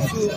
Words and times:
Sí, 0.00 0.28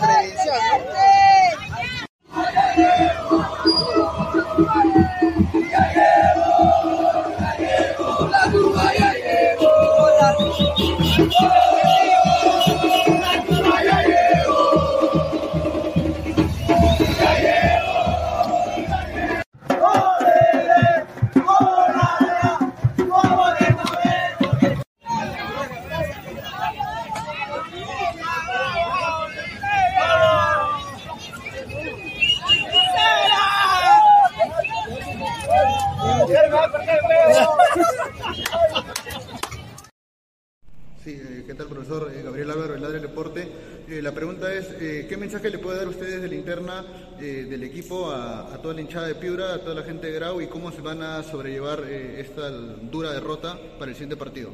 eh, 47.20 47.46
del 47.48 47.62
equipo 47.64 48.10
a, 48.10 48.58
toda 48.62 48.74
la 48.74 48.80
hinchada 48.80 49.06
de 49.08 49.14
Piura, 49.14 49.54
a 49.54 49.58
toda 49.60 49.74
la 49.74 49.82
gente 49.82 50.06
de 50.08 50.12
Grau 50.14 50.40
y 50.40 50.46
cómo 50.46 50.70
se 50.72 50.80
van 50.80 51.02
a 51.02 51.22
sobrellevar 51.22 51.84
eh, 51.86 52.20
esta 52.20 52.50
dura 52.50 53.12
derrota 53.12 53.58
para 53.78 53.90
el 53.90 53.94
siguiente 53.94 54.16
partido? 54.16 54.50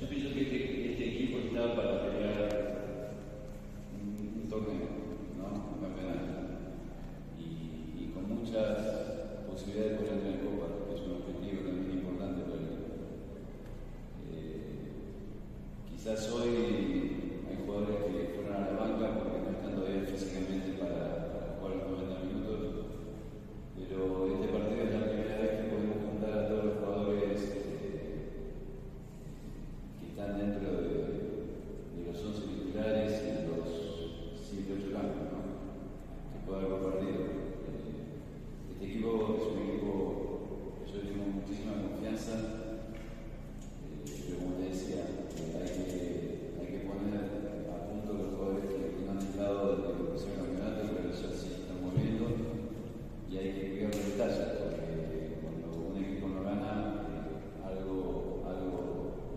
Yo 0.00 0.08
pienso 0.08 0.34
que 0.34 0.42
este, 0.42 0.92
este 0.92 1.04
equipo 1.08 1.38
está 1.38 1.74
para 1.74 2.02
pelear 2.02 2.92
un, 4.00 4.42
un 4.42 4.48
torneo, 4.48 4.88
¿no? 5.38 5.46
Un 5.74 5.80
campeonato. 5.80 6.26
Y, 7.38 8.04
y 8.04 8.10
con 8.14 8.28
muchas 8.28 8.78
posibilidades 9.48 9.92
de 9.92 9.96
poder 9.98 10.12
entrar 10.14 10.32
en 10.34 10.40
Copa, 10.40 10.66
que 10.88 10.94
es 10.94 11.00
un 11.00 11.12
objetivo 11.12 11.62
también 11.68 11.98
importante 11.98 12.42
para 12.42 12.60
el 12.60 12.66
equipo. 12.66 12.92
Eh, 14.32 14.92
quizás 15.90 16.30
hoy 16.30 16.50
hay 17.48 17.56
jugadores 17.64 17.96
que 18.04 18.34
fueron 18.34 18.52
a 18.54 18.66
la 18.66 18.78
banca 18.78 19.06
porque 19.14 19.38
no 19.40 19.50
están 19.50 19.74
todavía 19.74 20.02
físicamente 20.02 20.72
para, 20.78 21.32
para 21.32 21.56
jugar 21.56 21.76
los 21.76 22.02
90 22.04 22.24
minutos, 22.24 22.60
pero 23.76 24.26
este 24.34 24.48
partido 24.48 24.82
es 24.84 24.92
la 24.92 25.06
primera 25.06 25.36
vez 25.40 25.50
que 25.56 25.70
podemos 25.70 25.98
juntar 26.04 26.32
a 26.38 26.48
todos 26.48 26.64
los 26.64 26.74
jugadores 26.78 27.40
eh, 27.40 28.26
que 30.00 30.06
están 30.10 30.38
dentro 30.38 30.68
de, 30.82 30.92
de 31.96 32.00
los 32.06 32.18
11 32.24 32.40
titulares 32.46 33.12
y 33.24 33.46
los 33.46 33.66
7 34.36 34.68
8 34.68 34.92
cambios, 34.92 35.26
¿no? 35.32 35.40
que 36.32 36.38
pueda 36.46 36.60
haber 36.60 36.80
partido. 36.82 37.24
Eh, 37.24 38.16
este 38.72 38.84
equipo 38.84 39.36
es 39.38 39.44
un 39.52 39.58
equipo 39.68 39.92
que 40.84 40.92
yo 40.92 40.98
tengo 41.00 41.24
muchísima 41.40 41.72
confianza, 41.82 42.32
eh, 42.36 44.04
pero 44.26 44.38
como 44.40 44.52
te 44.56 44.64
decía, 44.70 45.02
eh, 45.06 45.56
hay, 45.56 45.70
que, 45.86 46.00
hay 46.60 46.68
que 46.72 46.80
poner 46.86 47.16
a 47.70 47.76
punto 47.88 48.12
los 48.12 48.28
jugadores 48.34 48.64
que, 48.66 48.76
que 48.96 49.02
no 49.04 49.12
han 49.12 49.18
estado 49.26 49.76
desde 49.76 49.92
que 49.92 50.00
empezó 50.06 50.26
el 50.26 50.36
campeonato, 50.36 50.80
pero 50.96 51.08
ya 51.12 51.28
se 51.36 51.46
están 51.56 51.78
moviendo 51.82 52.24
y 53.30 53.36
hay 53.36 53.48
que 53.52 53.64
cuidar 53.76 53.94
los 53.94 54.04
detalles, 54.06 54.48
porque 54.60 55.40
cuando 55.42 55.66
un 55.88 55.96
equipo 56.04 56.28
no 56.28 56.40
gana, 56.44 56.72
eh, 57.10 57.66
algo, 57.66 58.44
algo 58.46 58.76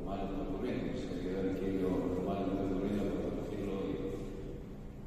malo 0.05 0.23
está 0.29 0.41
ocurriendo, 0.45 0.83
entonces 0.85 1.09
hay 1.11 1.19
que 1.23 1.31
ver 1.33 1.45
qué 1.59 1.65
es 1.67 1.81
lo, 1.81 1.89
lo 1.89 2.21
malo 2.27 2.45
que 2.45 2.51
está 2.53 2.65
ocurriendo 2.69 3.03
para 3.07 3.23
corregirlo 3.39 3.75
y, 3.87 3.93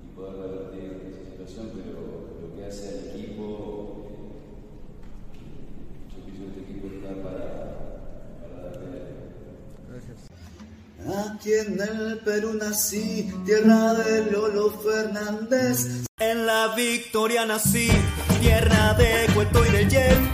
y 0.02 0.08
poder 0.16 0.34
revertir 0.40 0.88
esa 1.08 1.22
situación, 1.30 1.70
pero 1.76 1.92
lo 2.40 2.48
que 2.54 2.64
hace 2.66 2.84
al 2.88 3.00
equipo, 3.12 3.44
eh, 5.34 5.42
yo 6.10 6.16
pienso 6.24 6.42
que 6.42 6.48
este 6.50 6.60
equipo 6.68 6.86
está 6.92 7.10
para, 7.22 7.46
para 8.42 8.54
dar 8.62 8.74
pelea. 8.78 9.22
Aquí 11.42 11.54
en 11.54 11.80
el 11.80 12.18
Perú 12.18 12.54
nací, 12.54 13.28
tierra 13.44 13.94
de 13.94 14.30
Lolo 14.30 14.70
Fernández. 14.80 16.04
En 16.20 16.46
la 16.46 16.72
Victoria 16.76 17.44
nací, 17.44 17.88
tierra 18.40 18.94
de 18.94 19.26
Cueto 19.34 19.66
y 19.66 19.70
de 19.70 19.88
Yen. 19.88 20.31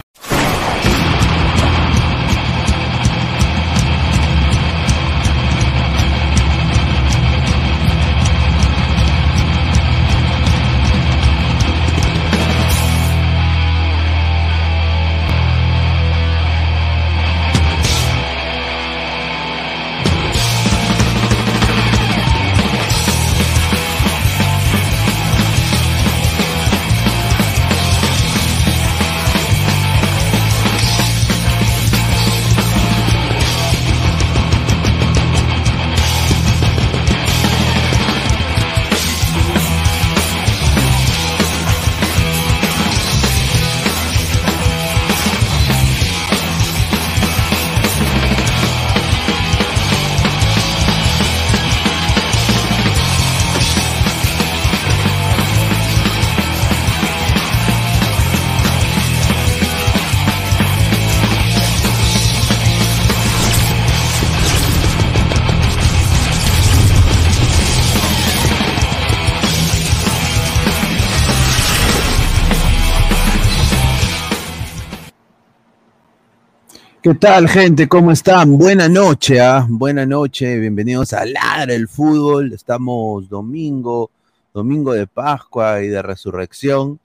¿Qué 77.09 77.15
tal, 77.15 77.49
gente? 77.49 77.89
¿Cómo 77.89 78.13
están? 78.13 78.59
Buena 78.59 78.87
noche, 78.87 79.41
¿ah? 79.41 79.65
Buena 79.67 80.05
noche, 80.05 80.59
bienvenidos 80.59 81.15
a 81.15 81.25
Ladra 81.25 81.73
el 81.73 81.89
Fútbol. 81.89 82.53
Estamos 82.53 83.31
domingo, 83.31 84.11
domingo 84.53 84.93
de 84.93 85.07
Pascua 85.07 85.81
y 85.81 85.89
de 85.89 86.03
Resurrección, 86.03 87.01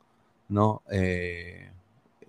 ¿no? 0.49 0.81
Eh, 0.91 1.69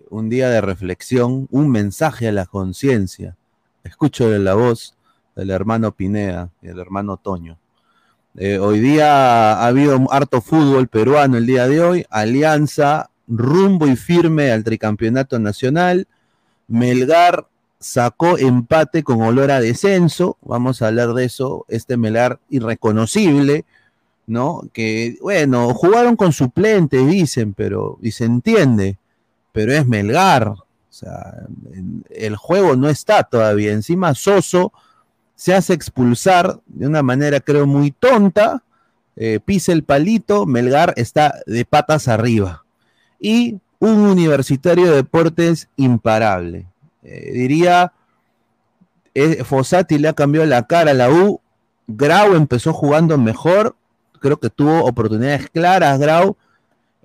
un 0.09 0.29
día 0.29 0.47
de 0.49 0.61
reflexión, 0.61 1.49
un 1.51 1.69
mensaje 1.69 2.29
a 2.29 2.31
la 2.31 2.45
conciencia. 2.45 3.35
Escucho 3.83 4.29
la 4.29 4.53
voz 4.53 4.95
del 5.35 5.49
hermano 5.49 5.91
Pineda 5.91 6.51
y 6.61 6.67
del 6.67 6.79
hermano 6.79 7.17
Toño. 7.17 7.57
Eh, 8.37 8.57
hoy 8.57 8.79
día 8.79 9.51
ha 9.51 9.67
habido 9.67 9.99
harto 10.13 10.39
fútbol 10.39 10.87
peruano 10.87 11.35
el 11.35 11.45
día 11.45 11.67
de 11.67 11.81
hoy. 11.81 12.05
Alianza, 12.09 13.09
rumbo 13.27 13.85
y 13.85 13.97
firme 13.97 14.49
al 14.53 14.63
tricampeonato 14.63 15.39
nacional. 15.39 16.07
Melgar 16.69 17.47
sacó 17.79 18.37
empate 18.37 19.03
con 19.03 19.21
olor 19.21 19.51
a 19.51 19.59
descenso. 19.59 20.37
Vamos 20.41 20.81
a 20.81 20.87
hablar 20.87 21.13
de 21.13 21.25
eso. 21.25 21.65
Este 21.67 21.97
Melgar 21.97 22.39
irreconocible, 22.49 23.65
¿no? 24.27 24.63
Que, 24.73 25.17
bueno, 25.21 25.73
jugaron 25.73 26.15
con 26.15 26.33
suplentes, 26.33 27.05
dicen, 27.07 27.53
pero, 27.53 27.97
y 28.01 28.11
se 28.11 28.25
entiende, 28.25 28.97
pero 29.51 29.73
es 29.73 29.87
Melgar. 29.87 30.47
O 30.49 30.63
sea, 30.89 31.33
el 32.09 32.35
juego 32.35 32.75
no 32.75 32.89
está 32.89 33.23
todavía. 33.23 33.71
Encima 33.73 34.15
Soso 34.15 34.71
se 35.35 35.53
hace 35.53 35.73
expulsar 35.73 36.59
de 36.67 36.87
una 36.87 37.03
manera, 37.03 37.39
creo, 37.39 37.67
muy 37.67 37.91
tonta. 37.91 38.63
Eh, 39.17 39.39
pisa 39.43 39.71
el 39.71 39.83
palito, 39.83 40.45
Melgar 40.45 40.93
está 40.97 41.35
de 41.45 41.65
patas 41.65 42.07
arriba. 42.07 42.65
Y 43.19 43.59
un 43.79 43.99
universitario 43.99 44.89
de 44.89 44.95
deportes 44.97 45.69
imparable. 45.75 46.67
Eh, 47.05 47.31
diría, 47.33 47.93
eh, 49.13 49.43
Fossati 49.43 49.99
le 49.99 50.07
ha 50.07 50.13
cambiado 50.13 50.47
la 50.47 50.65
cara 50.65 50.91
a 50.91 50.95
la 50.95 51.09
U. 51.11 51.39
Grau 51.87 52.35
empezó 52.35 52.73
jugando 52.73 53.17
mejor. 53.17 53.75
Creo 54.19 54.39
que 54.39 54.49
tuvo 54.49 54.83
oportunidades 54.83 55.49
claras, 55.51 55.99
Grau. 55.99 56.35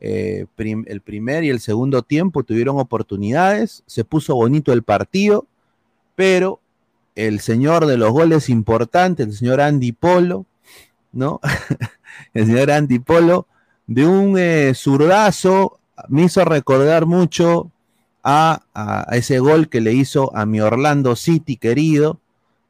Eh, 0.03 0.47
el 0.57 1.01
primer 1.03 1.45
y 1.45 1.51
el 1.51 1.61
segundo 1.61 2.03
tiempo 2.03 2.43
tuvieron 2.43 2.79
oportunidades. 2.79 3.83
Se 3.87 4.05
puso 4.05 4.35
bonito 4.35 4.73
el 4.73 4.83
partido. 4.83 5.47
Pero 6.15 6.61
el 7.15 7.41
señor 7.41 7.87
de 7.87 7.99
los 7.99 8.11
goles 8.11 8.49
importantes, 8.49 9.27
el 9.27 9.35
señor 9.35 9.61
Andy 9.61 9.93
Polo, 9.93 10.47
¿no? 11.13 11.41
el 12.35 12.47
señor 12.47 12.71
Andy 12.71 12.99
Polo, 12.99 13.47
de 13.87 14.07
un 14.07 14.75
zurdazo, 14.75 15.79
me 16.09 16.25
hizo 16.25 16.45
recordar 16.45 17.07
mucho 17.07 17.71
a, 18.23 19.07
ese 19.13 19.39
gol 19.39 19.69
que 19.69 19.81
le 19.81 19.93
hizo 19.93 20.35
a 20.37 20.47
mi 20.47 20.61
Orlando 20.61 21.17
City 21.17 21.57
querido, 21.57 22.21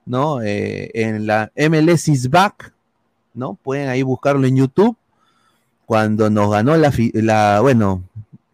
¿no? 0.06 0.42
Eh, 0.42 0.90
en 0.94 1.26
la 1.26 1.52
MLS 1.56 2.08
is 2.08 2.30
back, 2.30 2.72
¿no? 3.34 3.58
Pueden 3.62 3.88
ahí 3.88 4.02
buscarlo 4.02 4.46
en 4.46 4.56
YouTube. 4.56 4.96
Cuando 5.86 6.30
nos 6.30 6.50
ganó 6.50 6.76
la, 6.76 6.92
la 7.14 7.60
bueno, 7.60 8.04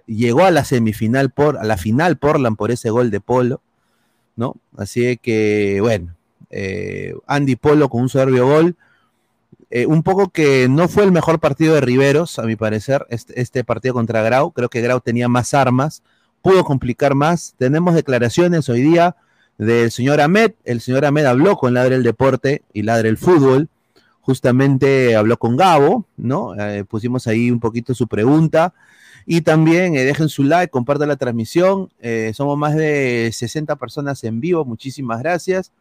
llegó 0.07 0.45
a 0.45 0.51
la 0.51 0.65
semifinal 0.65 1.31
por, 1.31 1.59
a 1.59 1.65
la 1.65 1.77
final 1.77 2.17
Portland 2.17 2.57
por 2.57 2.71
ese 2.71 2.91
gol 2.91 3.11
de 3.11 3.21
Polo, 3.21 3.61
¿no? 4.37 4.55
Así 4.77 5.17
que, 5.19 5.79
bueno, 5.81 6.15
eh, 6.51 7.15
Andy 7.27 7.57
Polo 7.57 7.89
con 7.89 8.03
un 8.03 8.09
soberbio 8.09 8.47
gol. 8.47 8.77
Eh, 9.69 9.87
un 9.87 10.03
poco 10.05 10.29
que 10.29 10.69
no 10.69 10.89
fue 10.89 11.03
el 11.05 11.13
mejor 11.13 11.41
partido 11.41 11.75
de 11.75 11.81
Riveros, 11.81 12.39
a 12.39 12.45
mi 12.45 12.55
parecer, 12.55 13.05
este, 13.11 13.41
este 13.41 13.65
partido 13.65 13.95
contra 13.95 14.23
Grau. 14.23 14.53
Creo 14.53 14.69
que 14.69 14.81
Grau 14.81 15.01
tenía 15.01 15.29
más 15.29 15.55
armas, 15.55 16.03
pudo 16.47 16.63
complicar 16.63 17.17
más. 17.17 17.55
Tenemos 17.59 17.97
declaraciones 17.97 18.69
hoy 18.69 18.81
día 18.81 19.17
del 19.59 19.91
señor 19.91 20.21
Ahmed. 20.21 20.53
El 20.65 20.81
señor 20.81 21.05
Ahmed 21.05 21.25
habló 21.25 21.57
con 21.57 21.75
Ladre 21.75 21.97
el 21.97 22.05
Deporte 22.05 22.63
y 22.73 22.83
Ladre 22.83 23.09
el 23.09 23.17
Fútbol. 23.17 23.69
Justamente 24.21 25.17
habló 25.17 25.39
con 25.39 25.57
Gabo, 25.57 26.07
¿no? 26.17 26.55
Eh, 26.55 26.85
pusimos 26.85 27.27
ahí 27.27 27.51
un 27.51 27.59
poquito 27.59 27.97
su 27.97 28.07
pregunta. 28.07 28.75
Y 29.27 29.41
también 29.41 29.97
eh, 29.97 30.05
dejen 30.05 30.29
su 30.29 30.45
like, 30.45 30.71
compartan 30.71 31.09
la 31.09 31.17
transmisión. 31.17 31.91
Eh, 32.01 32.31
somos 32.33 32.57
más 32.57 32.77
de 32.77 33.29
60 33.33 33.75
personas 33.75 34.23
en 34.23 34.41
vivo. 34.41 34.65
Muchísimas 34.65 35.19
gracias. 35.19 35.73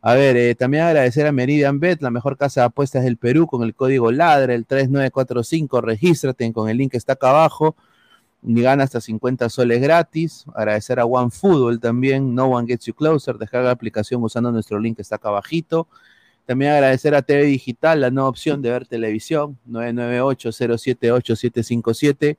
A 0.04 0.13
ver, 0.13 0.38
eh, 0.38 0.54
también 0.54 0.84
agradecer 0.84 1.25
a 1.25 1.32
Meridian 1.32 1.80
Bet, 1.80 1.99
la 2.04 2.12
mejor 2.12 2.38
casa 2.38 2.62
de 2.62 2.65
apuestas 2.67 3.04
del 3.04 3.17
Perú, 3.17 3.47
con 3.47 3.63
el 3.63 3.73
código 3.73 4.12
LADRA, 4.12 4.54
el 4.54 4.67
3945. 4.67 5.82
Regístrate 5.82 6.54
con 6.54 6.69
el 6.69 6.78
link 6.78 6.91
que 6.91 6.97
está 6.97 7.13
acá 7.13 7.32
abajo 7.32 7.75
y 8.43 8.62
gana 8.62 8.84
hasta 8.84 9.01
50 9.01 9.49
soles 9.49 9.82
gratis. 9.82 10.45
Agradecer 10.54 10.99
a 10.99 11.06
OneFootball 11.06 11.80
también, 11.80 12.36
No 12.36 12.49
One 12.49 12.67
Gets 12.67 12.86
You 12.86 12.93
Closer. 12.93 13.39
Dejar 13.39 13.63
la 13.63 13.71
aplicación 13.71 14.21
usando 14.21 14.51
nuestro 14.51 14.78
link 14.78 14.97
que 14.97 15.01
está 15.01 15.15
acá 15.15 15.30
abajito. 15.30 15.88
También 16.45 16.71
agradecer 16.71 17.13
a 17.15 17.23
TV 17.23 17.43
Digital 17.43 18.01
la 18.01 18.12
nueva 18.12 18.27
opción 18.29 18.62
de 18.62 18.69
ver 18.69 18.86
televisión, 18.86 19.58
998-078-757. 19.69 22.38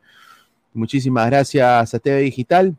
Muchísimas 0.73 1.27
gracias 1.27 1.95
a 1.95 1.99
TV 1.99 2.21
Digital. 2.21 2.77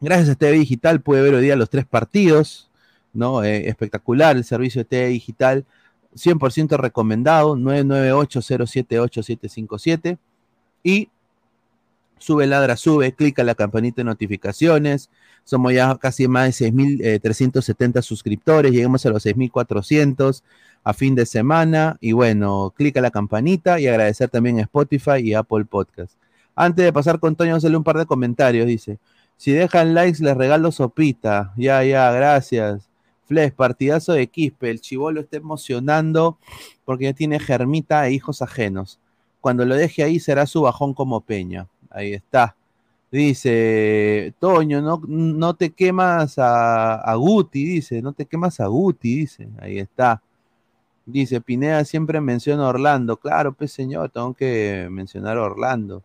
Gracias 0.00 0.30
a 0.30 0.34
TV 0.34 0.52
Digital 0.52 1.02
puede 1.02 1.22
ver 1.22 1.34
hoy 1.34 1.42
día 1.42 1.56
los 1.56 1.68
tres 1.68 1.84
partidos, 1.84 2.70
¿no? 3.12 3.44
Eh, 3.44 3.68
espectacular 3.68 4.34
el 4.36 4.44
servicio 4.44 4.80
de 4.80 4.86
TV 4.86 5.08
Digital, 5.08 5.66
100% 6.14 6.78
recomendado, 6.78 7.54
998-078-757. 7.56 10.16
Y 10.82 11.10
sube, 12.18 12.46
ladra, 12.46 12.76
sube, 12.76 13.12
clica 13.12 13.44
la 13.44 13.54
campanita 13.54 13.96
de 13.96 14.04
notificaciones, 14.04 15.10
somos 15.50 15.72
ya 15.72 15.96
casi 15.96 16.28
más 16.28 16.60
de 16.60 16.70
6.370 16.70 17.98
eh, 17.98 18.02
suscriptores, 18.02 18.70
lleguemos 18.70 19.04
a 19.04 19.10
los 19.10 19.26
6.400 19.26 20.44
a 20.84 20.92
fin 20.94 21.16
de 21.16 21.26
semana. 21.26 21.96
Y 22.00 22.12
bueno, 22.12 22.72
clica 22.76 23.00
la 23.00 23.10
campanita 23.10 23.80
y 23.80 23.88
agradecer 23.88 24.28
también 24.30 24.60
a 24.60 24.62
Spotify 24.62 25.18
y 25.24 25.34
Apple 25.34 25.64
Podcast. 25.64 26.14
Antes 26.54 26.84
de 26.84 26.92
pasar 26.92 27.18
con 27.18 27.34
Toño, 27.34 27.56
a 27.56 27.76
un 27.76 27.82
par 27.82 27.98
de 27.98 28.06
comentarios. 28.06 28.64
Dice, 28.64 28.98
si 29.36 29.50
dejan 29.50 29.92
likes, 29.92 30.22
les 30.22 30.36
regalo 30.36 30.70
sopita. 30.70 31.52
Ya, 31.56 31.82
ya, 31.82 32.12
gracias. 32.12 32.88
Flex, 33.26 33.52
partidazo 33.52 34.12
de 34.12 34.28
Quispe. 34.28 34.70
El 34.70 34.80
chivolo 34.80 35.20
está 35.20 35.36
emocionando 35.38 36.38
porque 36.84 37.06
ya 37.06 37.12
tiene 37.12 37.40
germita 37.40 38.06
e 38.06 38.12
hijos 38.12 38.40
ajenos. 38.40 39.00
Cuando 39.40 39.64
lo 39.64 39.74
deje 39.74 40.04
ahí 40.04 40.20
será 40.20 40.46
su 40.46 40.62
bajón 40.62 40.94
como 40.94 41.22
Peña. 41.22 41.66
Ahí 41.90 42.12
está. 42.12 42.54
Dice, 43.10 44.34
Toño, 44.38 44.80
no, 44.80 45.02
no 45.06 45.54
te 45.54 45.70
quemas 45.70 46.36
a, 46.38 47.14
Guti, 47.16 47.64
dice, 47.64 48.02
no 48.02 48.12
te 48.12 48.24
quemas 48.26 48.60
a 48.60 48.66
Guti, 48.66 49.16
dice, 49.20 49.48
ahí 49.60 49.78
está. 49.78 50.22
Dice, 51.06 51.40
Pineda 51.40 51.84
siempre 51.84 52.20
menciona 52.20 52.64
a 52.64 52.68
Orlando. 52.68 53.16
Claro, 53.16 53.52
pues 53.52 53.72
señor, 53.72 54.10
tengo 54.10 54.34
que 54.34 54.86
mencionar 54.90 55.38
a 55.38 55.42
Orlando. 55.42 56.04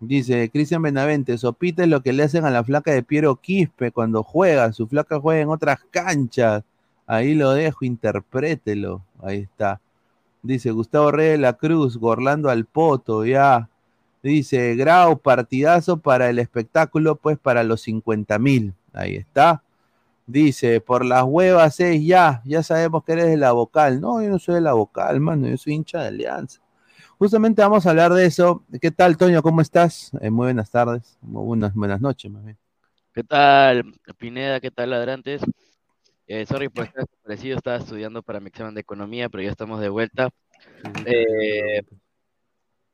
Dice, 0.00 0.48
Cristian 0.50 0.82
Benavente, 0.82 1.36
Sopita 1.38 1.82
es 1.82 1.88
lo 1.88 2.02
que 2.02 2.12
le 2.12 2.22
hacen 2.22 2.44
a 2.44 2.50
la 2.50 2.62
flaca 2.62 2.92
de 2.92 3.02
Piero 3.02 3.36
Quispe 3.36 3.90
cuando 3.90 4.22
juega. 4.22 4.72
Su 4.72 4.86
flaca 4.86 5.18
juega 5.20 5.42
en 5.42 5.48
otras 5.48 5.80
canchas. 5.90 6.62
Ahí 7.06 7.34
lo 7.34 7.52
dejo, 7.52 7.84
interprételo. 7.84 9.02
Ahí 9.20 9.38
está. 9.38 9.80
Dice, 10.42 10.70
Gustavo 10.70 11.10
Reyes 11.10 11.32
de 11.32 11.38
la 11.38 11.54
Cruz, 11.54 11.98
Orlando 12.00 12.48
al 12.48 12.64
Poto, 12.64 13.24
ya. 13.24 13.68
Dice, 14.22 14.74
Grau, 14.74 15.18
partidazo 15.18 15.98
para 15.98 16.28
el 16.28 16.38
espectáculo, 16.38 17.16
pues 17.16 17.38
para 17.38 17.62
los 17.62 17.82
50 17.82 18.38
mil. 18.38 18.74
Ahí 18.92 19.16
está. 19.16 19.62
Dice, 20.26 20.80
por 20.80 21.04
las 21.04 21.24
huevas 21.24 21.80
es 21.80 22.04
ya, 22.04 22.42
ya 22.44 22.62
sabemos 22.62 23.02
que 23.04 23.12
eres 23.12 23.26
de 23.26 23.36
la 23.36 23.52
vocal. 23.52 24.00
No, 24.00 24.22
yo 24.22 24.28
no 24.28 24.38
soy 24.38 24.56
de 24.56 24.60
la 24.60 24.74
vocal, 24.74 25.20
mano, 25.20 25.48
yo 25.48 25.56
soy 25.56 25.74
hincha 25.74 26.02
de 26.02 26.08
Alianza. 26.08 26.60
Justamente 27.18 27.62
vamos 27.62 27.86
a 27.86 27.90
hablar 27.90 28.12
de 28.12 28.26
eso. 28.26 28.62
¿Qué 28.80 28.90
tal, 28.90 29.16
Toño? 29.16 29.42
¿Cómo 29.42 29.60
estás? 29.60 30.10
Eh, 30.20 30.30
muy 30.30 30.46
buenas 30.46 30.70
tardes, 30.70 31.16
muy 31.22 31.44
buenas, 31.44 31.74
buenas 31.74 32.00
noches, 32.00 32.30
más 32.30 32.44
bien. 32.44 32.58
¿Qué 33.14 33.24
tal, 33.24 33.92
Pineda? 34.18 34.60
¿Qué 34.60 34.70
tal, 34.70 34.90
ladrantes? 34.90 35.40
Eh, 36.26 36.44
sorry 36.44 36.68
por 36.68 36.84
estar 36.84 37.06
desaparecido, 37.06 37.56
estaba 37.56 37.78
estudiando 37.78 38.22
para 38.22 38.38
mi 38.38 38.48
examen 38.48 38.74
de 38.74 38.82
economía, 38.82 39.30
pero 39.30 39.42
ya 39.42 39.50
estamos 39.50 39.80
de 39.80 39.88
vuelta. 39.88 40.28
Eh, 41.06 41.80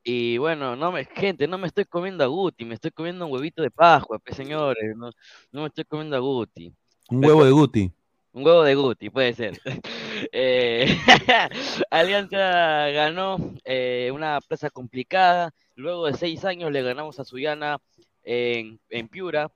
y 0.07 0.37
bueno, 0.37 0.75
no 0.75 0.91
me, 0.91 1.03
gente, 1.05 1.47
no 1.47 1.57
me 1.57 1.65
estoy 1.65 1.85
comiendo 1.85 2.23
a 2.23 2.27
Guti, 2.27 2.63
me 2.63 2.75
estoy 2.75 2.91
comiendo 2.91 3.25
un 3.25 3.31
huevito 3.31 3.63
de 3.63 3.71
Pascua, 3.71 4.19
pues 4.19 4.37
señores, 4.37 4.95
no, 4.95 5.09
no 5.51 5.61
me 5.61 5.67
estoy 5.67 5.83
comiendo 5.83 6.15
a 6.15 6.19
Guti. 6.19 6.71
Un 7.09 7.25
huevo 7.25 7.43
de 7.43 7.49
Guti. 7.49 7.91
Un 8.31 8.45
huevo 8.45 8.61
de 8.61 8.75
Guti, 8.75 9.09
puede 9.09 9.33
ser. 9.33 9.59
Eh, 10.31 10.87
Alianza 11.91 12.37
ganó 12.37 13.37
eh, 13.65 14.11
una 14.13 14.39
plaza 14.39 14.69
complicada. 14.69 15.53
Luego 15.75 16.05
de 16.05 16.13
seis 16.13 16.45
años 16.45 16.71
le 16.71 16.81
ganamos 16.81 17.19
a 17.19 17.25
Suyana 17.25 17.79
en, 18.23 18.79
en 18.89 19.07
Piura. 19.09 19.51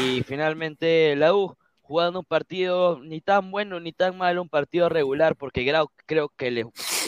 Y 0.00 0.22
finalmente 0.22 1.14
la 1.14 1.34
U 1.34 1.56
jugando 1.82 2.20
un 2.20 2.24
partido 2.24 3.00
ni 3.00 3.20
tan 3.20 3.50
bueno 3.50 3.80
ni 3.80 3.92
tan 3.92 4.16
malo, 4.16 4.40
un 4.40 4.48
partido 4.48 4.88
regular, 4.88 5.36
porque 5.36 5.62
Grau 5.64 5.90
creo 6.06 6.30
que 6.30 6.50
le 6.50 6.64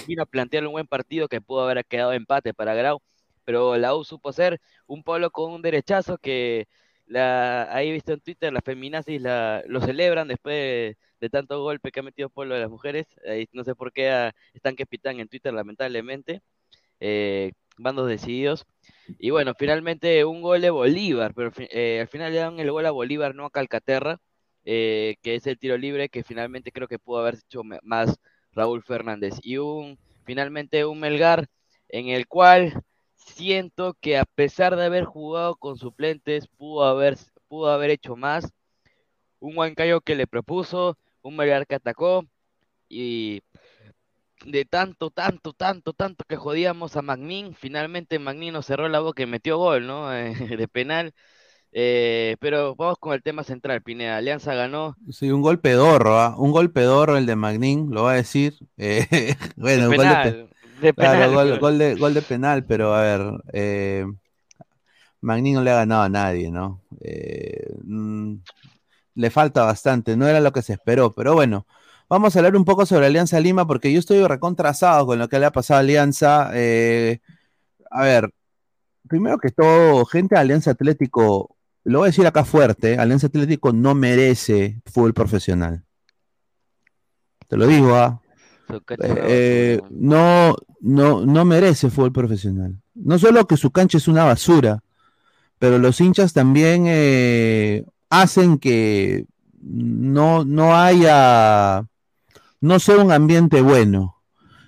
vino 0.06 0.22
a 0.22 0.26
plantear 0.26 0.66
un 0.66 0.72
buen 0.72 0.86
partido 0.86 1.28
que 1.28 1.40
pudo 1.40 1.62
haber 1.62 1.84
quedado 1.86 2.12
empate 2.12 2.54
para 2.54 2.74
Grau, 2.74 3.00
pero 3.44 3.76
la 3.76 3.94
U 3.94 4.04
supo 4.04 4.32
ser 4.32 4.60
un 4.86 5.02
polo 5.02 5.30
con 5.30 5.52
un 5.52 5.62
derechazo 5.62 6.18
que 6.18 6.66
la, 7.06 7.68
ahí 7.74 7.88
he 7.90 7.92
visto 7.92 8.12
en 8.12 8.20
Twitter, 8.20 8.52
las 8.52 8.64
feminazis 8.64 9.20
la, 9.20 9.62
lo 9.66 9.80
celebran 9.80 10.28
después 10.28 10.96
de, 11.20 11.30
tanto 11.30 11.62
golpe 11.62 11.90
que 11.90 12.00
ha 12.00 12.02
metido 12.02 12.28
Polo 12.28 12.54
de 12.54 12.60
las 12.60 12.70
mujeres. 12.70 13.06
No 13.52 13.64
sé 13.64 13.74
por 13.74 13.92
qué 13.92 14.30
están 14.52 14.76
que 14.76 14.84
pitan 14.86 15.20
en 15.20 15.28
Twitter, 15.28 15.54
lamentablemente. 15.54 16.42
Eh, 17.00 17.52
bandos 17.78 18.08
decididos. 18.08 18.66
Y 19.18 19.30
bueno, 19.30 19.54
finalmente 19.58 20.24
un 20.24 20.42
gol 20.42 20.60
de 20.60 20.70
Bolívar, 20.70 21.34
pero 21.34 21.52
eh, 21.58 22.00
al 22.00 22.08
final 22.08 22.32
le 22.32 22.38
dan 22.38 22.60
el 22.60 22.70
gol 22.70 22.86
a 22.86 22.90
Bolívar, 22.90 23.34
no 23.34 23.46
a 23.46 23.50
Calcaterra, 23.50 24.20
eh, 24.64 25.16
que 25.22 25.34
es 25.34 25.46
el 25.46 25.58
tiro 25.58 25.76
libre 25.76 26.08
que 26.08 26.24
finalmente 26.24 26.72
creo 26.72 26.88
que 26.88 26.98
pudo 26.98 27.18
haber 27.20 27.36
hecho 27.36 27.62
más 27.82 28.16
Raúl 28.54 28.82
Fernández. 28.82 29.34
Y 29.42 29.58
un 29.58 29.98
finalmente 30.24 30.84
un 30.84 31.00
Melgar 31.00 31.46
en 31.88 32.08
el 32.08 32.26
cual 32.26 32.82
siento 33.14 33.94
que 34.00 34.18
a 34.18 34.24
pesar 34.24 34.76
de 34.76 34.84
haber 34.84 35.04
jugado 35.04 35.56
con 35.56 35.76
suplentes, 35.78 36.48
pudo 36.48 36.84
haber, 36.84 37.16
pudo 37.48 37.70
haber 37.70 37.90
hecho 37.90 38.16
más. 38.16 38.52
Un 39.40 39.56
Huancayo 39.56 40.00
que 40.00 40.14
le 40.16 40.26
propuso, 40.26 40.98
un 41.22 41.36
Melgar 41.36 41.66
que 41.66 41.76
atacó 41.76 42.26
y 42.88 43.42
de 44.44 44.64
tanto, 44.64 45.10
tanto, 45.10 45.52
tanto, 45.52 45.92
tanto 45.92 46.24
que 46.28 46.36
jodíamos 46.36 46.96
a 46.96 47.02
Magnin, 47.02 47.54
finalmente 47.54 48.18
Magnin 48.18 48.52
nos 48.52 48.66
cerró 48.66 48.88
la 48.88 49.00
boca 49.00 49.22
y 49.22 49.26
metió 49.26 49.58
gol, 49.58 49.86
¿no? 49.86 50.08
De 50.58 50.68
penal. 50.68 51.14
Eh, 51.76 52.36
pero 52.38 52.76
vamos 52.76 52.98
con 53.00 53.14
el 53.14 53.22
tema 53.22 53.42
central, 53.42 53.82
Pineda. 53.82 54.16
Alianza 54.18 54.54
ganó. 54.54 54.96
Sí, 55.10 55.30
un 55.32 55.42
golpe 55.42 55.70
pedorro, 55.70 56.18
¿ah? 56.20 56.34
Un 56.38 56.52
golpe 56.52 56.74
pedorro 56.82 57.16
el 57.16 57.26
de 57.26 57.34
Magnin, 57.34 57.90
lo 57.90 58.04
va 58.04 58.12
a 58.12 58.16
decir. 58.16 58.54
Eh, 58.78 59.34
bueno, 59.56 59.88
De 59.90 59.96
gol 59.96 60.06
de, 60.06 60.12
penal, 60.14 60.32
pe- 60.80 60.86
de 60.86 60.92
claro, 60.94 61.12
penal, 61.18 61.34
gol, 61.34 61.48
pero- 61.48 61.60
gol 61.60 61.78
de, 61.78 61.94
gol 61.96 62.14
de 62.14 62.22
penal, 62.22 62.64
pero 62.64 62.94
a 62.94 63.02
ver, 63.02 63.22
eh, 63.52 64.06
Magnin 65.20 65.54
no 65.54 65.62
le 65.62 65.70
ha 65.70 65.76
ganado 65.76 66.02
a 66.02 66.08
nadie, 66.08 66.50
¿no? 66.50 66.80
Eh, 67.00 67.74
mm, 67.82 68.34
le 69.16 69.30
falta 69.30 69.64
bastante, 69.64 70.16
no 70.16 70.28
era 70.28 70.40
lo 70.40 70.52
que 70.52 70.62
se 70.62 70.74
esperó, 70.74 71.12
pero 71.14 71.34
bueno, 71.34 71.66
vamos 72.08 72.34
a 72.34 72.38
hablar 72.38 72.56
un 72.56 72.64
poco 72.64 72.84
sobre 72.86 73.06
Alianza 73.06 73.40
Lima, 73.40 73.66
porque 73.66 73.92
yo 73.92 73.98
estoy 73.98 74.24
recontrasado 74.26 75.06
con 75.06 75.18
lo 75.18 75.28
que 75.28 75.38
le 75.38 75.46
ha 75.46 75.50
pasado 75.52 75.78
a 75.78 75.80
Alianza. 75.80 76.50
eh, 76.54 77.20
a 77.90 78.02
ver, 78.04 78.30
primero 79.08 79.38
que 79.38 79.50
todo, 79.50 80.04
gente 80.04 80.34
de 80.34 80.40
Alianza 80.40 80.72
Atlético, 80.72 81.53
lo 81.84 81.98
voy 81.98 82.06
a 82.06 82.10
decir 82.10 82.26
acá 82.26 82.44
fuerte, 82.44 82.98
Alianza 82.98 83.26
Atlético 83.26 83.72
no 83.72 83.94
merece 83.94 84.80
fútbol 84.86 85.14
profesional. 85.14 85.84
Te 87.46 87.56
lo 87.56 87.66
digo, 87.66 87.94
¿ah? 87.94 88.20
Eh, 88.70 88.96
eh, 88.98 89.80
no, 89.90 90.56
no, 90.80 91.26
no 91.26 91.44
merece 91.44 91.90
fútbol 91.90 92.12
profesional. 92.12 92.80
No 92.94 93.18
solo 93.18 93.46
que 93.46 93.58
su 93.58 93.70
cancha 93.70 93.98
es 93.98 94.08
una 94.08 94.24
basura, 94.24 94.82
pero 95.58 95.78
los 95.78 96.00
hinchas 96.00 96.32
también 96.32 96.84
eh, 96.86 97.84
hacen 98.08 98.58
que 98.58 99.26
no, 99.60 100.44
no 100.44 100.76
haya, 100.76 101.86
no 102.60 102.78
sea 102.78 102.98
un 102.98 103.12
ambiente 103.12 103.60
bueno. 103.60 104.22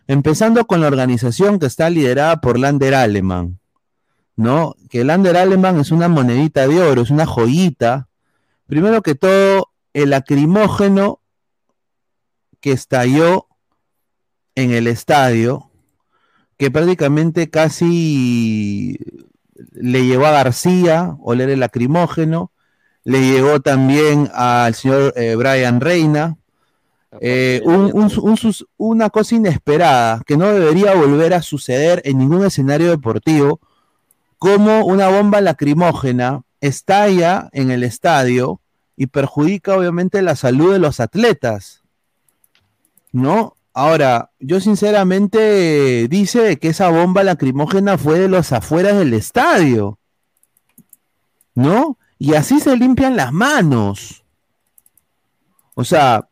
Empezando 0.07 0.67
con 0.67 0.81
la 0.81 0.87
organización 0.87 1.59
que 1.59 1.67
está 1.67 1.91
liderada 1.91 2.41
por 2.41 2.59
Lander 2.59 2.95
Aleman, 2.95 3.59
¿no? 4.37 4.77
Que 4.91 5.05
Lander 5.05 5.37
Aleman 5.37 5.81
es 5.81 5.91
una 5.91 6.09
monedita 6.09 6.69
de 6.69 6.81
oro, 6.81 7.03
es 7.03 7.11
una 7.11 7.27
joyita. 7.27 8.09
Primero 8.67 9.03
que 9.03 9.15
todo, 9.15 9.71
el 9.95 10.11
lacrimógeno 10.11 11.21
que 12.61 12.73
estalló 12.73 13.47
en 14.55 14.73
el 14.73 14.87
estadio, 14.87 15.71
que 16.59 16.71
prácticamente 16.71 17.49
casi 17.51 18.99
le 19.73 20.05
llevó 20.07 20.27
a 20.27 20.31
García 20.33 21.17
oler 21.21 21.51
el 21.51 21.61
lacrimógeno, 21.61 22.53
le 23.05 23.21
llegó 23.21 23.61
también 23.61 24.31
al 24.35 24.75
señor 24.75 25.13
eh, 25.17 25.35
Brian 25.37 25.81
Reina, 25.81 26.37
eh, 27.21 27.63
un- 27.65 27.91
un- 27.95 28.11
un 28.21 28.37
sus- 28.37 28.67
una 28.77 29.09
cosa 29.11 29.35
inesperada 29.37 30.23
que 30.27 30.37
no 30.37 30.47
debería 30.53 30.95
volver 30.95 31.33
a 31.35 31.41
suceder 31.43 32.03
en 32.05 32.19
ningún 32.19 32.45
escenario 32.45 32.91
deportivo, 32.91 33.61
como 34.47 34.85
una 34.85 35.09
bomba 35.09 35.41
lacrimógena 35.41 36.43
estalla 36.61 37.49
en 37.53 37.73
el 37.73 37.83
estadio 37.83 38.61
y 38.97 39.09
perjudica 39.09 39.77
obviamente 39.77 40.23
la 40.23 40.37
salud 40.37 40.73
de 40.73 40.79
los 40.79 41.01
atletas. 41.01 41.83
¿no? 43.11 43.57
Ahora, 43.73 44.31
yo 44.39 44.61
sinceramente 44.61 46.07
dice 46.09 46.59
que 46.59 46.69
esa 46.69 46.91
bomba 46.91 47.25
lacrimógena 47.25 47.99
fue 47.99 48.21
de 48.21 48.29
los 48.29 48.53
afueras 48.53 48.97
del 48.97 49.15
estadio, 49.15 49.99
¿no? 51.57 51.99
Y 52.17 52.35
así 52.35 52.61
se 52.61 52.77
limpian 52.77 53.17
las 53.17 53.33
manos. 53.33 54.25
O 55.75 55.83
sea, 55.83 56.29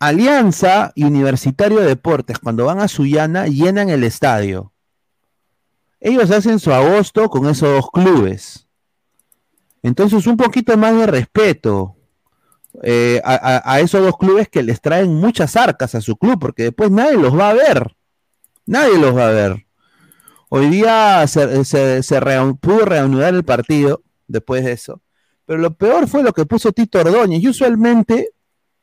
Alianza 0.00 0.90
y 0.96 1.04
Universitario 1.04 1.78
de 1.78 1.86
Deportes, 1.86 2.40
cuando 2.40 2.66
van 2.66 2.80
a 2.80 2.88
Sullana, 2.88 3.46
llenan 3.46 3.90
el 3.90 4.02
estadio. 4.02 4.73
Ellos 6.04 6.30
hacen 6.30 6.60
su 6.60 6.70
agosto 6.70 7.30
con 7.30 7.48
esos 7.48 7.66
dos 7.66 7.90
clubes. 7.90 8.68
Entonces, 9.82 10.26
un 10.26 10.36
poquito 10.36 10.76
más 10.76 10.94
de 10.94 11.06
respeto 11.06 11.96
eh, 12.82 13.22
a, 13.24 13.80
esos 13.80 14.02
dos 14.02 14.18
clubes 14.18 14.50
que 14.50 14.62
les 14.62 14.82
traen 14.82 15.14
muchas 15.14 15.56
arcas 15.56 15.94
a 15.94 16.02
su 16.02 16.14
club, 16.16 16.38
porque 16.38 16.64
después 16.64 16.90
nadie 16.90 17.16
los 17.16 17.34
va 17.34 17.48
a 17.48 17.54
ver. 17.54 17.96
Nadie 18.66 18.98
los 18.98 19.16
va 19.16 19.28
a 19.28 19.30
ver. 19.30 19.66
Hoy 20.50 20.68
día 20.68 21.26
se, 21.26 21.46
pudo 22.60 22.84
reanudar 22.84 23.32
el 23.32 23.44
partido 23.44 24.02
después 24.28 24.62
de 24.62 24.72
eso. 24.72 25.00
Pero 25.46 25.58
lo 25.58 25.74
peor 25.74 26.06
fue 26.06 26.22
lo 26.22 26.34
que 26.34 26.44
puso 26.44 26.72
Tito 26.72 27.00
Ordóñez. 27.00 27.42
Y 27.42 27.48
usualmente 27.48 28.28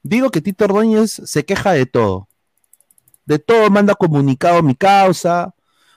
digo 0.01 0.31
que 0.31 0.41
Tito 0.41 0.65
Ordóñez 0.65 1.21
se 1.23 1.45
queja 1.45 1.73
de 1.73 1.85
todo. 1.85 2.29
De 3.25 3.37
todo 3.37 3.69
manda 3.69 3.93
comunicado 3.93 4.63
mi 4.63 4.73
causa, 4.73 5.53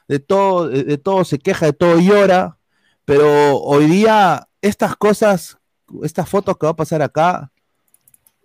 de 0.08 0.18
todo, 0.18 0.68
de, 0.68 0.98
todo 0.98 1.24
se 1.24 1.38
queja, 1.38 1.66
de 1.66 1.72
todo 1.72 1.98
llora. 1.98 2.58
Pero 3.04 3.58
hoy 3.58 3.86
día 3.86 4.48
estas 4.62 4.96
cosas, 4.96 5.58
estas 6.02 6.28
fotos 6.28 6.56
que 6.56 6.66
va 6.66 6.72
a 6.72 6.76
pasar 6.76 7.02
acá, 7.02 7.52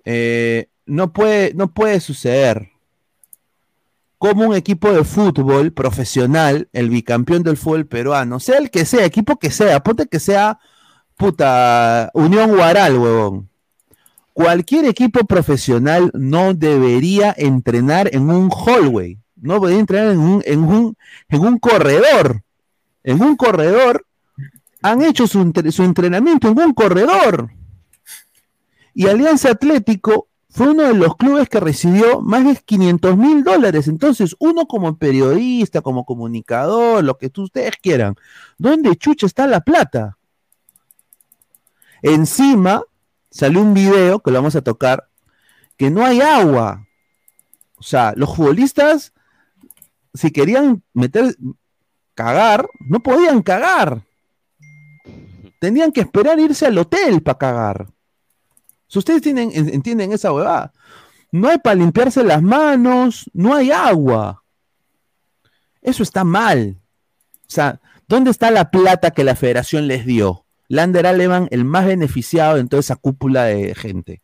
eh, 0.05 0.69
no, 0.85 1.13
puede, 1.13 1.53
no 1.53 1.73
puede 1.73 1.99
suceder. 1.99 2.69
Como 4.17 4.47
un 4.47 4.55
equipo 4.55 4.91
de 4.91 5.05
fútbol 5.05 5.71
profesional, 5.71 6.67
el 6.73 6.89
bicampeón 6.89 7.43
del 7.43 7.55
fútbol 7.55 7.85
peruano, 7.87 8.39
sea 8.39 8.57
el 8.57 8.69
que 8.69 8.83
sea, 8.83 9.05
equipo 9.05 9.39
que 9.39 9.49
sea, 9.49 9.81
ponte 9.81 10.07
que 10.07 10.19
sea 10.19 10.59
puta 11.15 12.09
Unión 12.13 12.55
Guaral, 12.55 12.97
huevón. 12.97 13.49
Cualquier 14.33 14.85
equipo 14.85 15.25
profesional 15.25 16.11
no 16.13 16.53
debería 16.53 17.35
entrenar 17.37 18.09
en 18.13 18.29
un 18.29 18.49
hallway, 18.49 19.17
no 19.41 19.55
debería 19.55 19.79
entrenar 19.79 20.11
en 20.11 20.19
un, 20.19 20.43
en 20.45 20.63
un, 20.63 20.95
en 21.29 21.41
un 21.41 21.59
corredor. 21.59 22.43
En 23.03 23.21
un 23.21 23.35
corredor 23.35 24.05
han 24.81 25.01
hecho 25.01 25.27
su, 25.27 25.51
su 25.71 25.83
entrenamiento 25.83 26.49
en 26.49 26.59
un 26.59 26.73
corredor. 26.73 27.51
Y 28.93 29.07
Alianza 29.07 29.51
Atlético 29.51 30.27
fue 30.49 30.71
uno 30.71 30.83
de 30.83 30.95
los 30.95 31.15
clubes 31.15 31.47
que 31.47 31.59
recibió 31.59 32.21
más 32.21 32.45
de 32.45 32.55
500 32.55 33.15
mil 33.17 33.43
dólares. 33.43 33.87
Entonces, 33.87 34.35
uno 34.39 34.65
como 34.65 34.97
periodista, 34.97 35.81
como 35.81 36.05
comunicador, 36.05 37.03
lo 37.03 37.17
que 37.17 37.31
ustedes 37.37 37.75
quieran, 37.81 38.15
¿dónde 38.57 38.95
chucha 38.95 39.25
está 39.25 39.47
la 39.47 39.61
plata? 39.61 40.17
Encima 42.01 42.81
salió 43.29 43.61
un 43.61 43.73
video 43.73 44.19
que 44.21 44.31
lo 44.31 44.37
vamos 44.37 44.55
a 44.55 44.61
tocar, 44.61 45.07
que 45.77 45.91
no 45.91 46.05
hay 46.05 46.21
agua. 46.21 46.87
O 47.77 47.83
sea, 47.83 48.13
los 48.15 48.35
futbolistas, 48.35 49.13
si 50.13 50.31
querían 50.31 50.83
meter, 50.93 51.35
cagar, 52.15 52.67
no 52.79 52.99
podían 52.99 53.41
cagar. 53.41 54.01
Tenían 55.59 55.91
que 55.91 56.01
esperar 56.01 56.39
irse 56.39 56.65
al 56.65 56.77
hotel 56.77 57.21
para 57.21 57.37
cagar. 57.37 57.87
Si 58.87 58.97
ustedes 58.99 59.21
tienen, 59.21 59.51
en- 59.53 59.73
entienden 59.73 60.11
esa 60.13 60.31
huevada, 60.31 60.73
no 61.31 61.47
hay 61.49 61.57
para 61.59 61.75
limpiarse 61.75 62.23
las 62.23 62.41
manos, 62.41 63.29
no 63.33 63.53
hay 63.53 63.71
agua. 63.71 64.43
Eso 65.81 66.01
está 66.03 66.23
mal. 66.23 66.77
O 67.41 67.51
sea, 67.51 67.79
¿dónde 68.07 68.31
está 68.31 68.51
la 68.51 68.71
plata 68.71 69.11
que 69.11 69.23
la 69.23 69.35
federación 69.35 69.87
les 69.87 70.05
dio? 70.05 70.45
Lander 70.67 71.07
Aleman, 71.07 71.47
el 71.51 71.65
más 71.65 71.85
beneficiado 71.85 72.57
en 72.57 72.67
toda 72.67 72.79
esa 72.81 72.95
cúpula 72.95 73.45
de 73.45 73.73
gente. 73.75 74.21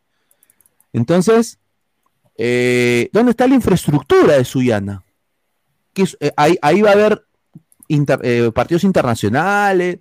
Entonces, 0.92 1.58
eh, 2.36 3.08
¿dónde 3.12 3.30
está 3.30 3.46
la 3.46 3.54
infraestructura 3.56 4.34
de 4.34 4.44
Suyana? 4.44 5.02
Que 5.96 6.04
eh, 6.20 6.30
ahí, 6.36 6.58
ahí 6.60 6.82
va 6.82 6.90
a 6.90 6.92
haber 6.92 7.26
eh, 7.88 8.50
partidos 8.54 8.84
internacionales, 8.84 10.00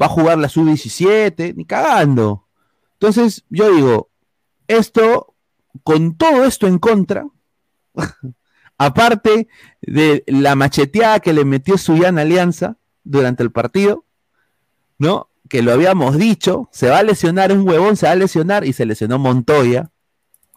va 0.00 0.06
a 0.06 0.10
jugar 0.10 0.38
la 0.38 0.48
sub-17, 0.48 1.54
ni 1.56 1.64
cagando. 1.64 2.46
Entonces, 2.94 3.44
yo 3.48 3.74
digo, 3.74 4.10
esto, 4.68 5.34
con 5.82 6.16
todo 6.16 6.44
esto 6.44 6.66
en 6.66 6.78
contra, 6.78 7.26
aparte 8.78 9.48
de 9.80 10.24
la 10.26 10.54
macheteada 10.54 11.20
que 11.20 11.32
le 11.32 11.44
metió 11.44 11.78
Suyana 11.78 12.22
Alianza 12.22 12.76
durante 13.02 13.42
el 13.42 13.50
partido, 13.50 14.04
¿no? 14.98 15.28
Que 15.48 15.62
lo 15.62 15.72
habíamos 15.72 16.16
dicho, 16.16 16.68
se 16.72 16.88
va 16.88 16.98
a 16.98 17.02
lesionar 17.02 17.52
un 17.52 17.68
huevón, 17.68 17.96
se 17.96 18.06
va 18.06 18.12
a 18.12 18.16
lesionar 18.16 18.64
y 18.64 18.72
se 18.72 18.86
lesionó 18.86 19.18
Montoya. 19.18 19.90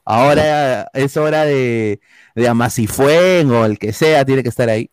Ahora 0.06 0.88
es 0.94 1.18
hora 1.18 1.46
de, 1.46 2.00
de 2.36 2.48
Amasifuen 2.48 3.50
o 3.52 3.66
el 3.66 3.80
que 3.80 3.92
sea, 3.92 4.24
tiene 4.24 4.44
que 4.44 4.50
estar 4.50 4.70
ahí. 4.70 4.90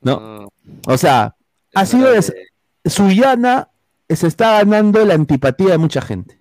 ¿No? 0.00 0.48
O 0.86 0.98
sea, 0.98 1.34
ha 1.74 1.86
sido 1.86 2.08
Suyana 2.84 3.68
se 4.08 4.26
está 4.26 4.58
ganando 4.58 5.04
la 5.04 5.14
antipatía 5.14 5.70
de 5.70 5.78
mucha 5.78 6.00
gente. 6.00 6.38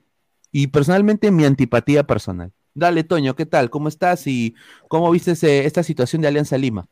Y 0.52 0.68
personalmente 0.68 1.32
mi 1.32 1.46
antipatía 1.46 2.04
personal. 2.04 2.52
Dale, 2.76 3.04
Toño, 3.04 3.36
¿qué 3.36 3.46
tal? 3.46 3.70
¿Cómo 3.70 3.88
estás? 3.88 4.28
¿Y 4.28 4.56
cómo 4.88 5.10
viste 5.12 5.32
ese- 5.32 5.66
esta 5.66 5.82
situación 5.84 6.22
de 6.22 6.28
Alianza 6.28 6.58
Lima? 6.58 6.88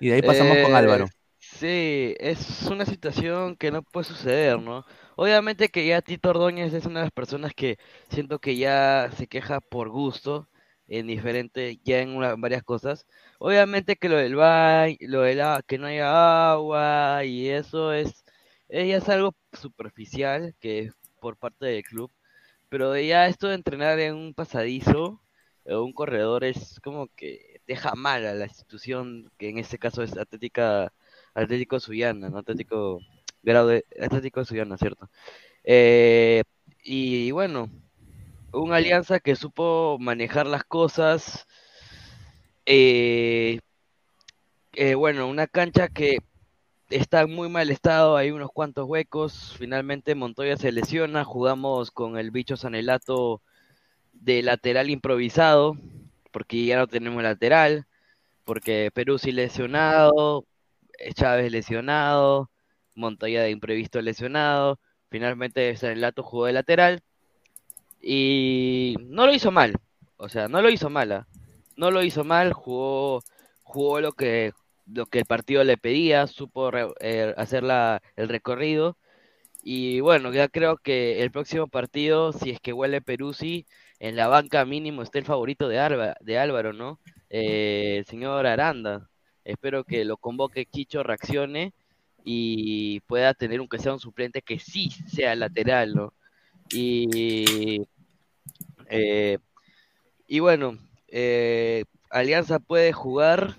Y 0.00 0.08
de 0.08 0.14
ahí 0.14 0.22
pasamos 0.22 0.56
con 0.58 0.72
Eh, 0.72 0.76
Álvaro. 0.76 1.06
Sí, 1.38 2.14
es 2.18 2.62
una 2.70 2.84
situación 2.84 3.56
que 3.56 3.70
no 3.70 3.82
puede 3.82 4.04
suceder, 4.04 4.58
¿no? 4.60 4.84
Obviamente 5.16 5.68
que 5.70 5.86
ya 5.86 6.02
Tito 6.02 6.30
Ordóñez 6.30 6.72
es 6.74 6.86
una 6.86 7.00
de 7.00 7.06
las 7.06 7.12
personas 7.12 7.52
que 7.54 7.78
siento 8.10 8.38
que 8.38 8.56
ya 8.56 9.10
se 9.16 9.26
queja 9.26 9.60
por 9.60 9.88
gusto 9.90 10.48
en 10.88 11.06
diferente, 11.06 11.80
ya 11.84 12.00
en 12.00 12.10
una- 12.16 12.36
varias 12.36 12.62
cosas. 12.62 13.06
Obviamente 13.38 13.96
que 13.96 14.08
lo 14.08 14.16
del 14.18 14.36
baño, 14.36 14.96
lo 15.00 15.22
de 15.22 15.34
la, 15.34 15.62
que 15.66 15.78
no 15.78 15.86
haya 15.86 16.52
agua 16.52 17.24
y 17.24 17.48
eso 17.48 17.92
es, 17.92 18.24
eh, 18.68 18.94
es 18.94 19.08
algo 19.08 19.34
superficial 19.52 20.54
que 20.60 20.80
es 20.80 20.94
por 21.20 21.36
parte 21.36 21.66
del 21.66 21.82
club, 21.84 22.12
pero 22.68 22.96
ya 22.98 23.26
esto 23.28 23.48
de 23.48 23.54
entrenar 23.56 23.98
en 24.00 24.14
un 24.16 24.34
pasadizo 24.34 25.22
o 25.66 25.82
un 25.84 25.92
corredor 25.92 26.44
es 26.44 26.80
como 26.82 27.08
que 27.16 27.60
deja 27.66 27.94
mal 27.94 28.26
a 28.26 28.34
la 28.34 28.46
institución, 28.46 29.30
que 29.38 29.48
en 29.50 29.58
este 29.58 29.78
caso 29.78 30.02
es 30.02 30.16
Atlética, 30.16 30.92
Atlético 31.34 31.80
Suyana, 31.80 32.30
¿no? 32.30 32.38
Atlético 32.38 33.00
Grado 33.46 33.68
de, 33.68 33.84
Atlético 34.02 34.44
Suyana, 34.44 34.76
¿cierto? 34.76 35.08
Eh, 35.64 36.42
y 36.82 37.30
bueno, 37.30 37.70
una 38.52 38.76
alianza 38.76 39.20
que 39.20 39.36
supo 39.36 39.98
manejar 40.00 40.46
las 40.46 40.64
cosas. 40.64 41.46
eh, 42.66 43.60
eh, 44.74 44.94
bueno, 44.94 45.28
una 45.28 45.46
cancha 45.46 45.88
que 45.88 46.18
está 46.90 47.22
en 47.22 47.34
muy 47.34 47.48
mal 47.48 47.70
estado, 47.70 48.16
hay 48.16 48.32
unos 48.32 48.50
cuantos 48.52 48.86
huecos. 48.88 49.54
Finalmente 49.58 50.14
Montoya 50.16 50.56
se 50.56 50.72
lesiona, 50.72 51.24
jugamos 51.24 51.90
con 51.92 52.18
el 52.18 52.30
bicho 52.32 52.56
Sanelato 52.56 53.42
de 54.12 54.42
lateral 54.42 54.90
improvisado, 54.90 55.76
porque 56.32 56.66
ya 56.66 56.78
no 56.78 56.88
tenemos 56.88 57.22
lateral, 57.22 57.86
porque 58.44 58.90
Perú 58.94 59.18
sí 59.18 59.32
lesionado, 59.32 60.46
Chávez 61.14 61.52
lesionado, 61.52 62.50
Montoya 62.96 63.42
de 63.42 63.50
imprevisto 63.50 64.00
lesionado. 64.02 64.80
Finalmente 65.10 65.76
Sanelato 65.76 66.22
jugó 66.24 66.46
de 66.46 66.52
lateral 66.54 67.02
y 68.00 68.96
no 69.08 69.26
lo 69.26 69.32
hizo 69.34 69.50
mal, 69.50 69.74
o 70.16 70.28
sea, 70.28 70.48
no 70.48 70.62
lo 70.62 70.70
hizo 70.70 70.90
mala, 70.90 71.26
no 71.76 71.90
lo 71.90 72.02
hizo 72.02 72.24
mal, 72.24 72.52
jugó, 72.52 73.22
jugó 73.62 74.00
lo 74.00 74.12
que, 74.12 74.52
lo 74.86 75.06
que 75.06 75.20
el 75.20 75.24
partido 75.26 75.64
le 75.64 75.76
pedía, 75.76 76.26
supo 76.26 76.70
re- 76.70 76.92
eh, 77.00 77.34
hacer 77.36 77.62
la- 77.62 78.02
el 78.16 78.28
recorrido. 78.28 78.96
Y 79.62 80.00
bueno, 80.00 80.32
ya 80.32 80.48
creo 80.48 80.76
que 80.78 81.22
el 81.22 81.30
próximo 81.32 81.66
partido, 81.68 82.32
si 82.32 82.50
es 82.50 82.60
que 82.60 82.72
huele 82.72 83.00
Peruzzi, 83.02 83.66
en 83.98 84.16
la 84.16 84.28
banca 84.28 84.64
mínimo 84.64 85.02
está 85.02 85.18
el 85.18 85.24
favorito 85.24 85.68
de, 85.68 86.14
de 86.20 86.38
Álvaro, 86.38 86.72
¿no? 86.72 87.00
Eh, 87.30 87.96
el 87.98 88.06
señor 88.06 88.46
Aranda. 88.46 89.08
Espero 89.44 89.84
que 89.84 90.04
lo 90.04 90.16
convoque 90.18 90.66
Chicho, 90.66 91.02
reaccione 91.02 91.72
y 92.28 92.98
pueda 93.02 93.34
tener 93.34 93.60
un 93.60 93.68
que 93.68 93.78
sea 93.78 93.92
un 93.92 94.00
suplente 94.00 94.42
que 94.42 94.58
sí 94.58 94.90
sea 95.06 95.36
lateral, 95.36 95.94
¿no? 95.94 96.12
Y, 96.70 97.86
eh, 98.90 99.38
y 100.26 100.40
bueno, 100.40 100.76
eh, 101.06 101.84
Alianza 102.10 102.58
puede 102.58 102.92
jugar, 102.92 103.54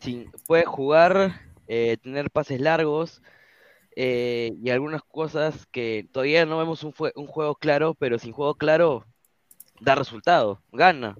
sin, 0.00 0.32
puede 0.46 0.64
jugar, 0.64 1.42
eh, 1.68 1.98
tener 2.02 2.30
pases 2.30 2.58
largos 2.58 3.22
y 3.94 4.70
algunas 4.70 5.02
cosas 5.02 5.66
que 5.66 6.08
todavía 6.12 6.46
no 6.46 6.58
vemos 6.58 6.84
un, 6.84 6.94
un 7.16 7.26
juego 7.26 7.54
claro, 7.54 7.94
pero 7.94 8.18
sin 8.18 8.32
juego 8.32 8.54
claro 8.54 9.04
da 9.80 9.94
resultado, 9.94 10.62
gana. 10.72 11.16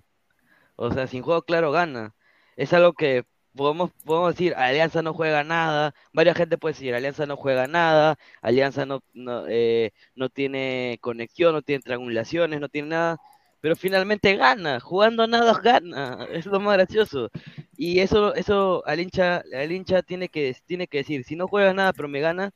O 0.76 0.90
sea, 0.92 1.06
sin 1.06 1.22
juego 1.22 1.42
claro 1.42 1.72
gana. 1.72 2.14
Es 2.56 2.72
algo 2.72 2.94
que 2.94 3.24
podemos, 3.56 3.90
podemos 4.04 4.34
decir, 4.34 4.54
Alianza 4.56 5.02
no 5.02 5.14
juega 5.14 5.42
nada, 5.44 5.94
varias 6.12 6.36
gente 6.36 6.58
puede 6.58 6.74
decir, 6.74 6.94
Alianza 6.94 7.26
no 7.26 7.36
juega 7.36 7.66
nada, 7.66 8.18
Alianza 8.42 8.86
no, 8.86 9.02
no, 9.14 9.44
eh, 9.48 9.92
no 10.14 10.28
tiene 10.28 10.98
conexión, 11.00 11.54
no 11.54 11.62
tiene 11.62 11.82
triangulaciones, 11.82 12.60
no 12.60 12.68
tiene 12.68 12.88
nada, 12.88 13.18
pero 13.60 13.76
finalmente 13.76 14.36
gana, 14.36 14.80
jugando 14.80 15.26
nada 15.26 15.58
gana, 15.62 16.26
es 16.32 16.46
lo 16.46 16.60
más 16.60 16.74
gracioso. 16.76 17.30
Y 17.76 18.00
eso, 18.00 18.34
eso 18.34 18.86
al 18.86 19.00
hincha, 19.00 19.42
al 19.54 19.72
hincha 19.72 20.02
tiene 20.02 20.28
que, 20.28 20.56
tiene 20.66 20.86
que 20.88 20.98
decir, 20.98 21.24
si 21.24 21.36
no 21.36 21.48
juega 21.48 21.72
nada 21.74 21.92
pero 21.92 22.08
me 22.08 22.20
gana, 22.20 22.52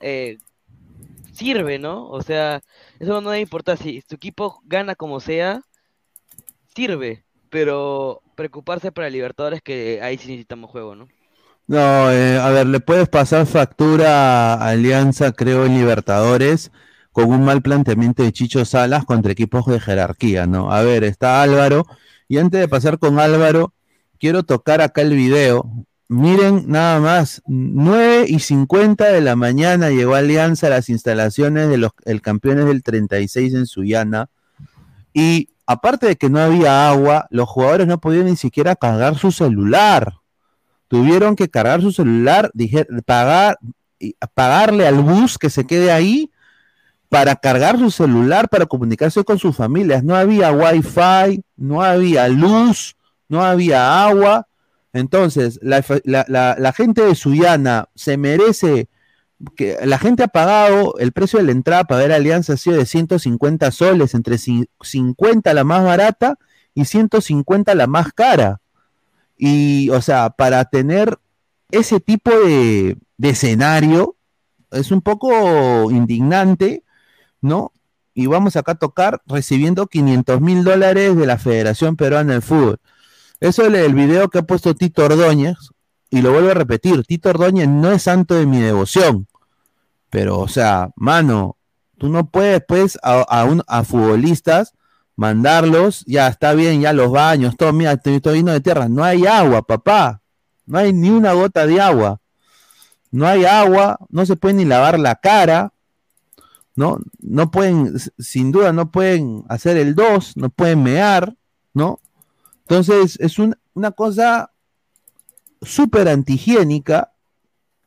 eh, 0.00 0.38
sirve, 1.32 1.78
¿no? 1.78 2.08
O 2.10 2.22
sea, 2.22 2.62
eso 2.98 3.20
no 3.20 3.30
debe 3.30 3.42
importar, 3.42 3.78
si 3.78 4.02
tu 4.02 4.16
equipo 4.16 4.60
gana 4.64 4.94
como 4.94 5.20
sea, 5.20 5.62
sirve, 6.74 7.24
pero 7.50 8.22
preocuparse 8.34 8.92
para 8.92 9.10
Libertadores 9.10 9.60
que 9.62 10.00
ahí 10.02 10.18
sí 10.18 10.28
necesitamos 10.28 10.70
juego, 10.70 10.94
¿no? 10.94 11.08
No, 11.66 12.10
eh, 12.10 12.38
a 12.38 12.48
ver, 12.48 12.66
le 12.66 12.80
puedes 12.80 13.08
pasar 13.08 13.46
factura 13.46 14.54
a 14.54 14.68
Alianza, 14.70 15.32
creo, 15.32 15.66
en 15.66 15.74
Libertadores, 15.74 16.70
con 17.12 17.30
un 17.30 17.44
mal 17.44 17.60
planteamiento 17.60 18.22
de 18.22 18.32
Chicho 18.32 18.64
Salas 18.64 19.04
contra 19.04 19.32
equipos 19.32 19.66
de 19.66 19.78
jerarquía, 19.78 20.46
¿no? 20.46 20.72
A 20.72 20.82
ver, 20.82 21.04
está 21.04 21.42
Álvaro, 21.42 21.84
y 22.26 22.38
antes 22.38 22.60
de 22.60 22.68
pasar 22.68 22.98
con 22.98 23.18
Álvaro, 23.18 23.74
quiero 24.18 24.44
tocar 24.44 24.80
acá 24.80 25.02
el 25.02 25.14
video. 25.14 25.70
Miren, 26.08 26.64
nada 26.68 27.00
más, 27.00 27.42
9 27.46 28.24
y 28.28 28.38
50 28.38 29.04
de 29.12 29.20
la 29.20 29.36
mañana 29.36 29.90
llegó 29.90 30.14
Alianza 30.14 30.68
a 30.68 30.70
las 30.70 30.88
instalaciones 30.88 31.68
de 31.68 31.76
los 31.76 31.92
el 32.06 32.22
campeones 32.22 32.64
del 32.64 32.82
36 32.82 33.52
en 33.52 33.66
Sullana, 33.66 34.30
y 35.12 35.50
aparte 35.68 36.06
de 36.08 36.16
que 36.16 36.28
no 36.30 36.40
había 36.40 36.88
agua, 36.88 37.28
los 37.30 37.48
jugadores 37.48 37.86
no 37.86 37.98
podían 38.00 38.24
ni 38.26 38.36
siquiera 38.36 38.74
cargar 38.74 39.16
su 39.16 39.30
celular 39.30 40.14
tuvieron 40.88 41.36
que 41.36 41.48
cargar 41.48 41.82
su 41.82 41.92
celular, 41.92 42.50
pagar, 43.04 43.58
pagarle 44.34 44.86
al 44.86 44.96
bus 45.00 45.38
que 45.38 45.50
se 45.50 45.66
quede 45.66 45.92
ahí 45.92 46.30
para 47.08 47.36
cargar 47.36 47.78
su 47.78 47.90
celular, 47.90 48.48
para 48.48 48.66
comunicarse 48.66 49.22
con 49.24 49.38
sus 49.38 49.54
familias. 49.54 50.02
No 50.02 50.16
había 50.16 50.50
wifi, 50.50 51.44
no 51.56 51.82
había 51.82 52.28
luz, 52.28 52.96
no 53.28 53.44
había 53.44 54.04
agua. 54.04 54.46
Entonces, 54.92 55.60
la, 55.62 55.84
la- 56.04 56.72
gente 56.72 57.02
de 57.02 57.14
Sullana 57.14 57.88
se 57.94 58.16
merece 58.16 58.88
que 59.56 59.78
la 59.84 59.98
gente 59.98 60.24
ha 60.24 60.28
pagado 60.28 60.94
el 60.98 61.12
precio 61.12 61.38
de 61.38 61.44
la 61.46 61.52
entrada 61.52 61.84
para 61.84 62.00
ver 62.02 62.12
Alianza 62.12 62.54
ha 62.54 62.56
sido 62.56 62.76
de 62.76 62.86
150 62.86 63.70
soles, 63.70 64.14
entre 64.14 64.36
ci- 64.36 64.68
50 64.80 65.54
la 65.54 65.64
más 65.64 65.84
barata 65.84 66.36
y 66.74 66.84
150 66.84 67.74
la 67.74 67.86
más 67.86 68.12
cara. 68.12 68.60
Y, 69.36 69.90
o 69.90 70.02
sea, 70.02 70.30
para 70.30 70.64
tener 70.64 71.18
ese 71.70 72.00
tipo 72.00 72.30
de, 72.30 72.96
de 73.16 73.28
escenario 73.30 74.16
es 74.70 74.90
un 74.90 75.00
poco 75.02 75.90
indignante, 75.90 76.82
¿no? 77.40 77.72
Y 78.14 78.26
vamos 78.26 78.56
acá 78.56 78.72
a 78.72 78.78
tocar 78.78 79.22
recibiendo 79.26 79.86
500 79.86 80.40
mil 80.40 80.64
dólares 80.64 81.16
de 81.16 81.26
la 81.26 81.38
Federación 81.38 81.94
Peruana 81.96 82.34
de 82.34 82.40
Fútbol. 82.40 82.80
Eso 83.38 83.64
es 83.64 83.72
el 83.74 83.94
video 83.94 84.28
que 84.28 84.38
ha 84.38 84.42
puesto 84.42 84.74
Tito 84.74 85.04
Ordóñez, 85.04 85.56
y 86.10 86.22
lo 86.22 86.32
vuelvo 86.32 86.50
a 86.50 86.54
repetir, 86.54 87.04
Tito 87.04 87.30
Ordóñez 87.30 87.68
no 87.68 87.90
es 87.92 88.02
santo 88.02 88.34
de 88.34 88.46
mi 88.46 88.58
devoción, 88.60 89.26
pero, 90.10 90.38
o 90.40 90.48
sea, 90.48 90.90
mano, 90.96 91.54
Tú 92.00 92.08
no 92.08 92.30
puedes, 92.30 92.62
pues, 92.68 92.96
a, 93.02 93.22
a, 93.22 93.44
un- 93.44 93.64
a 93.66 93.82
futbolistas 93.82 94.72
mandarlos, 95.16 96.04
ya 96.06 96.28
está 96.28 96.54
bien, 96.54 96.80
ya 96.80 96.92
los 96.92 97.10
baños, 97.10 97.56
todo, 97.56 97.72
mira, 97.72 97.90
estoy, 97.94 98.20
lleno 98.36 98.52
de 98.52 98.60
tierra. 98.60 98.88
No 98.88 99.02
hay 99.02 99.26
agua, 99.26 99.62
papá. 99.62 100.22
No 100.64 100.78
hay 100.78 100.92
ni 100.92 101.10
una 101.10 101.32
gota 101.32 101.66
de 101.66 101.80
agua. 101.80 102.20
No 103.10 103.26
hay 103.26 103.44
agua, 103.46 103.98
no 104.10 104.24
se 104.26 104.36
puede 104.36 104.54
ni 104.54 104.64
lavar 104.64 104.96
la 105.00 105.16
cara. 105.16 105.72
¿no? 106.76 106.98
No 107.18 107.50
pueden, 107.50 107.98
sin 108.20 108.52
duda, 108.52 108.72
no 108.72 108.92
pueden 108.92 109.44
hacer 109.48 109.76
el 109.76 109.96
2, 109.96 110.36
no 110.36 110.50
pueden 110.50 110.84
mear, 110.84 111.34
¿no? 111.74 111.98
Entonces, 112.60 113.16
es 113.20 113.40
un- 113.40 113.56
una 113.74 113.90
cosa 113.90 114.52
súper 115.62 116.08
antihigiénica 116.08 117.12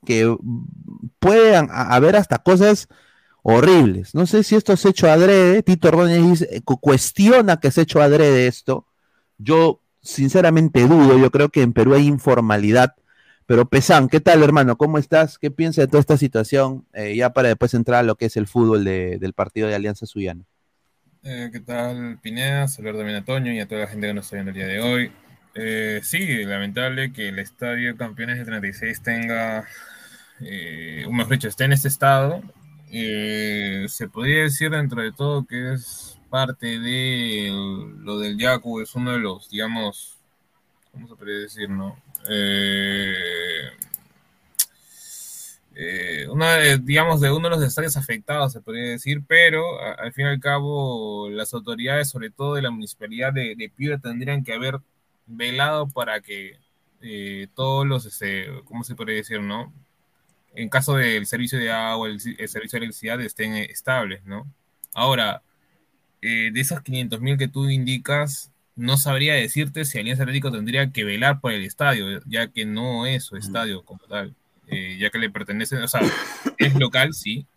que 0.05 0.35
puede 1.19 1.55
a- 1.55 1.61
haber 1.93 2.15
hasta 2.15 2.39
cosas 2.39 2.87
horribles. 3.43 4.13
No 4.15 4.25
sé 4.25 4.43
si 4.43 4.55
esto 4.55 4.73
es 4.73 4.85
hecho 4.85 5.09
adrede. 5.09 5.63
Tito 5.63 5.87
Ordóñez 5.89 6.47
cu- 6.63 6.79
cuestiona 6.79 7.57
que 7.59 7.69
es 7.69 7.77
hecho 7.77 8.01
adrede 8.01 8.47
esto. 8.47 8.85
Yo 9.37 9.81
sinceramente 10.01 10.87
dudo. 10.87 11.17
Yo 11.17 11.31
creo 11.31 11.49
que 11.49 11.61
en 11.61 11.73
Perú 11.73 11.93
hay 11.95 12.07
informalidad. 12.07 12.95
Pero 13.45 13.67
Pesán, 13.67 14.07
¿qué 14.07 14.19
tal, 14.21 14.43
hermano? 14.43 14.77
¿Cómo 14.77 14.97
estás? 14.97 15.37
¿Qué 15.37 15.51
piensas 15.51 15.83
de 15.83 15.87
toda 15.87 15.99
esta 16.01 16.17
situación? 16.17 16.85
Eh, 16.93 17.15
ya 17.15 17.31
para 17.33 17.49
después 17.49 17.73
entrar 17.73 17.99
a 17.99 18.03
lo 18.03 18.15
que 18.15 18.25
es 18.25 18.37
el 18.37 18.47
fútbol 18.47 18.83
de- 18.85 19.17
del 19.19 19.33
partido 19.33 19.67
de 19.67 19.75
Alianza 19.75 20.05
Suyana. 20.05 20.45
Eh, 21.23 21.49
¿qué 21.51 21.59
tal, 21.59 22.17
Pineda? 22.21 22.67
Saludar 22.67 22.95
también 22.97 23.17
a 23.17 23.25
Toño 23.25 23.51
y 23.51 23.59
a 23.59 23.67
toda 23.67 23.81
la 23.81 23.87
gente 23.87 24.07
que 24.07 24.13
nos 24.13 24.25
está 24.25 24.37
viendo 24.37 24.51
el 24.51 24.55
día 24.55 24.67
de 24.67 24.79
hoy. 24.79 25.11
Eh, 25.53 25.99
sí, 26.03 26.45
lamentable 26.45 27.11
que 27.11 27.27
el 27.29 27.39
Estadio 27.39 27.97
Campeones 27.97 28.37
de 28.37 28.45
36 28.45 29.01
tenga, 29.01 29.67
eh, 30.39 31.05
mejor 31.11 31.33
dicho, 31.33 31.47
esté 31.47 31.65
en 31.65 31.73
este 31.73 31.89
estado. 31.89 32.41
Eh, 32.91 33.85
se 33.89 34.07
podría 34.09 34.43
decir 34.43 34.69
dentro 34.71 35.01
de 35.01 35.11
todo 35.11 35.45
que 35.45 35.73
es 35.73 36.19
parte 36.29 36.79
de 36.79 37.49
lo 37.99 38.19
del 38.19 38.37
Yaku, 38.37 38.81
es 38.81 38.95
uno 38.95 39.11
de 39.13 39.19
los, 39.19 39.49
digamos, 39.49 40.17
¿cómo 40.91 41.07
se 41.07 41.15
podría 41.15 41.39
decir, 41.39 41.69
no? 41.69 41.97
Eh, 42.29 43.13
eh, 45.75 46.27
uno 46.29 46.45
de, 46.45 46.77
digamos, 46.79 47.21
de 47.21 47.31
uno 47.31 47.49
de 47.49 47.55
los 47.55 47.65
estadios 47.65 47.97
afectados, 47.97 48.51
se 48.53 48.61
podría 48.61 48.89
decir, 48.91 49.21
pero 49.27 49.63
al 49.81 50.13
fin 50.13 50.25
y 50.25 50.29
al 50.29 50.39
cabo 50.39 51.29
las 51.29 51.53
autoridades, 51.53 52.09
sobre 52.09 52.29
todo 52.29 52.55
de 52.55 52.61
la 52.61 52.71
municipalidad 52.71 53.33
de, 53.33 53.55
de 53.55 53.69
Piura, 53.69 53.97
tendrían 53.99 54.43
que 54.43 54.53
haber 54.53 54.79
velado 55.31 55.87
para 55.87 56.21
que 56.21 56.57
eh, 57.01 57.47
todos 57.55 57.85
los, 57.87 58.05
este, 58.05 58.47
¿cómo 58.65 58.83
se 58.83 58.95
podría 58.95 59.15
decir, 59.17 59.41
no? 59.41 59.73
En 60.53 60.69
caso 60.69 60.95
del 60.95 61.25
servicio 61.25 61.57
de 61.59 61.71
agua, 61.71 62.07
el, 62.07 62.13
el 62.15 62.49
servicio 62.49 62.79
de 62.79 62.85
electricidad 62.85 63.21
estén 63.21 63.53
eh, 63.53 63.65
estables, 63.71 64.23
¿no? 64.25 64.45
Ahora, 64.93 65.41
eh, 66.21 66.51
de 66.53 66.61
esos 66.61 66.81
500 66.81 67.19
mil 67.21 67.37
que 67.37 67.47
tú 67.47 67.69
indicas, 67.69 68.51
no 68.75 68.97
sabría 68.97 69.33
decirte 69.33 69.85
si 69.85 69.97
Alianza 69.99 70.23
Atlético 70.23 70.51
tendría 70.51 70.91
que 70.91 71.03
velar 71.03 71.41
por 71.41 71.51
el 71.51 71.63
estadio, 71.63 72.21
ya 72.25 72.47
que 72.47 72.65
no 72.65 73.05
es 73.05 73.23
su 73.25 73.37
estadio 73.37 73.83
como 73.83 74.01
tal, 74.07 74.35
eh, 74.67 74.97
ya 74.99 75.09
que 75.09 75.17
le 75.17 75.29
pertenece, 75.29 75.77
o 75.77 75.87
sea, 75.87 76.01
es 76.57 76.75
local, 76.75 77.13
sí, 77.13 77.47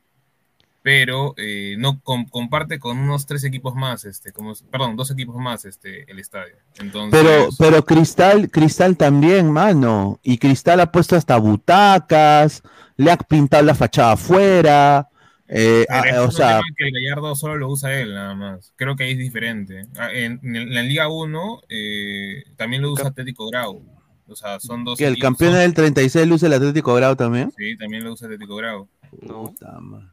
pero 0.85 1.33
eh, 1.38 1.77
no 1.79 1.99
com- 2.03 2.27
comparte 2.29 2.79
con 2.79 2.99
unos 2.99 3.25
tres 3.25 3.42
equipos 3.44 3.75
más, 3.75 4.05
este, 4.05 4.33
como, 4.33 4.53
perdón, 4.70 4.97
dos 4.97 5.11
equipos 5.11 5.35
más, 5.37 5.64
este, 5.64 6.09
el 6.12 6.18
estadio. 6.18 6.57
Entonces, 6.79 7.18
Pero, 7.23 7.49
pero 7.59 7.83
Cristal, 7.87 8.51
Cristal 8.51 8.94
también, 8.99 9.51
mano. 9.51 10.20
Y 10.23 10.37
Cristal 10.37 10.81
ha 10.81 10.92
puesto 10.92 11.16
hasta 11.16 11.38
butacas, 11.38 12.62
le 12.99 13.11
ha 13.11 13.16
pintado 13.16 13.62
la 13.62 13.75
fachada 13.75 14.12
afuera. 14.12 15.09
eh, 15.49 15.87
ah, 15.88 16.20
o 16.20 16.31
sea, 16.31 16.61
que 16.77 16.87
el 16.87 16.92
Gallardo 16.92 17.35
solo 17.35 17.57
lo 17.57 17.70
usa 17.70 17.99
él, 17.99 18.12
nada 18.12 18.35
más. 18.35 18.75
Creo 18.77 18.94
que 18.94 19.05
ahí 19.05 19.12
es 19.12 19.18
diferente. 19.18 19.87
Ah, 19.97 20.12
En, 20.12 20.38
en 20.42 20.75
la 20.75 20.83
Liga 20.83 21.09
1 21.09 21.62
eh, 21.70 22.44
también 22.57 22.83
lo 22.83 22.92
usa 22.92 23.09
Atlético 23.09 23.49
Grau. 23.49 23.83
O 24.29 24.37
sea, 24.37 24.61
son 24.61 24.85
dos 24.85 24.99
que 24.99 25.07
el 25.07 25.16
campeón 25.18 25.53
son- 25.53 25.61
del 25.61 25.73
36 25.73 26.27
luce 26.27 26.44
el 26.47 26.53
Atlético 26.53 26.92
Grau 26.94 27.16
también. 27.16 27.51
Sí, 27.57 27.75
también 27.79 28.05
lo 28.05 28.12
usa 28.12 28.27
Atlético 28.27 28.57
Grau. 28.57 28.87
No. 29.23 29.55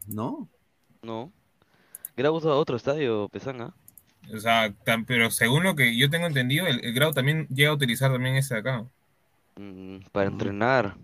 ¿No? 0.07 0.47
No. 1.01 1.31
Grau 2.15 2.35
usa 2.35 2.51
otro 2.51 2.75
estadio, 2.75 3.27
Pesanga. 3.29 3.73
O 4.33 4.39
sea, 4.39 4.73
pero 5.07 5.31
según 5.31 5.63
lo 5.63 5.75
que 5.75 5.97
yo 5.97 6.09
tengo 6.09 6.27
entendido, 6.27 6.67
el, 6.67 6.83
el 6.85 6.93
Grau 6.93 7.11
también 7.11 7.47
llega 7.47 7.71
a 7.71 7.73
utilizar 7.73 8.11
también 8.11 8.35
ese 8.35 8.55
de 8.55 8.59
acá. 8.59 8.85
Mm, 9.55 9.97
para 10.11 10.29
entrenar. 10.29 10.95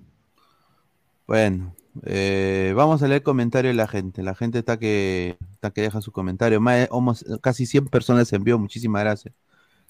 Bueno, 1.25 1.75
eh, 2.05 2.73
vamos 2.75 3.01
a 3.03 3.07
leer 3.07 3.23
comentarios 3.23 3.73
de 3.73 3.77
la 3.77 3.88
gente. 3.88 4.23
La 4.23 4.36
gente 4.36 4.60
está 4.60 4.77
que, 4.77 5.38
está 5.51 5.71
que 5.71 5.81
deja 5.81 6.01
su 6.01 6.12
comentario. 6.12 6.62
Más 6.62 6.88
casi 7.41 7.65
100 7.65 7.88
personas 7.88 8.31
envió. 8.33 8.57
Muchísimas 8.57 9.03
gracias. 9.03 9.33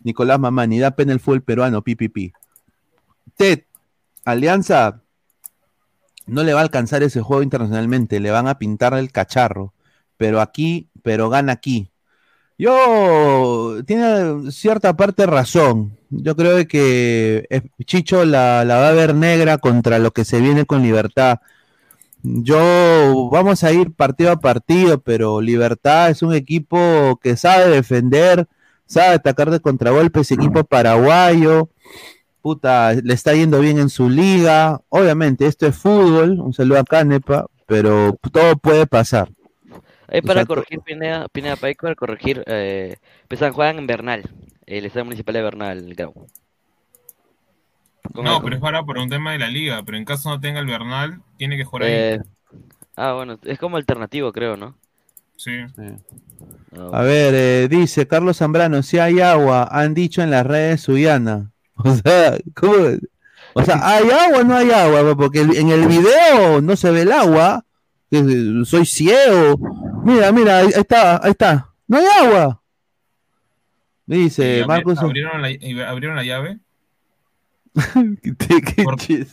Nicolás 0.04 0.40
Mamani, 0.40 0.80
da 0.80 0.92
pena 0.92 1.14
el 1.14 1.20
fútbol 1.20 1.42
peruano, 1.42 1.82
pipipi. 1.82 2.34
Ted, 3.36 3.64
Alianza 4.26 5.02
no 6.26 6.44
le 6.44 6.54
va 6.54 6.60
a 6.60 6.64
alcanzar 6.64 7.04
ese 7.04 7.22
juego 7.22 7.44
internacionalmente. 7.44 8.20
Le 8.20 8.32
van 8.32 8.48
a 8.48 8.58
pintar 8.58 8.94
el 8.94 9.12
cacharro. 9.12 9.74
Pero 10.18 10.42
aquí, 10.42 10.90
pero 11.04 11.30
gana 11.30 11.54
aquí. 11.54 11.90
Yo, 12.58 13.78
tiene 13.86 14.52
cierta 14.52 14.96
parte 14.98 15.26
razón. 15.28 15.98
Yo 16.10 16.36
creo 16.36 16.68
que 16.68 17.46
eh, 17.50 17.62
Chicho 17.86 18.26
la 18.26 18.64
va 18.66 18.90
a 18.90 18.94
ver 18.94 19.14
negra 19.16 19.58
contra 19.60 20.00
lo 20.00 20.12
que 20.12 20.26
se 20.26 20.42
viene 20.42 20.66
con 20.66 20.82
Libertad. 20.82 21.40
Yo, 22.24 23.30
vamos 23.32 23.64
a 23.64 23.72
ir 23.72 23.94
partido 23.94 24.32
a 24.32 24.40
partido, 24.40 25.00
pero 25.00 25.40
Libertad 25.42 26.10
es 26.10 26.22
un 26.22 26.34
equipo 26.34 27.20
que 27.22 27.38
sabe 27.38 27.70
defender, 27.70 28.48
sabe 28.86 29.16
atacar 29.16 29.50
de 29.52 29.60
contragolpes, 29.62 30.32
equipo 30.32 30.64
paraguayo. 30.64 31.70
Puta, 32.42 32.94
le 32.94 33.14
está 33.14 33.34
yendo 33.34 33.60
bien 33.60 33.80
en 33.80 33.90
su 33.90 34.10
liga. 34.10 34.82
Obviamente, 34.90 35.46
esto 35.46 35.68
es 35.68 35.76
fútbol. 35.76 36.40
Un 36.40 36.54
saludo 36.54 36.80
a 36.80 36.84
Canepa, 36.84 37.46
pero 37.66 38.18
todo 38.32 38.58
puede 38.58 38.88
pasar. 38.88 39.30
Ahí 40.08 40.22
para 40.22 40.46
corregir, 40.46 40.80
Pineda, 40.82 41.28
Pineda 41.30 41.56
Paico, 41.56 41.84
para 41.84 41.96
corregir, 41.96 42.44
eh, 42.48 42.98
Pesanga 43.28 43.54
juegan 43.54 43.80
en 43.80 43.88
Bernal, 43.88 44.24
el 44.66 44.86
estadio 44.86 45.06
municipal 45.06 45.34
de 45.34 45.42
Bernal, 45.42 45.94
Grau. 45.96 46.28
No, 48.14 48.42
pero 48.42 48.56
es 48.56 48.62
para 48.62 48.84
por 48.84 48.98
un 48.98 49.10
tema 49.10 49.34
de 49.34 49.40
la 49.40 49.50
liga. 49.50 49.84
Pero 49.86 49.98
en 49.98 50.06
caso 50.06 50.30
no 50.30 50.40
tenga 50.40 50.60
el 50.60 50.66
Bernal, 50.66 51.22
tiene 51.38 51.58
que 51.58 51.66
jugar 51.66 51.84
ahí. 51.84 51.94
Eh, 51.94 52.22
ah, 52.96 53.14
bueno, 53.14 53.40
es 53.44 53.60
como 53.60 53.78
alternativo, 53.78 54.32
creo, 54.32 54.58
¿no? 54.58 54.76
Sí. 55.36 55.52
A 56.92 57.02
ver, 57.04 57.34
eh, 57.36 57.68
dice 57.70 58.08
Carlos 58.08 58.38
Zambrano, 58.38 58.82
si 58.82 58.98
hay 58.98 59.20
agua, 59.20 59.68
han 59.72 59.94
dicho 59.94 60.22
en 60.22 60.32
las 60.32 60.46
redes 60.46 60.82
Suyana. 60.82 61.52
O 61.84 61.94
sea, 61.94 62.36
¿cómo? 62.56 62.74
O 63.54 63.64
sea, 63.64 63.80
¿hay 63.84 64.10
agua 64.10 64.40
o 64.40 64.44
no 64.44 64.56
hay 64.56 64.72
agua? 64.72 65.16
Porque 65.16 65.42
en 65.42 65.70
el 65.70 65.88
video 65.88 66.60
no 66.60 66.76
se 66.76 66.90
ve 66.90 67.04
el 67.04 67.12
agua. 67.12 67.64
Soy 68.66 68.84
ciego. 68.88 69.60
Mira, 70.08 70.32
mira, 70.32 70.60
ahí 70.60 70.70
está, 70.74 71.22
ahí 71.22 71.32
está. 71.32 71.70
No 71.86 71.98
hay 71.98 72.06
agua. 72.06 72.62
Dice 74.06 74.64
Marcos. 74.66 74.98
¿Abrieron 75.00 75.42
la, 75.42 75.50
abrieron 75.90 76.16
la 76.16 76.24
llave? 76.24 76.60
¿Qué 78.22 78.84
Porque- 78.84 79.26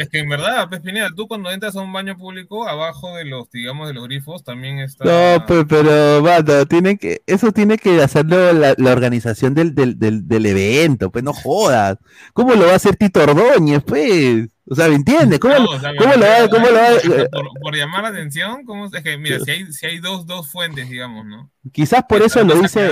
es, 0.00 0.08
que, 0.08 0.18
en 0.18 0.28
verdad, 0.28 0.68
pues 0.68 0.80
Pineda, 0.80 1.08
tú 1.14 1.28
cuando 1.28 1.50
entras 1.50 1.76
a 1.76 1.80
un 1.80 1.92
baño 1.92 2.16
público, 2.16 2.68
abajo 2.68 3.16
de 3.16 3.24
los, 3.24 3.50
digamos, 3.50 3.88
de 3.88 3.94
los 3.94 4.04
grifos, 4.04 4.42
también 4.44 4.78
está. 4.80 5.04
No, 5.04 5.46
pues, 5.46 5.64
pero, 5.68 6.22
mano, 6.22 6.66
tiene 6.66 6.96
que, 6.98 7.22
eso 7.26 7.52
tiene 7.52 7.78
que 7.78 8.02
hacerlo 8.02 8.52
la, 8.52 8.74
la 8.76 8.92
organización 8.92 9.54
del, 9.54 9.74
del, 9.74 9.98
del, 9.98 10.26
del 10.26 10.46
evento, 10.46 11.10
pues 11.10 11.22
no 11.24 11.32
jodas. 11.32 11.98
¿Cómo 12.32 12.54
lo 12.54 12.66
va 12.66 12.72
a 12.72 12.76
hacer 12.76 12.96
Tito 12.96 13.22
Ordóñez, 13.22 13.82
pues? 13.86 14.48
O 14.70 14.74
sea, 14.74 14.88
¿me 14.88 14.96
entiendes? 14.96 15.38
¿Cómo, 15.38 15.54
No, 15.54 15.60
lo- 15.64 15.70
o 15.70 15.80
sea, 15.80 15.92
cómo 15.96 16.14
lo 16.14 16.20
va, 16.20 16.48
cómo 16.50 16.66
lo 16.68 16.74
va- 16.74 17.28
por, 17.30 17.48
por- 17.62 17.76
llamar 17.76 18.02
la 18.02 18.08
atención, 18.10 18.64
¿cómo 18.64 18.86
es? 18.86 19.02
Que, 19.02 19.16
mira, 19.16 19.38
si 19.40 19.50
hay, 19.50 19.72
si 19.72 19.86
hay 19.86 19.98
dos, 19.98 20.26
dos 20.26 20.50
fuentes, 20.50 20.90
digamos, 20.90 21.24
¿no? 21.24 21.50
Quizás 21.72 22.02
por 22.08 22.20
eso 22.22 22.42
lo 22.44 22.54
dice. 22.60 22.90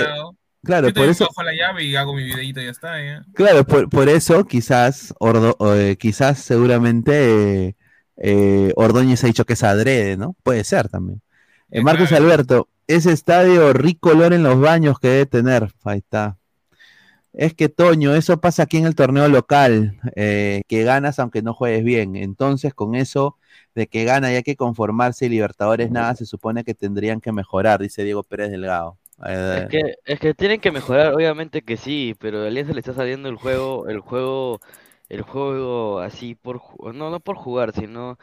Claro, 0.67 0.89
Yo 0.89 0.93
por 0.93 1.09
eso, 1.09 1.27
la 1.43 1.53
llave 1.55 1.83
y 1.83 1.95
hago 1.95 2.13
mi 2.13 2.23
videito 2.23 2.61
y 2.61 2.65
ya 2.65 2.69
está, 2.71 2.93
claro, 3.33 3.65
por, 3.65 3.89
por 3.89 4.07
eso 4.09 4.45
quizás, 4.45 5.13
Ordo- 5.19 5.57
eh, 5.75 5.95
quizás 5.97 6.37
seguramente 6.39 7.69
eh, 7.69 7.75
eh, 8.17 8.73
Ordóñez 8.75 9.23
ha 9.23 9.27
dicho 9.27 9.45
que 9.45 9.53
es 9.53 9.63
adrede, 9.63 10.17
¿no? 10.17 10.35
Puede 10.43 10.63
ser 10.63 10.89
también. 10.89 11.21
Marcos 11.83 12.11
Alberto, 12.11 12.69
ese 12.87 13.11
estadio 13.11 13.73
rico 13.73 14.09
olor 14.11 14.33
en 14.33 14.43
los 14.43 14.59
baños 14.59 14.99
que 14.99 15.07
debe 15.09 15.25
tener, 15.25 15.71
ahí 15.83 15.97
está. 15.97 16.37
Es 17.33 17.53
que 17.53 17.69
Toño, 17.69 18.15
eso 18.15 18.39
pasa 18.39 18.63
aquí 18.63 18.77
en 18.77 18.85
el 18.85 18.95
torneo 18.95 19.27
local, 19.27 19.99
que 20.15 20.83
ganas 20.83 21.19
aunque 21.19 21.41
no 21.41 21.53
juegues 21.53 21.83
bien. 21.83 22.15
Entonces, 22.15 22.73
con 22.73 22.95
eso 22.95 23.37
de 23.75 23.85
que 23.87 24.05
gana 24.05 24.31
y 24.31 24.35
hay 24.35 24.43
que 24.43 24.55
conformarse 24.55 25.27
y 25.27 25.29
Libertadores 25.29 25.91
nada, 25.91 26.15
se 26.15 26.25
supone 26.25 26.63
que 26.63 26.73
tendrían 26.73 27.21
que 27.21 27.31
mejorar, 27.31 27.79
dice 27.79 28.03
Diego 28.03 28.23
Pérez 28.23 28.49
Delgado. 28.49 28.97
Es 29.47 29.65
que, 29.65 29.95
es 30.05 30.19
que 30.19 30.33
tienen 30.33 30.59
que 30.59 30.71
mejorar, 30.71 31.13
obviamente 31.13 31.61
que 31.63 31.77
sí, 31.77 32.15
pero 32.19 32.43
a 32.43 32.47
Alianza 32.47 32.73
le 32.73 32.79
está 32.79 32.93
saliendo 32.93 33.29
el 33.29 33.37
juego, 33.37 33.87
el 33.87 33.99
juego, 34.01 34.59
el 35.09 35.21
juego 35.21 35.99
así 35.99 36.35
por, 36.35 36.61
no, 36.93 37.09
no 37.09 37.19
por 37.21 37.37
jugar, 37.37 37.73
sino 37.73 38.17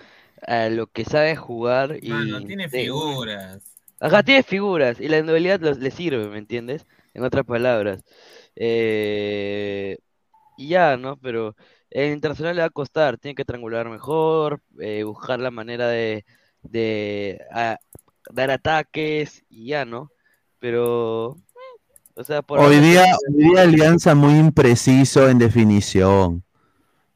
a 0.46 0.68
lo 0.68 0.86
que 0.86 1.04
sabe 1.04 1.34
jugar 1.36 1.98
y 2.02 2.10
Mano, 2.10 2.44
tiene 2.46 2.68
de 2.70 2.90
un- 2.92 3.02
figuras. 3.02 3.76
Ajá, 4.00 4.22
tiene 4.22 4.42
figuras 4.42 5.00
y 5.00 5.08
la 5.08 5.20
los- 5.22 5.78
le 5.78 5.90
sirve, 5.90 6.28
¿me 6.28 6.38
entiendes? 6.38 6.86
En 7.14 7.24
otras 7.24 7.44
palabras. 7.46 8.02
Eh, 8.56 9.98
y 10.56 10.68
ya, 10.70 10.96
¿no? 10.98 11.18
Pero 11.18 11.56
en 11.90 12.12
internacional 12.14 12.56
le 12.56 12.62
va 12.62 12.66
a 12.68 12.70
costar, 12.70 13.18
tiene 13.18 13.34
que 13.36 13.44
triangular 13.46 13.88
mejor, 13.90 14.62
eh, 14.80 15.04
buscar 15.04 15.40
la 15.40 15.50
manera 15.52 15.88
de, 15.88 16.24
de 16.62 17.40
dar 18.30 18.50
ataques 18.50 19.44
y 19.48 19.66
ya, 19.68 19.84
¿no? 19.84 20.12
Pero, 20.64 21.36
o 22.14 22.24
sea, 22.24 22.40
por 22.40 22.58
Hoy 22.58 22.78
día, 22.78 23.04
hoy 23.28 23.44
día 23.50 23.60
Alianza 23.60 24.14
muy 24.14 24.38
impreciso 24.38 25.28
en 25.28 25.38
definición. 25.38 26.42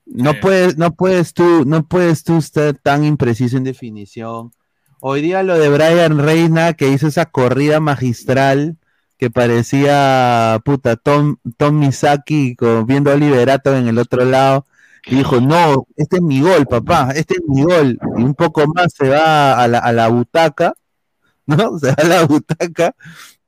No 0.05 0.35
puedes, 0.39 0.77
no 0.77 0.93
puedes 0.93 1.33
tú, 1.33 1.65
no 1.65 1.87
puedes 1.89 2.25
tú 2.25 2.37
estar 2.37 2.75
tan 2.77 3.05
impreciso 3.05 3.57
en 3.57 3.65
definición. 3.65 4.53
Hoy 5.01 5.23
día 5.23 5.43
lo 5.43 5.59
de 5.59 5.71
Brian 5.71 6.19
Reina, 6.19 6.75
que 6.75 6.91
hizo 6.91 7.07
esa 7.07 7.25
corrida 7.25 7.81
magistral 7.81 8.77
que 9.17 9.31
parecía 9.31 10.61
puta 10.63 10.97
Tom, 10.97 11.37
Tom 11.57 11.79
Misaki 11.79 12.55
con- 12.55 12.85
viendo 12.85 13.11
a 13.11 13.17
Liberato 13.17 13.75
en 13.75 13.89
el 13.89 13.97
otro 13.97 14.27
lado. 14.27 14.67
Y 15.07 15.15
dijo, 15.17 15.41
no, 15.41 15.87
este 15.97 16.17
es 16.17 16.23
mi 16.23 16.43
gol, 16.43 16.67
papá, 16.67 17.13
este 17.15 17.37
es 17.37 17.41
mi 17.49 17.63
gol. 17.63 17.99
Y 18.19 18.23
un 18.25 18.35
poco 18.35 18.67
más 18.67 18.93
se 18.93 19.09
va 19.09 19.55
a 19.59 19.67
la, 19.69 19.79
a 19.79 19.91
la 19.93 20.09
butaca, 20.09 20.75
¿no? 21.47 21.79
Se 21.79 21.87
va 21.87 21.95
a 21.97 22.05
la 22.05 22.25
butaca. 22.27 22.95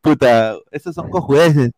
Puta, 0.01 0.57
esos 0.71 0.95
son 0.95 1.11
cojudeces. 1.11 1.73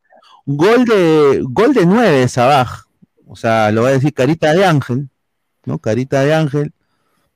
Gol 0.46 0.84
de, 0.84 1.40
gol 1.44 1.72
de 1.74 1.86
nueve, 1.86 2.28
Sabaj. 2.28 2.84
O 3.26 3.36
sea, 3.36 3.70
lo 3.72 3.82
va 3.82 3.88
a 3.88 3.92
decir 3.92 4.12
Carita 4.12 4.52
de 4.52 4.64
Ángel, 4.64 5.08
¿no? 5.64 5.78
Carita 5.78 6.20
de 6.22 6.34
Ángel, 6.34 6.72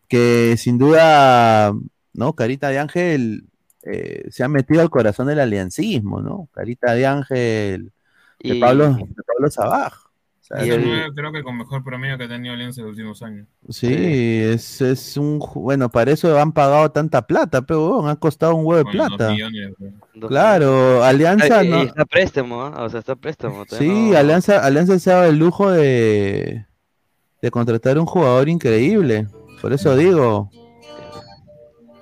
que 0.08 0.56
sin 0.58 0.78
duda, 0.78 1.72
¿no? 2.12 2.32
Carita 2.34 2.68
de 2.68 2.78
Ángel 2.78 3.46
eh, 3.82 4.26
se 4.30 4.44
ha 4.44 4.48
metido 4.48 4.80
al 4.82 4.90
corazón 4.90 5.28
del 5.28 5.40
aliancismo, 5.40 6.20
¿no? 6.20 6.48
Carita 6.52 6.92
de 6.94 7.06
Ángel 7.06 7.92
de 8.40 8.56
Y- 8.56 8.60
Pablo, 8.60 8.94
de 8.94 9.22
Pablo 9.26 9.50
Sabaj. 9.50 10.05
Sea, 10.48 10.58
el 10.62 10.70
el- 10.84 11.12
creo 11.14 11.32
que 11.32 11.42
con 11.42 11.56
mejor 11.56 11.82
promedio 11.82 12.16
que 12.16 12.24
ha 12.24 12.28
tenido 12.28 12.54
Alianza 12.54 12.80
en 12.80 12.86
los 12.86 12.92
últimos 12.92 13.20
años. 13.22 13.48
Sí, 13.68 13.88
es, 13.92 14.80
es 14.80 15.16
un 15.16 15.40
bueno, 15.56 15.88
para 15.90 16.12
eso 16.12 16.38
han 16.38 16.52
pagado 16.52 16.88
tanta 16.92 17.26
plata, 17.26 17.62
pero 17.62 17.84
huevón, 17.84 18.08
ha 18.08 18.14
costado 18.14 18.54
un 18.54 18.64
huevo 18.64 18.88
de 18.90 18.96
dos 18.98 19.08
plata. 19.08 19.30
millones, 19.32 19.72
Claro, 20.28 21.02
Alianza 21.02 21.58
Ay, 21.58 21.68
no. 21.68 21.82
está 21.82 22.02
a 22.02 22.04
préstamo, 22.04 22.62
¿ah? 22.62 22.84
O 22.84 22.88
sea, 22.88 23.00
está 23.00 23.12
a 23.12 23.16
préstamo. 23.16 23.64
Sí, 23.68 24.10
no- 24.12 24.18
Alianza, 24.18 24.64
Alianza 24.64 24.96
se 25.00 25.10
ha 25.10 25.14
dado 25.16 25.30
el 25.30 25.36
lujo 25.36 25.68
de, 25.70 26.64
de 27.42 27.50
contratar 27.50 27.98
un 27.98 28.06
jugador 28.06 28.48
increíble. 28.48 29.26
Por 29.60 29.72
eso 29.72 29.96
digo, 29.96 30.50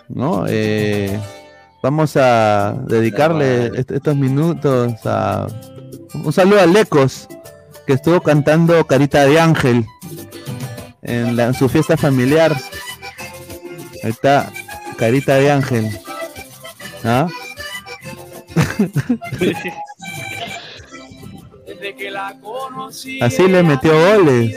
¿no? 0.09 0.45
Eh, 0.49 1.19
vamos 1.83 2.17
a 2.17 2.75
dedicarle 2.87 3.67
est- 3.79 3.91
estos 3.91 4.17
minutos 4.17 4.95
a 5.07 5.47
un 6.15 6.33
saludo 6.33 6.61
a 6.61 6.67
Lecos, 6.67 7.27
que 7.87 7.93
estuvo 7.95 8.21
cantando 8.21 8.87
Carita 8.87 9.25
de 9.27 9.41
Ángel 9.41 9.85
en, 11.03 11.37
la- 11.37 11.47
en 11.47 11.55
su 11.55 11.69
fiesta 11.69 11.97
familiar. 11.97 12.53
Ahí 14.03 14.11
está, 14.11 14.53
Carita 14.99 15.37
de 15.37 15.51
Ángel. 15.51 15.89
¿Ah? 17.05 17.29
Desde 21.67 21.95
que 21.97 22.11
la 22.11 22.39
conocí, 22.41 23.21
Así 23.21 23.49
le 23.49 23.63
metió 23.63 23.93
goles. 23.93 24.57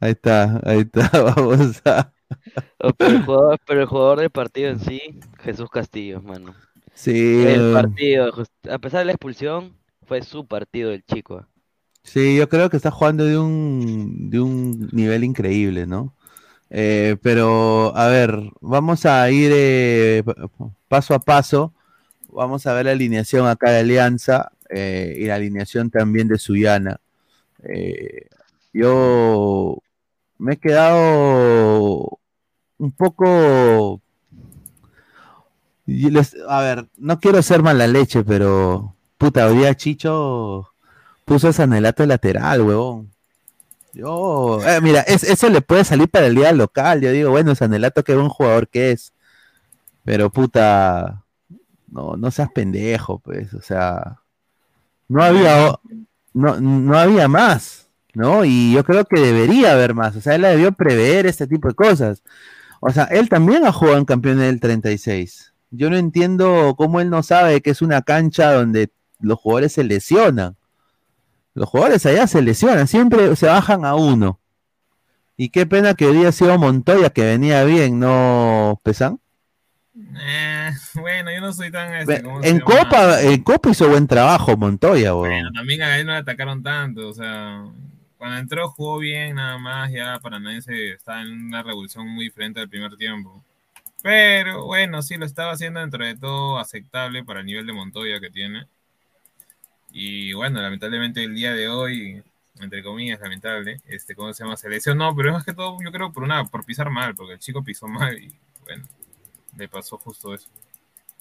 Ahí 0.00 0.12
está, 0.12 0.60
ahí 0.64 0.80
está, 0.80 1.10
vamos 1.34 1.82
a... 1.84 2.12
Oh, 2.80 2.92
pero, 2.92 3.10
el 3.16 3.24
jugador, 3.24 3.58
pero 3.66 3.80
el 3.80 3.86
jugador 3.86 4.20
del 4.20 4.30
partido 4.30 4.70
en 4.70 4.78
sí, 4.80 5.18
Jesús 5.40 5.68
Castillo, 5.70 6.20
mano. 6.22 6.54
Sí, 6.94 7.44
El 7.46 7.70
eh, 7.70 7.74
partido, 7.74 8.32
a 8.70 8.78
pesar 8.78 9.00
de 9.00 9.06
la 9.06 9.12
expulsión, 9.12 9.76
fue 10.08 10.22
su 10.22 10.46
partido 10.46 10.90
el 10.92 11.04
chico. 11.04 11.46
sí, 12.02 12.36
yo 12.36 12.48
creo 12.48 12.70
que 12.70 12.76
está 12.76 12.90
jugando 12.90 13.24
de 13.24 13.38
un, 13.38 14.30
de 14.30 14.40
un 14.40 14.88
nivel 14.92 15.24
increíble, 15.24 15.86
¿no? 15.86 16.14
Eh, 16.70 17.16
pero, 17.22 17.96
a 17.96 18.08
ver, 18.08 18.34
vamos 18.60 19.06
a 19.06 19.30
ir 19.30 19.52
eh, 19.54 20.22
pa- 20.24 20.34
paso 20.88 21.14
a 21.14 21.20
paso. 21.20 21.74
Vamos 22.30 22.66
a 22.66 22.74
ver 22.74 22.86
la 22.86 22.92
alineación 22.92 23.46
acá 23.48 23.70
de 23.72 23.80
Alianza 23.80 24.52
eh, 24.70 25.16
y 25.18 25.26
la 25.26 25.36
alineación 25.36 25.90
también 25.90 26.28
de 26.28 26.38
Suyana. 26.38 27.00
Yo 28.72 29.78
me 30.38 30.54
he 30.54 30.56
quedado 30.58 32.18
un 32.78 32.92
poco 32.92 34.00
a 36.48 36.60
ver, 36.60 36.88
no 36.98 37.18
quiero 37.18 37.42
ser 37.42 37.62
mala 37.62 37.86
leche, 37.86 38.22
pero 38.24 38.94
puta, 39.18 39.46
hoy 39.46 39.58
día 39.58 39.74
Chicho 39.74 40.68
puso 41.24 41.48
a 41.48 41.52
Sanelato 41.52 42.02
de 42.02 42.08
lateral, 42.08 42.62
huevón. 42.62 43.10
Yo, 43.94 44.60
eh, 44.66 44.80
mira, 44.82 45.00
es- 45.02 45.24
eso 45.24 45.48
le 45.50 45.62
puede 45.62 45.84
salir 45.84 46.08
para 46.10 46.26
el 46.26 46.34
día 46.36 46.52
local. 46.52 47.00
Yo 47.00 47.12
digo, 47.12 47.30
bueno, 47.30 47.54
Sanelato, 47.54 48.04
qué 48.04 48.14
buen 48.14 48.28
jugador 48.28 48.68
que 48.68 48.92
es. 48.92 49.12
Pero 50.04 50.30
puta, 50.30 51.24
no, 51.88 52.16
no 52.16 52.30
seas 52.30 52.50
pendejo, 52.54 53.18
pues, 53.20 53.54
o 53.54 53.62
sea, 53.62 54.18
no 55.08 55.22
había, 55.22 55.74
no, 56.34 56.60
no 56.60 56.98
había 56.98 57.28
más, 57.28 57.88
¿no? 58.14 58.44
Y 58.44 58.72
yo 58.74 58.84
creo 58.84 59.04
que 59.04 59.20
debería 59.20 59.72
haber 59.72 59.94
más. 59.94 60.16
O 60.16 60.20
sea, 60.20 60.34
él 60.34 60.42
debió 60.42 60.72
prever 60.72 61.26
este 61.26 61.46
tipo 61.46 61.68
de 61.68 61.74
cosas. 61.74 62.22
O 62.80 62.90
sea, 62.90 63.04
él 63.04 63.28
también 63.28 63.66
ha 63.66 63.72
jugado 63.72 63.98
en 63.98 64.04
campeón 64.06 64.38
del 64.38 64.60
36. 64.60 65.54
Yo 65.70 65.90
no 65.90 65.96
entiendo 65.96 66.74
cómo 66.76 67.00
él 67.00 67.10
no 67.10 67.22
sabe 67.22 67.60
que 67.62 67.70
es 67.70 67.82
una 67.82 68.02
cancha 68.02 68.52
donde 68.52 68.90
los 69.20 69.38
jugadores 69.38 69.72
se 69.72 69.84
lesionan. 69.84 70.56
Los 71.54 71.68
jugadores 71.68 72.06
allá 72.06 72.26
se 72.26 72.42
lesionan, 72.42 72.86
siempre 72.86 73.34
se 73.36 73.46
bajan 73.46 73.84
a 73.84 73.94
uno. 73.94 74.38
Y 75.36 75.50
qué 75.50 75.66
pena 75.66 75.94
que 75.94 76.26
ha 76.26 76.32
sido 76.32 76.58
Montoya, 76.58 77.10
que 77.10 77.22
venía 77.22 77.64
bien, 77.64 78.00
¿no, 78.00 78.80
Pesan? 78.82 79.20
Eh, 80.20 80.70
bueno, 80.94 81.32
yo 81.32 81.40
no 81.40 81.52
soy 81.52 81.70
tan... 81.70 81.94
este, 81.94 82.22
¿cómo 82.22 82.42
se 82.42 82.48
En? 82.48 82.60
Copa, 82.60 83.22
en 83.22 83.42
Copa 83.42 83.70
hizo 83.70 83.88
buen 83.88 84.06
trabajo 84.06 84.56
Montoya, 84.56 85.14
weón. 85.14 85.30
Bueno, 85.30 85.52
también 85.52 85.82
a 85.82 85.98
él 85.98 86.06
no 86.06 86.12
le 86.12 86.18
atacaron 86.18 86.62
tanto, 86.62 87.08
o 87.08 87.14
sea, 87.14 87.64
cuando 88.16 88.38
entró 88.38 88.68
jugó 88.68 88.98
bien 88.98 89.36
nada 89.36 89.58
más, 89.58 89.92
ya 89.92 90.18
Paranaense 90.20 90.92
estaba 90.92 91.22
en 91.22 91.46
una 91.46 91.62
revolución 91.62 92.08
muy 92.08 92.24
diferente 92.24 92.60
al 92.60 92.68
primer 92.68 92.96
tiempo. 92.96 93.44
Pero 94.02 94.66
bueno, 94.66 95.02
sí 95.02 95.16
lo 95.16 95.24
estaba 95.24 95.52
haciendo 95.52 95.80
dentro 95.80 96.04
de 96.04 96.16
todo 96.16 96.58
aceptable 96.58 97.24
para 97.24 97.40
el 97.40 97.46
nivel 97.46 97.66
de 97.66 97.72
Montoya 97.72 98.20
que 98.20 98.30
tiene. 98.30 98.66
Y 99.90 100.32
bueno, 100.34 100.60
lamentablemente 100.60 101.24
el 101.24 101.34
día 101.34 101.52
de 101.52 101.68
hoy, 101.68 102.22
entre 102.60 102.82
comillas, 102.82 103.20
lamentable, 103.20 103.80
este, 103.88 104.14
¿cómo 104.14 104.32
se 104.32 104.44
llama? 104.44 104.56
Se 104.56 104.68
lesionó, 104.68 105.14
pero 105.16 105.30
es 105.30 105.34
más 105.34 105.44
que 105.44 105.54
todo, 105.54 105.78
yo 105.82 105.90
creo, 105.92 106.12
por 106.12 106.22
una, 106.22 106.44
por 106.44 106.64
pisar 106.64 106.90
mal, 106.90 107.14
porque 107.14 107.34
el 107.34 107.38
chico 107.38 107.62
pisó 107.62 107.88
mal 107.88 108.18
y 108.18 108.34
bueno, 108.64 108.84
le 109.56 109.68
pasó 109.68 109.96
justo 109.98 110.34
eso. 110.34 110.48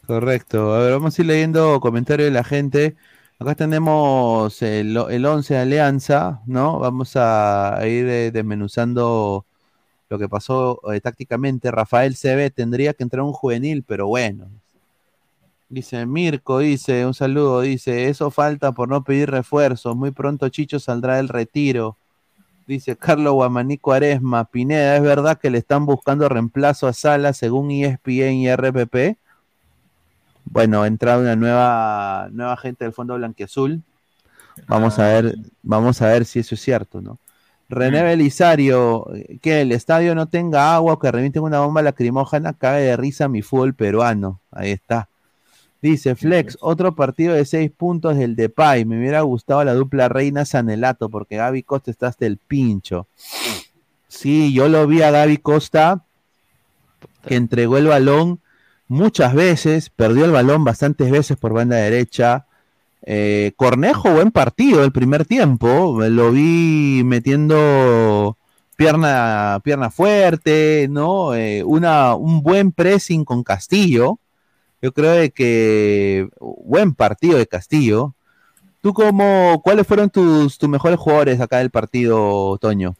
Correcto. 0.06 0.74
A 0.74 0.80
ver, 0.80 0.94
vamos 0.94 1.18
a 1.18 1.22
ir 1.22 1.28
leyendo 1.28 1.80
comentarios 1.82 2.28
de 2.28 2.32
la 2.32 2.44
gente. 2.44 2.96
Acá 3.40 3.56
tenemos 3.56 4.62
el, 4.62 4.98
el 5.10 5.26
11 5.26 5.54
de 5.54 5.60
Alianza, 5.60 6.42
¿no? 6.48 6.80
Vamos 6.80 7.14
a 7.16 7.80
ir 7.86 8.08
eh, 8.08 8.32
desmenuzando 8.32 9.46
lo 10.10 10.20
que 10.20 10.30
pasó 10.30 10.82
eh, 10.94 11.02
tácticamente. 11.02 11.72
Rafael 11.72 12.16
CB 12.16 12.52
tendría 12.54 12.94
que 12.94 13.04
entrar 13.04 13.24
un 13.24 13.34
juvenil, 13.34 13.84
pero 13.84 14.08
bueno. 14.08 14.50
Dice 15.70 16.06
Mirko, 16.06 16.60
dice, 16.60 17.06
un 17.06 17.14
saludo, 17.14 17.60
dice, 17.62 18.08
eso 18.08 18.32
falta 18.32 18.72
por 18.72 18.88
no 18.88 19.04
pedir 19.04 19.30
refuerzos. 19.30 19.96
Muy 19.98 20.12
pronto 20.12 20.48
Chicho 20.48 20.80
saldrá 20.80 21.18
del 21.18 21.28
retiro. 21.28 21.98
Dice 22.68 22.96
Carlos 22.96 23.34
Guamaní 23.34 23.78
Cuaresma, 23.78 24.46
Pineda, 24.46 24.96
¿es 24.96 25.02
verdad 25.02 25.38
que 25.38 25.50
le 25.50 25.58
están 25.58 25.86
buscando 25.86 26.30
reemplazo 26.30 26.88
a 26.88 26.94
Sala 26.94 27.34
según 27.34 27.72
ESPN 27.72 28.34
y 28.34 28.50
RPP? 28.50 29.18
Bueno, 30.46 30.82
ha 30.84 30.88
entrado 30.88 31.22
una 31.22 31.36
nueva, 31.36 32.30
nueva 32.32 32.56
gente 32.58 32.86
del 32.86 32.94
Fondo 32.94 33.16
Blanquiazul. 33.16 33.84
Vamos 34.68 35.00
a 35.00 35.08
ver, 35.08 35.36
vamos 35.64 36.02
a 36.02 36.08
ver 36.08 36.26
si 36.26 36.40
eso 36.40 36.56
es 36.56 36.62
cierto, 36.62 37.02
¿no? 37.02 37.20
René 37.70 38.02
Belisario, 38.02 39.06
que 39.42 39.62
el 39.62 39.74
estadio 39.74 40.16
no 40.16 40.28
tenga 40.28 40.74
agua 40.74 40.94
o 40.94 41.00
que 41.00 41.12
revienten 41.12 41.44
una 41.44 41.60
bomba 41.60 41.82
lacrimógena, 41.82 42.54
cae 42.54 42.84
de 42.84 42.98
risa 42.98 43.28
mi 43.28 43.42
fútbol 43.42 43.74
peruano. 43.74 44.40
Ahí 44.52 44.72
está. 44.72 45.10
Dice 45.82 46.16
Flex, 46.16 46.58
otro 46.60 46.96
partido 46.96 47.34
de 47.34 47.46
seis 47.46 47.72
puntos 47.72 48.18
del 48.18 48.36
Depay. 48.36 48.86
Me 48.86 48.98
hubiera 48.98 49.22
gustado 49.22 49.64
la 49.64 49.74
dupla 49.74 50.10
Reina 50.10 50.46
Sanelato, 50.46 51.10
porque 51.10 51.38
Gaby 51.38 51.64
Costa 51.64 51.92
está 51.92 52.08
hasta 52.08 52.26
el 52.26 52.38
pincho. 52.38 53.08
Sí, 54.08 54.54
yo 54.54 54.70
lo 54.70 54.88
vi 54.88 55.04
a 55.04 55.12
Gaby 55.12 55.38
Costa, 55.38 56.04
que 57.26 57.36
entregó 57.36 57.78
el 57.78 57.88
balón 57.88 58.40
muchas 58.88 59.34
veces, 59.34 59.90
perdió 59.90 60.26
el 60.26 60.32
balón 60.32 60.64
bastantes 60.64 61.12
veces 61.12 61.38
por 61.38 61.54
banda 61.54 61.76
derecha. 61.76 62.46
Eh, 63.04 63.54
Cornejo, 63.56 64.12
buen 64.12 64.32
partido 64.32 64.84
el 64.84 64.92
primer 64.92 65.26
tiempo. 65.26 66.00
Lo 66.10 66.32
vi 66.32 67.04
metiendo 67.06 68.38
pierna, 68.76 69.62
pierna 69.64 69.90
fuerte, 69.90 70.88
¿no? 70.90 71.36
Eh, 71.36 71.64
una, 71.64 72.16
un 72.16 72.42
buen 72.42 72.72
pressing 72.72 73.26
con 73.26 73.44
Castillo. 73.44 74.20
Yo 74.82 74.92
creo 74.92 75.12
de 75.12 75.32
que 75.32 76.30
buen 76.40 76.94
partido 76.94 77.38
de 77.38 77.48
Castillo. 77.48 78.14
¿Tú 78.82 78.94
cómo, 78.94 79.62
cuáles 79.64 79.88
fueron 79.88 80.10
tus, 80.10 80.58
tus 80.58 80.70
mejores 80.70 81.00
jugadores 81.00 81.42
acá 81.42 81.58
del 81.58 81.72
partido, 81.72 82.58
Toño? 82.60 82.96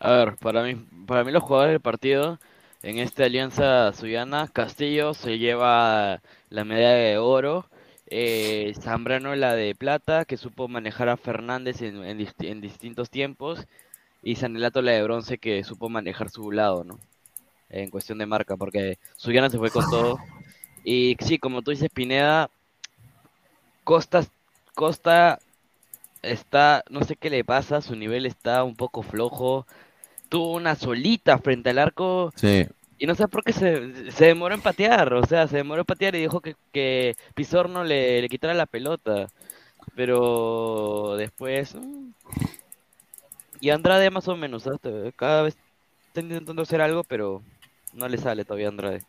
A 0.00 0.10
ver, 0.10 0.36
para 0.36 0.62
mí, 0.62 0.74
para 1.06 1.24
mí 1.24 1.32
los 1.32 1.42
jugadores 1.42 1.72
del 1.72 1.80
partido 1.80 2.38
en 2.82 2.98
esta 2.98 3.24
alianza 3.24 3.92
suyana, 3.92 4.48
Castillo 4.52 5.14
se 5.14 5.38
lleva 5.38 6.20
la 6.50 6.64
medalla 6.64 6.94
de 6.94 7.18
oro, 7.18 7.66
eh, 8.08 8.74
Zambrano 8.80 9.34
la 9.34 9.54
de 9.54 9.74
plata, 9.74 10.24
que 10.24 10.36
supo 10.36 10.68
manejar 10.68 11.08
a 11.08 11.16
Fernández 11.16 11.82
en, 11.82 12.04
en 12.04 12.28
en 12.40 12.60
distintos 12.60 13.10
tiempos, 13.10 13.66
y 14.22 14.36
Sanelato 14.36 14.82
la 14.82 14.92
de 14.92 15.02
bronce, 15.02 15.38
que 15.38 15.64
supo 15.64 15.88
manejar 15.88 16.30
su 16.30 16.52
lado, 16.52 16.84
¿no? 16.84 16.98
En 17.70 17.90
cuestión 17.90 18.18
de 18.18 18.26
marca, 18.26 18.56
porque 18.56 18.98
Suyana 19.16 19.50
se 19.50 19.58
fue 19.58 19.70
con 19.70 19.88
todo. 19.90 20.18
Y 20.86 21.16
sí, 21.20 21.38
como 21.38 21.62
tú 21.62 21.72
dices, 21.72 21.90
Pineda, 21.92 22.50
Costa, 23.84 24.24
Costa 24.74 25.38
está, 26.22 26.84
no 26.90 27.04
sé 27.04 27.16
qué 27.16 27.30
le 27.30 27.44
pasa, 27.44 27.82
su 27.82 27.96
nivel 27.96 28.26
está 28.26 28.64
un 28.64 28.76
poco 28.76 29.02
flojo. 29.02 29.66
Tuvo 30.30 30.54
una 30.54 30.76
solita 30.76 31.38
frente 31.38 31.70
al 31.70 31.78
arco 31.80 32.32
Sí. 32.36 32.66
y 32.98 33.06
no 33.06 33.14
sé 33.16 33.28
por 33.28 33.44
qué 33.44 33.52
se, 33.52 34.12
se 34.12 34.26
demoró 34.26 34.54
en 34.54 34.62
patear, 34.62 35.14
o 35.14 35.26
sea, 35.26 35.48
se 35.48 35.58
demoró 35.58 35.82
en 35.82 35.86
patear 35.86 36.16
y 36.16 36.20
dijo 36.22 36.40
que, 36.40 36.56
que 36.72 37.16
Pizorno 37.34 37.84
le, 37.84 38.22
le 38.22 38.28
quitara 38.30 38.54
la 38.54 38.66
pelota. 38.66 39.28
Pero 39.96 41.16
después... 41.18 41.74
mm, 41.76 42.10
Y 43.60 43.70
Andrade 43.70 44.10
más 44.10 44.28
o 44.28 44.36
menos, 44.36 44.64
¿sabes? 44.64 44.80
cada 45.16 45.42
vez 45.42 45.56
está 46.08 46.20
intentando 46.20 46.62
hacer 46.62 46.80
algo, 46.80 47.04
pero 47.04 47.42
no 47.92 48.08
le 48.08 48.18
sale 48.18 48.44
todavía 48.44 48.66
a 48.68 48.70
Andrade. 48.70 49.04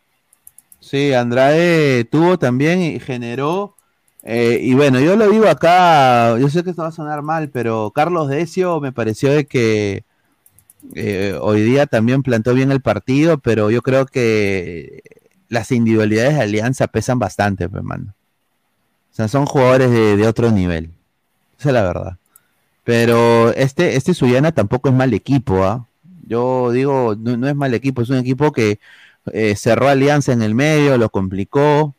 Sí, 0.80 1.12
Andrade 1.12 2.04
tuvo 2.04 2.38
también 2.38 2.80
y 2.80 3.00
generó. 3.00 3.76
eh, 4.22 4.60
y 4.62 4.74
bueno, 4.74 5.00
yo 5.00 5.16
lo 5.16 5.28
digo 5.28 5.48
acá, 5.48 6.38
yo 6.38 6.48
sé 6.48 6.62
que 6.64 6.70
esto 6.70 6.82
va 6.82 6.88
a 6.88 6.92
sonar 6.92 7.22
mal, 7.22 7.50
pero 7.50 7.92
Carlos 7.94 8.28
Decio 8.28 8.80
me 8.80 8.92
pareció 8.92 9.32
de 9.32 9.46
que 9.46 10.04
eh, 10.94 11.36
hoy 11.40 11.62
día 11.62 11.86
también 11.86 12.22
plantó 12.22 12.54
bien 12.54 12.70
el 12.70 12.80
partido, 12.80 13.38
pero 13.38 13.70
yo 13.70 13.82
creo 13.82 14.06
que 14.06 15.02
las 15.48 15.72
individualidades 15.72 16.34
de 16.34 16.42
Alianza 16.42 16.86
pesan 16.86 17.18
bastante, 17.18 17.68
pues, 17.68 17.82
mano. 17.82 18.14
O 19.10 19.14
sea, 19.14 19.28
son 19.28 19.46
jugadores 19.46 19.90
de, 19.90 20.26
otro 20.26 20.50
nivel. 20.50 20.92
Esa 21.58 21.70
es 21.70 21.74
la 21.74 21.82
verdad. 21.82 22.18
Pero 22.84 23.52
este, 23.54 23.96
este 23.96 24.14
Suyana 24.14 24.52
tampoco 24.52 24.88
es 24.88 24.94
mal 24.94 25.12
equipo, 25.12 25.64
¿ah? 25.64 25.86
Yo 26.26 26.70
digo, 26.70 27.16
no 27.16 27.48
es 27.48 27.56
mal 27.56 27.74
equipo, 27.74 28.02
es 28.02 28.10
un 28.10 28.18
equipo 28.18 28.52
que 28.52 28.78
eh, 29.32 29.54
cerró 29.56 29.88
Alianza 29.88 30.32
en 30.32 30.42
el 30.42 30.54
medio, 30.54 30.98
lo 30.98 31.10
complicó. 31.10 31.94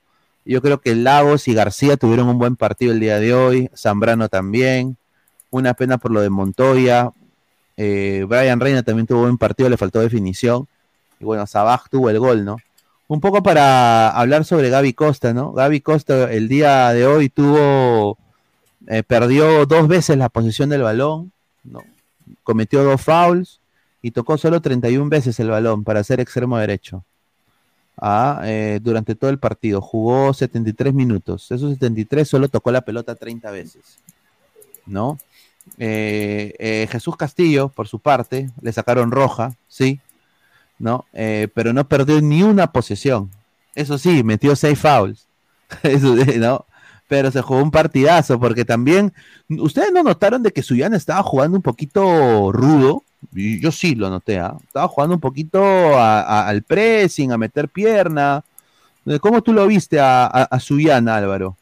Yo 0.46 0.62
creo 0.62 0.80
que 0.82 0.96
Lagos 0.96 1.48
y 1.48 1.54
García 1.54 1.98
tuvieron 1.98 2.28
un 2.28 2.40
buen 2.40 2.56
partido 2.56 2.92
el 2.92 3.00
día 3.00 3.20
de 3.20 3.34
hoy, 3.34 3.70
Zambrano 3.76 4.30
también. 4.30 4.98
Una 5.52 5.74
pena 5.74 5.98
por 5.98 6.12
lo 6.12 6.22
de 6.22 6.30
Montoya. 6.30 7.12
Eh, 7.78 8.26
Brian 8.28 8.60
Reina 8.60 8.84
también 8.84 9.08
tuvo 9.08 9.20
un 9.20 9.26
buen 9.26 9.38
partido, 9.38 9.70
le 9.70 9.78
faltó 9.78 10.00
definición. 10.00 10.68
Y 11.20 11.26
bueno, 11.26 11.46
Sabaj 11.46 11.90
tuvo 11.90 12.10
el 12.10 12.20
gol, 12.20 12.46
¿no? 12.46 12.58
Un 13.08 13.22
poco 13.22 13.42
para 13.42 14.10
hablar 14.10 14.46
sobre 14.46 14.70
Gaby 14.70 14.94
Costa, 14.94 15.34
¿no? 15.34 15.52
Gaby 15.54 15.82
Costa 15.82 16.32
el 16.32 16.48
día 16.48 16.94
de 16.94 17.08
hoy 17.08 17.30
tuvo, 17.30 18.18
eh, 18.88 19.04
perdió 19.04 19.66
dos 19.66 19.88
veces 19.88 20.18
la 20.18 20.30
posesión 20.30 20.70
del 20.70 20.84
balón, 20.84 21.32
¿no? 21.64 21.82
Cometió 22.44 22.84
dos 22.84 23.02
fouls 23.02 23.60
y 24.02 24.12
tocó 24.12 24.38
solo 24.38 24.62
31 24.62 25.10
veces 25.10 25.40
el 25.40 25.50
balón 25.50 25.84
para 25.84 26.04
ser 26.04 26.20
extremo 26.20 26.58
derecho. 26.58 27.04
Eh, 28.44 28.80
durante 28.82 29.16
todo 29.16 29.30
el 29.30 29.40
partido. 29.40 29.82
Jugó 29.82 30.34
73 30.34 30.94
minutos. 30.94 31.52
Esos 31.52 31.74
73 31.74 32.28
solo 32.28 32.48
tocó 32.50 32.72
la 32.72 32.82
pelota 32.82 33.16
30 33.16 33.52
veces. 33.52 33.82
¿No? 34.86 35.18
Eh, 35.78 36.54
eh, 36.58 36.88
Jesús 36.90 37.16
Castillo, 37.16 37.70
por 37.70 37.88
su 37.88 38.00
parte, 38.00 38.50
le 38.62 38.72
sacaron 38.72 39.12
roja, 39.12 39.54
sí, 39.68 40.00
¿no? 40.80 41.06
Pero 41.12 41.74
no 41.74 41.88
perdió 41.88 42.22
ni 42.22 42.42
una 42.42 42.72
posesión. 42.72 43.30
Eso 43.76 43.98
sí, 43.98 44.24
metió 44.24 44.56
seis 44.56 44.80
fouls. 44.80 45.28
Eso, 45.84 46.16
¿no? 46.38 46.66
Pero 47.08 47.32
se 47.32 47.42
jugó 47.42 47.62
un 47.62 47.72
partidazo, 47.72 48.40
porque 48.40 48.66
también, 48.66 49.14
¿ustedes 49.50 49.92
no 49.92 50.02
notaron 50.04 50.42
de 50.42 50.52
que 50.52 50.64
Suyana 50.64 50.98
estaba 50.98 51.22
jugando 51.24 51.58
un 51.58 51.64
poquito 51.64 52.52
rudo? 52.52 53.04
Yo 53.32 53.72
sí 53.72 53.96
lo 53.96 54.10
noté, 54.10 54.40
¿ah? 54.40 54.56
Estaba 54.64 54.88
jugando 54.88 55.16
un 55.16 55.22
poquito 55.22 55.62
a- 55.98 56.48
al 56.48 56.64
pressing, 56.64 57.32
a 57.32 57.38
meter 57.38 57.70
pierna. 57.70 58.44
¿Cómo 59.22 59.42
tú 59.42 59.54
lo 59.54 59.68
viste 59.68 60.00
a, 60.00 60.26
a, 60.28 60.60
Suyana, 60.60 61.16
Álvaro? 61.18 61.58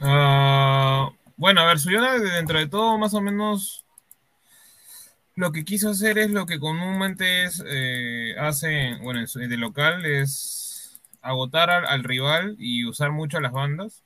Ah, 0.00 1.10
bueno, 1.36 1.60
a 1.60 1.66
ver, 1.66 1.78
Suyana 1.78 2.18
dentro 2.18 2.58
de 2.58 2.66
todo 2.66 2.98
más 2.98 3.14
o 3.14 3.20
menos 3.20 3.84
lo 5.36 5.52
que 5.52 5.64
quiso 5.64 5.90
hacer 5.90 6.18
es 6.18 6.30
lo 6.30 6.46
que 6.46 6.60
comúnmente 6.60 7.44
es, 7.44 7.62
eh, 7.66 8.34
hace, 8.38 8.96
bueno, 9.02 9.20
en 9.20 9.48
de 9.50 9.56
local 9.56 10.04
es 10.06 11.00
agotar 11.22 11.70
al, 11.70 11.86
al 11.86 12.04
rival 12.04 12.56
y 12.58 12.84
usar 12.86 13.10
mucho 13.10 13.38
a 13.38 13.40
las 13.40 13.52
bandas. 13.52 14.04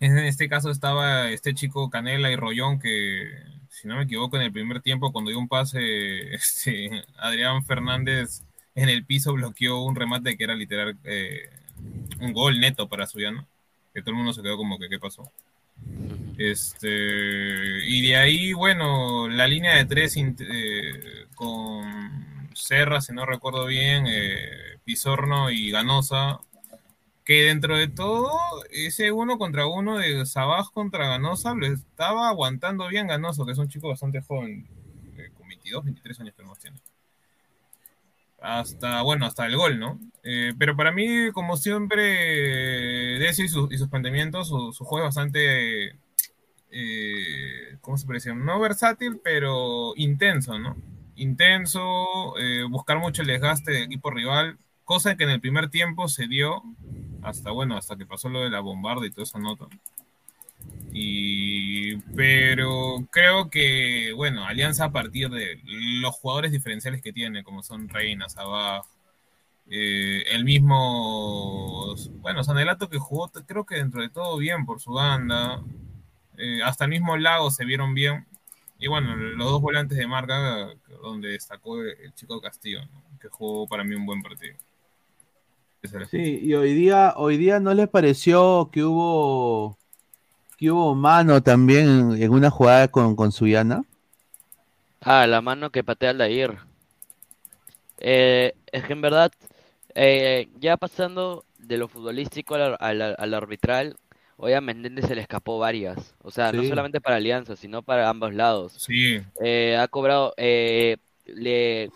En 0.00 0.18
este 0.18 0.48
caso 0.48 0.70
estaba 0.70 1.30
este 1.30 1.54
chico 1.54 1.90
Canela 1.90 2.30
y 2.30 2.36
Rollón 2.36 2.80
que, 2.80 3.30
si 3.72 3.88
no 3.88 3.96
me 3.96 4.02
equivoco, 4.02 4.36
en 4.36 4.42
el 4.42 4.52
primer 4.52 4.82
tiempo 4.82 5.12
cuando 5.12 5.30
dio 5.30 5.38
un 5.38 5.48
pase, 5.48 6.34
este, 6.34 7.04
Adrián 7.16 7.64
Fernández 7.64 8.42
en 8.74 8.88
el 8.88 9.04
piso 9.04 9.32
bloqueó 9.32 9.82
un 9.82 9.96
remate 9.96 10.36
que 10.36 10.44
era 10.44 10.54
literal 10.54 10.96
eh, 11.04 11.50
un 12.20 12.32
gol 12.32 12.60
neto 12.60 12.88
para 12.88 13.06
Suyana, 13.06 13.46
que 13.92 14.02
todo 14.02 14.10
el 14.10 14.16
mundo 14.16 14.32
se 14.32 14.42
quedó 14.42 14.56
como 14.56 14.78
que 14.78 14.88
qué 14.88 14.98
pasó. 14.98 15.30
Este, 16.38 16.88
y 17.86 18.06
de 18.08 18.16
ahí, 18.16 18.52
bueno, 18.52 19.28
la 19.28 19.46
línea 19.46 19.76
de 19.76 19.84
tres 19.84 20.16
eh, 20.16 21.26
con 21.34 22.48
Serra, 22.54 23.00
si 23.00 23.12
no 23.12 23.26
recuerdo 23.26 23.66
bien, 23.66 24.06
eh, 24.06 24.78
Pizorno 24.84 25.50
y 25.50 25.70
Ganosa, 25.70 26.40
que 27.24 27.44
dentro 27.44 27.76
de 27.76 27.88
todo, 27.88 28.30
ese 28.70 29.12
uno 29.12 29.38
contra 29.38 29.66
uno 29.66 29.98
de 29.98 30.26
Sabaj 30.26 30.70
contra 30.72 31.06
Ganosa 31.08 31.54
lo 31.54 31.66
estaba 31.66 32.28
aguantando 32.28 32.88
bien 32.88 33.06
Ganosa, 33.06 33.44
que 33.44 33.52
es 33.52 33.58
un 33.58 33.68
chico 33.68 33.88
bastante 33.88 34.20
joven, 34.22 34.66
eh, 35.16 35.30
con 35.34 35.48
22, 35.48 35.84
23 35.84 36.20
años 36.20 36.34
que 36.36 36.42
más 36.42 36.58
tiene. 36.58 36.78
Hasta, 38.40 39.02
bueno, 39.02 39.26
hasta 39.26 39.46
el 39.46 39.56
gol, 39.56 39.78
¿no? 39.78 40.00
Eh, 40.24 40.52
pero 40.58 40.74
para 40.76 40.90
mí, 40.90 41.30
como 41.32 41.56
siempre, 41.56 42.02
Decio 43.20 43.44
y, 43.44 43.48
su- 43.48 43.68
y 43.70 43.78
sus 43.78 43.88
planteamientos, 43.88 44.48
su, 44.48 44.72
su 44.72 44.84
juego 44.84 45.06
es 45.06 45.14
bastante, 45.14 45.96
eh, 46.70 47.76
¿cómo 47.80 47.96
se 47.96 48.12
decir? 48.12 48.34
No 48.34 48.58
versátil, 48.60 49.20
pero 49.22 49.92
intenso, 49.96 50.58
¿no? 50.58 50.76
Intenso, 51.16 52.34
buscar 52.70 52.98
mucho 52.98 53.22
el 53.22 53.28
desgaste 53.28 53.70
del 53.72 53.84
equipo 53.84 54.10
rival, 54.10 54.58
cosa 54.84 55.16
que 55.16 55.24
en 55.24 55.30
el 55.30 55.40
primer 55.40 55.70
tiempo 55.70 56.08
se 56.08 56.26
dio, 56.26 56.62
hasta, 57.22 57.50
bueno, 57.50 57.76
hasta 57.76 57.96
que 57.96 58.06
pasó 58.06 58.28
lo 58.28 58.40
de 58.40 58.50
la 58.50 58.60
bombarda 58.60 59.06
y 59.06 59.10
toda 59.10 59.24
esa 59.24 59.38
nota. 59.38 59.66
Y, 60.92 61.96
pero 62.14 63.06
creo 63.10 63.48
que, 63.48 64.12
bueno, 64.14 64.44
Alianza 64.44 64.86
a 64.86 64.92
partir 64.92 65.30
de 65.30 65.60
los 65.64 66.14
jugadores 66.14 66.52
diferenciales 66.52 67.02
que 67.02 67.12
tiene, 67.12 67.42
como 67.42 67.62
son 67.62 67.88
Reina, 67.88 68.28
Sabaj, 68.28 68.84
eh, 69.70 70.24
el 70.30 70.44
mismo, 70.44 71.94
bueno, 72.20 72.44
Sanelato 72.44 72.88
que 72.88 72.98
jugó, 72.98 73.30
creo 73.46 73.64
que 73.64 73.76
dentro 73.76 74.02
de 74.02 74.10
todo 74.10 74.36
bien 74.36 74.66
por 74.66 74.80
su 74.80 74.92
banda, 74.92 75.62
eh, 76.36 76.62
hasta 76.62 76.84
el 76.84 76.90
mismo 76.90 77.16
Lago 77.16 77.50
se 77.50 77.64
vieron 77.64 77.94
bien, 77.94 78.26
y 78.78 78.88
bueno, 78.88 79.14
los 79.16 79.50
dos 79.50 79.62
volantes 79.62 79.96
de 79.96 80.06
marca, 80.06 80.74
donde 81.02 81.28
destacó 81.28 81.80
el 81.82 82.12
chico 82.14 82.40
Castillo, 82.40 82.84
¿no? 82.84 83.18
que 83.20 83.28
jugó 83.28 83.66
para 83.68 83.84
mí 83.84 83.94
un 83.94 84.04
buen 84.04 84.22
partido. 84.22 84.56
Sí, 86.10 86.38
y 86.42 86.54
hoy 86.54 86.74
día, 86.74 87.14
hoy 87.16 87.36
día 87.36 87.58
no 87.60 87.74
les 87.74 87.88
pareció 87.88 88.70
que 88.72 88.84
hubo 88.84 89.78
que 90.58 90.70
hubo 90.70 90.94
mano 90.94 91.42
también 91.42 92.14
en, 92.22 92.30
una 92.32 92.50
jugada 92.50 92.88
con, 92.88 93.16
con 93.16 93.32
Suyana. 93.32 93.84
Ah, 95.02 95.26
la 95.26 95.42
mano 95.42 95.70
que 95.70 95.84
patea 95.84 96.10
Aldair. 96.10 96.58
Eh, 97.98 98.54
es 98.72 98.84
que 98.84 98.92
en 98.92 99.00
verdad, 99.02 99.32
eh, 99.94 100.48
ya 100.60 100.76
pasando 100.76 101.44
de 101.58 101.76
lo 101.78 101.88
futbolístico 101.88 102.54
al, 102.54 102.76
al- 102.80 103.14
al 103.18 103.34
arbitral, 103.34 103.96
hoy 104.36 104.52
a 104.54 104.60
Menéndez 104.60 105.06
se 105.06 105.14
le 105.14 105.22
escapó 105.22 105.58
varias. 105.58 106.14
O 106.22 106.30
sea, 106.30 106.52
no 106.52 106.64
solamente 106.64 107.00
para 107.00 107.16
Alianza, 107.16 107.56
sino 107.56 107.82
para 107.82 108.08
ambos 108.08 108.34
lados. 108.34 108.74
Sí. 108.78 109.20
Eh, 109.42 109.76
ha 109.78 109.88
cobrado, 109.88 110.34
eh, 110.36 110.96
le, 111.26 111.90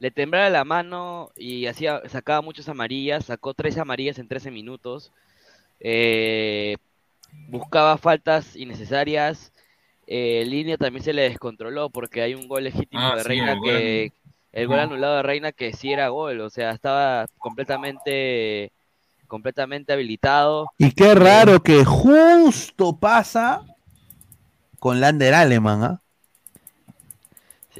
le 0.00 0.10
temblaba 0.10 0.50
la 0.50 0.64
mano 0.64 1.30
y 1.36 1.66
hacía, 1.66 2.02
sacaba 2.08 2.42
muchas 2.42 2.68
amarillas, 2.68 3.26
sacó 3.26 3.54
tres 3.54 3.78
amarillas 3.78 4.18
en 4.18 4.28
13 4.28 4.50
minutos. 4.50 5.12
Eh, 5.80 6.76
buscaba 7.48 7.98
faltas 7.98 8.56
innecesarias. 8.56 9.52
eh, 10.06 10.44
línea 10.46 10.76
también 10.78 11.04
se 11.04 11.12
le 11.12 11.22
descontroló 11.22 11.90
porque 11.90 12.22
hay 12.22 12.34
un 12.34 12.48
gol 12.48 12.64
legítimo 12.64 13.02
Ah, 13.02 13.16
de 13.16 13.22
sí, 13.22 13.28
Reina 13.28 13.52
el 13.52 13.58
gol 13.60 13.68
que 13.68 14.12
el 14.52 14.66
gol 14.66 14.80
anulado 14.80 15.16
de 15.18 15.22
Reina 15.22 15.52
que 15.52 15.72
sí 15.72 15.92
era 15.92 16.08
gol, 16.08 16.40
o 16.40 16.50
sea, 16.50 16.72
estaba 16.72 17.26
completamente 17.38 18.72
completamente 19.28 19.92
habilitado. 19.92 20.66
Y 20.78 20.92
qué 20.92 21.14
raro 21.14 21.62
que 21.62 21.84
justo 21.84 22.96
pasa 22.98 23.62
con 24.80 25.00
Lander 25.00 25.34
Aleman, 25.34 25.84
¿ah? 25.84 25.99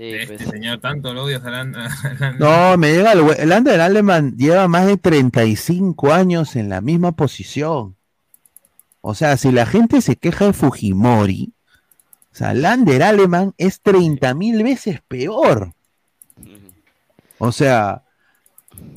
Sí, 0.00 0.14
Este 0.14 0.36
pues, 0.38 0.48
señor, 0.48 0.80
tanto 0.80 1.12
lo 1.12 1.24
odias 1.24 1.44
a 1.44 1.50
Lan- 1.50 1.76
a 1.76 1.88
Lan- 2.14 2.38
No, 2.38 2.78
me 2.78 2.90
llega 2.92 3.12
el, 3.12 3.20
el 3.38 3.48
Lander 3.50 3.80
Aleman 3.82 4.34
lleva 4.38 4.66
más 4.66 4.86
de 4.86 4.96
35 4.96 6.10
años 6.14 6.56
en 6.56 6.70
la 6.70 6.80
misma 6.80 7.12
posición. 7.12 7.96
O 9.02 9.14
sea, 9.14 9.36
si 9.36 9.52
la 9.52 9.66
gente 9.66 10.00
se 10.00 10.16
queja 10.16 10.46
de 10.46 10.52
Fujimori, 10.54 11.52
o 12.32 12.34
sea, 12.34 12.54
Lander 12.54 13.02
Aleman 13.02 13.52
es 13.58 13.82
30 13.82 14.32
mil 14.32 14.62
veces 14.62 15.02
peor. 15.06 15.74
O 17.36 17.52
sea, 17.52 18.02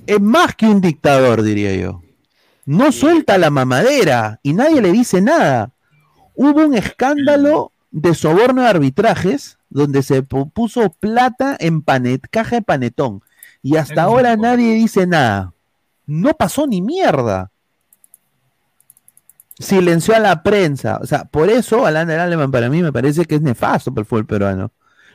es 0.07 0.21
más 0.21 0.55
que 0.55 0.67
un 0.67 0.79
dictador, 0.79 1.43
diría 1.43 1.75
yo. 1.75 2.01
No 2.65 2.93
suelta 2.93 3.37
la 3.37 3.49
mamadera 3.49 4.39
y 4.41 4.53
nadie 4.53 4.81
le 4.81 4.93
dice 4.93 5.19
nada. 5.21 5.71
Hubo 6.35 6.61
un 6.65 6.75
escándalo 6.75 7.72
de 7.93 8.15
soborno 8.15 8.63
de 8.63 8.69
arbitrajes 8.69 9.59
donde 9.69 10.01
se 10.01 10.23
pu- 10.23 10.51
puso 10.51 10.89
plata 10.89 11.55
en 11.59 11.81
panet, 11.83 12.27
caja 12.29 12.57
de 12.57 12.61
panetón. 12.63 13.21
Y 13.61 13.77
hasta 13.77 14.03
ahora 14.03 14.35
nadie 14.35 14.73
dice 14.73 15.07
nada. 15.07 15.53
No 16.05 16.33
pasó 16.33 16.67
ni 16.67 16.81
mierda. 16.81 17.51
Silenció 19.57 20.15
a 20.15 20.19
la 20.19 20.43
prensa. 20.43 20.97
O 21.01 21.05
sea, 21.05 21.25
por 21.25 21.49
eso 21.49 21.85
Alan 21.85 22.07
del 22.07 22.19
Aleman 22.19 22.51
para 22.51 22.67
mí 22.67 22.81
me 22.81 22.91
parece 22.91 23.25
que 23.25 23.35
es 23.35 23.41
nefasto 23.41 23.93
para 23.93 24.01
el 24.01 24.05
fútbol 24.07 24.25
peruano. 24.25 24.71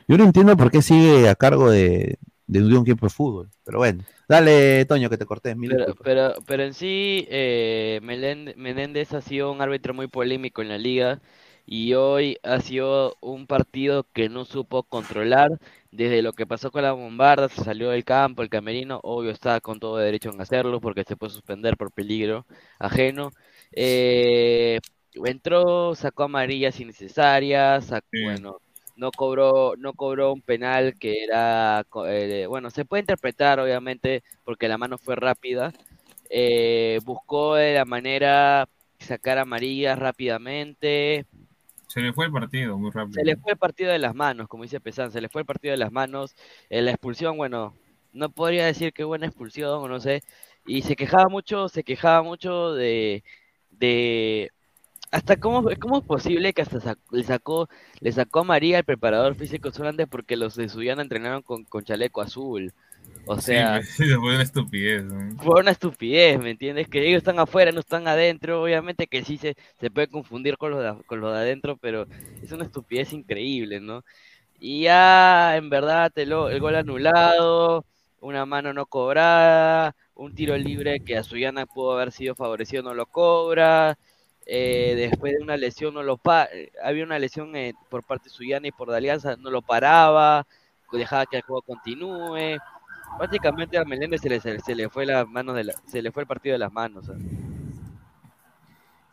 Yo 0.07 0.17
no 0.17 0.23
entiendo 0.23 0.57
por 0.57 0.71
qué 0.71 0.81
sigue 0.81 1.29
a 1.29 1.35
cargo 1.35 1.69
de, 1.69 2.17
de 2.47 2.63
un 2.63 2.81
equipo 2.81 3.05
de 3.05 3.09
fútbol. 3.11 3.49
Pero 3.65 3.79
bueno, 3.79 4.03
dale, 4.27 4.85
Toño, 4.85 5.09
que 5.09 5.17
te 5.17 5.25
corté. 5.25 5.53
Mil 5.53 5.69
Pero, 5.69 5.95
pero, 6.01 6.33
pero 6.47 6.63
en 6.63 6.73
sí, 6.73 7.27
eh, 7.29 7.99
ha 9.13 9.21
sido 9.21 9.51
un 9.51 9.61
árbitro 9.61 9.93
muy 9.93 10.07
polémico 10.07 10.61
en 10.61 10.69
la 10.69 10.77
liga 10.77 11.19
y 11.71 11.93
hoy 11.93 12.35
ha 12.41 12.61
sido 12.61 13.15
un 13.21 13.45
partido 13.45 14.03
que 14.11 14.27
no 14.27 14.43
supo 14.43 14.81
controlar 14.81 15.59
desde 15.91 16.23
lo 16.23 16.33
que 16.33 16.47
pasó 16.47 16.71
con 16.71 16.81
la 16.81 16.93
bombarda, 16.93 17.47
se 17.47 17.63
salió 17.63 17.91
del 17.91 18.03
campo, 18.03 18.41
el 18.41 18.49
camerino, 18.49 18.99
obvio 19.03 19.29
está 19.29 19.61
con 19.61 19.79
todo 19.79 19.97
derecho 19.97 20.31
en 20.31 20.41
hacerlo 20.41 20.81
porque 20.81 21.03
se 21.07 21.15
puede 21.15 21.31
suspender 21.31 21.77
por 21.77 21.91
peligro 21.91 22.47
ajeno. 22.79 23.31
Eh, 23.71 24.79
entró, 25.13 25.93
sacó 25.93 26.23
amarillas 26.23 26.79
innecesarias, 26.79 27.85
sacó, 27.85 28.07
bueno, 28.23 28.61
no 28.95 29.11
cobró, 29.11 29.75
no 29.77 29.93
cobró 29.93 30.33
un 30.33 30.41
penal 30.41 30.95
que 30.99 31.23
era, 31.23 31.85
eh, 32.07 32.47
bueno, 32.49 32.71
se 32.71 32.83
puede 32.83 33.01
interpretar 33.01 33.59
obviamente 33.59 34.23
porque 34.43 34.67
la 34.67 34.79
mano 34.79 34.97
fue 34.97 35.15
rápida. 35.15 35.71
Eh, 36.31 36.99
buscó 37.05 37.55
de 37.55 37.75
la 37.75 37.85
manera 37.85 38.67
sacar 38.97 39.37
amarillas 39.37 39.99
rápidamente. 39.99 41.27
Se 41.89 42.01
le 42.01 42.13
fue 42.13 42.27
el 42.27 42.31
partido 42.31 42.77
muy 42.77 42.91
rápido. 42.91 43.15
Se 43.15 43.25
le 43.25 43.35
fue 43.35 43.53
el 43.53 43.57
partido 43.57 43.91
de 43.91 43.97
las 43.99 44.13
manos, 44.13 44.47
como 44.47 44.63
dice 44.63 44.79
Pesán, 44.79 45.11
se 45.11 45.21
le 45.21 45.27
fue 45.29 45.41
el 45.41 45.45
partido 45.47 45.71
de 45.71 45.77
las 45.77 45.91
manos. 45.91 46.35
Eh, 46.69 46.81
la 46.83 46.91
expulsión, 46.91 47.35
bueno, 47.35 47.73
no 48.13 48.29
podría 48.29 48.65
decir 48.65 48.93
que 48.93 49.03
buena 49.03 49.25
expulsión, 49.25 49.83
o 49.83 49.87
no 49.87 49.99
sé. 49.99 50.21
Y 50.67 50.83
se 50.83 50.95
quejaba 50.95 51.27
mucho, 51.29 51.67
se 51.67 51.83
quejaba 51.83 52.21
mucho 52.21 52.73
de, 52.73 53.23
de 53.71 54.51
hasta 55.11 55.37
cómo, 55.37 55.67
cómo 55.79 55.97
es 55.99 56.03
posible 56.05 56.53
que 56.53 56.61
hasta 56.61 56.77
sac- 56.79 56.99
le 57.11 57.23
sacó, 57.23 57.67
le 57.99 58.11
sacó 58.11 58.41
a 58.41 58.43
María 58.43 58.77
el 58.79 58.83
preparador 58.85 59.33
físico 59.35 59.71
solamente 59.71 60.05
porque 60.07 60.35
los 60.37 60.55
de 60.55 60.69
Suyana 60.69 61.01
entrenaron 61.01 61.41
con, 61.41 61.63
con 61.65 61.83
chaleco 61.83 62.21
azul. 62.21 62.73
O 63.25 63.39
sea, 63.39 63.81
se 63.83 64.15
fue 64.15 64.33
una 64.33 64.41
estupidez. 64.41 65.03
¿no? 65.03 65.37
fue 65.43 65.61
una 65.61 65.71
estupidez, 65.71 66.39
¿me 66.39 66.49
entiendes? 66.49 66.87
Que 66.87 67.07
ellos 67.07 67.19
están 67.19 67.37
afuera, 67.37 67.71
no 67.71 67.79
están 67.79 68.07
adentro, 68.07 68.63
obviamente 68.63 69.05
que 69.05 69.23
sí 69.23 69.37
se, 69.37 69.55
se 69.79 69.91
puede 69.91 70.07
confundir 70.07 70.57
con 70.57 70.71
los, 70.71 70.81
de, 70.81 71.03
con 71.05 71.21
los 71.21 71.31
de 71.33 71.39
adentro, 71.39 71.77
pero 71.77 72.07
es 72.41 72.51
una 72.51 72.65
estupidez 72.65 73.13
increíble, 73.13 73.79
¿no? 73.79 74.03
Y 74.59 74.83
ya, 74.83 75.55
en 75.57 75.69
verdad, 75.69 76.11
el 76.15 76.59
gol 76.59 76.75
anulado, 76.75 77.85
una 78.19 78.45
mano 78.47 78.73
no 78.73 78.85
cobrada, 78.87 79.95
un 80.15 80.33
tiro 80.33 80.57
libre 80.57 80.99
que 80.99 81.15
a 81.15 81.23
Suyana 81.23 81.65
pudo 81.67 81.93
haber 81.93 82.11
sido 82.11 82.33
favorecido, 82.35 82.81
no 82.81 82.95
lo 82.95 83.05
cobra, 83.05 83.97
eh, 84.47 84.95
después 84.97 85.33
de 85.33 85.43
una 85.43 85.55
lesión, 85.55 85.93
no 85.93 86.01
lo 86.01 86.17
pa 86.17 86.45
eh, 86.45 86.71
había 86.83 87.03
una 87.03 87.19
lesión 87.19 87.55
eh, 87.55 87.73
por 87.89 88.03
parte 88.03 88.25
de 88.25 88.35
Suyana 88.35 88.67
y 88.67 88.71
por 88.71 88.89
de 88.89 88.97
Alianza, 88.97 89.35
no 89.37 89.51
lo 89.51 89.61
paraba, 89.61 90.47
dejaba 90.91 91.27
que 91.27 91.37
el 91.37 91.43
juego 91.43 91.61
continúe. 91.61 92.57
Prácticamente 93.17 93.77
a 93.77 93.83
Meléndez 93.85 94.21
se 94.21 94.29
le, 94.29 94.39
se, 94.39 94.59
se 94.59 94.75
le 94.75 94.89
fue 94.89 95.05
la 95.05 95.25
mano 95.25 95.53
de 95.53 95.65
la- 95.65 95.73
se 95.87 96.01
le 96.01 96.11
fue 96.11 96.23
el 96.23 96.27
partido 96.27 96.53
de 96.53 96.59
las 96.59 96.71
manos. 96.71 97.05
¿sabes? 97.05 97.21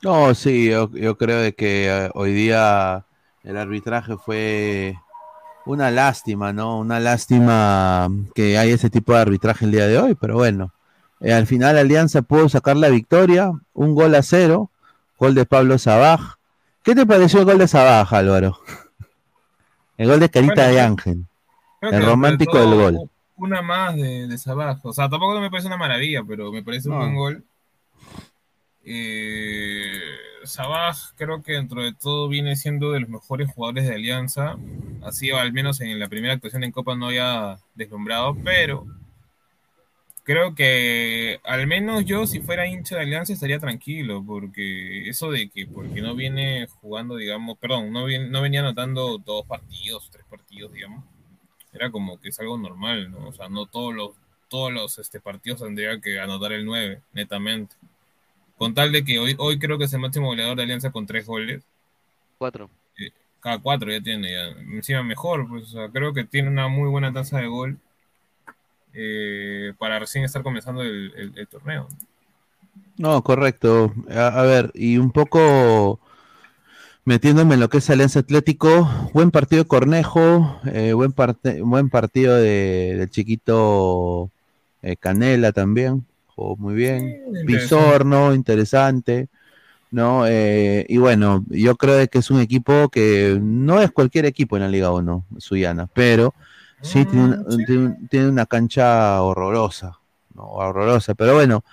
No, 0.02 0.34
sí, 0.34 0.68
yo, 0.70 0.90
yo 0.92 1.16
creo 1.16 1.40
de 1.40 1.54
que 1.54 1.88
eh, 1.88 2.10
hoy 2.14 2.32
día 2.32 3.04
el 3.42 3.56
arbitraje 3.56 4.16
fue 4.16 4.94
una 5.64 5.90
lástima, 5.90 6.52
¿no? 6.52 6.78
Una 6.78 7.00
lástima 7.00 8.08
que 8.34 8.58
hay 8.58 8.70
ese 8.70 8.90
tipo 8.90 9.14
de 9.14 9.20
arbitraje 9.20 9.64
el 9.64 9.72
día 9.72 9.86
de 9.86 9.98
hoy, 9.98 10.14
pero 10.14 10.34
bueno. 10.34 10.72
Eh, 11.20 11.32
al 11.32 11.46
final 11.46 11.78
Alianza 11.78 12.22
pudo 12.22 12.48
sacar 12.48 12.76
la 12.76 12.88
victoria, 12.90 13.50
un 13.72 13.94
gol 13.94 14.14
a 14.14 14.22
cero, 14.22 14.70
gol 15.18 15.34
de 15.34 15.46
Pablo 15.46 15.78
Sabaj. 15.78 16.36
¿Qué 16.84 16.94
te 16.94 17.06
pareció 17.06 17.40
el 17.40 17.46
gol 17.46 17.58
de 17.58 17.66
Sabaj, 17.66 18.12
Álvaro? 18.12 18.58
El 19.98 20.08
gol 20.08 20.20
de 20.20 20.28
Carita 20.28 20.54
Bueno, 20.56 20.72
de 20.72 20.80
Ángel, 20.82 21.24
el 21.80 22.04
romántico 22.04 22.58
del 22.58 22.66
todo 22.70 22.82
gol. 22.82 23.10
Una 23.36 23.62
más 23.62 23.96
de, 23.96 24.26
de 24.26 24.38
Sabaj. 24.38 24.84
O 24.84 24.92
sea, 24.92 25.08
tampoco 25.08 25.38
me 25.40 25.50
parece 25.50 25.68
una 25.68 25.76
maravilla, 25.76 26.22
pero 26.26 26.50
me 26.50 26.62
parece 26.62 26.88
un 26.88 26.98
buen 26.98 27.14
gol. 27.14 27.44
Eh, 28.84 30.00
Sabaj 30.44 30.96
creo 31.16 31.42
que 31.42 31.54
dentro 31.54 31.82
de 31.82 31.92
todo 31.92 32.28
viene 32.28 32.54
siendo 32.56 32.92
de 32.92 33.00
los 33.00 33.08
mejores 33.10 33.50
jugadores 33.50 33.86
de 33.86 33.94
Alianza. 33.94 34.56
Así 35.02 35.30
al 35.30 35.52
menos 35.52 35.80
en 35.80 35.98
la 35.98 36.08
primera 36.08 36.34
actuación 36.34 36.64
en 36.64 36.72
Copa 36.72 36.96
no 36.96 37.06
había 37.06 37.58
deslumbrado, 37.74 38.36
pero 38.44 38.86
creo 40.26 40.54
que 40.54 41.40
al 41.44 41.66
menos 41.66 42.04
yo 42.04 42.26
si 42.26 42.40
fuera 42.40 42.66
hincha 42.66 42.96
de 42.96 43.02
Alianza 43.02 43.32
estaría 43.32 43.60
tranquilo, 43.60 44.24
porque 44.26 45.08
eso 45.08 45.30
de 45.30 45.48
que 45.48 45.66
porque 45.66 46.00
no 46.00 46.14
viene 46.14 46.66
jugando, 46.80 47.16
digamos, 47.16 47.56
perdón, 47.58 47.92
no, 47.92 48.04
viene, 48.04 48.28
no 48.28 48.42
venía 48.42 48.60
anotando 48.60 49.18
dos 49.18 49.46
partidos, 49.46 50.10
tres 50.10 50.26
partidos, 50.28 50.72
digamos, 50.72 51.04
era 51.76 51.90
como 51.92 52.20
que 52.20 52.30
es 52.30 52.40
algo 52.40 52.58
normal, 52.58 53.10
¿no? 53.12 53.28
O 53.28 53.32
sea, 53.32 53.48
no 53.48 53.66
todos 53.66 53.94
los, 53.94 54.10
todos 54.48 54.72
los 54.72 54.98
este, 54.98 55.20
partidos 55.20 55.60
tendrían 55.62 56.00
que 56.00 56.20
anotar 56.20 56.52
el 56.52 56.64
9, 56.66 57.02
netamente. 57.14 57.76
Con 58.58 58.74
tal 58.74 58.92
de 58.92 59.04
que 59.04 59.18
hoy, 59.20 59.36
hoy 59.38 59.58
creo 59.58 59.78
que 59.78 59.84
es 59.86 59.94
el 59.94 60.00
máximo 60.00 60.28
goleador 60.28 60.56
de 60.56 60.64
Alianza 60.64 60.92
con 60.92 61.06
tres 61.06 61.26
goles. 61.26 61.64
Cuatro. 62.38 62.70
Eh, 62.98 63.10
cada 63.40 63.58
cuatro 63.60 63.90
ya 63.90 64.00
tiene, 64.02 64.32
ya. 64.32 64.48
encima 64.76 65.02
mejor, 65.02 65.48
pues, 65.48 65.64
o 65.64 65.66
sea, 65.68 65.88
creo 65.90 66.12
que 66.12 66.24
tiene 66.24 66.48
una 66.48 66.68
muy 66.68 66.88
buena 66.90 67.12
tasa 67.12 67.38
de 67.38 67.46
gol 67.46 67.78
eh, 68.92 69.72
para 69.78 69.98
recién 69.98 70.24
estar 70.24 70.42
comenzando 70.42 70.82
el, 70.82 71.12
el- 71.16 71.32
el 71.38 71.48
torneo. 71.48 71.88
No, 72.98 73.22
correcto. 73.22 73.92
A, 74.10 74.28
a 74.40 74.42
ver, 74.42 74.70
y 74.74 74.96
un 74.98 75.10
poco 75.10 76.00
metiéndome 77.06 77.54
en 77.54 77.60
lo 77.60 77.68
que 77.70 77.78
es 77.78 77.88
Alianza 77.88 78.18
Atlético, 78.20 78.90
buen 79.14 79.30
partido 79.30 79.62
de 79.62 79.68
Cornejo, 79.68 80.60
eh, 80.66 80.92
buen, 80.92 81.12
parte, 81.12 81.62
buen 81.62 81.88
partido 81.88 82.34
de, 82.36 82.96
del 82.98 83.08
chiquito 83.10 84.30
eh, 84.82 84.96
Canela 84.96 85.52
también, 85.52 86.04
jugó 86.34 86.56
muy 86.56 86.74
bien. 86.74 87.22
Pizorno, 87.46 88.34
interesante. 88.34 89.28
¿no? 89.92 90.26
Eh, 90.26 90.84
y 90.88 90.98
bueno, 90.98 91.44
yo 91.48 91.76
creo 91.76 92.06
que 92.08 92.18
es 92.18 92.30
un 92.30 92.40
equipo 92.40 92.88
que 92.90 93.38
no 93.40 93.80
es 93.80 93.92
cualquier 93.92 94.26
equipo 94.26 94.56
en 94.56 94.64
la 94.64 94.68
Liga 94.68 94.90
1, 94.92 95.24
Suyana, 95.38 95.88
pero 95.94 96.34
sí, 96.82 97.04
tiene, 97.06 97.24
una, 97.24 97.44
tiene 97.66 97.86
un- 97.86 98.08
tiene 98.08 98.28
una 98.28 98.46
cancha 98.46 99.22
horrorosa, 99.22 99.98
¿no? 100.34 100.42
horrorosa, 100.42 101.14
pero 101.14 101.34
bueno, 101.34 101.64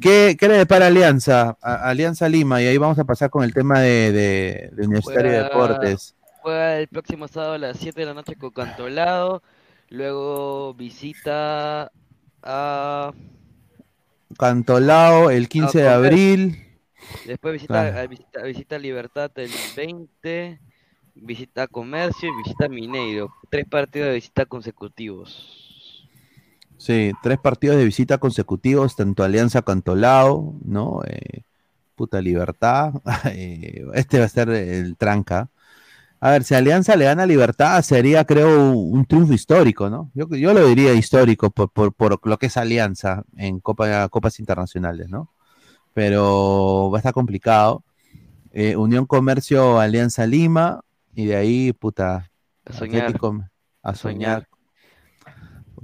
¿qué, 0.00 0.36
qué 0.38 0.48
le 0.48 0.56
depara 0.58 0.86
Alianza? 0.88 1.56
A- 1.62 1.88
Alianza 1.88 2.28
Lima, 2.28 2.60
y 2.62 2.66
ahí 2.66 2.76
vamos 2.78 2.98
a 2.98 3.04
pasar 3.04 3.30
con 3.30 3.44
el 3.44 3.52
tema 3.54 3.80
de, 3.80 4.12
de, 4.12 4.70
de 4.72 4.86
Universitario 4.86 5.30
de 5.32 5.42
Deportes. 5.44 6.14
Juega 6.42 6.78
el 6.78 6.88
próximo 6.88 7.26
sábado 7.28 7.54
a 7.54 7.58
las 7.58 7.78
7 7.78 8.00
de 8.00 8.06
la 8.06 8.14
noche 8.14 8.36
con 8.36 8.50
Cantolao. 8.50 9.42
Luego 9.90 10.74
visita 10.74 11.90
a. 12.42 13.12
Cantolao 14.38 15.30
el 15.30 15.48
15 15.48 15.78
de 15.82 15.88
a 15.88 15.94
Comercio. 15.96 16.06
abril. 16.12 16.58
Después 17.26 17.52
visita, 17.52 17.90
Claro. 17.92 18.08
visita, 18.08 18.42
visita 18.42 18.78
Libertad 18.78 19.30
el 19.36 19.50
20. 19.76 20.60
Visita 21.16 21.66
Comercio 21.68 22.28
y 22.28 22.36
visita 22.42 22.68
Mineiro. 22.68 23.32
Tres 23.50 23.66
partidos 23.68 24.08
de 24.08 24.14
visita 24.14 24.46
consecutivos. 24.46 25.63
Sí, 26.84 27.12
tres 27.22 27.38
partidos 27.38 27.76
de 27.78 27.84
visita 27.86 28.18
consecutivos, 28.18 28.94
tanto 28.94 29.24
Alianza 29.24 29.62
Cantolao, 29.62 30.54
¿no? 30.64 31.00
Eh, 31.06 31.40
puta 31.96 32.20
libertad. 32.20 32.92
Eh, 33.26 33.86
este 33.94 34.18
va 34.18 34.26
a 34.26 34.28
ser 34.28 34.50
el 34.50 34.96
tranca. 34.96 35.48
A 36.20 36.30
ver, 36.32 36.44
si 36.44 36.54
Alianza 36.54 36.94
le 36.96 37.06
gana 37.06 37.24
Libertad, 37.26 37.80
sería, 37.82 38.24
creo, 38.26 38.70
un, 38.72 38.98
un 38.98 39.06
triunfo 39.06 39.32
histórico, 39.32 39.88
¿no? 39.88 40.10
Yo, 40.14 40.26
yo 40.28 40.52
lo 40.52 40.66
diría 40.66 40.92
histórico 40.92 41.50
por, 41.50 41.70
por, 41.70 41.92
por 41.94 42.20
lo 42.26 42.38
que 42.38 42.46
es 42.46 42.56
Alianza 42.58 43.24
en 43.36 43.60
Copa, 43.60 44.08
Copas 44.10 44.38
Internacionales, 44.38 45.08
¿no? 45.08 45.30
Pero 45.94 46.90
va 46.92 46.98
a 46.98 47.00
estar 47.00 47.14
complicado. 47.14 47.82
Eh, 48.52 48.76
Unión 48.76 49.06
Comercio, 49.06 49.80
Alianza 49.80 50.26
Lima, 50.26 50.80
y 51.14 51.26
de 51.26 51.36
ahí, 51.36 51.72
puta, 51.72 52.30
A 52.66 52.72
soñar. 52.72 53.04
Atlético- 53.04 53.44
A 53.82 53.94
soñar. 53.94 54.48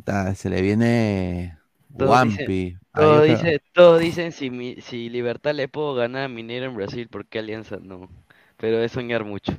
Puta, 0.05 0.35
se 0.35 0.49
le 0.51 0.63
viene 0.63 1.59
Wampi. 1.91 2.77
todos 2.95 3.25
dicen, 3.25 3.59
todos 3.73 4.01
dicen 4.01 4.33
si, 4.33 4.51
mi- 4.51 4.81
si 4.81 5.09
Libertad 5.09 5.55
le 5.55 5.69
puedo 5.69 5.95
ganar 5.95 6.25
a 6.25 6.29
Mineiro 6.29 6.67
en 6.67 6.77
Brasil, 6.77 7.09
¿por 7.09 7.27
qué 7.27 7.39
Alianza 7.41 7.79
no? 7.79 8.09
Pero 8.57 8.79
es 8.83 8.93
soñar 8.93 9.25
mucho. 9.25 9.53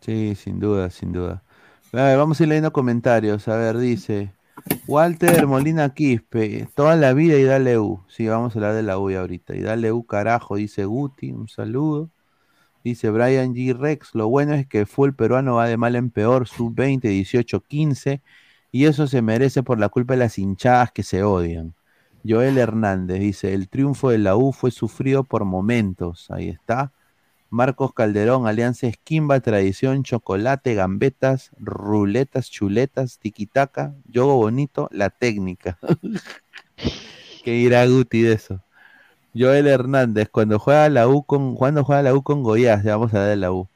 Sí, 0.00 0.34
sin 0.34 0.58
duda, 0.60 0.90
sin 0.90 1.12
duda. 1.12 1.44
A 1.92 1.96
ver, 2.04 2.18
vamos 2.18 2.40
a 2.40 2.42
ir 2.42 2.48
leyendo 2.48 2.72
comentarios. 2.72 3.46
A 3.48 3.56
ver, 3.56 3.78
dice 3.78 4.34
Walter 4.86 5.46
Molina 5.46 5.94
Quispe, 5.94 6.68
toda 6.74 6.96
la 6.96 7.12
vida 7.12 7.36
y 7.38 7.44
dale 7.44 7.78
U. 7.78 8.04
Sí, 8.08 8.26
vamos 8.26 8.54
a 8.54 8.58
hablar 8.58 8.74
de 8.74 8.82
la 8.82 8.98
U 8.98 9.10
ahorita. 9.10 9.54
Y 9.54 9.60
dale 9.60 9.92
U, 9.92 10.04
carajo, 10.06 10.56
dice 10.56 10.84
Guti, 10.86 11.30
un 11.32 11.48
saludo. 11.48 12.10
Dice 12.84 13.10
Brian 13.10 13.54
G. 13.54 13.76
Rex, 13.78 14.14
lo 14.14 14.28
bueno 14.28 14.54
es 14.54 14.66
que 14.68 14.80
el 14.80 14.86
fútbol 14.86 15.14
peruano 15.16 15.56
va 15.56 15.68
de 15.68 15.76
mal 15.78 15.96
en 15.96 16.10
peor, 16.10 16.48
sub 16.48 16.74
20, 16.74 17.08
18, 17.08 17.62
15, 17.62 18.22
y 18.72 18.86
eso 18.86 19.06
se 19.06 19.22
merece 19.22 19.62
por 19.62 19.78
la 19.78 19.90
culpa 19.90 20.14
de 20.14 20.20
las 20.20 20.38
hinchadas 20.38 20.90
que 20.92 21.02
se 21.04 21.22
odian. 21.22 21.74
Joel 22.26 22.58
Hernández 22.58 23.20
dice, 23.20 23.54
el 23.54 23.68
triunfo 23.68 24.10
de 24.10 24.18
la 24.18 24.36
U 24.36 24.52
fue 24.52 24.70
sufrido 24.70 25.24
por 25.24 25.44
momentos, 25.44 26.30
ahí 26.30 26.48
está. 26.48 26.92
Marcos 27.50 27.92
Calderón, 27.92 28.46
Alianza 28.46 28.86
Esquimba, 28.86 29.40
Tradición, 29.40 30.04
Chocolate, 30.04 30.74
Gambetas, 30.74 31.50
Ruletas, 31.58 32.50
Chuletas, 32.50 33.18
Tiquitaca, 33.18 33.94
Yogo 34.08 34.36
Bonito, 34.36 34.88
La 34.90 35.10
Técnica. 35.10 35.78
¿Qué 37.44 37.52
dirá 37.52 37.86
Guti 37.86 38.22
de 38.22 38.32
eso? 38.32 38.62
Joel 39.34 39.66
Hernández, 39.66 40.28
cuando 40.30 40.58
juega 40.58 40.88
la 40.88 41.08
U 41.08 41.24
con, 41.24 41.56
cuando 41.56 41.84
juega 41.84 42.02
la 42.02 42.14
U 42.14 42.22
con 42.22 42.42
Goiás, 42.42 42.84
ya 42.84 42.96
vamos 42.96 43.14
a 43.14 43.20
ver 43.24 43.38
la 43.38 43.52
U. 43.52 43.68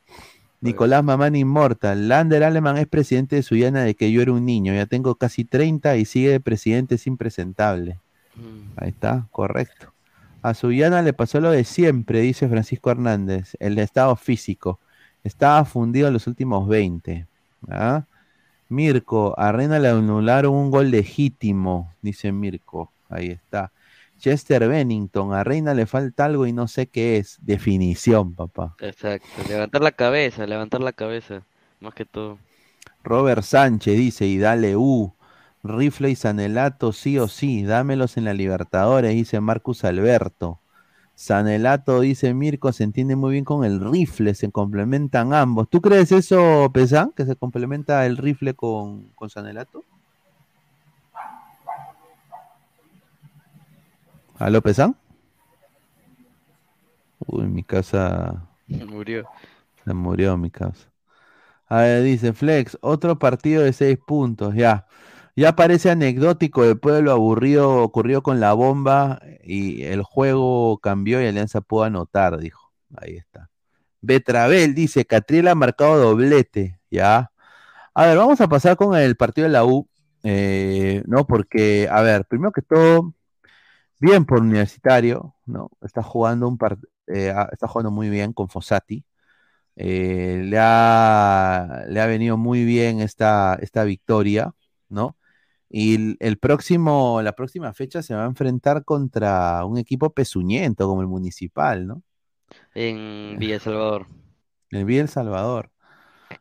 Nicolás 0.66 1.04
Mamán 1.04 1.36
Inmortal, 1.36 2.08
Lander 2.08 2.44
Aleman 2.44 2.76
es 2.76 2.86
presidente 2.86 3.36
de 3.36 3.42
Suyana 3.42 3.82
de 3.82 3.94
que 3.94 4.10
yo 4.10 4.20
era 4.20 4.32
un 4.32 4.44
niño, 4.44 4.74
ya 4.74 4.86
tengo 4.86 5.14
casi 5.14 5.44
30 5.44 5.96
y 5.96 6.04
sigue 6.04 6.30
de 6.30 6.40
presidente 6.40 6.96
es 6.96 7.06
impresentable. 7.06 8.00
Ahí 8.76 8.90
está, 8.90 9.26
correcto. 9.30 9.92
A 10.42 10.54
Suyana 10.54 11.02
le 11.02 11.12
pasó 11.12 11.40
lo 11.40 11.50
de 11.50 11.64
siempre, 11.64 12.20
dice 12.20 12.48
Francisco 12.48 12.90
Hernández, 12.90 13.56
el 13.58 13.78
estado 13.78 14.14
físico. 14.16 14.78
Estaba 15.24 15.64
fundido 15.64 16.08
en 16.08 16.12
los 16.12 16.26
últimos 16.26 16.68
20. 16.68 17.26
¿ah? 17.68 18.04
Mirko, 18.68 19.34
a 19.38 19.52
Reina 19.52 19.78
le 19.78 19.88
anularon 19.88 20.52
un 20.54 20.70
gol 20.70 20.90
legítimo, 20.90 21.92
dice 22.02 22.32
Mirko. 22.32 22.92
Ahí 23.08 23.28
está. 23.28 23.72
Chester 24.18 24.68
Bennington, 24.68 25.32
a 25.32 25.44
Reina 25.44 25.74
le 25.74 25.86
falta 25.86 26.24
algo 26.24 26.46
y 26.46 26.52
no 26.52 26.68
sé 26.68 26.88
qué 26.88 27.18
es. 27.18 27.38
Definición, 27.42 28.34
papá. 28.34 28.74
Exacto, 28.80 29.26
levantar 29.48 29.82
la 29.82 29.92
cabeza, 29.92 30.46
levantar 30.46 30.80
la 30.80 30.92
cabeza, 30.92 31.42
más 31.80 31.94
que 31.94 32.04
todo. 32.04 32.38
Robert 33.04 33.42
Sánchez 33.42 33.96
dice, 33.96 34.26
y 34.26 34.38
dale 34.38 34.76
U. 34.76 35.12
Rifle 35.62 36.10
y 36.10 36.16
Sanelato, 36.16 36.92
sí 36.92 37.18
o 37.18 37.28
sí, 37.28 37.64
dámelos 37.64 38.16
en 38.16 38.24
la 38.24 38.34
Libertadores, 38.34 39.12
dice 39.12 39.40
Marcus 39.40 39.84
Alberto. 39.84 40.60
Sanelato, 41.14 42.00
dice 42.00 42.34
Mirko, 42.34 42.72
se 42.72 42.84
entiende 42.84 43.16
muy 43.16 43.32
bien 43.32 43.44
con 43.44 43.64
el 43.64 43.80
rifle, 43.80 44.34
se 44.34 44.50
complementan 44.50 45.32
ambos. 45.32 45.68
¿Tú 45.70 45.80
crees 45.80 46.12
eso, 46.12 46.70
Pesán, 46.72 47.12
que 47.16 47.24
se 47.24 47.36
complementa 47.36 48.04
el 48.06 48.18
rifle 48.18 48.54
con, 48.54 49.08
con 49.14 49.30
Sanelato? 49.30 49.82
¿Aló, 54.38 54.60
Pesán? 54.62 54.96
Uy, 57.26 57.46
mi 57.46 57.62
casa 57.62 58.48
Murió. 58.66 59.26
se 59.84 59.94
murió 59.94 60.36
mi 60.36 60.50
casa. 60.50 60.92
A 61.68 61.78
ver, 61.82 62.02
dice 62.02 62.32
Flex, 62.32 62.78
otro 62.80 63.18
partido 63.18 63.62
de 63.62 63.72
seis 63.72 63.98
puntos, 64.04 64.54
ya. 64.54 64.86
Ya 65.34 65.54
parece 65.56 65.90
anecdótico 65.90 66.62
después 66.64 66.94
de 66.94 67.02
lo 67.02 67.12
aburrido 67.12 67.82
ocurrió 67.82 68.22
con 68.22 68.40
la 68.40 68.52
bomba 68.54 69.20
y 69.42 69.82
el 69.84 70.02
juego 70.02 70.78
cambió 70.78 71.20
y 71.22 71.26
Alianza 71.26 71.60
pudo 71.60 71.84
anotar, 71.84 72.38
dijo. 72.38 72.72
Ahí 72.96 73.16
está. 73.16 73.50
Betravel 74.00 74.74
dice, 74.74 75.04
Catriel 75.04 75.48
ha 75.48 75.54
marcado 75.54 75.98
doblete, 75.98 76.78
ya. 76.90 77.32
A 77.94 78.06
ver, 78.06 78.16
vamos 78.18 78.40
a 78.40 78.48
pasar 78.48 78.76
con 78.76 78.96
el 78.96 79.16
partido 79.16 79.46
de 79.46 79.52
la 79.52 79.64
U, 79.64 79.88
eh, 80.22 81.02
¿no? 81.06 81.26
Porque, 81.26 81.88
a 81.90 82.02
ver, 82.02 82.24
primero 82.26 82.52
que 82.52 82.62
todo, 82.62 83.12
bien 84.00 84.24
por 84.26 84.40
Universitario, 84.40 85.34
¿no? 85.46 85.70
Está 85.82 86.02
jugando 86.02 86.48
un 86.48 86.58
par- 86.58 86.78
eh, 87.08 87.34
está 87.52 87.68
jugando 87.68 87.90
muy 87.90 88.10
bien 88.10 88.32
con 88.32 88.48
Fossati. 88.48 89.04
Eh, 89.76 90.42
le, 90.46 90.58
ha, 90.60 91.84
le 91.88 92.00
ha 92.00 92.06
venido 92.06 92.36
muy 92.38 92.64
bien 92.64 93.00
esta, 93.00 93.56
esta 93.60 93.84
victoria, 93.84 94.52
¿no? 94.88 95.16
Y 95.70 95.96
el, 95.96 96.16
el 96.20 96.38
próximo, 96.38 97.20
la 97.22 97.32
próxima 97.34 97.74
fecha 97.74 98.02
se 98.02 98.14
va 98.14 98.24
a 98.24 98.26
enfrentar 98.26 98.84
contra 98.84 99.64
un 99.66 99.78
equipo 99.78 100.10
pezuñento 100.10 100.88
como 100.88 101.02
el 101.02 101.08
Municipal, 101.08 101.86
¿no? 101.86 102.02
En 102.74 103.36
Villa 103.40 103.58
Salvador. 103.58 104.06
El 104.70 104.84
Villa 104.84 105.02
El 105.02 105.08
Salvador. 105.08 105.70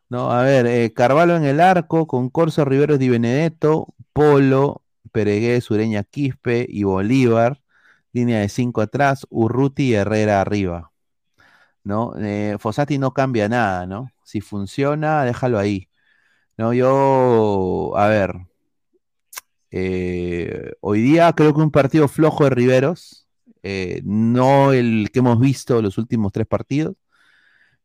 No, 0.10 0.32
a 0.32 0.44
ver, 0.44 0.68
eh, 0.68 0.94
Carvalho 0.94 1.38
en 1.38 1.46
el 1.46 1.62
arco, 1.62 2.08
con 2.08 2.30
Corso 2.30 2.66
Riveros 2.66 3.00
Di 3.00 3.10
Benedetto, 3.10 3.96
Polo, 4.14 4.84
Peregués, 5.16 5.72
Ureña 5.72 6.04
Quispe 6.04 6.66
y 6.70 6.84
Bolívar. 6.84 7.62
Línea 8.12 8.42
de 8.42 8.50
cinco 8.50 8.82
atrás, 8.82 9.26
Urruti 9.30 9.92
y 9.92 9.94
Herrera 9.94 10.42
arriba. 10.42 10.92
¿No? 11.84 12.14
Eh, 12.20 12.58
Fossati 12.60 12.98
no 12.98 13.14
cambia 13.14 13.48
nada, 13.48 13.86
¿no? 13.86 14.12
Si 14.26 14.42
funciona, 14.42 15.24
déjalo 15.24 15.58
ahí. 15.58 15.90
No, 16.58 16.74
yo, 16.74 17.94
a 17.98 18.08
ver, 18.10 18.34
eh, 19.72 20.74
hoy 20.82 21.02
día 21.02 21.32
creo 21.34 21.54
que 21.54 21.62
un 21.62 21.72
partido 21.72 22.08
flojo 22.10 22.44
de 22.46 22.50
Riveros, 22.50 23.28
eh, 23.64 24.02
no 24.06 24.74
el 24.74 25.10
que 25.14 25.20
hemos 25.20 25.40
visto 25.40 25.82
los 25.82 25.98
últimos 25.98 26.32
tres 26.34 26.48
partidos. 26.48 26.96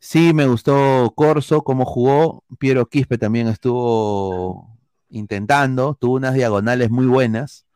Sí, 0.00 0.32
me 0.34 0.46
gustó 0.46 1.12
Corso, 1.16 1.62
cómo 1.62 1.84
jugó. 1.84 2.44
Piero 2.58 2.88
Quispe 2.88 3.18
también 3.18 3.48
estuvo 3.48 4.79
intentando, 5.10 5.96
tuvo 6.00 6.16
unas 6.16 6.34
diagonales 6.34 6.90
muy 6.90 7.06
buenas, 7.06 7.66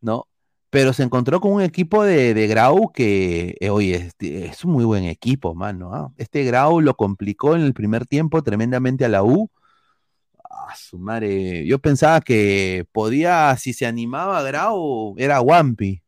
¿no? 0.00 0.28
Pero 0.70 0.92
se 0.92 1.04
encontró 1.04 1.40
con 1.40 1.52
un 1.52 1.62
equipo 1.62 2.02
de, 2.04 2.34
de 2.34 2.46
Grau 2.48 2.90
que, 2.92 3.56
eh, 3.60 3.70
oye, 3.70 4.10
es, 4.18 4.64
un 4.64 4.72
muy 4.72 4.84
buen 4.84 5.04
equipo, 5.04 5.54
mano. 5.54 5.94
¿ah? 5.94 6.12
Este 6.16 6.44
Grau 6.44 6.80
lo 6.80 6.96
complicó 6.96 7.54
en 7.54 7.62
el 7.62 7.74
primer 7.74 8.06
tiempo 8.06 8.42
tremendamente 8.42 9.04
a 9.04 9.08
la 9.08 9.22
U. 9.22 9.50
Ah, 10.50 10.74
su 10.76 10.98
madre. 10.98 11.66
Yo 11.66 11.78
pensaba 11.78 12.20
que 12.20 12.86
podía, 12.92 13.56
si 13.56 13.72
se 13.72 13.86
animaba 13.86 14.42
Grau, 14.42 15.14
era 15.18 15.40
Wampi. 15.40 16.02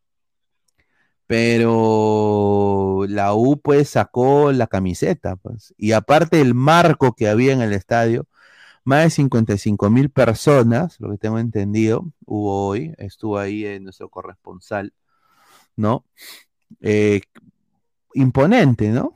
Pero 1.26 3.04
la 3.08 3.34
U 3.34 3.60
pues 3.60 3.90
sacó 3.90 4.52
la 4.52 4.66
camiseta, 4.66 5.36
pues. 5.36 5.74
Y 5.76 5.92
aparte 5.92 6.40
el 6.40 6.54
marco 6.54 7.14
que 7.14 7.28
había 7.28 7.52
en 7.52 7.62
el 7.62 7.72
estadio, 7.72 8.26
más 8.86 9.02
de 9.02 9.10
55 9.10 9.90
mil 9.90 10.10
personas, 10.10 11.00
lo 11.00 11.10
que 11.10 11.18
tengo 11.18 11.40
entendido, 11.40 12.06
hubo 12.24 12.68
hoy, 12.68 12.94
estuvo 12.98 13.36
ahí 13.36 13.66
eh, 13.66 13.80
nuestro 13.80 14.08
corresponsal, 14.08 14.92
¿no? 15.74 16.04
Eh, 16.80 17.20
imponente, 18.14 18.90
¿no? 18.90 19.12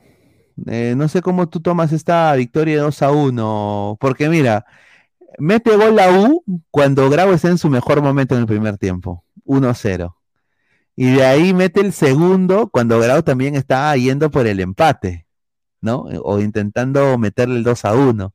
Eh, 0.67 0.93
no 0.97 1.07
sé 1.07 1.21
cómo 1.21 1.47
tú 1.47 1.61
tomas 1.61 1.93
esta 1.93 2.35
victoria 2.35 2.75
de 2.75 2.81
2 2.81 3.01
a 3.01 3.11
1, 3.11 3.97
porque 4.01 4.27
mira, 4.27 4.65
mete 5.39 5.73
gol 5.77 5.95
la 5.95 6.11
U 6.11 6.43
cuando 6.69 7.09
Grau 7.09 7.31
está 7.31 7.47
en 7.47 7.57
su 7.57 7.69
mejor 7.69 8.01
momento 8.01 8.35
en 8.35 8.41
el 8.41 8.47
primer 8.47 8.77
tiempo, 8.77 9.23
1-0. 9.45 10.17
Y 10.97 11.13
de 11.13 11.25
ahí 11.25 11.53
mete 11.53 11.79
el 11.79 11.93
segundo 11.93 12.67
cuando 12.69 12.99
Grau 12.99 13.23
también 13.23 13.55
está 13.55 13.95
yendo 13.95 14.29
por 14.31 14.47
el 14.47 14.59
empate, 14.59 15.27
¿no? 15.79 16.01
O 16.23 16.41
intentando 16.41 17.17
meterle 17.17 17.55
el 17.55 17.63
2 17.63 17.85
a 17.85 17.93
1. 17.93 18.33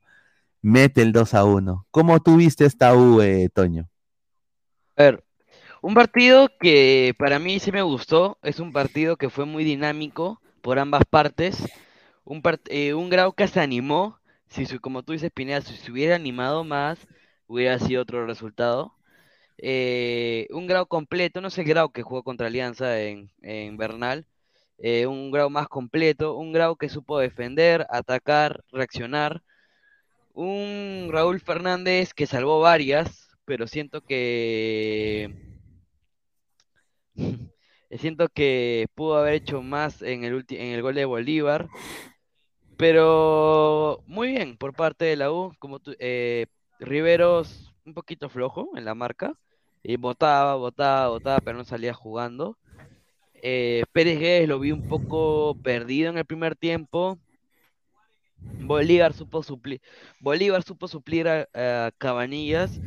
Mete 0.67 1.01
el 1.01 1.13
2 1.13 1.33
a 1.33 1.45
1. 1.47 1.87
¿Cómo 1.91 2.21
tú 2.21 2.37
viste 2.37 2.67
esta 2.67 2.95
U, 2.95 3.23
eh, 3.23 3.49
Toño? 3.55 3.89
A 4.97 5.03
ver, 5.05 5.25
un 5.83 5.95
partido 5.95 6.49
que 6.61 7.15
para 7.19 7.39
mí 7.39 7.61
sí 7.61 7.73
me 7.73 7.83
gustó, 7.83 8.39
es 8.43 8.61
un 8.61 8.73
partido 8.73 9.17
que 9.17 9.31
fue 9.31 9.47
muy 9.47 9.65
dinámico 9.65 10.41
por 10.63 10.79
ambas 10.79 11.05
partes, 11.11 11.57
un, 12.25 12.43
part- 12.43 12.63
eh, 12.71 12.95
Grau 13.11 13.35
que 13.35 13.49
se 13.49 13.61
animó, 13.61 14.19
si 14.49 14.67
su- 14.67 14.81
como 14.81 15.03
tú 15.05 15.13
dices 15.13 15.31
Pineda, 15.33 15.61
si 15.63 15.77
se 15.77 15.93
hubiera 15.93 16.17
animado 16.17 16.65
más, 16.65 17.07
hubiera 17.49 17.79
sido 17.81 18.03
otro 18.03 18.27
resultado. 18.27 18.95
Eh, 19.59 20.49
un 20.53 20.67
Grau 20.69 20.87
completo, 20.89 21.41
no 21.43 21.49
es 21.49 21.59
el 21.59 21.67
Grau 21.67 21.93
que 21.93 22.03
jugó 22.05 22.23
contra 22.25 22.49
Alianza 22.49 23.01
en, 23.03 23.31
en 23.43 23.77
un 25.07 25.31
Grau 25.31 25.51
más 25.51 25.69
completo, 25.69 26.37
un 26.37 26.53
Grau 26.53 26.77
que 26.77 26.89
supo 26.89 27.19
defender, 27.19 27.87
atacar, 27.91 28.65
reaccionar. 28.73 29.43
Un 30.37 31.09
Raúl 31.11 31.41
Fernández 31.41 32.15
que 32.15 32.27
salvó 32.27 32.61
varias, 32.61 33.29
pero 33.47 33.67
siento 33.67 34.03
que 34.03 35.35
siento 37.99 38.29
que 38.29 38.87
pudo 38.95 39.17
haber 39.17 39.35
hecho 39.35 39.63
más 39.63 40.03
en 40.03 40.25
el 40.25 40.35
ulti- 40.35 40.59
en 40.59 40.73
el 40.75 40.83
gol 40.83 40.95
de 40.95 41.05
Bolívar, 41.05 41.69
pero 42.77 44.03
muy 44.07 44.29
bien 44.29 44.57
por 44.57 44.75
parte 44.75 45.05
de 45.07 45.17
la 45.17 45.33
U, 45.33 45.53
como 45.59 45.81
tú, 45.81 45.95
eh, 45.99 46.47
Riveros 46.79 47.73
un 47.87 47.95
poquito 47.95 48.29
flojo 48.29 48.71
en 48.77 48.85
la 48.85 48.95
marca 48.95 49.33
y 49.83 49.97
botaba, 49.97 50.57
botaba, 50.57 51.09
botaba, 51.09 51.41
pero 51.41 51.57
no 51.57 51.65
salía 51.65 51.95
jugando. 51.95 52.59
Eh, 53.35 53.85
Pérez 53.93 54.19
Guedes 54.21 54.49
lo 54.49 54.59
vi 54.61 54.73
un 54.73 54.83
poco 54.85 55.59
perdido 55.63 56.11
en 56.11 56.19
el 56.19 56.27
primer 56.27 56.57
tiempo. 56.57 57.19
Bolívar 58.59 59.13
supo 59.13 59.43
suplir, 59.43 59.81
Bolívar 60.21 60.63
supo 60.63 60.89
suplir 60.89 61.29
a, 61.29 61.91
Cabanillas. 61.99 62.81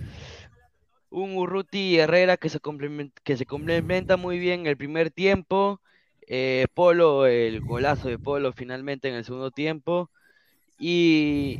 Un 1.09 1.35
Urruti 1.37 1.97
Herrera 1.97 2.37
que 2.37 2.49
se 2.49 2.59
que 3.23 3.37
se 3.37 3.45
complementa 3.45 4.17
muy 4.17 4.39
bien 4.39 4.61
en 4.61 4.67
el 4.67 4.77
primer 4.77 5.11
tiempo. 5.11 5.81
Eh, 6.27 6.67
Polo, 6.75 7.25
el 7.25 7.61
golazo 7.61 8.09
de 8.09 8.19
Polo 8.19 8.53
finalmente 8.53 9.09
en 9.09 9.15
el 9.15 9.25
segundo 9.25 9.51
tiempo. 9.51 10.11
Y 10.79 11.59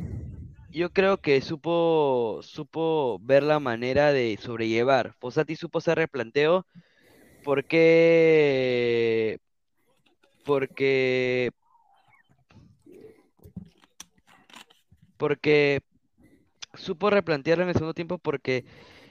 yo 0.72 0.90
creo 0.92 1.18
que 1.18 1.40
supo, 1.40 2.40
supo 2.42 3.18
ver 3.22 3.42
la 3.42 3.60
manera 3.60 4.12
de 4.12 4.38
sobrellevar. 4.40 5.14
Fossati 5.20 5.56
supo 5.56 5.78
hacer 5.78 5.98
replanteo 5.98 6.66
porque, 7.44 9.38
porque, 10.44 11.50
porque 15.20 15.82
supo 16.74 17.10
replantearlo 17.10 17.64
en 17.64 17.70
el 17.70 17.74
segundo 17.74 17.94
tiempo 17.94 18.18
porque 18.18 18.64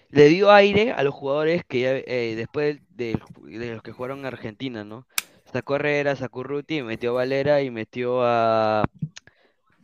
le 0.09 0.29
dio 0.29 0.51
aire 0.51 0.91
a 0.93 1.03
los 1.03 1.13
jugadores 1.15 1.63
que 1.67 1.81
ya, 1.81 1.91
eh, 1.97 2.35
después 2.37 2.79
de 2.89 3.73
los 3.73 3.83
que 3.83 3.91
jugaron 3.93 4.19
en 4.21 4.25
Argentina, 4.27 4.83
¿no? 4.85 5.07
Sacó 5.53 5.75
Herrera, 5.77 6.15
sacó 6.15 6.43
Ruti, 6.43 6.83
metió 6.83 7.11
a 7.11 7.13
Valera 7.15 7.61
y 7.63 7.71
metió 7.71 8.23
a, 8.23 8.85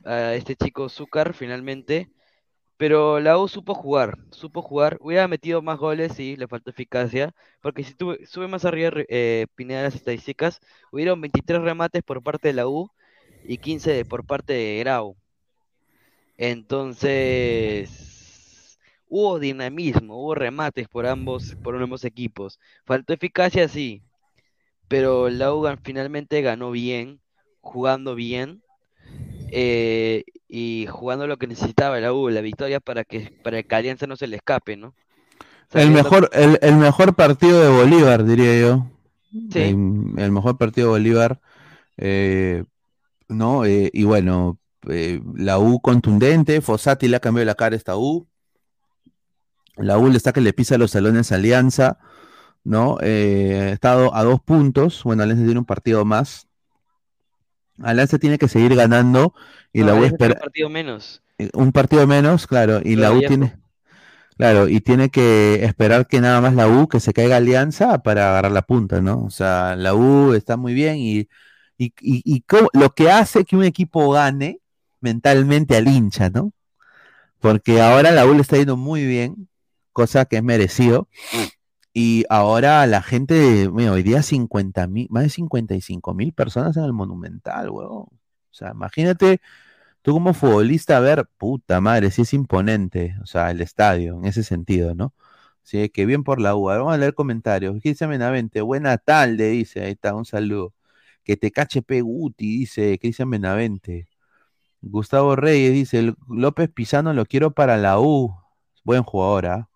a 0.04 0.34
este 0.36 0.56
chico 0.56 0.90
Zúcar 0.90 1.34
finalmente. 1.34 2.10
Pero 2.78 3.20
la 3.22 3.38
U 3.40 3.48
supo 3.48 3.76
jugar, 3.76 4.18
supo 4.32 4.62
jugar. 4.62 4.98
Hubiera 5.02 5.28
metido 5.30 5.62
más 5.64 5.80
goles, 5.80 6.14
sí, 6.16 6.38
le 6.38 6.48
faltó 6.48 6.72
eficacia. 6.72 7.34
Porque 7.62 7.84
si 7.86 7.96
tuve- 7.96 8.26
sube 8.28 8.48
más 8.50 8.66
arriba 8.66 8.92
eh, 9.10 9.48
Pineda 9.56 9.84
las 9.84 9.96
estadísticas, 9.96 10.60
hubieron 10.92 11.22
23 11.22 11.62
remates 11.62 12.04
por 12.04 12.24
parte 12.24 12.50
de 12.50 12.56
la 12.56 12.68
U 12.68 12.92
y 13.44 13.60
15 13.60 13.92
de- 13.94 14.06
por 14.06 14.26
parte 14.26 14.54
de 14.54 14.80
Grau. 14.80 15.18
Entonces, 16.38 17.90
hubo 19.08 19.40
dinamismo, 19.40 20.18
hubo 20.22 20.36
remates 20.36 20.88
por 20.90 21.06
ambos, 21.08 21.56
por 21.62 21.82
ambos 21.82 22.04
equipos. 22.06 22.60
Faltó 22.86 23.14
eficacia, 23.14 23.68
sí, 23.68 24.04
pero 24.88 25.30
la 25.30 25.54
U 25.54 25.62
gan- 25.64 25.80
finalmente 25.84 26.42
ganó 26.42 26.72
bien, 26.72 27.22
jugando 27.62 28.16
bien 28.16 28.64
eh, 29.50 30.24
y 30.48 30.88
jugando 30.90 31.28
lo 31.28 31.38
que 31.38 31.48
necesitaba 31.48 32.00
la 32.00 32.14
U, 32.14 32.30
la 32.30 32.42
victoria 32.42 32.80
para 32.80 33.04
que 33.06 33.32
para 33.44 33.64
que 33.64 33.76
Alianza 33.76 34.08
no 34.08 34.16
se 34.18 34.28
le 34.28 34.38
escape, 34.38 34.78
¿no? 34.78 34.96
El 35.74 35.92
mejor, 35.92 36.30
el, 36.34 36.58
el 36.62 36.76
mejor 36.78 37.16
partido 37.16 37.60
de 37.62 37.70
Bolívar, 37.70 38.24
diría 38.26 38.60
yo. 38.60 38.86
Sí. 39.50 39.76
El, 39.76 40.14
el 40.18 40.32
mejor 40.32 40.58
partido 40.58 40.88
de 40.88 40.92
Bolívar. 40.94 41.42
eh, 41.98 42.66
¿no? 43.30 43.66
Eh, 43.66 43.92
y 43.94 44.06
bueno, 44.06 44.60
eh, 44.90 45.22
la 45.36 45.60
U 45.60 45.80
contundente, 45.82 46.62
Fossati 46.62 47.08
le 47.08 47.18
ha 47.18 47.20
cambiado 47.20 47.46
la 47.46 47.56
cara 47.56 47.76
a 47.76 47.78
esta 47.78 47.98
U. 47.98 48.28
La 49.78 49.98
U 49.98 50.10
le 50.10 50.18
está 50.18 50.34
que 50.34 50.42
le 50.42 50.54
pisa 50.54 50.78
los 50.78 50.92
salones 50.92 51.32
a 51.32 51.36
Alianza, 51.36 51.98
¿no? 52.64 52.98
Eh, 53.02 53.68
ha 53.72 53.74
estado 53.74 54.16
a 54.16 54.24
dos 54.24 54.42
puntos. 54.42 55.04
Bueno, 55.04 55.24
Alianza 55.24 55.46
tiene 55.46 55.60
un 55.60 55.66
partido 55.66 56.06
más. 56.06 56.48
Alianza 57.82 58.18
tiene 58.20 58.38
que 58.38 58.48
seguir 58.48 58.76
ganando 58.76 59.34
y 59.74 59.82
No, 59.82 59.88
la 59.88 59.96
U 59.96 60.04
espera 60.06 60.36
un 60.36 60.40
partido 60.40 60.70
menos. 60.70 61.22
eh, 61.38 61.50
un 61.54 61.72
partido 61.72 62.08
menos, 62.08 62.48
claro, 62.48 62.80
y 62.84 62.96
la 62.96 63.12
U 63.12 63.22
tiene, 63.22 63.58
claro, 64.38 64.68
y 64.70 64.82
tiene 64.82 65.10
que 65.10 65.66
esperar 65.66 66.08
que 66.08 66.22
nada 66.22 66.42
más 66.42 66.54
la 66.56 66.68
U 66.70 66.88
que 66.88 67.00
se 67.02 67.14
caiga 67.14 67.38
Alianza 67.38 68.00
para 68.04 68.30
agarrar 68.30 68.52
la 68.54 68.62
punta, 68.64 69.02
¿no? 69.02 69.24
O 69.26 69.30
sea, 69.30 69.76
la 69.76 69.94
U 69.96 70.34
está 70.34 70.58
muy 70.58 70.74
bien 70.74 70.98
y, 70.98 71.28
y, 71.78 71.94
y- 72.02 72.44
lo 72.74 72.92
que 72.96 73.12
hace 73.12 73.44
que 73.46 73.58
un 73.58 73.64
equipo 73.66 74.12
gane 74.12 74.62
mentalmente 75.06 75.78
al 75.78 75.88
hincha, 75.88 76.30
¿no? 76.30 76.52
Porque 77.40 77.82
ahora 77.82 78.12
la 78.12 78.26
U 78.26 78.34
está 78.42 78.58
yendo 78.58 78.78
muy 78.78 79.06
bien, 79.06 79.48
cosa 79.94 80.26
que 80.26 80.38
es 80.38 80.44
merecido. 80.44 81.08
Y 81.94 82.26
ahora 82.30 82.86
la 82.88 83.02
gente, 83.02 83.70
mira, 83.72 83.92
hoy 83.94 84.04
día 84.04 84.22
50 84.24 84.88
mil, 84.88 85.08
más 85.12 85.24
de 85.24 85.30
55 85.30 86.14
mil 86.14 86.34
personas 86.34 86.76
en 86.78 86.84
el 86.86 86.94
Monumental, 86.94 87.70
weón. 87.70 87.92
O 87.92 88.20
sea, 88.52 88.72
imagínate 88.72 89.42
tú 90.02 90.14
como 90.14 90.34
futbolista 90.34 91.00
ver, 91.00 91.28
puta 91.38 91.82
madre, 91.82 92.12
sí 92.12 92.24
es 92.24 92.34
imponente, 92.34 93.16
o 93.24 93.26
sea, 93.28 93.52
el 93.52 93.62
estadio, 93.62 94.18
en 94.18 94.26
ese 94.26 94.44
sentido, 94.44 94.96
¿no? 94.96 95.14
Sí, 95.64 95.90
que 95.90 96.06
bien 96.06 96.24
por 96.24 96.42
la 96.42 96.56
U. 96.56 96.66
Vamos 96.66 96.94
a 96.94 96.98
leer 96.98 97.16
comentarios. 97.16 97.80
Cristian 97.82 98.12
Benavente, 98.12 98.62
buena 98.62 98.98
tarde, 99.00 99.50
dice, 99.52 99.84
ahí 99.84 99.94
está, 99.94 100.16
un 100.16 100.26
saludo. 100.26 100.74
Que 101.24 101.38
te 101.38 101.52
cache 101.52 101.82
P. 101.82 102.02
Guti, 102.02 102.60
dice 102.60 103.00
Cristian 103.00 103.30
Benavente. 103.32 104.08
Gustavo 104.86 105.36
Reyes 105.36 105.74
dice, 105.74 106.00
"El 106.00 106.16
López 106.30 106.70
Pizano 106.70 107.14
lo 107.14 107.26
quiero 107.26 107.52
para 107.52 107.78
la 107.78 108.00
U. 108.00 108.36
Buen 108.86 109.04
jugador, 109.04 109.48
¿ah? 109.48 109.70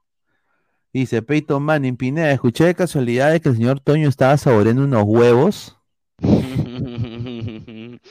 Dice 0.93 1.23
Peyton 1.23 1.63
Manning, 1.63 1.97
Pineda, 1.97 2.31
escuché 2.31 2.65
de 2.65 2.75
casualidad 2.75 3.31
de 3.31 3.41
que 3.41 3.49
el 3.49 3.55
señor 3.55 3.79
Toño 3.79 4.07
estaba 4.07 4.37
saboreando 4.37 4.83
unos 4.83 5.03
huevos. 5.05 5.77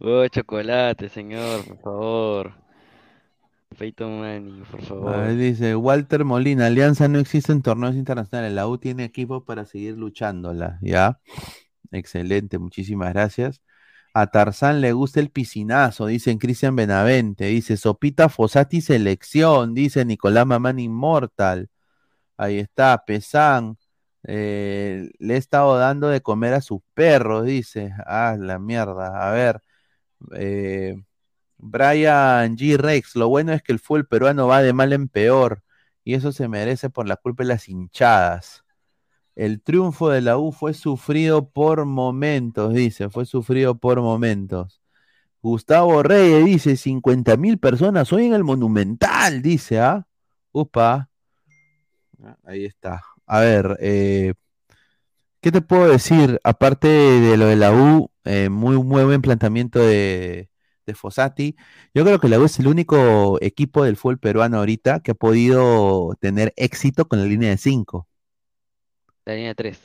Oh, 0.00 0.26
chocolate, 0.28 1.08
señor, 1.08 1.64
por 1.66 1.78
favor. 1.80 2.54
Peyton 3.78 4.20
Manning, 4.20 4.64
por 4.70 4.82
A 5.00 5.16
favor. 5.16 5.20
ver, 5.20 5.36
dice 5.36 5.76
Walter 5.76 6.24
Molina, 6.24 6.66
Alianza 6.66 7.08
no 7.08 7.18
existe 7.18 7.52
en 7.52 7.62
torneos 7.62 7.94
internacionales, 7.94 8.52
la 8.52 8.66
U 8.68 8.78
tiene 8.78 9.04
equipo 9.04 9.44
para 9.44 9.64
seguir 9.64 9.96
luchándola, 9.96 10.78
¿ya? 10.82 11.20
Excelente, 11.92 12.58
muchísimas 12.58 13.12
gracias. 13.12 13.62
A 14.20 14.26
Tarzán 14.26 14.80
le 14.80 14.92
gusta 14.92 15.20
el 15.20 15.30
piscinazo, 15.30 16.06
dicen 16.06 16.38
Cristian 16.38 16.74
Benavente, 16.74 17.44
dice 17.46 17.76
Sopita 17.76 18.28
Fossati 18.28 18.80
selección, 18.80 19.74
dice 19.74 20.04
Nicolás 20.04 20.44
Mamán 20.46 20.80
Inmortal. 20.80 21.70
Ahí 22.36 22.58
está, 22.60 23.04
Pesán. 23.06 23.78
eh, 24.24 25.10
le 25.18 25.34
he 25.34 25.36
estado 25.38 25.78
dando 25.78 26.08
de 26.08 26.22
comer 26.22 26.54
a 26.54 26.60
sus 26.62 26.80
perros, 26.94 27.44
dice. 27.46 27.92
Ah, 28.06 28.36
la 28.38 28.58
mierda. 28.58 29.28
A 29.28 29.32
ver. 29.32 29.60
eh, 30.34 30.96
Brian 31.58 32.56
G. 32.56 32.76
Rex, 32.78 33.16
lo 33.16 33.28
bueno 33.28 33.52
es 33.52 33.62
que 33.62 33.72
el 33.72 33.80
fútbol 33.80 34.06
peruano 34.08 34.46
va 34.48 34.62
de 34.62 34.72
mal 34.72 34.92
en 34.92 35.08
peor 35.08 35.62
y 36.04 36.14
eso 36.14 36.32
se 36.32 36.48
merece 36.48 36.90
por 36.90 37.08
la 37.08 37.16
culpa 37.16 37.44
de 37.44 37.48
las 37.50 37.68
hinchadas. 37.68 38.64
El 39.38 39.62
triunfo 39.62 40.08
de 40.10 40.20
la 40.20 40.36
U 40.36 40.50
fue 40.50 40.74
sufrido 40.74 41.48
por 41.50 41.84
momentos, 41.86 42.74
dice, 42.74 43.08
fue 43.08 43.24
sufrido 43.24 43.78
por 43.78 44.00
momentos. 44.02 44.82
Gustavo 45.42 46.02
Reyes 46.02 46.44
dice, 46.44 46.76
50 46.76 47.36
mil 47.36 47.58
personas 47.58 48.12
hoy 48.12 48.26
en 48.26 48.34
el 48.34 48.42
Monumental, 48.42 49.40
dice, 49.40 49.78
¿ah? 49.78 50.08
Upa. 50.50 51.10
Ah, 52.20 52.36
Ahí 52.44 52.64
está. 52.64 53.00
A 53.26 53.40
ver, 53.40 53.76
eh, 53.80 54.34
¿qué 55.40 55.52
te 55.52 55.60
puedo 55.62 55.86
decir? 55.88 56.40
Aparte 56.44 56.88
de 56.88 57.36
lo 57.36 57.46
de 57.46 57.56
la 57.56 57.72
U, 57.72 58.10
eh, 58.24 58.48
muy, 58.48 58.76
muy 58.82 59.04
buen 59.04 59.22
planteamiento 59.22 59.78
de, 59.78 60.50
de 60.84 60.94
Fossati. 60.94 61.54
Yo 61.94 62.04
creo 62.04 62.18
que 62.18 62.28
la 62.28 62.40
U 62.40 62.44
es 62.44 62.58
el 62.58 62.66
único 62.66 63.38
equipo 63.40 63.84
del 63.84 63.96
fútbol 63.96 64.18
peruano 64.18 64.58
ahorita 64.58 65.00
que 65.00 65.12
ha 65.12 65.14
podido 65.14 66.16
tener 66.20 66.52
éxito 66.56 67.06
con 67.08 67.20
la 67.20 67.26
línea 67.26 67.50
de 67.50 67.58
5. 67.58 68.08
La 69.28 69.34
línea 69.34 69.54
3. 69.54 69.78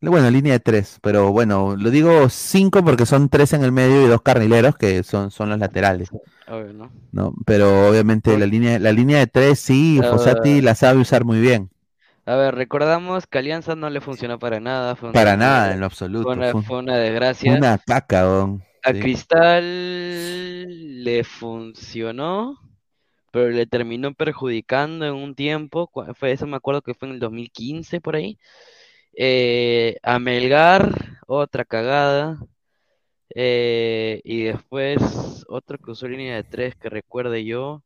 Bueno, 0.00 0.30
línea 0.30 0.52
de 0.52 0.60
3, 0.60 0.98
pero 1.02 1.32
bueno, 1.32 1.74
lo 1.76 1.90
digo 1.90 2.28
5 2.28 2.84
porque 2.84 3.04
son 3.04 3.28
3 3.28 3.52
en 3.54 3.64
el 3.64 3.72
medio 3.72 4.04
y 4.04 4.08
dos 4.08 4.22
carrileros 4.22 4.76
que 4.76 5.02
son, 5.02 5.32
son 5.32 5.50
los 5.50 5.58
laterales. 5.58 6.08
Obvio, 6.46 6.72
¿no? 6.72 6.92
¿no? 7.10 7.34
Pero 7.44 7.88
obviamente 7.88 8.38
la 8.38 8.46
línea, 8.46 8.78
la 8.78 8.92
línea 8.92 9.18
de 9.18 9.26
3 9.26 9.58
sí. 9.58 10.00
Fossati 10.08 10.60
la 10.60 10.76
sabe 10.76 11.00
usar 11.00 11.24
muy 11.24 11.40
bien. 11.40 11.68
A 12.26 12.36
ver, 12.36 12.54
recordamos 12.54 13.26
que 13.26 13.38
Alianza 13.38 13.74
no 13.74 13.90
le 13.90 14.00
funcionó 14.00 14.38
para 14.38 14.60
nada. 14.60 14.94
Fue 14.94 15.08
una- 15.08 15.18
Para 15.18 15.36
nada, 15.36 15.72
en 15.72 15.80
lo 15.80 15.86
absoluto. 15.86 16.24
Fue 16.24 16.34
una, 16.34 16.52
Fue- 16.62 16.78
una 16.78 16.96
desgracia. 16.96 17.52
Una 17.52 17.78
caca, 17.78 18.22
weón. 18.24 18.62
A 18.84 18.92
Sí. 18.92 19.00
Cristal 19.00 21.02
le 21.04 21.24
funcionó, 21.24 22.58
pero 23.32 23.50
le 23.50 23.66
terminó 23.66 24.14
perjudicando 24.14 25.06
en 25.06 25.14
un 25.14 25.34
tiempo. 25.34 25.90
Fue 26.14 26.30
eso, 26.32 26.46
me 26.46 26.56
acuerdo 26.56 26.82
que 26.82 26.94
fue 26.94 27.08
en 27.08 27.14
el 27.14 27.20
2015 27.20 28.00
por 28.00 28.14
ahí. 28.14 28.38
Eh, 29.16 29.98
a 30.02 30.18
Melgar, 30.18 30.92
otra 31.26 31.64
cagada. 31.64 32.38
Eh, 33.34 34.20
y 34.24 34.44
después 34.44 35.44
otro 35.48 35.78
que 35.78 35.92
usó 35.92 36.08
línea 36.08 36.36
de 36.36 36.44
tres 36.44 36.76
que 36.76 36.90
recuerde 36.90 37.44
yo. 37.44 37.82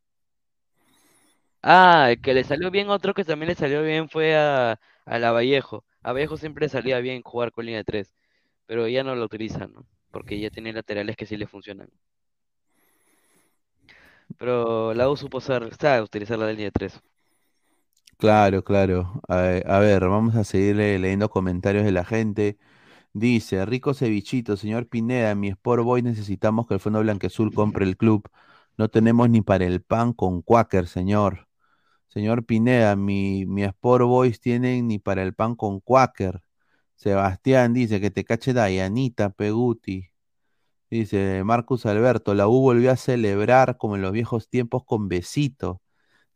Ah, 1.63 2.09
el 2.11 2.21
que 2.23 2.35
le 2.35 2.45
salió 2.45 2.71
bien, 2.71 2.91
otro 2.91 3.15
que 3.15 3.25
también 3.25 3.49
le 3.51 3.55
salió 3.55 3.83
bien 3.83 4.09
fue 4.09 4.37
a, 4.37 4.81
a 5.07 5.19
la 5.19 5.33
Vallejo. 5.33 5.85
A 6.03 6.13
Vallejo 6.13 6.37
siempre 6.37 6.69
salía 6.69 7.01
bien 7.01 7.23
jugar 7.23 7.53
con 7.53 7.67
línea 7.67 7.81
de 7.81 7.85
tres, 7.85 8.15
pero 8.67 8.89
ya 8.89 9.05
no 9.05 9.15
lo 9.17 9.25
utilizan, 9.27 9.73
¿no? 9.75 9.87
Porque 10.13 10.41
ya 10.41 10.51
tiene 10.51 10.73
laterales 10.73 11.17
que 11.17 11.27
sí 11.27 11.37
le 11.37 11.47
funcionan. 11.47 11.91
Pero 14.39 14.95
la 14.95 15.09
U 15.11 15.17
supo 15.17 15.41
sabe 15.41 16.03
utilizar 16.03 16.39
la 16.39 16.51
línea 16.51 16.67
de 16.67 16.73
tres. 16.73 17.01
Claro, 18.21 18.63
claro. 18.63 19.23
A, 19.29 19.37
a 19.65 19.79
ver, 19.79 20.07
vamos 20.07 20.35
a 20.37 20.45
seguir 20.45 20.77
le- 20.77 20.99
leyendo 20.99 21.31
comentarios 21.31 21.85
de 21.85 21.93
la 21.93 22.05
gente. 22.05 22.59
Dice, 23.13 23.65
rico 23.67 23.95
cevichito, 23.95 24.57
señor 24.57 24.89
Pineda, 24.89 25.35
mi 25.37 25.49
Sport 25.51 25.85
Boy 25.85 26.03
necesitamos 26.03 26.67
que 26.67 26.75
el 26.75 26.81
Fondo 26.81 27.01
Blanquezul 27.03 27.55
compre 27.55 27.87
el 27.87 27.97
club. 27.97 28.29
No 28.79 28.91
tenemos 28.91 29.31
ni 29.31 29.43
para 29.43 29.67
el 29.67 29.83
pan 29.83 30.13
con 30.15 30.43
Quaker, 30.43 30.89
señor. 30.89 31.49
Señor 32.09 32.47
Pineda, 32.47 32.97
mi, 32.97 33.47
mi 33.47 33.65
Sport 33.65 34.05
Boys 34.07 34.41
tienen 34.41 34.89
ni 34.89 34.99
para 34.99 35.23
el 35.23 35.35
pan 35.35 35.57
con 35.57 35.81
Quaker. 35.81 36.43
Sebastián 36.97 37.75
dice 37.75 38.01
que 38.01 38.11
te 38.13 38.25
cache 38.25 38.53
Dayanita, 38.55 39.31
Peguti. 39.31 40.09
Dice 40.91 41.43
Marcus 41.45 41.87
Alberto, 41.87 42.35
la 42.35 42.49
U 42.49 42.61
volvió 42.63 42.91
a 42.93 42.97
celebrar 42.97 43.77
como 43.79 43.97
en 43.97 44.03
los 44.03 44.13
viejos 44.13 44.49
tiempos 44.49 44.85
con 44.85 45.09
besito. 45.09 45.81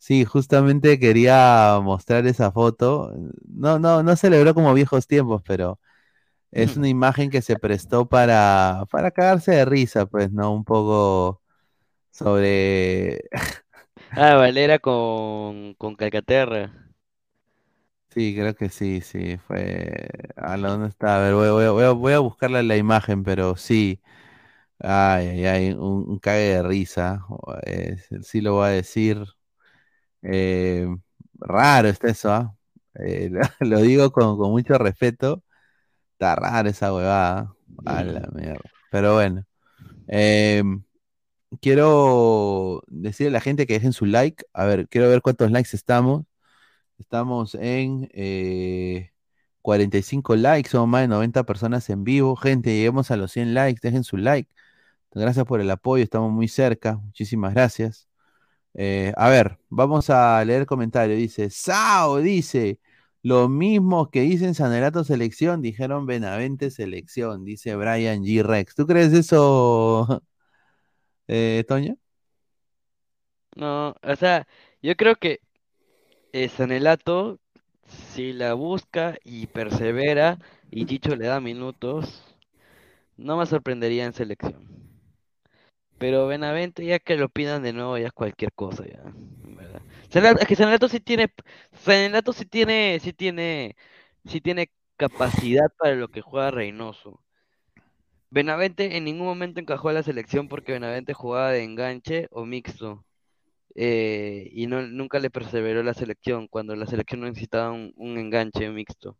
Sí, 0.06 0.24
justamente 0.26 0.98
quería 0.98 1.80
mostrar 1.82 2.26
esa 2.26 2.52
foto. 2.52 3.12
No, 3.48 3.78
no, 3.78 4.02
no 4.02 4.16
celebró 4.16 4.52
como 4.54 4.74
viejos 4.74 5.06
tiempos, 5.06 5.42
pero 5.46 5.80
es 6.52 6.76
una 6.76 6.88
imagen 6.88 7.30
que 7.30 7.42
se 7.42 7.56
prestó 7.58 8.08
para, 8.08 8.84
para 8.90 9.10
cagarse 9.12 9.52
de 9.52 9.64
risa, 9.66 10.06
pues, 10.06 10.32
¿no? 10.32 10.52
Un 10.54 10.64
poco 10.64 11.42
sobre... 12.12 13.22
Ah, 14.16 14.34
Valera 14.36 14.78
con, 14.80 15.74
con 15.74 15.94
Calcaterra. 15.96 16.72
Sí, 18.10 18.34
creo 18.36 18.54
que 18.54 18.68
sí, 18.68 19.00
sí, 19.00 19.38
fue... 19.38 20.08
¿A 20.36 20.56
dónde 20.56 20.88
está? 20.88 21.16
A 21.16 21.20
ver, 21.20 21.34
voy, 21.34 21.48
voy 21.50 21.64
a- 21.64 21.70
voy 21.72 21.84
a, 21.84 21.90
voy 21.90 22.12
a 22.12 22.18
buscarle 22.20 22.62
la 22.62 22.76
imagen, 22.76 23.24
pero 23.24 23.56
sí. 23.56 24.00
Ay, 24.80 25.28
ay, 25.28 25.46
ay, 25.46 25.70
un, 25.72 26.08
un 26.10 26.18
cague 26.20 26.40
de 26.56 26.62
risa. 26.64 27.20
sí 28.22 28.40
lo 28.40 28.54
voy 28.54 28.66
a 28.66 28.70
decir. 28.70 29.24
Eh, 30.24 30.86
raro 31.34 31.88
está 31.88 32.08
eso, 32.08 32.32
¿ah? 32.32 32.56
Eh, 32.94 33.30
lo, 33.60 33.80
digo 33.80 34.10
con, 34.12 34.38
con 34.38 34.50
mucho 34.50 34.78
respeto. 34.78 35.42
Está 36.12 36.36
rara 36.36 36.70
esa 36.70 36.94
huevada. 36.94 37.54
A 37.86 38.04
la 38.04 38.28
mierda. 38.34 38.60
Pero 38.90 39.14
bueno. 39.14 39.44
em, 40.08 40.84
quiero 41.60 42.82
decirle 42.88 43.30
a 43.30 43.32
la 43.32 43.40
gente 43.40 43.66
que 43.66 43.74
dejen 43.74 43.92
su 43.92 44.06
like. 44.06 44.44
A 44.52 44.64
ver, 44.66 44.88
quiero 44.88 45.08
ver 45.08 45.22
cuántos 45.22 45.50
likes 45.50 45.76
estamos. 45.76 46.24
Estamos 46.98 47.54
en 47.56 48.08
eh, 48.14 49.12
45 49.62 50.36
likes, 50.36 50.70
somos 50.70 50.88
más 50.88 51.02
de 51.02 51.08
90 51.08 51.44
personas 51.44 51.88
en 51.90 52.04
vivo. 52.04 52.36
Gente, 52.36 52.70
lleguemos 52.74 53.10
a 53.10 53.16
los 53.16 53.32
100 53.32 53.54
likes, 53.54 53.80
dejen 53.82 54.04
su 54.04 54.16
like. 54.16 54.50
Gracias 55.12 55.46
por 55.46 55.60
el 55.60 55.70
apoyo, 55.70 56.04
estamos 56.04 56.32
muy 56.32 56.48
cerca. 56.48 56.96
Muchísimas 56.96 57.54
gracias. 57.54 58.08
Eh, 58.74 59.12
a 59.16 59.28
ver, 59.28 59.58
vamos 59.68 60.10
a 60.10 60.44
leer 60.44 60.62
el 60.62 60.66
comentario. 60.66 61.16
Dice, 61.16 61.50
Sao, 61.50 62.18
dice, 62.18 62.80
lo 63.22 63.48
mismo 63.48 64.10
que 64.10 64.22
dicen 64.22 64.54
Sanelato 64.54 65.04
Selección, 65.04 65.62
dijeron 65.62 66.06
Benavente 66.06 66.70
Selección, 66.70 67.44
dice 67.44 67.76
Brian 67.76 68.22
G. 68.24 68.42
Rex. 68.42 68.74
¿Tú 68.74 68.86
crees 68.86 69.12
eso, 69.12 70.22
eh, 71.28 71.64
Toño? 71.68 71.96
No, 73.56 73.94
o 74.02 74.16
sea, 74.16 74.46
yo 74.82 74.96
creo 74.96 75.16
que 75.16 75.40
eh, 76.32 76.48
Sanelato, 76.48 77.40
si 78.14 78.32
la 78.32 78.54
busca 78.54 79.18
y 79.24 79.46
persevera 79.48 80.38
y 80.70 80.86
Chicho 80.86 81.16
le 81.16 81.26
da 81.26 81.40
minutos, 81.40 82.24
no 83.16 83.36
me 83.38 83.46
sorprendería 83.46 84.06
en 84.06 84.14
selección. 84.14 84.83
Pero 85.98 86.26
Benavente, 86.26 86.84
ya 86.84 86.98
que 86.98 87.16
lo 87.16 87.28
pidan 87.28 87.62
de 87.62 87.72
nuevo, 87.72 87.96
ya 87.98 88.08
es 88.08 88.12
cualquier 88.12 88.52
cosa, 88.52 88.84
ya, 88.86 89.02
verdad. 89.04 89.82
Es 90.40 90.46
que 90.48 90.56
Sanelato 90.56 90.88
sí 90.88 91.00
tiene, 91.00 91.32
Sanelato 91.72 92.32
sí 92.32 92.46
tiene, 92.46 92.98
sí 93.00 93.12
tiene, 93.12 93.76
sí 94.24 94.40
tiene 94.40 94.70
capacidad 94.96 95.66
para 95.78 95.94
lo 95.94 96.08
que 96.08 96.20
juega 96.20 96.50
Reynoso. 96.50 97.20
Benavente 98.30 98.96
en 98.96 99.04
ningún 99.04 99.26
momento 99.26 99.60
encajó 99.60 99.88
a 99.90 99.92
la 99.92 100.02
selección 100.02 100.48
porque 100.48 100.72
Benavente 100.72 101.14
jugaba 101.14 101.50
de 101.52 101.62
enganche 101.64 102.26
o 102.30 102.44
mixto. 102.44 103.04
eh, 103.76 104.50
y 104.52 104.66
no, 104.66 104.82
nunca 104.82 105.18
le 105.20 105.30
perseveró 105.30 105.82
la 105.82 105.94
selección 105.94 106.48
cuando 106.48 106.76
la 106.76 106.86
selección 106.86 107.20
no 107.20 107.28
necesitaba 107.28 107.72
un, 107.72 107.92
un 107.96 108.18
enganche 108.18 108.68
mixto. 108.70 109.18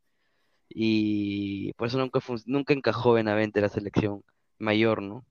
Y 0.69 1.73
por 1.75 1.89
eso 1.89 1.99
nunca, 1.99 2.21
nunca 2.47 2.75
encajó 2.75 3.15
Benavente 3.15 3.61
en 3.61 3.65
la 3.65 3.69
selección 3.71 4.23
mayor, 4.59 5.03
¿no? 5.03 5.25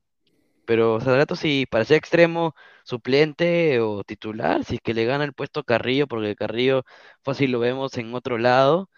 Pero 0.66 1.00
Sanelato 1.00 1.36
sí, 1.36 1.66
para 1.70 1.84
ser 1.84 1.98
extremo, 1.98 2.54
suplente 2.84 3.80
o 3.80 4.04
titular, 4.04 4.64
si 4.64 4.76
es 4.76 4.80
que 4.82 4.94
le 4.94 5.04
gana 5.06 5.24
el 5.24 5.34
puesto 5.34 5.60
a 5.60 5.64
Carrillo, 5.64 6.06
porque 6.06 6.36
Carrillo 6.36 6.84
fácil 7.22 7.52
lo 7.52 7.60
vemos 7.60 7.96
en 7.98 8.14
otro 8.14 8.38
lado, 8.38 8.90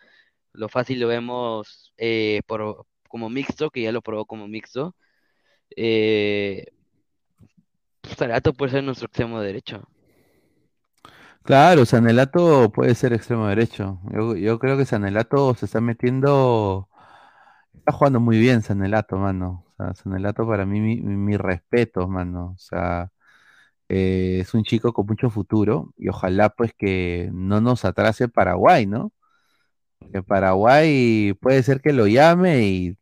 lo 0.53 0.69
fácil 0.69 1.01
lo 1.01 1.09
vemos 1.09 1.93
eh, 1.99 2.43
por, 2.47 2.87
como 3.09 3.31
mixto, 3.31 3.71
que 3.71 3.83
ya 3.83 3.93
lo 3.93 4.03
probó 4.03 4.27
como 4.27 4.49
mixto. 4.49 4.97
Eh, 5.77 6.67
Sanelato 8.17 8.55
puede 8.55 8.73
ser 8.73 8.85
nuestro 8.85 9.07
extremo 9.07 9.41
derecho. 9.41 9.89
Claro, 11.45 11.87
Sanelato 11.87 12.71
puede 12.73 12.95
ser 12.95 13.13
extremo 13.13 13.47
derecho. 13.49 14.01
Yo, 14.13 14.37
yo 14.37 14.59
creo 14.59 14.77
que 14.77 14.85
Sanelato 14.85 15.55
se 15.55 15.67
está 15.67 15.81
metiendo, 15.81 16.89
está 17.75 17.93
jugando 17.93 18.21
muy 18.21 18.39
bien 18.39 18.63
Sanelato, 18.63 19.17
mano. 19.17 19.66
Sea, 19.77 19.95
Sanelato 19.95 20.47
para 20.47 20.67
mí, 20.67 20.81
mi, 20.81 21.01
mi, 21.01 21.37
respeto, 21.37 22.09
mano. 22.09 22.53
O 22.55 22.59
sea, 22.59 23.11
eh, 23.89 24.39
es 24.41 24.55
un 24.55 24.65
chico 24.65 24.93
con 24.93 25.07
mucho 25.07 25.31
futuro 25.31 25.93
y 25.97 26.09
ojalá 26.09 26.51
pues 26.51 26.73
que 26.77 27.31
no 27.33 27.61
nos 27.61 27.85
atrase 27.85 28.29
Paraguay, 28.29 28.87
¿no? 28.87 29.13
Que 30.13 30.23
Paraguay 30.23 31.35
puede 31.41 31.63
ser 31.63 31.81
que 31.81 31.93
lo 31.93 32.07
llame 32.07 32.67
y 32.67 32.99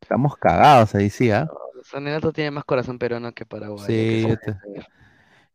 estamos 0.00 0.36
cagados 0.36 0.94
ahí, 0.94 1.10
sí, 1.10 1.30
¿ah? 1.30 1.48
Sanelato 1.84 2.32
tiene 2.32 2.50
más 2.50 2.64
corazón 2.64 2.98
peruano 2.98 3.32
que. 3.32 3.44
Sí, 3.44 3.46
te- 3.46 4.22
puede 4.22 4.60
saber. 4.60 4.98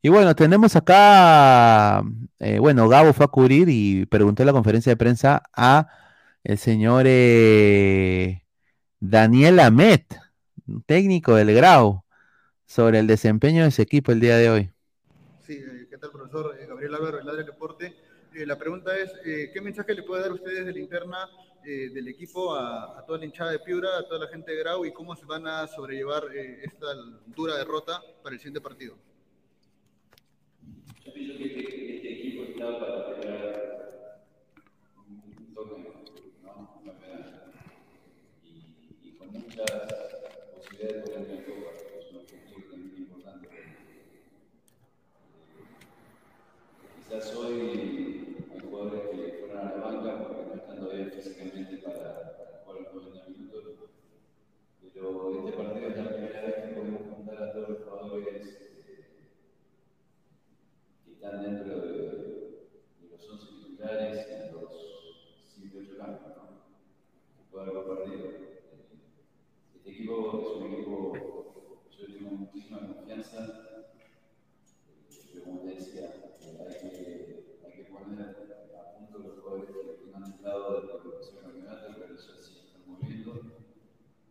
Y 0.05 0.09
bueno, 0.09 0.35
tenemos 0.35 0.75
acá, 0.75 2.03
eh, 2.39 2.59
bueno, 2.59 2.89
Gabo 2.89 3.13
fue 3.13 3.23
a 3.23 3.29
cubrir 3.29 3.69
y 3.69 4.05
preguntó 4.05 4.43
en 4.43 4.47
la 4.47 4.53
conferencia 4.53 4.91
de 4.91 4.97
prensa 4.97 5.43
a 5.55 5.87
el 6.43 6.57
señor 6.57 7.05
eh, 7.07 8.43
Daniel 8.99 9.61
Amet, 9.61 10.05
técnico 10.85 11.35
del 11.35 11.53
Grau, 11.53 12.03
sobre 12.65 12.99
el 12.99 13.07
desempeño 13.07 13.63
de 13.63 13.69
ese 13.69 13.81
equipo 13.81 14.11
el 14.11 14.19
día 14.19 14.37
de 14.37 14.49
hoy. 14.49 14.71
Sí, 15.45 15.53
eh, 15.53 15.87
¿qué 15.89 15.97
tal, 15.97 16.11
profesor? 16.11 16.55
Eh, 16.59 16.65
Gabriel 16.65 16.95
Álvaro, 16.95 17.19
el 17.19 17.25
del 17.25 17.45
Deporte. 17.45 17.95
Eh, 18.33 18.45
la 18.45 18.57
pregunta 18.57 18.97
es, 18.97 19.11
eh, 19.25 19.51
¿qué 19.53 19.61
mensaje 19.61 19.93
le 19.93 20.03
puede 20.03 20.23
dar 20.23 20.31
ustedes 20.31 20.65
de 20.65 20.71
la 20.71 20.79
interna 20.79 21.29
eh, 21.65 21.89
del 21.93 22.07
equipo 22.07 22.55
a, 22.55 22.97
a 22.97 23.05
toda 23.05 23.19
la 23.19 23.25
hinchada 23.25 23.51
de 23.51 23.59
Piura, 23.59 23.97
a 23.97 24.07
toda 24.07 24.25
la 24.25 24.27
gente 24.31 24.51
de 24.51 24.57
Grau 24.57 24.85
y 24.85 24.91
cómo 24.91 25.15
se 25.15 25.25
van 25.25 25.45
a 25.47 25.67
sobrellevar 25.67 26.23
eh, 26.33 26.61
esta 26.63 26.87
dura 27.27 27.57
derrota 27.57 28.01
para 28.23 28.33
el 28.33 28.39
siguiente 28.39 28.61
partido? 28.61 28.95
Yo 31.05 31.13
pienso 31.13 31.37
que 31.37 31.45
este, 31.45 31.95
este 31.95 32.11
equipo 32.11 32.43
está 32.43 32.79
para 32.79 33.19
pelear 33.19 33.99
un, 35.07 35.33
un 35.37 35.53
torneo, 35.53 35.93
¿no? 36.43 36.79
Un 36.79 36.85
campeonato. 36.85 37.51
Y, 38.43 38.47
y 39.03 39.17
con 39.17 39.31
muchas 39.31 39.65
posibilidades 40.83 40.93
de 40.93 41.01
poder 41.01 41.29
en 41.29 41.43
Copa, 41.43 41.71
que 41.77 41.99
es 41.99 42.11
un 42.11 42.17
objetivo 42.17 42.71
también 42.71 42.97
importante. 42.97 43.49
Quizás 46.97 47.35
hoy 47.35 48.35
hay 48.51 48.59
jugadores 48.59 49.01
que 49.09 49.37
fueron 49.39 49.57
a 49.57 49.75
la 49.75 49.85
banca 49.85 50.27
porque 50.27 50.45
no 50.47 50.55
están 50.55 50.79
todavía 50.79 51.09
físicamente 51.09 51.77
para, 51.77 52.61
jugar 52.65 52.81
los 52.81 53.03
90 53.05 53.29
minutos. 53.29 53.63
Pero 54.93 55.39
este 55.39 55.57
partido 55.57 55.89
es 55.89 55.97
la 55.97 56.09
primera 56.09 56.41
vez 56.41 56.55
que 56.55 56.75
podemos 56.75 57.01
juntar 57.09 57.43
a 57.43 57.53
todos 57.53 57.69
los 57.69 57.83
jugadores 57.83 58.47
eh, 58.47 59.05
que 61.05 61.11
están 61.13 61.41
dentro 61.41 61.81
de, 61.81 62.67
los 63.09 63.29
11 63.29 63.47
titulares 63.47 64.27
y 64.27 64.51
los 64.53 64.69
7 65.55 65.77
8 65.77 65.97
campos, 65.97 66.31
¿no? 66.35 66.43
Que 67.37 67.51
puedan 67.51 67.69
haber 67.69 67.87
partido 67.87 68.52
equipo 69.93 70.41
es 70.41 70.57
un 70.57 70.73
equipo, 70.73 71.13
yo 71.91 72.05
tengo 72.07 72.31
muchísima 72.31 72.79
confianza. 72.79 73.93
Yo, 75.33 75.43
como 75.43 75.63
decía, 75.65 76.13
hay 76.41 76.89
que, 76.89 77.57
hay 77.63 77.71
que 77.71 77.83
poner 77.91 78.21
a 78.75 78.97
punto 78.97 79.19
los 79.19 79.39
jugadores 79.39 79.69
que 79.69 80.11
no 80.11 80.17
han 80.17 80.31
estado 80.33 80.81
desde 80.81 81.01
que 81.01 81.09
empezó 81.09 81.41
campeonato, 81.41 81.95
pero 81.99 82.15
ya 82.15 82.41
sí 82.41 82.59
están 82.65 82.81
moviendo. 82.87 83.41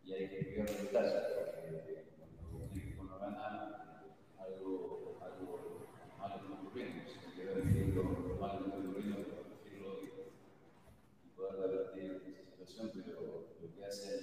Y 0.03 0.13
hay 0.13 0.29
que 0.29 0.45
cuidar 0.47 0.69
los 0.69 0.81
detalles, 0.81 1.23
porque 1.33 2.05
cuando 2.17 2.65
un 2.65 2.77
equipo 2.77 3.03
no 3.03 3.19
gana, 3.19 4.03
algo, 4.37 5.17
algo 5.21 5.87
malo 6.19 6.35
está 6.35 6.53
ocurriendo. 6.53 7.03
Pues, 7.03 7.17
hay 7.25 7.33
que 7.35 7.45
ver 7.45 7.95
lo 7.95 8.35
malo 8.35 8.59
que 8.59 8.69
está 8.69 8.79
ocurriendo 8.79 9.15
para 9.29 9.43
corregirlo 9.47 10.03
y 11.23 11.29
poder 11.37 11.55
revertir 11.55 12.21
esa 12.25 12.51
situación, 12.51 12.91
pero 13.05 13.47
lo 13.61 13.75
que 13.75 13.85
hace 13.85 14.22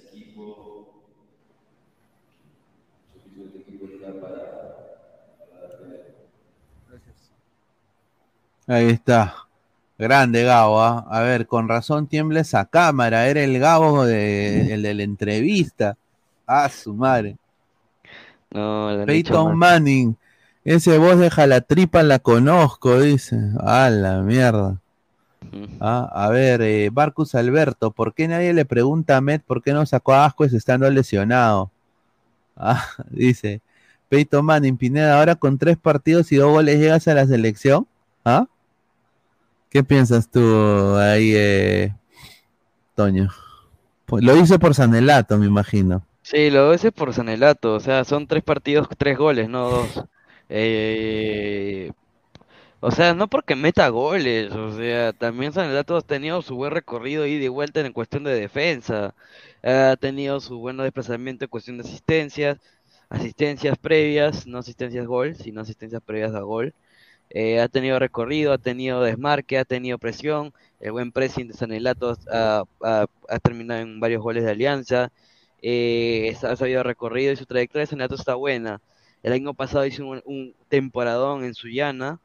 Ahí 8.67 8.89
está. 8.89 9.35
Grande 9.97 10.43
Gabo, 10.43 10.81
¿ah? 10.81 11.05
A 11.09 11.21
ver, 11.21 11.45
con 11.45 11.67
razón 11.67 12.07
tiembla 12.07 12.39
esa 12.39 12.65
cámara. 12.65 13.27
Era 13.27 13.43
el 13.43 13.59
Gabo 13.59 14.05
de, 14.05 14.73
el 14.73 14.81
de 14.81 14.93
la 14.93 15.03
entrevista. 15.03 15.97
Ah, 16.47 16.69
su 16.69 16.93
madre. 16.93 17.37
No, 18.51 18.89
Peyton. 19.05 19.57
Manning. 19.57 20.15
Ese 20.63 20.97
voz 20.97 21.17
de 21.17 21.29
jalatripa 21.29 22.03
la 22.03 22.19
conozco, 22.19 22.99
dice. 22.99 23.37
Ah, 23.59 23.89
la 23.89 24.21
mierda. 24.21 24.79
Ah, 25.79 26.09
a 26.13 26.29
ver, 26.29 26.61
eh, 26.61 26.89
Marcus 26.91 27.35
Alberto, 27.35 27.91
¿por 27.91 28.13
qué 28.13 28.27
nadie 28.27 28.53
le 28.53 28.65
pregunta 28.65 29.17
a 29.17 29.21
Met 29.21 29.43
por 29.43 29.63
qué 29.63 29.73
no 29.73 29.85
sacó 29.85 30.13
a 30.13 30.25
Ascuez 30.25 30.53
estando 30.53 30.89
lesionado? 30.89 31.71
Ah, 32.55 32.85
dice, 33.09 33.61
Peyton 34.09 34.45
Manning, 34.45 34.77
Pineda, 34.77 35.17
ahora 35.17 35.35
con 35.35 35.57
tres 35.57 35.77
partidos 35.77 36.31
y 36.31 36.37
dos 36.37 36.51
goles 36.51 36.79
llegas 36.79 37.07
a 37.07 37.15
la 37.15 37.25
selección. 37.25 37.87
¿Ah? 38.23 38.47
¿Qué 39.69 39.83
piensas 39.83 40.29
tú 40.29 40.95
ahí, 40.95 41.33
eh, 41.35 41.95
Toño? 42.95 43.29
Pues 44.05 44.23
lo 44.23 44.35
hice 44.35 44.59
por 44.59 44.75
Sanelato, 44.75 45.37
me 45.37 45.45
imagino. 45.45 46.05
Sí, 46.21 46.49
lo 46.49 46.73
hice 46.73 46.91
por 46.91 47.13
Sanelato, 47.13 47.75
o 47.75 47.79
sea, 47.79 48.03
son 48.03 48.27
tres 48.27 48.43
partidos, 48.43 48.87
tres 48.97 49.17
goles, 49.17 49.49
no 49.49 49.69
dos. 49.69 50.03
Eh, 50.49 51.91
o 52.81 52.91
sea, 52.91 53.13
no 53.13 53.27
porque 53.29 53.55
meta 53.55 53.87
goles, 53.89 54.51
o 54.53 54.75
sea, 54.75 55.13
también 55.13 55.53
Sanelato 55.53 55.95
ha 55.97 56.01
tenido 56.01 56.41
su 56.41 56.55
buen 56.55 56.71
recorrido 56.71 57.25
y 57.25 57.37
de 57.39 57.49
vuelta 57.49 57.79
en 57.81 57.93
cuestión 57.93 58.23
de 58.23 58.33
defensa, 58.33 59.15
ha 59.63 59.95
tenido 59.99 60.39
su 60.39 60.57
buen 60.59 60.77
desplazamiento 60.77 61.45
en 61.45 61.49
cuestión 61.49 61.77
de 61.77 61.83
asistencias, 61.83 62.59
asistencias 63.09 63.77
previas, 63.77 64.47
no 64.47 64.59
asistencias 64.59 65.05
gol, 65.07 65.35
sino 65.35 65.61
asistencias 65.61 66.01
previas 66.03 66.33
a 66.35 66.41
gol. 66.41 66.73
Eh, 67.33 67.59
ha 67.61 67.67
tenido 67.69 67.97
recorrido, 67.99 68.51
ha 68.53 68.57
tenido 68.57 69.01
desmarque, 69.01 69.57
ha 69.57 69.65
tenido 69.65 69.97
presión, 69.97 70.53
el 70.81 70.91
buen 70.91 71.11
pressing 71.13 71.47
de 71.47 71.53
Sanelato 71.53 72.17
ha, 72.31 72.63
ha- 72.83 73.39
terminado 73.39 73.81
en 73.81 73.99
varios 74.01 74.21
goles 74.21 74.43
de 74.43 74.51
Alianza, 74.51 75.11
eh, 75.61 76.35
ha 76.43 76.55
sabido 76.57 76.83
recorrido 76.83 77.31
y 77.33 77.37
su 77.37 77.45
trayectoria 77.45 77.81
de 77.83 77.87
Sanelato 77.87 78.15
está 78.15 78.35
buena. 78.35 78.81
El 79.23 79.33
año 79.33 79.53
pasado 79.53 79.85
hizo 79.85 80.05
un, 80.05 80.21
un 80.25 80.55
temporadón 80.69 81.43
en 81.45 81.53
Sullana, 81.53 82.19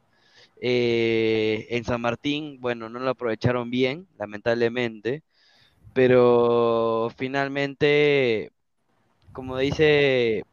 eh, 0.61 1.67
en 1.69 1.83
San 1.85 2.01
Martín, 2.01 2.59
bueno, 2.61 2.89
no 2.89 2.99
lo 2.99 3.09
aprovecharon 3.11 3.69
bien, 3.71 4.07
lamentablemente, 4.17 5.23
pero 5.93 7.09
finalmente, 7.17 8.51
como 9.33 9.57
dice, 9.57 10.43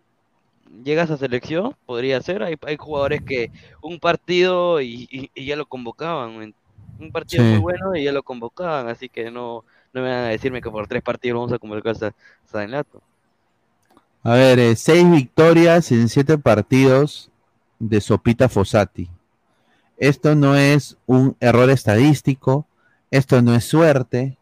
llegas 0.85 1.11
a 1.11 1.17
selección, 1.17 1.75
podría 1.87 2.21
ser, 2.23 2.43
hay, 2.43 2.57
hay 2.67 2.77
jugadores 2.77 3.23
que 3.23 3.51
un 3.83 3.99
partido 4.01 4.81
y, 4.81 5.07
y- 5.11 5.31
y 5.35 5.47
ya 5.47 5.57
lo 5.57 5.67
convocaban, 5.67 6.55
un 6.99 7.13
partido 7.13 7.45
Sí. 7.45 7.49
muy 7.49 7.59
bueno 7.59 7.95
y 7.97 8.05
ya 8.05 8.13
lo 8.13 8.23
convocaban, 8.23 8.89
así 8.89 9.09
que 9.09 9.31
no, 9.31 9.65
no 9.93 10.03
me 10.03 10.09
van 10.11 10.25
a 10.25 10.29
decirme 10.29 10.61
que 10.63 10.71
por 10.71 10.87
tres 10.89 11.03
partidos 11.03 11.37
vamos 11.39 11.53
a 11.53 11.59
convocar 11.59 11.95
a 12.05 12.13
Sanelato. 12.45 13.03
A 14.23 14.35
ver, 14.35 14.59
eh, 14.59 14.77
seis 14.77 15.09
victorias 15.11 15.93
en 15.93 16.09
siete 16.09 16.39
partidos 16.39 17.31
de 17.79 18.01
Sopita 18.01 18.49
Fossati. 18.49 19.11
Esto 19.99 20.35
no 20.35 20.57
es 20.57 20.97
un 21.07 21.37
error 21.41 21.71
estadístico, 21.71 22.67
esto 23.11 23.43
no 23.43 23.55
es 23.55 23.65
suerte, 23.65 24.39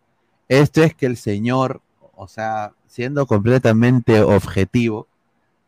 esto 0.48 0.82
es 0.82 0.94
que 0.94 1.06
el 1.06 1.16
señor, 1.16 1.82
o 2.14 2.28
sea, 2.28 2.72
siendo 2.86 3.26
completamente 3.26 4.22
objetivo, 4.22 5.08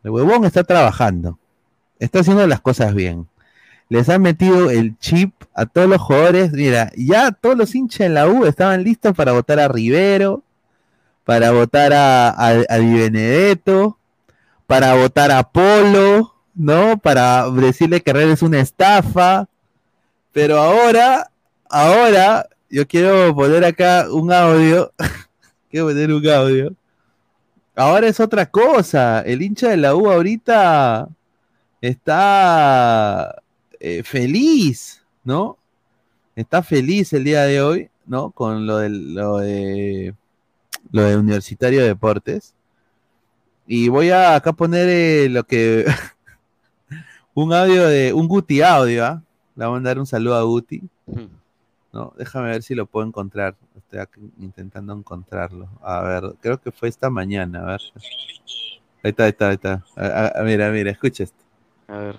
el 0.05 0.11
huevón 0.11 0.45
está 0.45 0.63
trabajando, 0.63 1.39
está 1.97 2.19
haciendo 2.19 2.45
las 2.45 2.61
cosas 2.61 2.93
bien. 2.93 3.27
Les 3.89 4.07
han 4.07 4.21
metido 4.21 4.69
el 4.69 4.95
chip 4.99 5.33
a 5.55 5.65
todos 5.65 5.89
los 5.89 5.99
jugadores. 5.99 6.51
Mira, 6.51 6.91
ya 6.95 7.31
todos 7.31 7.57
los 7.57 7.73
hinchas 7.73 8.01
en 8.01 8.13
la 8.13 8.27
U 8.27 8.45
estaban 8.45 8.83
listos 8.83 9.15
para 9.15 9.31
votar 9.31 9.59
a 9.59 9.67
Rivero, 9.67 10.43
para 11.23 11.49
votar 11.49 11.91
a, 11.91 12.77
Di 12.77 12.93
Benedetto, 12.93 13.97
para 14.67 14.93
votar 14.93 15.31
a 15.31 15.41
Polo, 15.41 16.35
¿no? 16.53 16.99
Para 16.99 17.49
decirle 17.49 18.01
que 18.01 18.11
Herrera 18.11 18.33
es 18.33 18.43
una 18.43 18.59
estafa. 18.59 19.47
Pero 20.31 20.59
ahora, 20.59 21.31
ahora, 21.67 22.47
yo 22.69 22.87
quiero 22.87 23.33
poner 23.33 23.65
acá 23.65 24.05
un 24.11 24.31
audio. 24.31 24.93
quiero 25.71 25.87
poner 25.87 26.13
un 26.13 26.29
audio. 26.29 26.75
Ahora 27.75 28.07
es 28.07 28.19
otra 28.19 28.45
cosa. 28.45 29.21
El 29.21 29.41
hincha 29.41 29.69
de 29.69 29.77
la 29.77 29.95
U 29.95 30.09
ahorita 30.09 31.09
está 31.81 33.41
eh, 33.79 34.03
feliz, 34.03 35.03
¿no? 35.23 35.57
Está 36.35 36.63
feliz 36.63 37.11
el 37.13 37.25
día 37.25 37.43
de 37.43 37.61
hoy, 37.61 37.89
¿no? 38.05 38.31
Con 38.31 38.65
lo, 38.65 38.77
de 38.77 38.89
lo 38.89 39.37
de 39.39 40.13
Universitario 41.17 41.81
de 41.81 41.87
Deportes. 41.87 42.53
Y 43.67 43.89
voy 43.89 44.09
a 44.09 44.35
acá 44.35 44.53
poner 44.53 44.87
eh, 44.89 45.29
lo 45.29 45.43
que 45.43 45.85
un 47.33 47.51
audio 47.53 47.87
de 47.87 48.13
un 48.13 48.27
Guti 48.27 48.61
audio, 48.61 49.05
¿ah? 49.05 49.23
Le 49.55 49.65
voy 49.65 49.71
a 49.71 49.75
mandar 49.75 49.99
un 49.99 50.05
saludo 50.05 50.35
a 50.35 50.43
Guti. 50.43 50.81
No, 51.91 52.13
déjame 52.17 52.49
ver 52.49 52.63
si 52.63 52.75
lo 52.75 52.85
puedo 52.85 53.07
encontrar. 53.07 53.55
Estoy 53.85 53.99
acá 53.99 54.19
intentando 54.39 54.93
encontrarlo. 54.93 55.69
A 55.81 56.01
ver, 56.01 56.23
creo 56.41 56.59
que 56.59 56.71
fue 56.71 56.89
esta 56.89 57.09
mañana. 57.09 57.61
A 57.61 57.65
ver. 57.73 57.81
Ahí 59.03 59.11
está, 59.11 59.25
ahí 59.25 59.29
está, 59.29 59.47
ahí 59.49 59.55
está. 59.55 59.85
A- 59.95 60.39
a- 60.39 60.43
mira, 60.43 60.69
mira, 60.71 60.91
escucha 60.91 61.23
esto. 61.23 61.43
A 61.87 61.97
ver. 61.97 62.15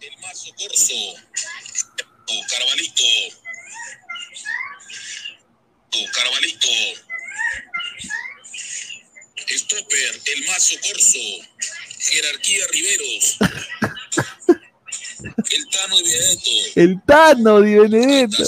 el 0.00 0.16
mazo 0.22 0.50
corso, 0.56 0.94
oh, 2.30 2.42
Carvalito, 2.48 3.04
oh, 5.92 6.06
Carvalito, 6.14 6.68
Stopper, 9.50 10.20
el 10.34 10.46
mazo 10.46 10.74
corso, 10.80 11.18
jerarquía 11.98 12.64
Riveros, 12.72 13.38
el 15.22 15.68
Tano 15.70 15.96
de 15.96 16.02
Benedetto, 16.02 16.50
El 16.76 17.02
Tano 17.04 17.60
Di 17.60 17.74
Benedetto. 17.74 18.44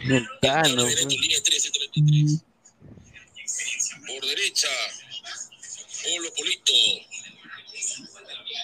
El 0.00 0.26
Tano, 0.40 0.86
línea 0.86 1.40
1333, 1.40 2.40
por 4.06 4.26
derecha, 4.26 4.68
Polo 6.02 6.32
Polito, 6.34 6.72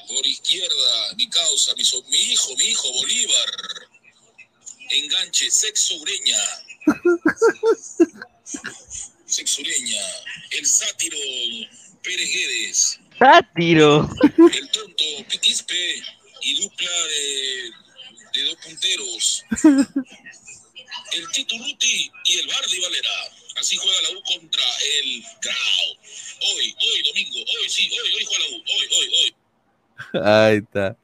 por 0.09 0.27
izquierda, 0.27 1.15
mi 1.17 1.29
causa, 1.29 1.75
mi, 1.77 1.85
so- 1.85 2.03
mi 2.09 2.17
hijo, 2.19 2.57
mi 2.57 2.65
hijo 2.65 2.93
Bolívar. 2.93 3.51
Enganche, 4.89 5.51
sexo 5.51 5.95
ureña. 5.97 6.39
Sexo 9.27 9.61
ureña. 9.61 10.01
El 10.53 10.65
sátiro 10.65 11.19
Pérez 12.03 12.31
Guedes. 12.33 13.01
¡Sátiro! 13.19 14.09
El 14.53 14.71
tonto 14.71 15.05
Piquispe 15.29 16.03
y 16.47 16.63
dupla 16.63 16.89
de, 16.89 18.41
de 18.41 18.47
dos 18.47 18.57
punteros. 18.65 19.45
El 21.13 21.29
Tito 21.33 21.57
Ruti 21.57 22.11
y 22.25 22.39
el 22.39 22.47
Bardi 22.49 22.81
Valera. 22.81 23.09
Así 23.59 23.77
juega 23.77 23.97
la 24.03 24.19
U 24.19 24.23
contra 24.23 24.63
el 25.01 25.23
Grau. 25.41 25.87
Hoy, 26.43 26.75
hoy, 26.81 27.03
domingo, 27.09 27.39
hoy 27.39 27.69
sí, 27.69 27.89
hoy, 27.91 28.13
hoy 28.13 28.25
juega 28.25 28.45
la 28.45 28.57
U. 28.57 28.61
Hoy, 28.61 28.87
hoy, 28.99 29.09
hoy. 29.23 30.23
Ahí 30.23 30.57
está. 30.59 30.97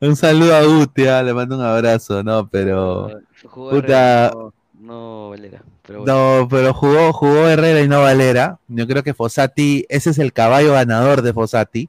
Un 0.00 0.16
saludo 0.16 0.56
a 0.56 0.64
Guti, 0.64 1.06
ah, 1.06 1.22
le 1.22 1.32
mando 1.32 1.56
un 1.56 1.62
abrazo, 1.62 2.22
no, 2.22 2.48
pero. 2.48 3.20
Puta, 3.52 4.32
no, 4.34 4.54
no 4.80 5.30
Valera, 5.30 5.62
pero 5.82 6.00
bueno. 6.00 6.40
No, 6.40 6.48
pero 6.48 6.74
jugó, 6.74 7.12
jugó 7.12 7.48
Herrera 7.48 7.82
y 7.82 7.88
no 7.88 8.00
Valera. 8.00 8.58
Yo 8.68 8.86
creo 8.86 9.02
que 9.02 9.14
Fossati, 9.14 9.86
ese 9.88 10.10
es 10.10 10.18
el 10.18 10.32
caballo 10.32 10.72
ganador 10.72 11.22
de 11.22 11.32
Fossati. 11.32 11.88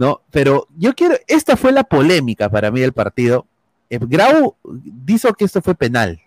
¿No? 0.00 0.22
Pero 0.30 0.66
yo 0.78 0.94
quiero, 0.94 1.14
esta 1.28 1.58
fue 1.58 1.72
la 1.72 1.84
polémica 1.84 2.48
para 2.48 2.70
mí 2.70 2.80
del 2.80 2.94
partido. 2.94 3.46
Eh, 3.90 3.98
Grau 4.00 4.56
dijo 4.64 5.34
que 5.34 5.44
esto 5.44 5.60
fue 5.60 5.74
penal. 5.74 6.18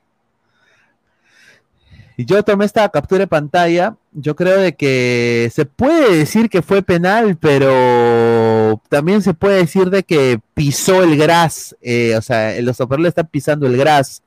Yo 2.15 2.43
tomé 2.43 2.65
esta 2.65 2.87
captura 2.89 3.21
de 3.21 3.27
pantalla. 3.27 3.97
Yo 4.11 4.35
creo 4.35 4.59
de 4.59 4.75
que 4.75 5.49
se 5.51 5.65
puede 5.65 6.15
decir 6.17 6.51
que 6.51 6.61
fue 6.61 6.83
penal, 6.83 7.35
pero 7.37 8.79
también 8.89 9.23
se 9.23 9.33
puede 9.33 9.57
decir 9.57 9.89
de 9.89 10.03
que 10.03 10.39
pisó 10.53 11.01
el 11.01 11.17
gras. 11.17 11.75
eh, 11.81 12.15
o 12.15 12.21
sea, 12.21 12.61
los 12.61 12.79
operadores 12.79 13.09
están 13.09 13.25
pisando 13.27 13.65
el 13.65 13.75
gras. 13.75 14.21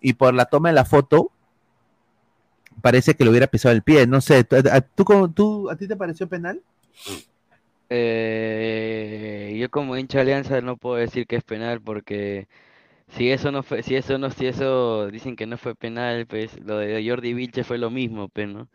Y 0.00 0.14
por 0.14 0.34
la 0.34 0.46
toma 0.46 0.70
de 0.70 0.74
la 0.74 0.84
foto, 0.84 1.30
parece 2.82 3.14
que 3.14 3.22
le 3.22 3.30
hubiera 3.30 3.46
pisado 3.46 3.72
el 3.76 3.82
pie. 3.82 4.08
No 4.08 4.20
sé, 4.20 4.42
¿tú, 4.42 4.56
tú 4.96 5.28
tú- 5.28 5.70
¿a 5.70 5.76
ti 5.76 5.86
te 5.86 5.94
pareció 5.94 6.28
penal? 6.28 6.60
Eh, 7.88 9.56
yo 9.60 9.70
como 9.70 9.96
hincha 9.96 10.20
Alianza 10.20 10.60
no 10.60 10.76
puedo 10.76 10.96
decir 10.96 11.26
que 11.26 11.36
es 11.36 11.44
penal 11.44 11.80
porque 11.80 12.48
si 13.08 13.30
eso 13.30 13.52
no 13.52 13.62
fue, 13.62 13.82
si 13.82 13.96
eso 13.96 14.18
no, 14.18 14.30
si 14.30 14.46
eso 14.46 15.08
dicen 15.10 15.36
que 15.36 15.46
no 15.46 15.58
fue 15.58 15.74
penal, 15.76 16.26
pues 16.26 16.58
lo 16.60 16.78
de 16.78 17.06
Jordi 17.08 17.34
Vilche 17.34 17.64
fue 17.64 17.78
lo 17.78 17.90
mismo, 17.90 18.28
pues, 18.28 18.48
¿no? 18.48 18.68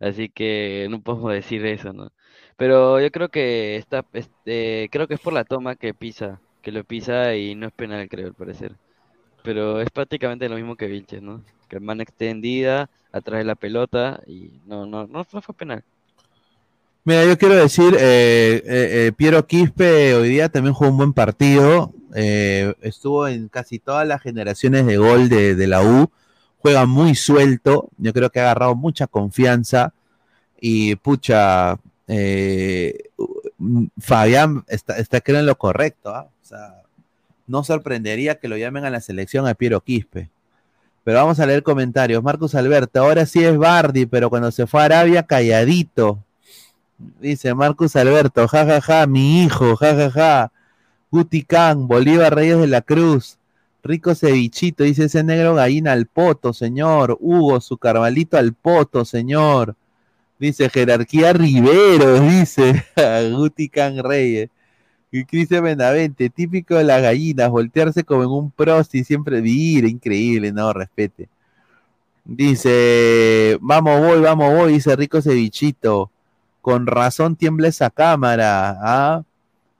Así 0.00 0.30
que 0.30 0.88
no 0.90 1.02
podemos 1.02 1.32
decir 1.32 1.66
eso, 1.66 1.92
¿no? 1.92 2.12
Pero 2.56 3.00
yo 3.00 3.10
creo 3.10 3.30
que 3.30 3.76
está, 3.76 4.06
este, 4.14 4.88
creo 4.92 5.08
que 5.08 5.14
es 5.14 5.20
por 5.20 5.34
la 5.34 5.44
toma 5.44 5.76
que 5.76 5.94
pisa, 5.94 6.42
que 6.62 6.72
lo 6.72 6.84
pisa 6.84 7.36
y 7.36 7.54
no 7.56 7.66
es 7.68 7.72
penal, 7.74 8.08
creo, 8.08 8.28
al 8.28 8.34
parecer. 8.34 8.78
Pero 9.42 9.80
es 9.80 9.90
prácticamente 9.90 10.48
lo 10.48 10.56
mismo 10.56 10.76
que 10.76 10.86
Vilches, 10.88 11.22
¿no? 11.22 11.44
Que 11.68 11.76
el 11.76 11.82
man 11.82 12.00
extendida, 12.00 12.90
atrás 13.12 13.38
de 13.40 13.44
la 13.44 13.56
pelota 13.56 14.22
y 14.26 14.60
no, 14.64 14.86
no, 14.86 15.06
no, 15.06 15.26
no 15.32 15.42
fue 15.42 15.54
penal. 15.54 15.84
Mira, 17.06 17.26
yo 17.26 17.36
quiero 17.36 17.54
decir, 17.54 17.94
eh, 17.98 18.62
eh, 18.64 19.06
eh, 19.06 19.12
Piero 19.14 19.46
Quispe 19.46 20.14
hoy 20.14 20.30
día 20.30 20.48
también 20.48 20.72
jugó 20.72 20.90
un 20.90 20.96
buen 20.96 21.12
partido. 21.12 21.92
estuvo 22.14 23.28
en 23.28 23.48
casi 23.48 23.78
todas 23.78 24.08
las 24.08 24.22
generaciones 24.22 24.86
de 24.86 24.96
gol 24.96 25.28
de, 25.28 25.66
la 25.66 25.82
U. 25.82 26.10
Juega 26.60 26.86
muy 26.86 27.14
suelto. 27.14 27.90
Yo 27.98 28.14
creo 28.14 28.30
que 28.30 28.40
ha 28.40 28.44
agarrado 28.44 28.74
mucha 28.74 29.06
confianza. 29.06 29.92
Y 30.58 30.96
pucha, 30.96 31.78
Fabián 33.98 34.64
está, 34.68 34.96
está 34.96 35.20
creo 35.20 35.40
en 35.40 35.46
lo 35.46 35.58
correcto. 35.58 36.08
¿ah? 36.08 36.28
O 36.42 36.46
sea, 36.46 36.84
no 37.46 37.64
sorprendería 37.64 38.36
que 38.36 38.48
lo 38.48 38.56
llamen 38.56 38.86
a 38.86 38.90
la 38.90 39.02
selección 39.02 39.46
a 39.46 39.52
Piero 39.52 39.82
Quispe. 39.82 40.30
Pero 41.04 41.18
vamos 41.18 41.38
a 41.38 41.44
leer 41.44 41.62
comentarios. 41.62 42.22
Marcus 42.22 42.54
Alberto, 42.54 43.02
ahora 43.02 43.26
sí 43.26 43.44
es 43.44 43.58
Bardi, 43.58 44.06
pero 44.06 44.30
cuando 44.30 44.50
se 44.50 44.66
fue 44.66 44.80
a 44.80 44.84
Arabia, 44.86 45.22
calladito. 45.24 46.23
Dice 47.20 47.54
Marcus 47.54 47.96
Alberto, 47.96 48.48
jajaja, 48.48 48.80
ja, 48.80 49.00
ja, 49.00 49.06
mi 49.06 49.44
hijo, 49.44 49.76
jajaja. 49.76 50.10
Ja, 50.10 50.10
ja. 50.10 50.52
Guti 51.14 51.44
Can, 51.44 51.86
Bolívar 51.86 52.34
Reyes 52.34 52.58
de 52.58 52.66
la 52.66 52.82
Cruz. 52.82 53.38
Rico 53.84 54.16
cevichito, 54.16 54.82
dice 54.82 55.04
ese 55.04 55.22
negro 55.22 55.54
gallina 55.54 55.92
al 55.92 56.06
poto, 56.06 56.52
señor. 56.52 57.16
Hugo, 57.20 57.60
su 57.60 57.78
carvalito 57.78 58.36
al 58.36 58.52
poto, 58.52 59.04
señor. 59.04 59.76
Dice 60.40 60.68
jerarquía 60.68 61.32
Rivero, 61.32 62.18
dice 62.28 62.84
Guti 63.32 63.68
Can 63.68 64.02
Reyes. 64.02 64.50
Y 65.12 65.24
Cristian 65.24 65.62
Benavente, 65.62 66.30
típico 66.30 66.74
de 66.74 66.82
las 66.82 67.00
gallinas, 67.00 67.48
voltearse 67.48 68.02
como 68.02 68.24
en 68.24 68.30
un 68.30 68.50
prosti, 68.50 69.04
siempre 69.04 69.40
vivir, 69.40 69.84
increíble, 69.84 70.50
no, 70.50 70.72
respete. 70.72 71.28
Dice, 72.24 73.56
vamos 73.60 74.00
voy, 74.00 74.20
vamos 74.20 74.52
voy, 74.52 74.72
dice 74.72 74.96
Rico 74.96 75.22
Cevichito. 75.22 76.10
Con 76.64 76.86
razón 76.86 77.36
tiembla 77.36 77.68
esa 77.68 77.90
cámara, 77.90 78.78
¿ah? 78.80 79.22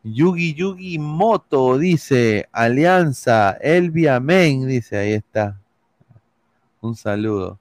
Yugi 0.03 0.53
Yugi 0.53 0.99
Moto, 0.99 1.79
dice, 1.79 2.47
Alianza, 2.53 3.53
Elvia 3.53 4.21
Men, 4.21 4.69
dice, 4.69 4.99
ahí 4.99 5.13
está. 5.15 5.59
Un 6.83 6.95
saludo. 6.95 7.59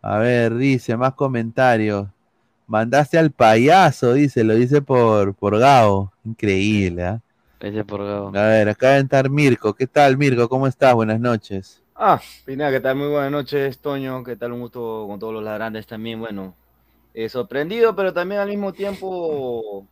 A 0.00 0.18
ver, 0.18 0.54
dice, 0.54 0.96
más 0.96 1.14
comentarios. 1.14 2.06
Mandaste 2.68 3.18
al 3.18 3.32
payaso, 3.32 4.12
dice, 4.12 4.44
lo 4.44 4.54
dice 4.54 4.82
por, 4.82 5.34
por 5.34 5.58
Gao. 5.58 6.12
Increíble, 6.24 7.06
¿ah? 7.06 7.20
Ese 7.58 7.84
por 7.84 8.06
Gabo. 8.06 8.28
A 8.28 8.42
ver, 8.46 8.68
acá 8.68 8.90
debe 8.90 9.00
estar 9.00 9.28
Mirko. 9.28 9.74
¿Qué 9.74 9.88
tal, 9.88 10.16
Mirko? 10.16 10.48
¿Cómo 10.48 10.68
estás? 10.68 10.94
Buenas 10.94 11.18
noches. 11.18 11.82
Ah, 11.96 12.20
Pineda, 12.44 12.70
¿qué 12.70 12.78
tal? 12.78 12.94
Muy 12.94 13.08
buenas 13.08 13.32
noches, 13.32 13.80
Toño. 13.80 14.22
¿Qué 14.22 14.36
tal? 14.36 14.52
Un 14.52 14.60
gusto 14.60 15.06
con 15.08 15.18
todos 15.18 15.34
los 15.34 15.42
ladrantes 15.42 15.88
también. 15.88 16.20
Bueno, 16.20 16.54
eh, 17.24 17.28
sorprendido, 17.28 17.94
pero 17.96 18.12
también 18.12 18.40
al 18.40 18.48
mismo 18.48 18.72
tiempo 18.74 19.88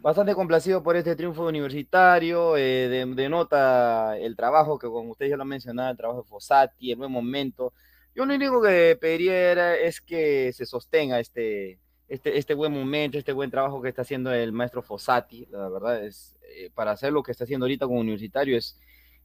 bastante 0.00 0.34
complacido 0.34 0.82
por 0.82 0.96
este 0.96 1.16
triunfo 1.16 1.46
universitario. 1.46 2.56
Eh, 2.56 2.88
de- 2.88 3.06
denota 3.14 4.16
el 4.18 4.36
trabajo 4.36 4.78
que, 4.78 4.86
como 4.88 5.12
ustedes 5.12 5.30
ya 5.30 5.36
lo 5.36 5.42
han 5.42 5.48
mencionado, 5.48 5.90
el 5.90 5.96
trabajo 5.96 6.22
de 6.22 6.28
Fossati, 6.28 6.92
el 6.92 6.98
buen 6.98 7.12
momento. 7.12 7.72
Yo 8.14 8.26
lo 8.26 8.34
único 8.34 8.62
que 8.62 8.96
pediría 9.00 9.76
es 9.76 10.00
que 10.00 10.52
se 10.52 10.66
sostenga 10.66 11.20
este, 11.20 11.80
este, 12.08 12.38
este 12.38 12.54
buen 12.54 12.72
momento, 12.72 13.18
este 13.18 13.32
buen 13.32 13.50
trabajo 13.50 13.80
que 13.82 13.88
está 13.90 14.02
haciendo 14.02 14.32
el 14.32 14.52
maestro 14.52 14.82
Fossati. 14.82 15.46
La 15.50 15.68
verdad 15.68 16.04
es, 16.04 16.36
eh, 16.42 16.70
para 16.74 16.92
hacer 16.92 17.12
lo 17.12 17.22
que 17.22 17.32
está 17.32 17.44
haciendo 17.44 17.64
ahorita 17.66 17.86
como 17.86 18.00
universitario 18.00 18.56
es, 18.58 18.78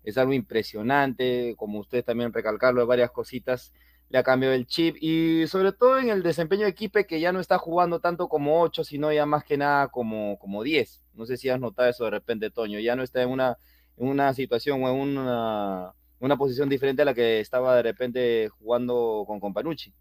es 0.03 0.17
algo 0.17 0.33
impresionante, 0.33 1.55
como 1.57 1.79
ustedes 1.79 2.05
también 2.05 2.33
recalcarlo 2.33 2.81
de 2.81 2.87
varias 2.87 3.11
cositas, 3.11 3.73
le 4.13 4.19
ha 4.19 4.53
el 4.53 4.67
chip 4.67 4.95
y 5.01 5.47
sobre 5.47 5.71
todo 5.71 5.97
en 5.97 6.09
el 6.09 6.21
desempeño 6.21 6.65
de 6.65 6.69
Equipe 6.69 7.07
que 7.07 7.19
ya 7.19 7.31
no 7.31 7.39
está 7.39 7.57
jugando 7.57 7.99
tanto 7.99 8.27
como 8.27 8.61
8, 8.61 8.83
sino 8.83 9.11
ya 9.11 9.25
más 9.25 9.43
que 9.43 9.57
nada 9.57 9.87
como, 9.87 10.37
como 10.37 10.61
10. 10.61 11.01
No 11.15 11.25
sé 11.25 11.35
si 11.35 11.49
has 11.49 11.59
notado 11.59 11.89
eso 11.89 12.03
de 12.03 12.11
repente, 12.11 12.51
Toño, 12.51 12.77
ya 12.77 12.95
no 12.95 13.01
está 13.01 13.23
en 13.23 13.29
una, 13.29 13.57
en 13.97 14.07
una 14.07 14.31
situación 14.35 14.83
o 14.83 14.89
en 14.89 14.95
una, 15.17 15.93
una 16.19 16.37
posición 16.37 16.69
diferente 16.69 17.01
a 17.01 17.05
la 17.05 17.15
que 17.15 17.39
estaba 17.39 17.75
de 17.75 17.81
repente 17.81 18.49
jugando 18.49 19.23
con 19.25 19.39
Companucci. 19.39 19.91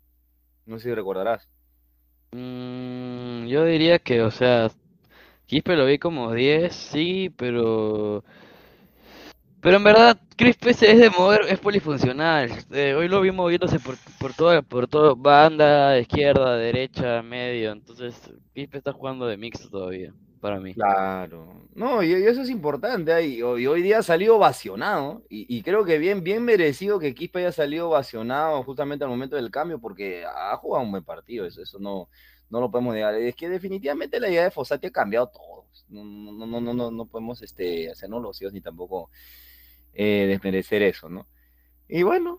No 0.67 0.79
sé 0.79 0.91
si 0.91 0.95
recordarás. 0.95 1.49
Mm, 2.33 3.47
yo 3.47 3.65
diría 3.65 3.99
que, 3.99 4.21
o 4.21 4.31
sea, 4.31 4.71
Quispe 5.47 5.75
lo 5.75 5.87
vi 5.87 5.99
como 5.99 6.35
10, 6.35 6.75
sí, 6.75 7.33
pero... 7.35 8.25
Pero 9.63 9.77
en 9.77 9.85
verdad, 9.85 10.19
Crispe 10.37 10.71
es 10.71 10.81
de 10.81 11.09
mover, 11.11 11.43
es 11.49 11.61
polifuncional. 11.61 12.51
Eh, 12.73 12.95
hoy 12.99 13.07
lo 13.07 13.21
vi 13.21 13.31
moviéndose 13.31 13.79
por, 13.79 13.95
por 14.19 14.35
toda, 14.35 14.61
por 14.61 14.89
toda 14.89 15.15
banda, 15.15 15.97
izquierda, 16.01 16.57
derecha, 16.57 17.23
medio. 17.23 17.71
Entonces, 17.71 18.17
Quispe 18.53 18.79
está 18.79 18.93
jugando 18.93 19.25
de 19.25 19.37
mixto 19.37 19.71
todavía, 19.71 20.13
para 20.41 20.59
mí. 20.59 20.75
Claro. 20.75 21.69
No, 21.77 22.03
y, 22.03 22.13
eso 22.13 22.43
es 22.43 22.51
importante. 22.51 23.25
Y 23.25 23.41
hoy, 23.41 23.83
día 23.83 24.01
ha 24.01 24.03
salido 24.03 24.37
ovacionado. 24.37 25.23
Y, 25.29 25.63
creo 25.63 25.85
que 25.85 25.99
bien, 25.99 26.25
bien 26.25 26.45
merecido 26.45 26.99
que 26.99 27.15
Quispe 27.15 27.39
haya 27.39 27.53
salido 27.53 27.89
ovacionado 27.89 28.65
justamente 28.65 29.05
al 29.05 29.11
momento 29.11 29.37
del 29.37 29.53
cambio, 29.53 29.79
porque 29.79 30.25
ha 30.27 30.57
jugado 30.57 30.85
un 30.85 30.91
buen 30.91 31.05
partido. 31.05 31.47
Eso, 31.47 31.63
eso 31.63 31.79
no, 31.79 32.09
no 32.51 32.61
lo 32.61 32.69
podemos 32.69 32.95
negar. 32.95 33.15
Es 33.15 33.37
que 33.37 33.49
definitivamente 33.49 34.19
la 34.19 34.29
idea 34.29 34.43
de 34.43 34.51
Fossati 34.51 34.89
ha 34.89 34.91
cambiado 34.91 35.29
todo. 35.29 35.67
No, 35.89 36.03
no, 36.03 36.47
no, 36.49 36.61
no, 36.61 36.75
no, 36.75 36.91
no 36.91 37.05
podemos 37.05 37.41
este, 37.43 37.89
hacernos 37.89 38.21
los 38.21 38.53
ni 38.53 38.61
tampoco 38.61 39.09
eh, 39.95 40.27
desmerecer 40.29 40.83
eso, 40.83 41.09
¿no? 41.09 41.27
Y 41.89 42.05
bueno, 42.05 42.39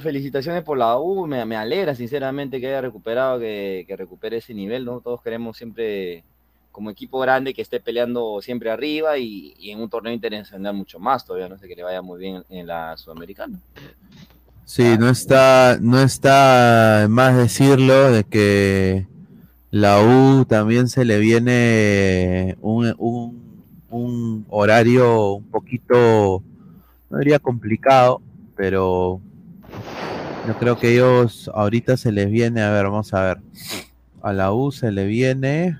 felicitaciones 0.00 0.62
por 0.62 0.78
la 0.78 0.98
U, 0.98 1.26
me, 1.26 1.56
alegra 1.56 1.96
sinceramente 1.96 2.60
que 2.60 2.68
haya 2.68 2.80
recuperado, 2.80 3.40
que, 3.40 3.84
recupere 3.98 4.36
ese 4.36 4.54
nivel, 4.54 4.84
¿no? 4.84 5.00
Todos 5.00 5.20
queremos 5.20 5.56
siempre, 5.56 6.22
como 6.70 6.90
equipo 6.90 7.18
grande, 7.18 7.54
que 7.54 7.62
esté 7.62 7.80
peleando 7.80 8.40
siempre 8.40 8.70
arriba 8.70 9.18
y, 9.18 9.54
en 9.68 9.80
un 9.80 9.90
torneo 9.90 10.12
internacional 10.12 10.74
mucho 10.74 11.00
más, 11.00 11.24
todavía 11.24 11.48
no 11.48 11.58
sé 11.58 11.66
que 11.66 11.74
le 11.74 11.82
vaya 11.82 12.02
muy 12.02 12.20
bien 12.20 12.44
en 12.50 12.68
la 12.68 12.96
Sudamericana. 12.96 13.58
Sí, 14.64 14.96
no 14.96 15.08
está, 15.08 15.78
no 15.80 16.00
está 16.00 17.06
más 17.08 17.36
decirlo 17.36 18.12
de 18.12 18.22
que 18.22 19.08
la 19.70 20.00
U 20.02 20.44
también 20.44 20.88
se 20.88 21.04
le 21.04 21.18
viene 21.18 22.56
un, 22.60 22.94
un, 22.98 23.64
un 23.90 24.46
horario 24.48 25.32
un 25.32 25.44
poquito, 25.44 26.42
no 27.10 27.18
diría 27.18 27.38
complicado, 27.38 28.20
pero 28.56 29.20
yo 30.46 30.54
creo 30.58 30.78
que 30.78 30.92
ellos 30.92 31.50
ahorita 31.54 31.96
se 31.96 32.12
les 32.12 32.30
viene, 32.30 32.62
a 32.62 32.70
ver, 32.70 32.84
vamos 32.84 33.12
a 33.14 33.22
ver, 33.22 33.38
a 34.22 34.32
la 34.32 34.52
U 34.52 34.72
se 34.72 34.90
le 34.92 35.06
viene, 35.06 35.78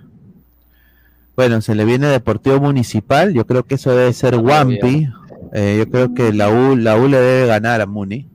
bueno, 1.36 1.60
se 1.60 1.74
le 1.74 1.84
viene 1.84 2.06
Deportivo 2.09 2.60
Municipal, 2.60 3.32
yo 3.32 3.46
creo 3.46 3.62
que 3.64 3.76
eso 3.76 3.94
debe 3.94 4.12
ser 4.12 4.36
Wampi, 4.36 5.09
eh, 5.52 5.76
yo 5.78 5.90
creo 5.90 6.14
que 6.14 6.32
la 6.32 6.50
U, 6.50 6.76
la 6.76 6.96
U 6.96 7.09
le 7.09 7.18
debe 7.18 7.46
ganar 7.46 7.80
a 7.80 7.86
Muni. 7.86 8.26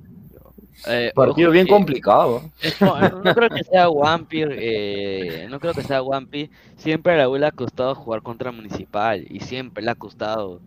Eh, 0.86 1.14
Partido 1.16 1.48
ojo 1.48 1.54
bien 1.54 1.66
que- 1.66 1.72
complicado. 1.72 2.42
¿eh? 2.62 2.68
Es 2.68 2.76
co- 2.76 2.98
no 3.24 3.34
creo 3.34 3.50
que 3.50 3.64
sea 3.64 3.90
Wampir, 3.90 4.50
eh, 4.52 5.48
no 5.50 5.58
creo 5.60 5.74
que 5.74 5.82
sea 5.84 6.02
Wampi. 6.02 6.50
Siempre 6.76 7.14
a 7.14 7.18
la 7.18 7.30
U 7.30 7.38
le 7.38 7.46
ha 7.46 7.52
costado 7.52 7.96
jugar 7.96 8.22
contra 8.22 8.52
Municipal 8.52 9.26
y 9.30 9.40
siempre 9.40 9.82
le 9.82 9.92
ha 9.92 9.96
costado. 9.96 10.60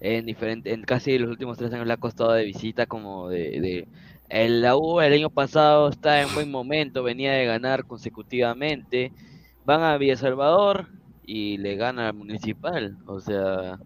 En 0.00 0.26
diferente, 0.26 0.72
en 0.72 0.82
casi 0.82 1.18
los 1.18 1.30
últimos 1.30 1.58
tres 1.58 1.72
años 1.72 1.86
le 1.86 1.92
ha 1.92 1.96
costado 1.96 2.32
de 2.32 2.44
visita 2.44 2.86
como 2.86 3.28
de, 3.28 3.60
de 3.60 3.88
el, 4.28 4.62
la 4.62 4.76
U 4.76 5.00
el 5.00 5.12
año 5.12 5.30
pasado 5.30 5.88
está 5.88 6.22
en 6.22 6.32
buen 6.34 6.50
momento, 6.50 7.02
venía 7.02 7.32
de 7.32 7.46
ganar 7.46 7.84
consecutivamente. 7.84 9.12
Van 9.64 9.82
a 9.82 9.98
Villa 9.98 10.16
Salvador 10.16 10.86
y 11.26 11.58
le 11.58 11.76
gana 11.76 12.08
al 12.08 12.14
Municipal. 12.14 12.96
O 13.06 13.20
sea, 13.20 13.78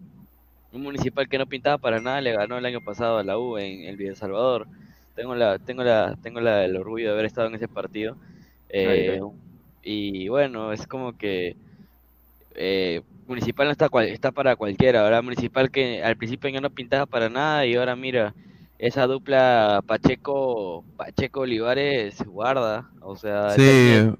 un 0.71 0.81
Municipal 0.83 1.27
que 1.29 1.37
no 1.37 1.47
pintaba 1.47 1.77
para 1.77 1.99
nada 2.01 2.21
le 2.21 2.33
ganó 2.33 2.57
el 2.57 2.65
año 2.65 2.81
pasado 2.81 3.17
a 3.17 3.23
la 3.23 3.37
U 3.37 3.57
en 3.57 3.85
el 3.85 3.97
Villa 3.97 4.15
Salvador. 4.15 4.67
Tengo 5.15 5.35
la, 5.35 5.59
tengo 5.59 5.83
la, 5.83 6.17
tengo 6.21 6.41
la, 6.41 6.65
el 6.65 6.75
orgullo 6.75 7.07
de 7.07 7.13
haber 7.13 7.25
estado 7.25 7.47
en 7.47 7.55
ese 7.55 7.67
partido. 7.67 8.17
Eh, 8.69 9.21
y 9.83 10.27
bueno, 10.29 10.71
es 10.73 10.87
como 10.87 11.17
que 11.17 11.55
eh, 12.55 13.01
Municipal 13.27 13.67
no 13.67 13.71
está, 13.71 13.89
cual- 13.89 14.07
está 14.09 14.31
para 14.31 14.55
cualquiera, 14.55 15.03
¿verdad? 15.03 15.23
Municipal 15.23 15.71
que 15.71 16.03
al 16.03 16.17
principio 16.17 16.49
ya 16.49 16.61
no 16.61 16.69
pintaba 16.69 17.05
para 17.05 17.29
nada 17.29 17.65
y 17.65 17.75
ahora 17.75 17.95
mira, 17.95 18.35
esa 18.77 19.07
dupla 19.07 19.81
Pacheco, 19.87 20.85
Pacheco 20.97 21.41
Olivares 21.41 22.21
guarda, 22.25 22.91
o 23.01 23.15
sea, 23.15 23.55
Sí, 23.55 23.61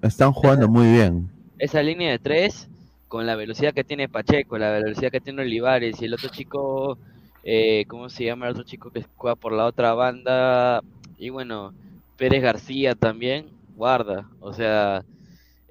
están 0.02 0.32
jugando 0.32 0.68
muy 0.70 0.88
bien. 0.92 1.30
esa 1.58 1.82
línea 1.84 2.12
de 2.12 2.20
tres, 2.20 2.70
con 3.08 3.26
la 3.26 3.36
velocidad 3.36 3.74
que 3.74 3.84
tiene 3.84 4.10
Pacheco, 4.10 4.58
la 4.58 4.72
velocidad 4.72 5.12
que 5.12 5.22
tiene 5.22 5.42
Olivares 5.44 6.02
y 6.02 6.06
el 6.06 6.14
otro 6.14 6.30
chico, 6.30 6.98
eh, 7.44 7.86
¿cómo 7.88 8.10
se 8.10 8.26
llama 8.26 8.46
el 8.48 8.52
otro 8.54 8.64
chico 8.64 8.92
que 8.92 9.06
juega 9.16 9.36
por 9.36 9.54
la 9.54 9.66
otra 9.66 9.94
banda? 9.94 10.82
Y 11.18 11.30
bueno, 11.30 11.74
Pérez 12.16 12.42
García 12.42 12.96
también, 12.96 13.52
guarda, 13.76 14.30
o 14.40 14.54
sea, 14.54 15.04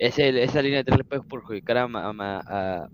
ese, 0.06 0.42
esa 0.42 0.62
línea 0.62 0.78
de 0.78 0.84
tres 0.84 0.98
le 0.98 1.04
puede 1.04 1.22
perjudicar 1.22 1.78
a, 1.78 1.88
Ma- 1.88 2.06
a 2.08 2.12
Ma- 2.12 2.42
a- 2.46 2.88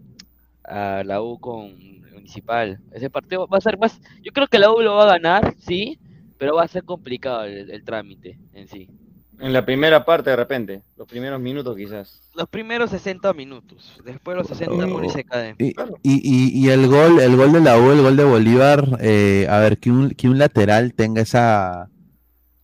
a 0.64 1.04
la 1.04 1.22
U 1.22 1.38
con 1.38 1.74
Municipal. 2.12 2.80
Ese 2.92 3.08
partido 3.10 3.46
va 3.46 3.58
a 3.58 3.60
ser 3.60 3.78
más, 3.78 4.00
yo 4.22 4.32
creo 4.32 4.46
que 4.48 4.58
la 4.58 4.70
U 4.72 4.80
lo 4.80 4.94
va 4.96 5.04
a 5.04 5.18
ganar, 5.18 5.54
sí, 5.58 5.98
pero 6.36 6.56
va 6.56 6.64
a 6.64 6.68
ser 6.68 6.84
complicado 6.84 7.44
el, 7.44 7.70
el 7.70 7.84
trámite 7.84 8.38
en 8.52 8.68
sí. 8.68 8.88
En 9.40 9.52
la 9.52 9.64
primera 9.64 10.04
parte, 10.04 10.30
de 10.30 10.36
repente, 10.36 10.82
los 10.96 11.06
primeros 11.06 11.40
minutos 11.40 11.76
quizás. 11.76 12.20
Los 12.34 12.48
primeros 12.48 12.90
60 12.90 13.32
minutos, 13.32 14.00
después 14.04 14.36
los 14.36 14.48
60 14.48 14.86
Muni 14.88 15.08
se 15.10 15.22
cae. 15.22 15.54
Y, 15.58 15.66
y- 15.68 15.74
y- 16.02 16.66
y 16.66 16.68
el 16.70 16.88
gol, 16.88 17.20
el 17.20 17.36
gol 17.36 17.52
de 17.52 17.60
la 17.60 17.78
U, 17.78 17.92
el 17.92 18.02
gol 18.02 18.16
de 18.16 18.24
Bolívar, 18.24 18.98
eh, 19.00 19.46
a 19.48 19.58
ver, 19.60 19.78
que 19.78 19.92
un, 19.92 20.10
que 20.10 20.28
un 20.28 20.38
lateral 20.38 20.92
tenga 20.92 21.22
esa 21.22 21.88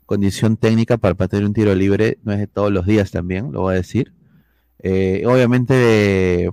condición 0.04 0.56
técnica 0.56 0.96
para 0.98 1.14
patear 1.14 1.44
un 1.44 1.54
tiro 1.54 1.74
libre, 1.76 2.18
no 2.24 2.32
es 2.32 2.38
de 2.40 2.46
todos 2.48 2.72
los 2.72 2.86
días 2.86 3.10
también, 3.12 3.52
lo 3.52 3.62
voy 3.62 3.74
a 3.74 3.76
decir. 3.76 4.12
Eh, 4.86 5.24
obviamente 5.26 6.50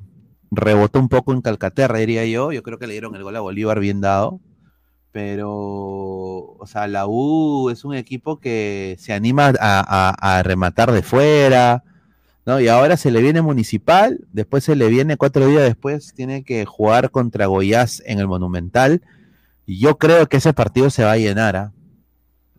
rebotó 0.51 0.99
un 0.99 1.09
poco 1.09 1.33
en 1.33 1.41
Calcaterra, 1.41 1.97
diría 1.99 2.25
yo. 2.25 2.51
Yo 2.53 2.63
creo 2.63 2.79
que 2.79 2.87
le 2.87 2.93
dieron 2.93 3.13
el 3.15 3.23
gol 3.23 3.35
a 3.35 3.41
Bolívar 3.41 3.79
bien 3.81 3.99
dado. 4.01 4.39
Pero, 5.11 5.49
o 6.57 6.65
sea, 6.65 6.87
la 6.87 7.05
U 7.05 7.69
es 7.69 7.83
un 7.83 7.93
equipo 7.95 8.39
que 8.39 8.95
se 8.97 9.11
anima 9.11 9.47
a, 9.47 9.53
a- 9.59 10.37
a 10.39 10.43
rematar 10.43 10.91
de 10.93 11.01
fuera, 11.03 11.83
¿no? 12.45 12.61
Y 12.61 12.69
ahora 12.69 12.95
se 12.95 13.11
le 13.11 13.21
viene 13.21 13.41
Municipal, 13.41 14.21
después 14.31 14.63
se 14.63 14.75
le 14.77 14.87
viene 14.87 15.17
cuatro 15.17 15.47
días 15.47 15.63
después, 15.63 16.13
tiene 16.15 16.43
que 16.43 16.63
jugar 16.65 17.11
contra 17.11 17.45
Goiás 17.47 18.01
en 18.05 18.19
el 18.19 18.27
Monumental. 18.27 19.01
Y 19.65 19.79
yo 19.79 19.97
creo 19.97 20.27
que 20.27 20.37
ese 20.37 20.53
partido 20.53 20.89
se 20.89 21.03
va 21.03 21.11
a 21.11 21.17
llenar, 21.17 21.55
¿ah? 21.57 21.71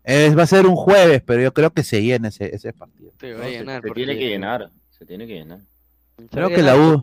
Es- 0.03 0.37
va 0.37 0.43
a 0.43 0.47
ser 0.47 0.67
un 0.67 0.75
jueves, 0.75 1.23
pero 1.25 1.41
yo 1.41 1.53
creo 1.53 1.71
que 1.73 1.83
se 1.83 2.03
llena 2.03 2.27
ese, 2.27 2.55
ese 2.55 2.71
partido. 2.71 3.11
Se 3.19 3.33
va 3.33 3.39
No, 3.39 3.43
a 3.45 3.47
se- 3.47 3.51
llenar 3.51 3.81
se, 3.81 3.87
porque- 3.87 4.05
tiene 4.05 4.19
que 4.19 4.29
llenar, 4.29 4.69
se 4.97 5.05
tiene 5.05 5.27
que 5.27 5.33
llenar. 5.33 5.59
Creo 6.31 6.47
va 6.47 6.53
a 6.53 6.55
que 6.55 6.61
la 6.61 6.75
U- 6.77 7.01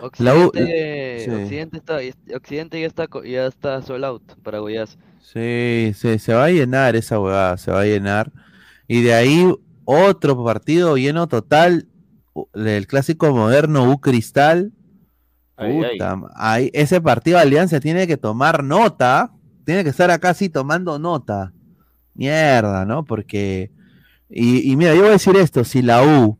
porque 0.00 0.22
la 0.22 0.34
U- 0.34 0.46
Occidente, 0.46 1.24
sí. 1.24 1.30
Occidente 1.30 1.76
está, 1.78 1.98
Occidente 2.36 2.80
ya 2.80 2.86
está, 2.86 3.08
ya 3.24 3.46
está 3.46 3.82
sold 3.82 4.04
out 4.04 4.22
para 4.42 4.60
Goiás. 4.60 4.98
Sí, 5.20 5.92
se, 5.94 6.18
se 6.18 6.32
va 6.34 6.44
a 6.44 6.50
llenar 6.50 6.94
esa 6.96 7.18
huevada, 7.18 7.56
se 7.56 7.70
va 7.70 7.80
a 7.80 7.84
llenar. 7.84 8.32
Y 8.86 9.02
de 9.02 9.14
ahí 9.14 9.52
otro 9.84 10.44
partido 10.44 10.96
lleno 10.96 11.26
total, 11.26 11.88
el 12.54 12.86
clásico 12.86 13.32
moderno 13.32 13.90
U 13.90 14.00
Cristal. 14.00 14.72
Ay, 15.56 15.72
ay. 15.82 15.92
Puta, 15.98 16.20
ahí, 16.34 16.70
ese 16.72 17.00
partido 17.00 17.38
de 17.38 17.42
Alianza 17.42 17.80
tiene 17.80 18.06
que 18.06 18.16
tomar 18.16 18.62
nota, 18.62 19.32
tiene 19.64 19.82
que 19.84 19.90
estar 19.90 20.10
acá 20.10 20.30
así 20.30 20.48
tomando 20.48 20.98
nota. 20.98 21.52
Mierda, 22.14 22.84
¿no? 22.84 23.04
Porque, 23.04 23.70
y, 24.28 24.70
y 24.70 24.76
mira, 24.76 24.94
yo 24.94 25.00
voy 25.00 25.10
a 25.10 25.12
decir 25.12 25.36
esto, 25.36 25.64
si 25.64 25.82
la 25.82 26.02
U 26.04 26.38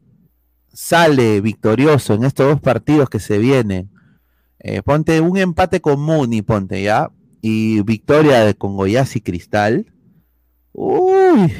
sale 0.73 1.41
victorioso 1.41 2.15
en 2.15 2.25
estos 2.25 2.47
dos 2.49 2.61
partidos 2.61 3.09
que 3.11 3.19
se 3.21 3.39
vienen, 3.39 3.91
eh, 4.61 4.83
ponte 4.83 5.21
un 5.21 5.37
empate 5.39 5.81
con 5.81 6.01
Muni, 6.01 6.43
ponte 6.43 6.83
ya, 6.83 7.11
y 7.41 7.83
victoria 7.83 8.45
de 8.45 8.55
con 8.55 8.77
Goiás 8.77 9.17
y 9.17 9.21
Cristal. 9.21 9.87
Uy, 10.73 11.53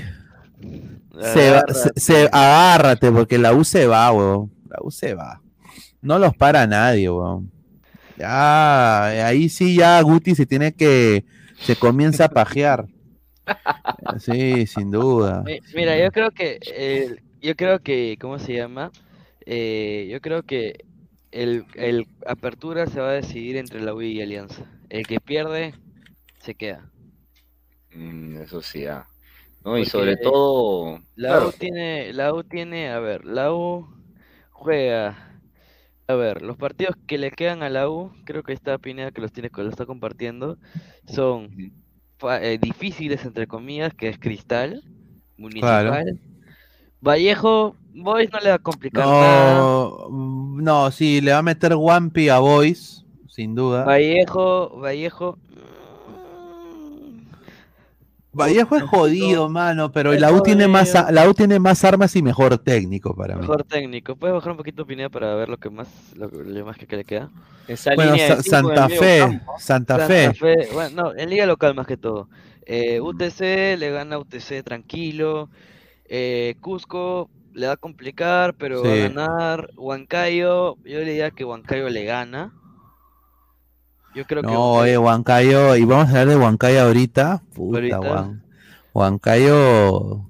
se 1.21 1.51
va- 1.51 1.65
se- 1.73 1.93
se- 2.01 2.29
agárrate, 2.33 3.11
porque 3.11 3.39
la 3.39 3.53
U 3.53 3.65
se 3.65 3.87
va, 3.87 4.11
weón. 4.13 4.51
La 4.69 4.79
U 4.83 4.91
se 4.91 5.15
va. 5.15 5.41
No 6.01 6.19
los 6.19 6.35
para 6.37 6.67
nadie, 6.67 7.11
weón. 7.11 7.51
Ya, 8.19 9.27
ahí 9.27 9.49
sí 9.49 9.77
ya 9.77 10.01
Guti 10.03 10.35
se 10.35 10.47
tiene 10.47 10.73
que, 10.73 11.25
se 11.61 11.77
comienza 11.77 12.27
a 12.27 12.29
pajear. 12.33 12.87
Sí, 14.19 14.67
sin 14.67 14.91
duda. 14.91 15.43
Mi- 15.45 15.59
Mira, 15.75 15.99
yo 15.99 16.11
creo 16.13 16.31
que, 16.31 16.59
yo 17.43 17.57
creo 17.57 17.81
que, 17.81 18.17
¿cómo 18.21 18.39
se 18.39 18.55
llama? 18.55 18.93
Eh, 19.47 20.09
yo 20.11 20.21
creo 20.21 20.45
que 20.45 20.87
el, 21.33 21.67
el 21.75 22.09
apertura 22.27 22.87
se 22.87 23.01
va 23.01 23.11
a 23.11 23.13
decidir 23.15 23.57
entre 23.57 23.81
la 23.81 23.95
U 23.95 24.03
y 24.03 24.23
Alianza. 24.23 24.71
El 24.91 25.07
que 25.07 25.21
pierde, 25.21 25.75
se 26.41 26.55
queda. 26.57 26.93
Mm, 27.91 28.41
eso 28.43 28.61
sí, 28.63 28.87
ah. 28.87 29.07
No, 29.65 29.79
y 29.79 29.85
sobre 29.87 30.17
todo, 30.17 31.01
La 31.15 31.29
claro, 31.29 31.47
U 31.47 31.53
tiene, 31.53 32.13
la 32.13 32.33
U 32.35 32.43
tiene, 32.45 32.91
a 32.91 32.99
ver, 33.01 33.25
la 33.25 33.53
U 33.55 33.89
juega, 34.51 35.41
a 36.09 36.15
ver, 36.15 36.43
los 36.43 36.57
partidos 36.59 36.97
que 37.07 37.19
le 37.19 37.31
quedan 37.33 37.63
a 37.63 37.71
la 37.71 37.91
U, 37.91 38.13
creo 38.25 38.43
que 38.45 38.53
esta 38.55 38.79
Pineda 38.79 39.13
que 39.13 39.21
los 39.23 39.33
tiene, 39.33 39.51
que 39.51 39.63
lo 39.63 39.71
está 39.71 39.87
compartiendo, 39.87 40.59
son 41.07 41.57
fa- 42.19 42.43
eh, 42.43 42.59
difíciles 42.59 43.25
entre 43.27 43.47
comillas, 43.49 43.95
que 43.95 44.09
es 44.09 44.19
Cristal, 44.19 44.85
Municipal, 45.37 46.21
Vallejo, 47.03 47.77
Boys 47.95 48.31
no 48.33 48.39
le 48.41 48.49
va 48.51 48.55
a 48.55 48.59
complicar 48.59 49.05
nada, 49.07 49.55
No, 49.61 50.07
mm, 50.09 50.63
no, 50.63 50.91
sí, 50.91 51.21
le 51.21 51.33
va 51.33 51.39
a 51.39 51.43
meter 51.43 51.75
Wampi 51.75 52.29
a 52.29 52.39
Boys, 52.39 53.05
sin 53.29 53.55
duda. 53.55 53.85
Vallejo, 53.85 54.71
Vallejo, 54.79 55.37
Vallejo 58.35 58.77
es 58.77 58.83
jodido, 58.85 59.51
mano, 59.51 59.93
pero 59.93 60.15
Es 60.15 60.21
la 60.21 60.33
U 60.33 60.41
tiene 60.43 60.67
más, 60.67 60.95
la 61.13 61.29
U 61.29 61.35
tiene 61.35 61.59
más 61.59 61.85
armas 61.85 62.17
y 62.17 62.23
mejor 62.23 62.57
técnico 62.57 63.15
para 63.15 63.35
mí. 63.35 63.43
mejor 63.43 63.63
técnico, 63.65 64.17
puedes 64.17 64.33
bajar 64.33 64.53
un 64.53 64.57
poquito 64.57 64.87
Pineda 64.87 65.11
para 65.11 65.35
ver 65.35 65.51
lo 65.51 65.59
que 65.59 65.69
más, 65.69 65.89
lo, 66.17 66.29
lo 66.29 66.65
más 66.65 66.79
que, 66.79 66.87
que 66.87 66.97
le 66.97 67.05
queda. 67.05 67.29
esa 67.69 67.95
Bueno, 67.95 68.13
línea 68.13 68.37
Sa- 68.37 68.43
Santa 68.43 68.89
Fe, 68.89 69.41
Santa 69.59 70.07
Fe. 70.07 70.33
bueno, 70.73 71.03
no, 71.03 71.15
en 71.15 71.29
liga 71.29 71.45
local 71.45 71.75
más 71.75 71.87
que 71.87 71.99
todo. 71.99 72.29
Eh, 72.65 73.01
UTC 73.03 73.77
le 73.77 73.91
gana 73.91 74.17
a 74.17 74.19
UTC 74.21 74.63
tranquilo. 74.65 75.51
Eh, 76.15 76.57
Cusco 76.61 77.31
le 77.55 77.69
va 77.69 77.73
a 77.73 77.77
complicar, 77.79 78.53
pero 78.55 78.83
va 78.83 78.93
a 78.93 78.97
ganar. 78.97 79.71
Huancayo, 79.77 80.77
yo 80.85 80.99
le 80.99 81.05
diría 81.07 81.31
que 81.31 81.45
Huancayo 81.45 81.89
le 81.89 82.05
gana. 82.05 82.53
Yo 84.15 84.27
creo 84.27 84.43
que 84.43 84.49
No, 84.49 84.85
eh, 84.85 84.99
Huancayo, 84.99 85.75
y 85.75 85.85
vamos 85.87 86.09
a 86.09 86.11
hablar 86.11 86.29
de 86.29 86.37
Huancayo 86.37 86.83
ahorita. 86.83 87.43
Puta, 87.55 87.77
Ahorita. 87.79 87.99
Huan- 88.01 88.43
Huancayo 88.93 90.27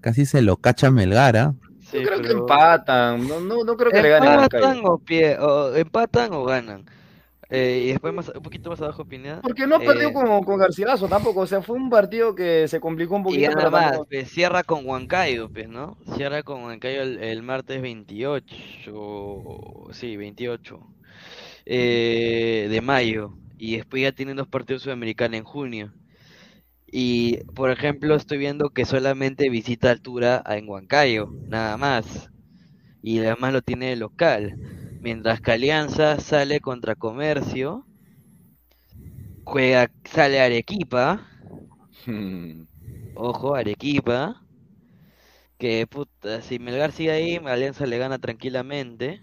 casi 0.00 0.26
se 0.26 0.42
lo 0.42 0.56
cacha 0.58 0.92
Melgar, 0.92 1.36
¿ah? 1.36 1.54
Sí, 1.80 1.98
Yo 1.98 2.04
creo 2.08 2.22
que 2.22 2.30
empatan, 2.32 3.26
no, 3.26 3.40
no, 3.40 3.64
no 3.64 3.76
creo 3.76 3.90
que 3.90 4.02
le 4.02 4.08
gane 4.10 4.28
Huancayo. 4.36 4.82
o, 4.84 4.98
pie, 4.98 5.38
o 5.40 5.74
empatan 5.74 6.32
o 6.34 6.44
ganan. 6.44 6.84
Eh, 7.50 7.82
y 7.84 7.88
después 7.92 8.14
más, 8.14 8.28
un 8.30 8.42
poquito 8.42 8.70
más 8.70 8.80
abajo 8.80 9.04
Pineda. 9.06 9.42
Porque 9.42 9.66
no 9.66 9.82
perdió 9.84 10.12
eh, 10.12 10.12
con, 10.12 10.44
con 10.44 10.58
Garcilaso 10.58 11.08
tampoco, 11.08 11.40
o 11.40 11.46
sea, 11.46 11.62
fue 11.62 11.76
un 11.76 11.88
partido 11.90 12.34
que 12.34 12.66
se 12.68 12.80
complicó 12.80 13.14
un 13.16 13.22
Y 13.28 13.38
poquito. 13.38 13.54
gana 13.54 13.56
pero 13.56 13.70
más, 13.70 14.00
pues, 14.08 14.30
cierra 14.30 14.62
con 14.62 14.86
Huancayo, 14.86 15.50
pues, 15.50 15.68
¿no? 15.68 15.96
Cierra 16.16 16.42
con 16.44 16.62
Huancayo 16.62 17.02
el, 17.02 17.18
el 17.22 17.42
martes 17.42 17.82
28, 17.82 18.54
sí, 19.92 20.16
28 20.16 20.94
eh, 21.66 22.68
de 22.70 22.80
mayo. 22.80 23.38
Y 23.58 23.76
después 23.78 24.02
ya 24.02 24.12
tienen 24.12 24.36
dos 24.36 24.48
partidos 24.48 24.82
sudamericanos 24.82 25.38
en 25.38 25.44
junio. 25.44 25.94
Y, 26.86 27.38
por 27.54 27.70
ejemplo, 27.70 28.14
estoy 28.16 28.38
viendo 28.38 28.70
que 28.70 28.84
solamente 28.86 29.50
visita 29.50 29.90
altura 29.90 30.42
a- 30.46 30.56
en 30.58 30.68
Huancayo, 30.68 31.36
nada 31.46 31.76
más. 31.78 32.30
Y 33.02 33.20
además 33.20 33.52
lo 33.54 33.62
tiene 33.62 33.88
de 33.90 33.96
local. 33.96 34.56
Mientras 35.00 35.40
que 35.40 35.52
Alianza 35.52 36.20
sale 36.20 36.60
contra 36.60 36.96
Comercio, 36.96 37.86
juega, 39.44 39.90
sale 40.04 40.40
Arequipa. 40.40 41.26
Ojo, 43.14 43.54
Arequipa. 43.56 44.46
Que 45.58 45.86
puta, 45.86 46.40
si 46.42 46.58
Melgar 46.58 46.92
sigue 46.92 47.10
ahí, 47.10 47.36
Alianza 47.44 47.86
le 47.86 47.98
gana 47.98 48.18
tranquilamente. 48.18 49.20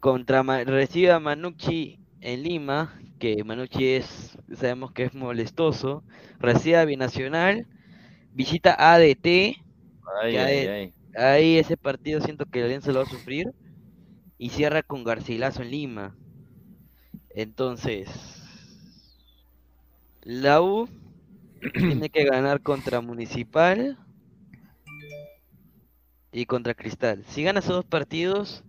Contra 0.00 0.42
recibe 0.64 1.12
a 1.12 1.20
Manucci 1.20 2.00
en 2.20 2.42
Lima, 2.42 3.00
que 3.18 3.44
Manucci 3.44 3.88
es, 3.88 4.36
sabemos 4.54 4.92
que 4.92 5.04
es 5.04 5.14
molestoso. 5.14 6.04
Recibe 6.38 6.76
a 6.78 6.84
Binacional, 6.84 7.66
visita 8.32 8.74
ADT. 8.78 9.56
Ay, 10.36 10.36
ay. 10.68 10.94
ahí 11.16 11.58
ese 11.58 11.76
partido 11.76 12.20
siento 12.20 12.46
que 12.46 12.62
Alianza 12.62 12.92
lo 12.92 12.98
va 13.00 13.04
a 13.04 13.06
sufrir. 13.06 13.46
Y 14.42 14.48
cierra 14.48 14.82
con 14.82 15.04
Garcilaso 15.04 15.60
en 15.60 15.70
Lima. 15.70 16.16
Entonces, 17.28 18.08
la 20.22 20.62
U 20.62 20.88
tiene 21.74 22.08
que 22.08 22.24
ganar 22.24 22.62
contra 22.62 23.02
Municipal 23.02 23.98
y 26.32 26.46
contra 26.46 26.72
Cristal. 26.72 27.22
Si 27.28 27.42
gana 27.42 27.58
esos 27.60 27.74
dos 27.74 27.84
partidos, 27.84 28.64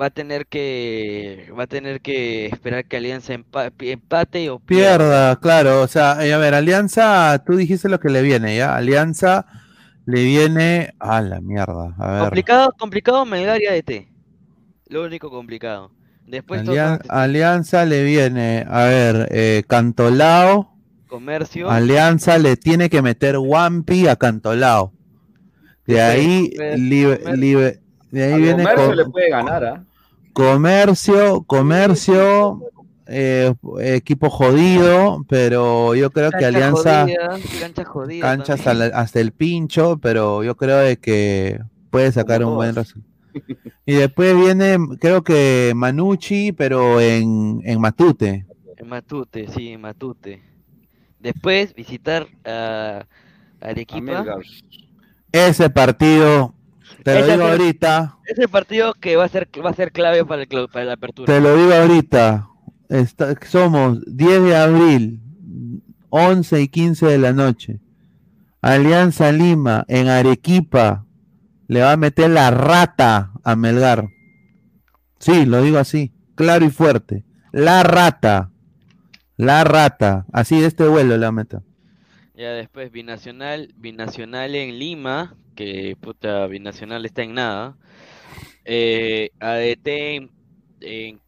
va 0.00 0.06
a 0.06 0.10
tener 0.10 0.48
que 0.48 1.48
va 1.56 1.62
a 1.62 1.68
tener 1.68 2.00
que 2.00 2.46
esperar 2.46 2.84
que 2.84 2.96
Alianza 2.96 3.32
empa- 3.32 3.72
empate 3.78 4.50
o 4.50 4.58
pierda. 4.58 4.98
Pierda, 4.98 5.36
claro. 5.40 5.82
O 5.82 5.86
sea, 5.86 6.26
eh, 6.26 6.34
a 6.34 6.38
ver, 6.38 6.54
Alianza, 6.54 7.44
tú 7.46 7.54
dijiste 7.54 7.88
lo 7.88 8.00
que 8.00 8.08
le 8.10 8.22
viene, 8.22 8.56
¿ya? 8.56 8.74
Alianza 8.74 9.46
le 10.04 10.24
viene 10.24 10.94
a 10.98 11.20
la 11.20 11.40
mierda. 11.40 11.94
A 11.96 12.10
ver. 12.10 12.20
Complicado, 12.22 12.72
complicado 12.76 13.24
Melgar 13.24 13.62
y 13.62 13.66
ADT. 13.66 14.15
Lo 14.88 15.04
único 15.04 15.30
complicado. 15.30 15.90
Después 16.26 16.62
Alian- 16.62 17.00
Alianza 17.08 17.84
le 17.84 18.02
viene, 18.04 18.64
a 18.68 18.84
ver, 18.84 19.28
eh, 19.30 19.62
Cantolao. 19.66 20.72
comercio. 21.08 21.70
Alianza 21.70 22.36
le 22.38 22.56
tiene 22.56 22.90
que 22.90 23.00
meter 23.02 23.38
Wampi 23.38 24.08
a 24.08 24.16
Cantolao. 24.16 24.92
De 25.86 26.00
ahí, 26.02 26.50
libe- 26.76 27.20
libe- 27.36 27.80
de 28.10 28.24
ahí 28.24 28.32
A 28.32 28.36
viene 28.38 28.64
Comercio 28.64 28.94
le 28.94 29.04
puede 29.06 29.30
ganar, 29.30 29.64
¿ah? 29.64 29.84
Comercio, 30.32 31.44
comercio, 31.44 32.60
eh, 33.06 33.54
equipo 33.80 34.28
jodido, 34.30 35.24
pero 35.28 35.94
yo 35.94 36.10
creo 36.10 36.30
que 36.32 36.44
Alianza 36.44 37.02
jodida, 37.02 37.38
cancha 37.60 37.84
jodida 37.84 38.20
cancha 38.26 38.52
hasta, 38.54 38.64
también. 38.70 38.90
la- 38.90 38.98
hasta 38.98 39.20
el 39.20 39.32
pincho, 39.32 39.98
pero 39.98 40.42
yo 40.44 40.56
creo 40.56 40.78
de 40.78 40.98
que 40.98 41.60
puede 41.90 42.10
sacar 42.12 42.44
un 42.44 42.54
buen 42.56 42.74
resultado. 42.74 43.15
Y 43.86 43.94
después 43.94 44.36
viene, 44.36 44.76
creo 45.00 45.22
que 45.22 45.72
Manucci, 45.74 46.52
pero 46.52 47.00
en, 47.00 47.60
en 47.64 47.80
Matute. 47.80 48.46
En 48.76 48.88
Matute, 48.88 49.48
sí, 49.48 49.68
en 49.70 49.80
Matute. 49.80 50.42
Después 51.20 51.74
visitar 51.74 52.26
a 52.44 53.06
Arequipa. 53.60 54.24
Ese 55.32 55.70
partido, 55.70 56.54
te 57.02 57.14
lo 57.14 57.20
Ese 57.20 57.32
digo 57.32 57.42
ser- 57.44 57.52
ahorita, 57.60 58.18
Ese 58.26 58.48
partido 58.48 58.94
que 58.94 59.16
va 59.16 59.24
a 59.24 59.28
ser 59.28 59.48
va 59.64 59.70
a 59.70 59.74
ser 59.74 59.92
clave 59.92 60.24
para 60.24 60.42
el 60.42 60.48
para 60.68 60.84
la 60.84 60.92
apertura. 60.94 61.26
te 61.32 61.40
lo 61.40 61.56
digo 61.56 61.72
ahorita. 61.74 62.48
Está- 62.88 63.34
somos 63.46 64.00
10 64.06 64.42
de 64.44 64.56
abril, 64.56 65.20
11 66.10 66.60
y 66.62 66.68
15 66.68 67.06
de 67.06 67.18
la 67.18 67.32
noche. 67.32 67.80
Alianza 68.62 69.32
Lima 69.32 69.84
en 69.88 70.08
Arequipa 70.08 71.05
le 71.68 71.80
va 71.80 71.92
a 71.92 71.96
meter 71.96 72.30
la 72.30 72.50
rata 72.50 73.32
a 73.44 73.56
Melgar. 73.56 74.08
Sí, 75.18 75.46
lo 75.46 75.62
digo 75.62 75.78
así, 75.78 76.12
claro 76.34 76.64
y 76.64 76.70
fuerte. 76.70 77.24
La 77.52 77.82
rata. 77.82 78.50
La 79.36 79.64
rata. 79.64 80.26
Así 80.32 80.60
de 80.60 80.66
este 80.66 80.86
vuelo 80.86 81.16
le 81.16 81.22
va 81.22 81.28
a 81.28 81.32
meter. 81.32 81.60
Ya 82.34 82.50
después 82.52 82.90
Binacional, 82.92 83.72
Binacional 83.76 84.54
en 84.54 84.78
Lima, 84.78 85.34
que 85.54 85.96
puta, 86.00 86.46
Binacional 86.46 87.04
está 87.06 87.22
en 87.22 87.34
nada. 87.34 87.76
Eh, 88.64 89.30
ADT 89.40 89.86
en, 89.86 90.30
en, 90.80 91.20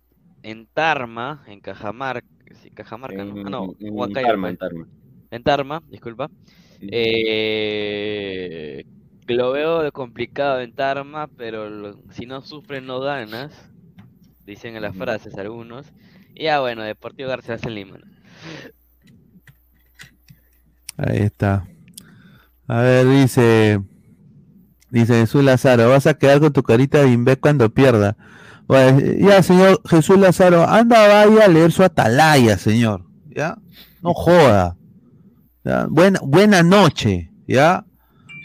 en 0.43 0.67
Tarma, 0.67 1.45
en 1.47 1.61
Cajamarca, 1.61 2.27
sí, 2.63 2.71
Cajamarca, 2.71 3.25
¿no? 3.25 3.43
Ah, 3.47 3.51
no, 3.51 3.75
En- 3.81 4.13
Tarma, 4.13 4.41
pues. 4.43 4.51
en 4.53 4.57
Tarma. 4.59 4.87
En 5.31 5.43
Tarma, 5.43 5.83
disculpa. 5.89 6.31
Eh, 6.81 8.85
lo 9.35 9.53
veo 9.53 9.91
complicado 9.93 10.61
en 10.61 10.73
Tarma, 10.75 11.29
pero 11.37 11.69
lo- 11.71 11.99
si 12.11 12.27
no 12.27 12.41
sufres 12.43 12.83
no 12.83 13.01
ganas, 13.01 13.53
dicen 14.47 14.77
en 14.77 14.83
las 14.83 14.97
frases 14.97 15.37
algunos. 15.37 15.87
Y 16.35 16.45
ya 16.45 16.61
bueno, 16.61 16.83
Deportivo 16.83 17.29
García 17.29 17.59
en 17.63 17.75
Lima. 17.75 17.99
Ahí 20.97 21.19
está. 21.19 21.67
A 22.67 22.81
ver, 22.83 23.07
dice. 23.09 23.81
Dice 24.91 25.15
Jesús 25.21 25.45
Lázaro, 25.45 25.91
vas 25.91 26.07
a 26.07 26.15
quedar 26.15 26.41
con 26.41 26.53
tu 26.53 26.63
carita 26.63 27.03
de 27.03 27.13
imbé 27.13 27.37
cuando 27.37 27.69
pierda. 27.69 28.17
Bueno, 28.67 29.01
ya, 29.19 29.43
señor 29.43 29.83
Jesús 29.87 30.19
Lázaro, 30.19 30.67
anda, 30.67 31.07
vaya 31.27 31.45
a 31.45 31.49
leer 31.49 31.73
su 31.73 31.83
atalaya, 31.83 32.57
señor. 32.57 33.05
¿Ya? 33.29 33.59
No 34.03 34.15
joda. 34.15 34.77
¿Ya? 35.63 35.87
Buena, 35.91 36.21
buena 36.23 36.63
noche, 36.63 37.31
¿ya? 37.47 37.85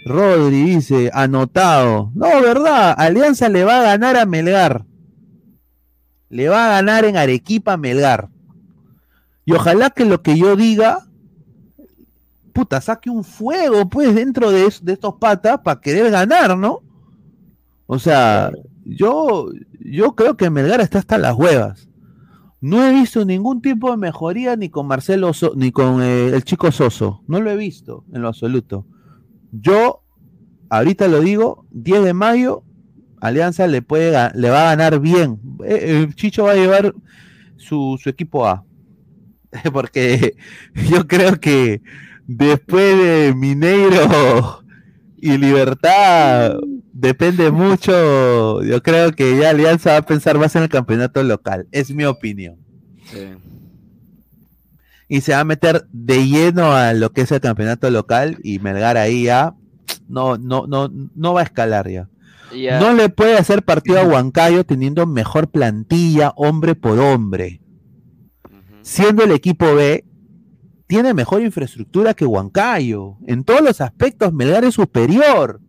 Rodri 0.06 0.64
dice, 0.64 1.10
anotado. 1.14 2.12
No, 2.14 2.28
¿verdad? 2.42 2.94
Alianza 2.98 3.50
le 3.50 3.64
va 3.64 3.80
a 3.80 3.84
ganar 3.84 4.18
a 4.18 4.26
Melgar. 4.26 4.86
Le 6.30 6.50
va 6.50 6.66
a 6.66 6.70
ganar 6.70 7.06
en 7.06 7.18
Arequipa 7.18 7.74
a 7.74 7.78
Melgar. 7.78 8.30
Y 9.46 9.54
ojalá 9.54 9.90
que 9.90 10.06
lo 10.06 10.22
que 10.22 10.38
yo 10.38 10.56
diga 10.56 11.08
puta, 12.54 12.80
saque 12.80 13.10
un 13.10 13.24
fuego, 13.24 13.90
pues, 13.90 14.16
dentro 14.16 14.52
de, 14.52 14.72
de 14.82 14.94
estos 14.94 15.16
patas 15.16 15.60
para 15.64 15.82
querer 15.82 16.12
ganar, 16.12 16.58
¿no? 16.58 16.82
O 17.88 18.00
sea, 18.00 18.52
yo, 18.86 19.50
yo 19.80 20.16
creo 20.16 20.38
que 20.38 20.50
Melgar 20.50 20.80
está 20.80 21.00
hasta 21.00 21.18
las 21.18 21.36
huevas. 21.36 21.90
No 22.62 22.86
he 22.86 22.94
visto 22.94 23.26
ningún 23.26 23.62
tipo 23.62 23.92
de 23.92 23.98
mejoría 23.98 24.56
ni 24.56 24.70
con 24.70 24.88
Marcelo 24.88 25.32
ni 25.56 25.72
con 25.74 26.02
eh, 26.02 26.28
el 26.28 26.44
chico 26.46 26.72
Soso. 26.72 27.22
No 27.28 27.42
lo 27.42 27.52
he 27.52 27.58
visto 27.58 28.06
en 28.14 28.22
lo 28.22 28.30
absoluto. 28.30 28.86
Yo, 29.54 30.04
ahorita 30.70 31.08
lo 31.08 31.22
digo, 31.22 31.66
10 31.72 32.04
de 32.04 32.14
mayo, 32.14 32.64
Alianza 33.22 33.68
le, 33.68 33.82
puede, 33.82 34.12
le 34.36 34.50
va 34.50 34.64
a 34.64 34.76
ganar 34.76 35.00
bien. 35.00 35.40
Eh, 35.64 35.80
eh, 35.82 36.10
Chicho 36.16 36.44
va 36.44 36.52
a 36.52 36.56
llevar 36.56 36.94
su, 37.56 37.98
su 38.02 38.10
equipo 38.10 38.46
A. 38.46 38.66
Porque 39.72 40.36
yo 40.90 41.08
creo 41.08 41.40
que 41.40 41.82
después 42.26 42.98
de 42.98 43.34
Mineiro 43.36 44.64
y 45.18 45.38
Libertad 45.38 46.56
depende 46.92 47.52
mucho. 47.52 48.62
Yo 48.64 48.82
creo 48.82 49.12
que 49.14 49.38
ya 49.38 49.52
Alianza 49.52 49.92
va 49.92 49.98
a 49.98 50.06
pensar 50.06 50.38
más 50.38 50.56
en 50.56 50.64
el 50.64 50.70
campeonato 50.70 51.24
local. 51.24 51.68
Es 51.72 51.94
mi 51.94 52.04
opinión. 52.04 52.58
Y 55.14 55.22
se 55.22 55.34
va 55.34 55.42
a 55.42 55.46
meter 55.46 55.86
de 55.92 56.28
lleno 56.28 56.72
a 56.74 56.92
lo 56.94 57.12
que 57.12 57.22
es 57.22 57.32
el 57.32 57.40
campeonato 57.40 57.88
local 57.92 58.40
y 58.42 58.58
Melgar 58.58 58.98
ahí 58.98 59.26
ya 59.26 59.54
no, 60.08 60.40
no, 60.40 60.66
no, 60.66 60.90
no 60.90 61.34
va 61.36 61.42
a 61.42 61.44
escalar 61.44 61.88
ya. 61.88 62.10
No 62.80 62.94
le 62.94 63.10
puede 63.10 63.38
hacer 63.38 63.62
partido 63.62 64.00
a 64.00 64.08
Huancayo 64.08 64.64
teniendo 64.64 65.06
mejor 65.06 65.52
plantilla, 65.52 66.34
hombre 66.36 66.74
por 66.74 66.98
hombre. 66.98 67.62
Siendo 68.82 69.24
el 69.24 69.30
equipo 69.34 69.76
B, 69.76 70.04
tiene 70.88 71.14
mejor 71.14 71.44
infraestructura 71.44 72.16
que 72.16 72.26
Huancayo. 72.26 73.18
En 73.28 73.44
todos 73.44 73.62
los 73.62 73.82
aspectos, 73.82 74.34
Melgar 74.34 74.66
es 74.66 74.74
superior. 74.74 75.62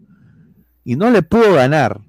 Y 0.84 0.96
no 0.96 1.10
le 1.10 1.20
pudo 1.20 1.52
ganar. 1.52 2.00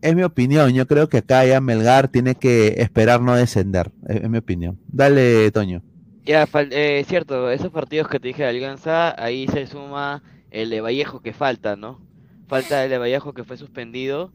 Es 0.00 0.16
mi 0.16 0.24
opinión. 0.24 0.72
Yo 0.72 0.88
creo 0.88 1.08
que 1.08 1.18
acá 1.18 1.46
ya 1.46 1.60
Melgar 1.60 2.08
tiene 2.08 2.34
que 2.34 2.74
esperar 2.78 3.20
no 3.22 3.36
descender. 3.36 3.92
Es, 4.08 4.22
es 4.22 4.28
mi 4.28 4.38
opinión. 4.38 4.80
Dale, 4.88 5.48
Toño. 5.52 5.84
Ya, 6.24 6.46
eh, 6.70 7.04
cierto, 7.08 7.50
esos 7.50 7.70
partidos 7.72 8.08
que 8.08 8.20
te 8.20 8.28
dije 8.28 8.42
de 8.44 8.48
Alianza, 8.50 9.14
ahí 9.22 9.46
se 9.48 9.66
suma 9.66 10.22
el 10.50 10.70
de 10.70 10.80
Vallejo 10.80 11.20
que 11.20 11.32
falta, 11.32 11.74
¿no? 11.76 12.04
Falta 12.46 12.84
el 12.84 12.90
de 12.90 12.98
Vallejo 12.98 13.32
que 13.34 13.44
fue 13.44 13.56
suspendido 13.56 14.32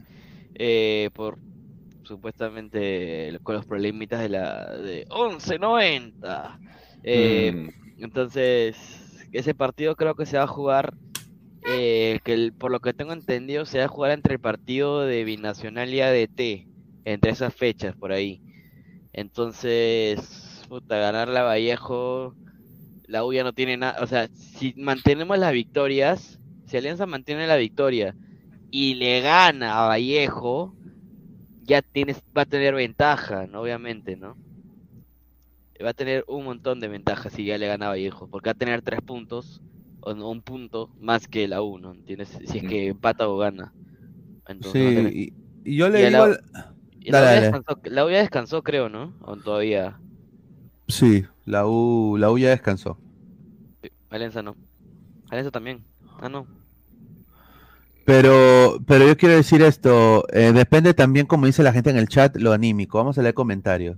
eh, 0.56 1.10
por 1.14 1.40
supuestamente 2.04 3.40
con 3.44 3.56
los 3.56 3.66
problemitas 3.66 4.22
de 4.22 4.30
la 4.30 4.66
de 4.78 5.06
11.90. 5.10 6.62
Eh, 7.04 7.54
Entonces, 7.98 8.78
ese 9.32 9.56
partido 9.56 9.96
creo 9.96 10.16
que 10.16 10.26
se 10.28 10.38
va 10.38 10.44
a 10.46 10.48
jugar, 10.48 10.98
eh, 11.62 12.20
que 12.24 12.34
el- 12.34 12.54
por 12.54 12.72
lo 12.72 12.80
que 12.82 12.94
tengo 12.94 13.14
entendido, 13.14 13.66
se 13.66 13.80
va 13.80 13.86
a 13.86 13.88
jugar 13.90 14.12
entre 14.12 14.34
el 14.36 14.40
partido 14.42 15.02
de 15.02 15.24
Binacional 15.26 15.94
y 15.94 16.02
ADT, 16.02 16.70
entre 17.06 17.32
esas 17.32 17.56
fechas 17.56 17.96
por 17.98 18.12
ahí. 18.14 18.42
Entonces, 19.14 20.20
puta, 20.68 20.98
ganar 20.98 21.28
la 21.30 21.44
Vallejo, 21.44 22.36
la 23.08 23.26
U 23.26 23.34
ya 23.34 23.44
no 23.44 23.54
tiene 23.54 23.78
nada, 23.78 24.04
o 24.04 24.08
sea, 24.08 24.28
si 24.34 24.74
mantenemos 24.78 25.38
las 25.40 25.54
victorias, 25.54 26.40
si 26.68 26.78
Alianza 26.78 27.06
mantiene 27.06 27.48
la 27.48 27.58
victoria 27.58 28.16
y 28.72 28.96
le 28.96 29.22
gana 29.22 29.84
a 29.84 29.88
Vallejo, 29.88 30.76
ya 31.62 31.82
tienes, 31.82 32.20
va 32.38 32.44
a 32.44 32.46
tener 32.46 32.76
ventaja, 32.76 33.48
¿no? 33.48 33.62
Obviamente, 33.62 34.16
¿no? 34.18 34.38
Va 35.84 35.90
a 35.92 35.94
tener 35.94 36.24
un 36.28 36.44
montón 36.46 36.80
de 36.80 36.88
ventajas 36.88 37.32
si 37.34 37.46
ya 37.46 37.58
le 37.58 37.68
gana 37.68 37.86
a 37.88 37.90
Vallejo, 37.90 38.28
porque 38.28 38.50
va 38.50 38.52
a 38.54 38.56
tener 38.56 38.82
tres 38.82 39.00
puntos, 39.06 39.62
o 40.02 40.14
no, 40.16 40.30
un 40.30 40.42
punto 40.42 40.92
más 40.98 41.28
que 41.28 41.48
la 41.48 41.62
U, 41.62 41.78
¿no? 41.78 41.92
¿Entiendes? 41.92 42.30
Si 42.46 42.58
es 42.58 42.64
que 42.64 42.88
empata 42.88 43.28
o 43.30 43.38
gana. 43.38 43.74
Entonces 44.48 44.98
a 44.98 45.02
Sí, 45.10 45.34
y, 45.64 45.72
y 45.74 45.78
yo 45.78 45.90
le 45.90 46.00
a 46.06 46.10
digo. 46.10 46.24
la- 46.24 46.24
al- 46.24 46.40
y 47.02 47.12
la, 47.12 47.22
Dale, 47.22 47.28
U 47.28 47.30
ya 47.30 47.36
dale. 47.36 47.42
descansó, 47.42 47.80
la 47.86 48.06
U 48.06 48.10
ya 48.10 48.18
descansó, 48.20 48.64
creo, 48.64 48.90
¿no? 48.90 49.16
O 49.22 49.38
todavía. 49.38 50.02
Sí, 50.88 51.26
la 51.46 51.68
U, 51.68 52.18
la 52.18 52.32
U 52.32 52.38
ya 52.38 52.50
descansó. 52.50 52.98
Alianza 54.10 54.42
no. 54.42 54.56
Alianza 55.30 55.52
también. 55.52 55.84
Ah, 56.20 56.30
no. 56.30 56.48
Pero, 58.06 58.80
pero 58.88 59.06
yo 59.06 59.18
quiero 59.18 59.36
decir 59.36 59.62
esto, 59.62 60.26
eh, 60.32 60.54
depende 60.54 60.94
también, 60.94 61.26
como 61.26 61.46
dice 61.46 61.62
la 61.62 61.74
gente 61.74 61.90
en 61.90 61.98
el 61.98 62.08
chat, 62.08 62.38
lo 62.38 62.54
anímico. 62.54 62.98
Vamos 62.98 63.18
a 63.18 63.22
leer 63.22 63.34
comentarios. 63.34 63.98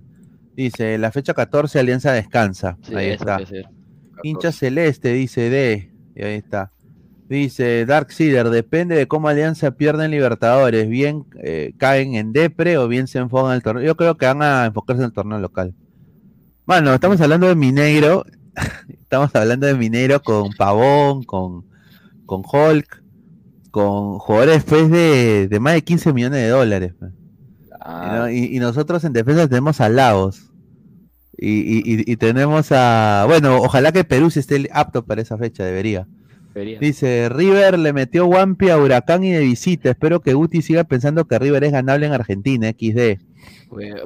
Dice, 0.56 0.98
la 0.98 1.12
fecha 1.12 1.32
14, 1.32 1.78
Alianza 1.78 2.12
descansa. 2.12 2.76
Sí, 2.82 2.94
ahí 2.94 3.10
está. 3.10 3.38
Hincha 4.24 4.50
celeste, 4.50 5.12
dice 5.12 5.48
D. 5.48 5.92
Y 6.16 6.22
ahí 6.22 6.34
está. 6.34 6.72
Dice 7.28 7.86
Dark 7.86 8.10
Seeder, 8.10 8.50
depende 8.50 8.96
de 8.96 9.06
cómo 9.06 9.28
Alianza 9.28 9.70
pierde 9.70 10.04
en 10.04 10.10
Libertadores. 10.10 10.88
Bien 10.88 11.24
eh, 11.40 11.72
caen 11.78 12.16
en 12.16 12.32
Depre 12.32 12.76
o 12.76 12.88
bien 12.88 13.06
se 13.06 13.20
enfocan 13.20 13.52
en 13.52 13.56
el 13.56 13.62
torneo. 13.62 13.84
Yo 13.84 13.96
creo 13.96 14.16
que 14.16 14.26
van 14.26 14.42
a 14.42 14.66
enfocarse 14.66 15.02
en 15.02 15.06
el 15.06 15.12
torneo 15.12 15.38
local. 15.38 15.72
Bueno, 16.70 16.94
estamos 16.94 17.20
hablando 17.20 17.48
de 17.48 17.56
Mineiro. 17.56 18.24
estamos 18.88 19.34
hablando 19.34 19.66
de 19.66 19.74
Mineiro 19.74 20.22
con 20.22 20.52
Pavón, 20.52 21.24
con, 21.24 21.64
con 22.26 22.42
Hulk, 22.44 23.02
con 23.72 24.20
jugadores 24.20 24.62
pues, 24.62 24.88
de, 24.88 25.48
de 25.48 25.58
más 25.58 25.74
de 25.74 25.82
15 25.82 26.12
millones 26.12 26.40
de 26.40 26.48
dólares. 26.48 26.94
pues. 26.96 27.10
Y, 27.12 28.08
no- 28.14 28.30
y- 28.30 28.56
y 28.56 28.60
nosotros 28.60 29.02
en 29.02 29.12
defensa 29.12 29.48
tenemos 29.48 29.80
a 29.80 29.88
Lagos. 29.88 30.52
Y, 31.36 31.48
y- 31.50 32.04
y- 32.06 32.16
tenemos 32.16 32.68
a. 32.70 33.24
Bueno, 33.26 33.56
ojalá 33.56 33.90
que 33.90 34.04
Perú 34.04 34.30
sí 34.30 34.38
esté 34.38 34.68
apto 34.72 35.04
para 35.04 35.22
esa 35.22 35.36
fecha, 35.38 35.64
debería. 35.64 36.06
Dice, 36.78 37.28
River 37.30 37.80
le 37.80 37.92
metió 37.92 38.26
Wampi 38.26 38.68
a 38.70 38.78
Huracán 38.78 39.24
y 39.24 39.32
de 39.32 39.40
visita. 39.40 39.90
Espero 39.90 40.20
que 40.20 40.34
Guti 40.34 40.62
siga 40.62 40.84
pensando 40.84 41.24
que 41.26 41.36
River 41.40 41.64
es 41.64 41.72
ganable 41.72 42.06
en 42.06 42.12
Argentina, 42.12 42.68
XD. 42.70 43.18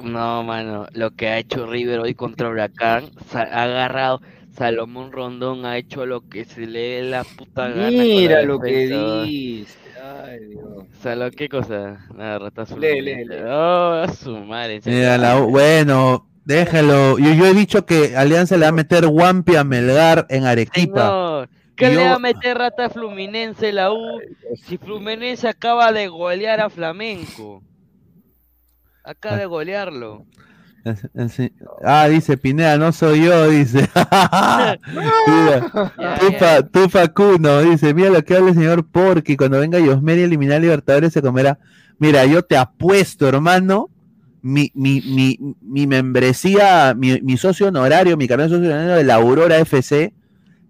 No, 0.03 0.43
mano, 0.43 0.87
lo 0.93 1.11
que 1.11 1.27
ha 1.27 1.39
hecho 1.39 1.65
River 1.65 1.99
hoy 1.99 2.13
contra 2.13 2.49
Huracán, 2.49 3.09
ha 3.33 3.63
agarrado 3.63 4.21
Salomón 4.55 5.11
Rondón, 5.11 5.65
ha 5.65 5.77
hecho 5.77 6.05
lo 6.05 6.21
que 6.29 6.45
se 6.45 6.67
le 6.67 6.79
dé 6.79 7.01
la 7.03 7.23
puta 7.23 7.67
gana. 7.69 7.89
Mira 7.89 8.41
lo 8.43 8.59
que 8.59 8.87
dice. 8.87 9.77
Ay, 10.01 10.39
Dios. 10.45 11.33
¿qué 11.35 11.49
cosa? 11.49 12.05
Nada, 12.15 12.39
rata. 12.39 12.65
Lee, 12.77 13.01
lee, 13.01 13.25
lee. 13.25 13.37
Oh, 13.45 14.03
a 14.03 14.07
su 14.13 14.37
madre. 14.37 14.79
Mira, 14.85 15.17
la 15.17 15.39
U- 15.41 15.49
bueno, 15.49 16.27
déjalo. 16.45 17.17
Yo, 17.17 17.33
yo 17.33 17.47
he 17.47 17.53
dicho 17.53 17.85
que 17.85 18.15
Alianza 18.15 18.55
le 18.55 18.63
va 18.63 18.69
a 18.69 18.71
meter 18.71 19.05
Wampi 19.07 19.55
a 19.55 19.63
Melgar 19.63 20.27
en 20.29 20.45
Arequipa. 20.45 21.05
No, 21.09 21.47
¿qué 21.75 21.91
Yo- 21.91 21.99
le 21.99 22.05
va 22.05 22.15
a 22.15 22.19
meter 22.19 22.57
rata 22.57 22.85
a 22.85 22.89
Fluminense 22.89 23.73
la 23.73 23.91
U 23.91 24.21
si 24.63 24.77
Fluminense 24.77 25.47
acaba 25.47 25.91
de 25.91 26.07
golear 26.07 26.61
a 26.61 26.69
Flamenco? 26.69 27.63
Acaba 29.05 29.37
de 29.37 29.45
golearlo. 29.45 30.25
Ah, 31.83 32.07
dice 32.07 32.37
Pineda, 32.37 32.77
no 32.77 32.91
soy 32.91 33.25
yo, 33.25 33.49
dice. 33.49 33.89
Mira, 35.27 35.71
Tufa, 36.19 36.63
Tufa 36.63 37.07
Cuno, 37.07 37.61
dice, 37.61 37.93
mira 37.93 38.09
lo 38.09 38.23
que 38.23 38.35
habla 38.35 38.49
el 38.49 38.55
señor 38.55 38.87
Porky, 38.91 39.35
cuando 39.35 39.59
venga 39.59 39.79
Yosmeri 39.79 40.21
a 40.21 40.25
eliminar 40.25 40.57
a 40.57 40.59
Libertadores 40.59 41.13
se 41.13 41.21
comerá. 41.21 41.57
Mira, 41.97 42.25
yo 42.25 42.43
te 42.43 42.55
apuesto, 42.55 43.27
hermano, 43.27 43.89
mi, 44.41 44.71
mi, 44.75 45.01
mi, 45.01 45.39
mi 45.61 45.87
membresía, 45.87 46.93
mi, 46.95 47.19
mi 47.21 47.37
socio 47.37 47.67
honorario, 47.69 48.15
mi 48.15 48.27
de 48.27 48.37
socio 48.43 48.57
honorario 48.57 48.95
de 48.95 49.03
la 49.03 49.15
Aurora 49.15 49.57
FC, 49.57 50.13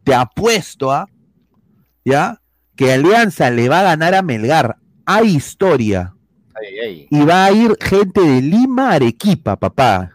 te 0.06 0.14
apuesto 0.14 0.94
a, 0.94 1.10
¿ya? 2.06 2.42
Que 2.78 2.94
Alianza 2.94 3.50
le 3.52 3.68
va 3.68 3.82
a 3.82 3.84
ganar 3.84 4.16
a 4.16 4.22
Melgar. 4.22 4.78
Hay 5.06 5.36
historia. 5.36 6.15
Ay, 6.56 6.80
ay. 6.80 7.08
Y 7.10 7.26
va 7.26 7.46
a 7.46 7.52
ir 7.52 7.76
gente 7.82 8.22
de 8.22 8.42
Lima 8.42 8.92
a 8.92 8.94
Arequipa, 8.94 9.56
papá. 9.58 10.12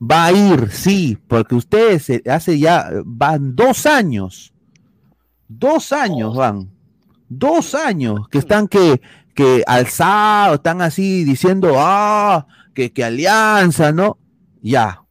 Va 0.00 0.26
a 0.26 0.32
ir, 0.32 0.70
sí, 0.70 1.18
porque 1.28 1.54
ustedes 1.54 2.10
eh, 2.10 2.22
hace 2.30 2.58
ya, 2.58 2.90
van 3.04 3.56
dos 3.56 3.86
años. 3.86 4.52
Dos 5.48 5.92
años 5.92 6.36
van. 6.36 6.70
Dos 7.28 7.74
años 7.74 8.28
que 8.28 8.38
están 8.38 8.68
que, 8.68 9.00
que 9.34 9.62
alzados, 9.66 10.56
están 10.56 10.82
así 10.82 11.24
diciendo, 11.24 11.74
ah, 11.76 12.46
que, 12.74 12.92
que 12.92 13.04
alianza, 13.04 13.92
¿no? 13.92 14.18
Ya. 14.60 15.02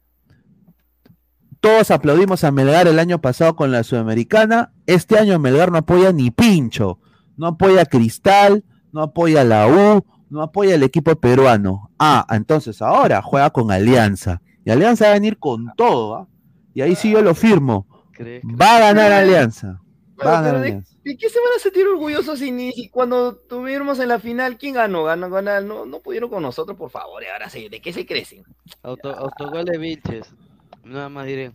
Todos 1.60 1.90
aplaudimos 1.90 2.44
a 2.44 2.52
Melgar 2.52 2.86
el 2.86 2.98
año 2.98 3.20
pasado 3.20 3.56
con 3.56 3.72
la 3.72 3.82
Sudamericana. 3.84 4.72
Este 4.86 5.18
año 5.18 5.38
Melgar 5.38 5.72
no 5.72 5.78
apoya 5.78 6.12
ni 6.12 6.30
pincho. 6.30 7.00
No 7.36 7.48
apoya 7.48 7.82
a 7.82 7.86
Cristal, 7.86 8.64
no 8.92 9.02
apoya 9.02 9.40
a 9.40 9.44
la 9.44 9.66
U, 9.66 10.04
no 10.34 10.42
apoya 10.42 10.74
al 10.74 10.82
equipo 10.82 11.14
peruano. 11.14 11.90
Ah, 11.98 12.26
entonces 12.30 12.82
ahora 12.82 13.22
juega 13.22 13.50
con 13.50 13.70
Alianza. 13.70 14.42
Y 14.64 14.70
Alianza 14.70 15.04
va 15.04 15.12
a 15.12 15.14
venir 15.14 15.38
con 15.38 15.72
todo, 15.76 16.16
¿ah? 16.16 16.28
Y 16.74 16.80
ahí 16.80 16.96
sí 16.96 17.12
yo 17.12 17.22
lo 17.22 17.34
firmo. 17.34 17.86
Va 18.20 18.76
a 18.76 18.80
ganar 18.80 19.12
Alianza. 19.12 19.80
Va 20.20 20.38
a 20.38 20.42
ganar 20.42 20.56
Alianza. 20.56 20.96
¿De 21.04 21.16
qué 21.16 21.28
se 21.28 21.38
van 21.38 21.50
a 21.56 21.60
sentir 21.60 21.86
orgullosos 21.86 22.40
si 22.40 22.50
ni 22.50 22.72
si 22.72 22.88
cuando 22.88 23.36
tuvimos 23.36 24.00
en 24.00 24.08
la 24.08 24.18
final, 24.18 24.58
quién 24.58 24.74
ganó? 24.74 25.04
Ganó, 25.04 25.30
ganó, 25.30 25.60
no, 25.60 25.86
no 25.86 26.00
pudieron 26.00 26.30
con 26.30 26.42
nosotros, 26.42 26.76
por 26.76 26.90
favor, 26.90 27.22
y 27.22 27.26
ahora 27.26 27.48
sí, 27.48 27.68
¿de 27.68 27.80
qué 27.80 27.92
se 27.92 28.04
crecen? 28.04 28.42
Auto, 28.82 29.14
autogol 29.14 29.64
de 29.64 29.78
Vilches. 29.78 30.34
Nada 30.82 31.08
más 31.08 31.26
diré. 31.26 31.52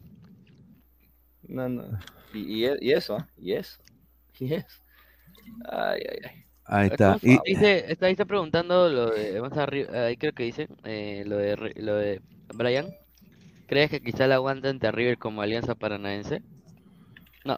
No, 1.44 1.68
no. 1.68 1.84
Y, 2.34 2.66
y, 2.66 2.70
y 2.80 2.94
eso, 2.94 3.18
¿ah? 3.18 3.28
y 3.38 3.54
eso, 3.54 3.82
y 4.40 4.54
eso. 4.54 4.84
Ay, 5.70 6.02
ay, 6.10 6.20
ay. 6.24 6.49
Ahí 6.72 6.88
está. 6.88 7.18
Está, 7.24 8.06
ahí 8.06 8.12
está 8.12 8.26
preguntando 8.26 8.90
lo 8.90 9.10
de, 9.10 9.42
más 9.42 9.58
arriba, 9.58 10.06
ahí 10.06 10.18
creo 10.18 10.34
que 10.34 10.44
dice, 10.44 10.68
eh, 10.84 11.24
lo 11.26 11.38
de, 11.38 11.74
lo 11.78 11.96
de 11.96 12.22
Brian. 12.54 12.88
¿Crees 13.66 13.90
que 13.90 14.02
quizá 14.02 14.28
la 14.28 14.36
aguanta 14.36 14.70
ante 14.70 14.92
River 14.92 15.18
como 15.18 15.42
alianza 15.42 15.74
paranaense? 15.74 16.44
No. 17.44 17.58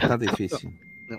Está 0.00 0.16
difícil. 0.16 0.78
No. 1.08 1.18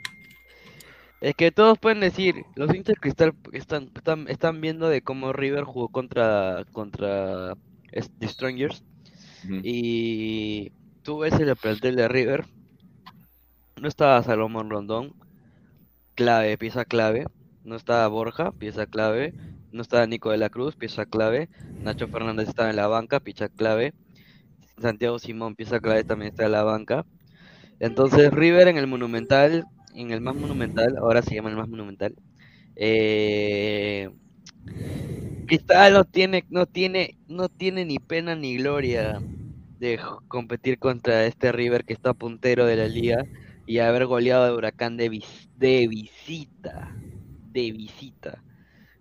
Es 1.22 1.34
que 1.34 1.50
todos 1.50 1.80
pueden 1.80 2.02
decir, 2.02 2.44
los 2.56 2.76
hinchas 2.76 2.98
Cristal 3.00 3.34
están, 3.54 3.90
están, 3.96 4.28
están 4.28 4.60
viendo 4.60 4.90
de 4.90 5.02
cómo 5.02 5.32
River 5.32 5.64
jugó 5.64 5.88
contra, 5.88 6.66
contra 6.74 7.54
The 8.20 8.28
Strangers. 8.28 8.84
Y 9.64 10.74
tú 11.04 11.20
ves 11.20 11.36
el 11.36 11.56
plantel 11.56 11.96
de 11.96 12.10
River. 12.10 12.46
No 13.82 13.88
estaba 13.88 14.22
Salomón 14.24 14.70
Rondón, 14.70 15.14
clave, 16.18 16.58
pieza 16.58 16.84
clave. 16.84 17.28
No 17.64 17.76
estaba 17.76 18.08
Borja, 18.08 18.52
pieza 18.52 18.88
clave. 18.88 19.34
No 19.72 19.82
estaba 19.84 20.08
Nico 20.08 20.32
de 20.32 20.38
la 20.38 20.50
Cruz, 20.50 20.76
pieza 20.76 21.06
clave. 21.06 21.48
Nacho 21.84 22.08
Fernández 22.10 22.50
estaba 22.50 22.70
en 22.72 22.76
la 22.76 22.88
banca, 22.88 23.20
pieza 23.20 23.48
clave. 23.50 23.94
Santiago 24.82 25.20
Simón, 25.20 25.56
pieza 25.56 25.80
clave, 25.80 26.04
también 26.04 26.30
está 26.30 26.46
en 26.46 26.54
la 26.54 26.64
banca. 26.64 27.06
Entonces 27.80 28.32
River 28.32 28.68
en 28.68 28.78
el 28.78 28.88
Monumental, 28.88 29.66
en 29.96 30.12
el 30.12 30.22
más 30.22 30.36
Monumental, 30.36 30.98
ahora 30.98 31.22
se 31.22 31.36
llama 31.36 31.50
el 31.50 31.56
más 31.58 31.70
Monumental. 31.70 32.16
Eh, 32.76 34.10
Cristal 35.46 35.94
no 35.94 36.04
tiene, 36.04 36.46
no 36.50 36.66
tiene, 36.66 37.18
no 37.28 37.50
tiene 37.50 37.86
ni 37.86 38.00
pena 38.00 38.36
ni 38.36 38.58
gloria 38.58 39.22
de 39.80 40.00
competir 40.28 40.80
contra 40.80 41.26
este 41.26 41.52
River 41.52 41.86
que 41.86 41.94
está 41.94 42.14
puntero 42.14 42.66
de 42.66 42.76
la 42.76 42.88
liga 42.88 43.24
y 43.68 43.80
haber 43.80 44.08
goleado 44.08 44.46
a 44.46 44.56
Huracán 44.56 44.98
de, 44.98 45.10
vis- 45.10 45.50
de 45.56 45.88
visita, 45.90 46.96
de 47.54 47.74
visita. 47.74 48.44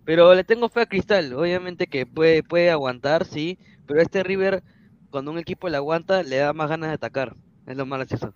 Pero 0.04 0.34
le 0.34 0.44
tengo 0.44 0.68
fe 0.70 0.82
a 0.82 0.86
Cristal, 0.86 1.32
obviamente 1.34 1.88
que 1.88 2.06
puede, 2.06 2.42
puede 2.44 2.70
aguantar, 2.70 3.26
sí, 3.26 3.58
pero 3.86 4.02
este 4.02 4.22
River, 4.24 4.64
cuando 5.10 5.32
un 5.32 5.38
equipo 5.38 5.68
le 5.68 5.76
aguanta, 5.78 6.22
le 6.24 6.38
da 6.38 6.52
más 6.54 6.68
ganas 6.70 6.90
de 6.90 6.94
atacar, 6.96 7.36
es 7.66 7.76
lo 7.76 7.86
más 7.86 8.00
gracioso. 8.00 8.34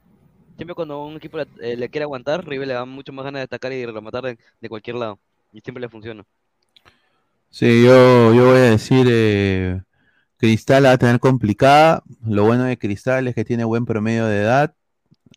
Siempre 0.57 0.75
cuando 0.77 1.05
un 1.05 1.17
equipo 1.17 1.39
le, 1.39 1.49
eh, 1.63 1.77
le 1.77 1.91
quiere 1.91 2.05
aguantar, 2.05 2.47
River 2.47 2.69
le 2.69 2.75
da 2.75 2.87
mucho 2.87 3.13
más 3.13 3.25
ganas 3.25 3.41
de 3.41 3.45
atacar 3.45 3.73
y 3.73 3.87
rematar 3.87 4.25
de, 4.25 4.39
de 4.61 4.71
cualquier 4.71 4.97
lado, 4.97 5.21
y 5.53 5.61
siempre 5.63 5.83
le 5.83 5.91
funciona. 5.91 6.25
Sí, 7.51 7.85
yo, 7.85 8.33
yo 8.35 8.47
voy 8.47 8.59
a 8.59 8.63
decir, 8.73 9.07
eh, 9.11 9.83
Cristal 10.39 10.85
la 10.85 10.91
va 10.91 10.95
a 10.97 10.99
tener 10.99 11.21
complicada. 11.21 12.03
Lo 12.25 12.45
bueno 12.45 12.65
de 12.65 12.79
Cristal 12.79 13.29
es 13.29 13.35
que 13.35 13.45
tiene 13.45 13.65
buen 13.65 13.87
promedio 13.87 14.27
de 14.27 14.43
edad. 14.43 14.75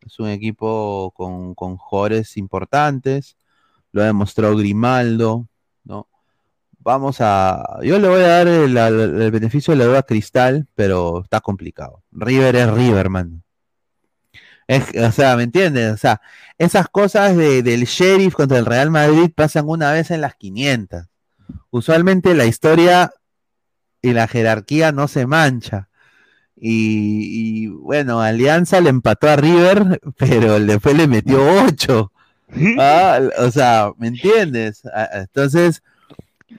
Es 0.05 0.19
un 0.19 0.29
equipo 0.29 1.11
con, 1.15 1.55
con 1.55 1.77
jugadores 1.77 2.37
importantes. 2.37 3.37
Lo 3.91 4.01
ha 4.01 4.05
demostrado 4.05 4.57
Grimaldo, 4.57 5.47
¿no? 5.83 6.07
Vamos 6.79 7.17
a... 7.19 7.79
Yo 7.83 7.97
le 7.99 8.07
voy 8.09 8.21
a 8.21 8.27
dar 8.27 8.47
el, 8.47 9.31
beneficio 9.31 9.71
de 9.73 9.77
la 9.77 9.85
duda 9.85 9.99
a 9.99 10.03
Cristal, 10.03 10.67
pero 10.75 11.21
está 11.23 11.39
complicado. 11.39 12.03
River 12.11 12.55
es 12.55 12.71
River, 12.71 13.09
man. 13.09 13.43
Es, 14.67 14.83
o 14.95 15.11
sea, 15.11 15.35
¿me 15.37 15.43
entiendes? 15.43 15.93
O 15.93 15.97
sea, 15.97 16.21
esas 16.57 16.87
cosas 16.89 17.37
de- 17.37 17.63
del 17.63 17.85
sheriff 17.85 18.33
contra 18.33 18.57
el 18.57 18.65
Real 18.65 18.91
Madrid 18.91 19.31
pasan 19.33 19.67
una 19.67 19.91
vez 19.91 20.11
en 20.11 20.21
las 20.21 20.35
500 20.35 21.07
usualmente 21.73 22.35
la 22.35 22.45
historia 22.45 23.11
y 24.01 24.13
la 24.13 24.27
jerarquía 24.27 24.91
no 24.91 25.07
se 25.07 25.25
mancha. 25.25 25.89
Y, 26.65 27.65
y, 27.65 27.67
bueno, 27.67 28.21
Alianza 28.21 28.79
le 28.79 28.89
empató 28.89 29.27
a 29.27 29.35
River, 29.35 29.99
pero 30.17 30.57
después 30.61 30.95
le 30.95 31.07
metió 31.07 31.39
8. 31.65 32.11
o 33.37 33.51
sea, 33.51 33.91
¿me 33.97 34.07
entiendes? 34.07 34.81
Ah, 34.85 35.09
Entonces, 35.13 35.83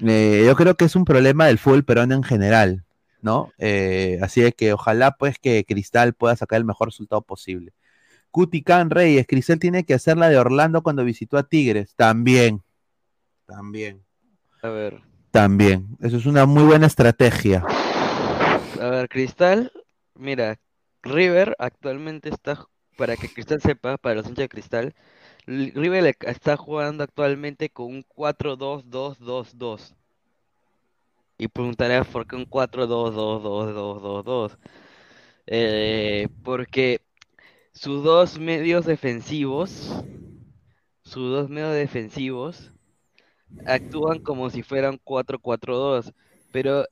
eh, 0.06 0.42
yo 0.44 0.54
creo 0.56 0.74
que 0.74 0.84
es 0.84 0.94
un 0.94 1.06
problema 1.06 1.46
del 1.46 1.56
fútbol 1.58 1.84
peruano 1.84 2.14
en 2.14 2.22
general, 2.22 2.84
¿no? 3.22 3.50
Eh, 3.56 4.18
así 4.20 4.42
es 4.42 4.54
que 4.54 4.74
ojalá 4.74 5.12
pues 5.12 5.38
que 5.38 5.64
Cristal 5.64 6.12
pueda 6.12 6.36
sacar 6.36 6.58
el 6.58 6.66
mejor 6.66 6.88
resultado 6.88 7.22
posible. 7.22 7.72
Cutican 8.30 8.90
Reyes, 8.90 9.26
Cristal 9.26 9.58
tiene 9.58 9.84
que 9.84 9.94
hacer 9.94 10.18
la 10.18 10.28
de 10.28 10.36
Orlando 10.36 10.82
cuando 10.82 11.02
visitó 11.02 11.38
a 11.38 11.44
Tigres. 11.44 11.94
También, 11.96 12.62
también. 13.46 14.02
A 14.62 14.68
ver, 14.68 15.00
También. 15.30 15.96
Eso 16.02 16.18
es 16.18 16.26
una 16.26 16.44
muy 16.44 16.64
buena 16.64 16.88
estrategia. 16.88 17.64
a 18.78 18.88
ver, 18.90 19.08
Cristal, 19.08 19.72
mira, 20.14 20.58
River 21.02 21.54
actualmente 21.58 22.28
está, 22.30 22.66
para 22.96 23.16
que 23.16 23.32
Cristal 23.32 23.60
sepa, 23.60 23.96
para 23.98 24.16
los 24.16 24.26
hinchas 24.26 24.44
de 24.44 24.48
Cristal, 24.48 24.94
River 25.46 26.16
está 26.22 26.56
jugando 26.56 27.04
actualmente 27.04 27.70
con 27.70 27.86
un 27.86 28.04
4-2-2-2-2. 28.04 29.94
Y 31.38 31.48
preguntarás 31.48 32.06
por 32.06 32.26
qué 32.26 32.36
un 32.36 32.46
4-2-2-2-2-2-2. 32.46 34.58
Eh, 35.46 36.28
porque 36.42 37.00
sus 37.72 38.02
dos 38.04 38.38
medios 38.38 38.86
defensivos, 38.86 39.94
sus 41.02 41.30
dos 41.32 41.48
medios 41.50 41.74
defensivos, 41.74 42.72
actúan 43.66 44.20
como 44.20 44.50
si 44.50 44.62
fueran 44.62 44.98
4-4-2, 45.04 46.12
pero 46.50 46.86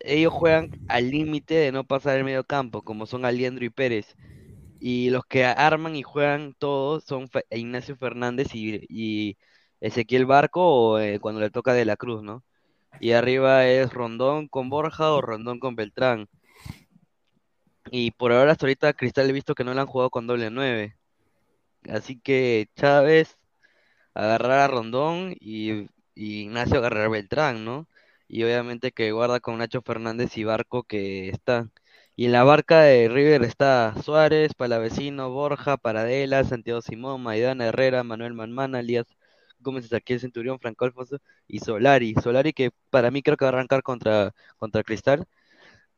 ellos 0.00 0.32
juegan 0.32 0.70
al 0.88 1.10
límite 1.10 1.54
de 1.54 1.72
no 1.72 1.84
pasar 1.84 2.16
el 2.18 2.24
medio 2.24 2.44
campo, 2.44 2.82
como 2.82 3.06
son 3.06 3.24
Aliendro 3.24 3.64
y 3.64 3.70
Pérez. 3.70 4.16
Y 4.80 5.10
los 5.10 5.24
que 5.26 5.44
arman 5.44 5.96
y 5.96 6.02
juegan 6.02 6.54
todos 6.58 7.04
son 7.04 7.28
Ignacio 7.50 7.96
Fernández 7.96 8.48
y, 8.54 9.36
Ezequiel 9.80 10.26
Barco 10.26 10.62
o, 10.94 10.98
eh, 11.00 11.20
cuando 11.20 11.40
le 11.40 11.50
toca 11.50 11.72
De 11.72 11.84
la 11.84 11.96
Cruz, 11.96 12.22
¿no? 12.22 12.44
Y 13.00 13.12
arriba 13.12 13.66
es 13.66 13.92
Rondón 13.92 14.48
con 14.48 14.70
Borja 14.70 15.12
o 15.12 15.20
Rondón 15.22 15.60
con 15.60 15.76
Beltrán. 15.76 16.28
Y 17.90 18.10
por 18.12 18.32
ahora 18.32 18.52
hasta 18.52 18.66
ahorita 18.66 18.92
Cristal 18.92 19.30
he 19.30 19.32
visto 19.32 19.54
que 19.54 19.64
no 19.64 19.74
le 19.74 19.80
han 19.80 19.86
jugado 19.86 20.10
con 20.10 20.26
doble 20.26 20.50
nueve. 20.50 20.96
Así 21.88 22.20
que 22.20 22.68
Chávez 22.76 23.38
agarrar 24.14 24.60
a 24.60 24.68
Rondón 24.68 25.34
y, 25.40 25.88
y 26.14 26.42
Ignacio 26.42 26.78
agarrar 26.78 27.06
a 27.06 27.08
Beltrán, 27.08 27.64
¿no? 27.64 27.88
Y 28.28 28.44
obviamente 28.44 28.92
que 28.92 29.12
guarda 29.12 29.40
con 29.40 29.58
Nacho 29.58 29.82
Fernández 29.82 30.36
y 30.38 30.44
Barco 30.44 30.84
que 30.84 31.30
está. 31.30 31.70
Y 32.16 32.26
en 32.26 32.32
la 32.32 32.44
barca 32.44 32.82
de 32.82 33.08
River 33.08 33.42
está 33.44 33.94
Suárez, 34.04 34.54
Palavecino, 34.54 35.30
Borja, 35.30 35.76
Paradela, 35.76 36.44
Santiago 36.44 36.82
Simón, 36.82 37.22
Maidana 37.22 37.66
Herrera, 37.66 38.04
Manuel 38.04 38.34
Manmana, 38.34 38.80
Elías 38.80 39.06
Gómez 39.60 39.84
Ezequiel 39.86 40.20
Centurión, 40.20 40.58
Franco 40.60 40.84
Alfonso 40.84 41.18
y 41.46 41.60
Solari. 41.60 42.14
Solari 42.22 42.52
que 42.52 42.70
para 42.90 43.10
mí 43.10 43.22
creo 43.22 43.36
que 43.36 43.44
va 43.44 43.50
a 43.50 43.54
arrancar 43.54 43.82
contra, 43.82 44.34
contra 44.58 44.82
Cristal. 44.84 45.26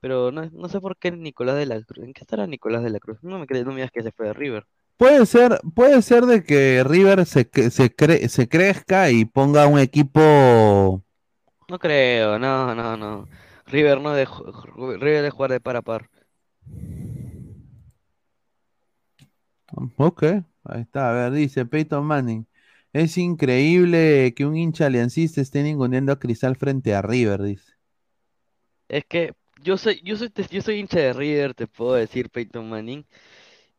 Pero 0.01 0.33
no, 0.33 0.47
no 0.51 0.69
sé 0.69 0.81
por 0.81 0.97
qué 0.99 1.11
Nicolás 1.13 1.57
de 1.57 1.67
la 1.67 1.83
Cruz. 1.83 2.05
¿En 2.07 2.13
qué 2.15 2.23
estará 2.23 2.47
Nicolás 2.47 2.83
de 2.85 2.91
la 2.91 3.01
Cruz? 3.01 3.19
No 3.23 3.39
me 3.39 3.47
crees, 3.47 3.65
no 3.67 3.73
me 3.73 3.79
digas 3.79 3.93
que 3.93 4.03
se 4.03 4.13
fue 4.13 4.27
de 4.29 4.35
River. 4.35 4.67
Puede 4.97 5.25
ser, 5.27 5.61
puede 5.75 6.03
ser 6.03 6.27
de 6.27 6.45
que 6.45 6.85
River 6.85 7.25
se, 7.27 7.49
se, 7.71 7.97
cre- 7.97 8.29
se 8.29 8.49
crezca 8.49 9.11
y 9.11 9.25
ponga 9.25 9.67
un 9.67 9.79
equipo. 9.79 11.03
No 11.71 11.79
creo, 11.79 12.39
no, 12.39 12.75
no, 12.75 12.97
no. 12.97 13.29
River 13.67 14.01
no 14.01 14.13
de 14.13 14.27
River 14.77 15.23
de 15.23 15.31
jugar 15.31 15.51
de 15.53 15.61
par 15.61 15.77
a 15.77 15.83
par. 15.83 16.11
Ok, 19.97 20.23
ahí 20.65 20.81
está. 20.83 21.11
A 21.11 21.13
ver, 21.13 21.33
dice 21.33 21.65
Peyton 21.67 22.05
Manning. 22.05 22.47
Es 22.93 23.17
increíble 23.19 24.35
que 24.37 24.45
un 24.47 24.57
hincha 24.57 24.87
aliancista 24.87 25.41
esté 25.41 25.63
ninguneando 25.63 26.13
a 26.13 26.19
Cristal 26.19 26.57
frente 26.57 26.95
a 26.95 27.03
River, 27.03 27.43
dice. 27.43 27.73
Es 28.89 29.05
que 29.07 29.33
yo 29.63 29.77
soy, 29.79 30.01
yo 30.05 30.17
soy, 30.17 30.31
yo 30.51 30.61
soy 30.63 30.81
hincha 30.81 30.99
de 31.01 31.13
River, 31.13 31.55
te 31.55 31.67
puedo 31.67 31.95
decir, 31.95 32.31
Peyton 32.31 32.69
Manning. 32.69 33.07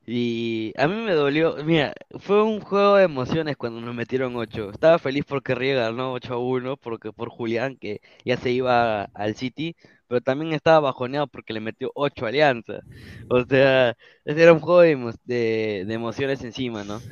Y 0.05 0.73
a 0.77 0.87
mí 0.87 0.95
me 0.95 1.13
dolió, 1.13 1.55
mira, 1.63 1.93
fue 2.19 2.43
un 2.43 2.59
juego 2.59 2.95
de 2.95 3.03
emociones 3.05 3.55
cuando 3.55 3.81
nos 3.81 3.93
metieron 3.95 4.35
8. 4.35 4.71
Estaba 4.71 4.97
feliz 4.99 5.23
porque 5.27 5.53
River 5.55 5.77
ganó 5.77 6.13
8 6.13 6.33
a 6.33 6.37
1, 6.39 6.75
porque 6.77 7.13
por 7.13 7.29
Julián, 7.29 7.77
que 7.77 8.01
ya 8.25 8.35
se 8.37 8.51
iba 8.51 9.03
al 9.13 9.35
City, 9.35 9.75
pero 10.07 10.19
también 10.21 10.53
estaba 10.53 10.79
bajoneado 10.79 11.27
porque 11.27 11.53
le 11.53 11.59
metió 11.61 11.91
8 11.95 12.25
a 12.25 12.29
Alianza. 12.29 12.81
O 13.27 13.43
sea, 13.45 13.95
ese 14.25 14.41
era 14.43 14.53
un 14.53 14.59
juego 14.59 14.81
de, 14.81 14.95
de, 15.23 15.85
de 15.85 15.93
emociones 15.93 16.43
encima, 16.43 16.83
¿no? 16.83 17.03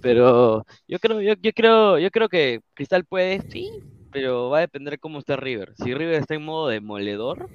Pero 0.00 0.64
yo 0.86 0.98
creo, 1.00 1.20
yo, 1.20 1.34
yo 1.40 1.52
creo, 1.52 1.98
yo 1.98 2.10
creo 2.10 2.28
que 2.28 2.60
Cristal 2.74 3.04
puede, 3.06 3.40
sí, 3.50 3.68
pero 4.10 4.50
va 4.50 4.58
a 4.58 4.60
depender 4.62 4.98
cómo 5.00 5.18
está 5.18 5.36
River. 5.36 5.74
Si 5.76 5.92
River 5.94 6.14
está 6.20 6.34
en 6.36 6.44
modo 6.44 6.68
demoledor, 6.68 7.50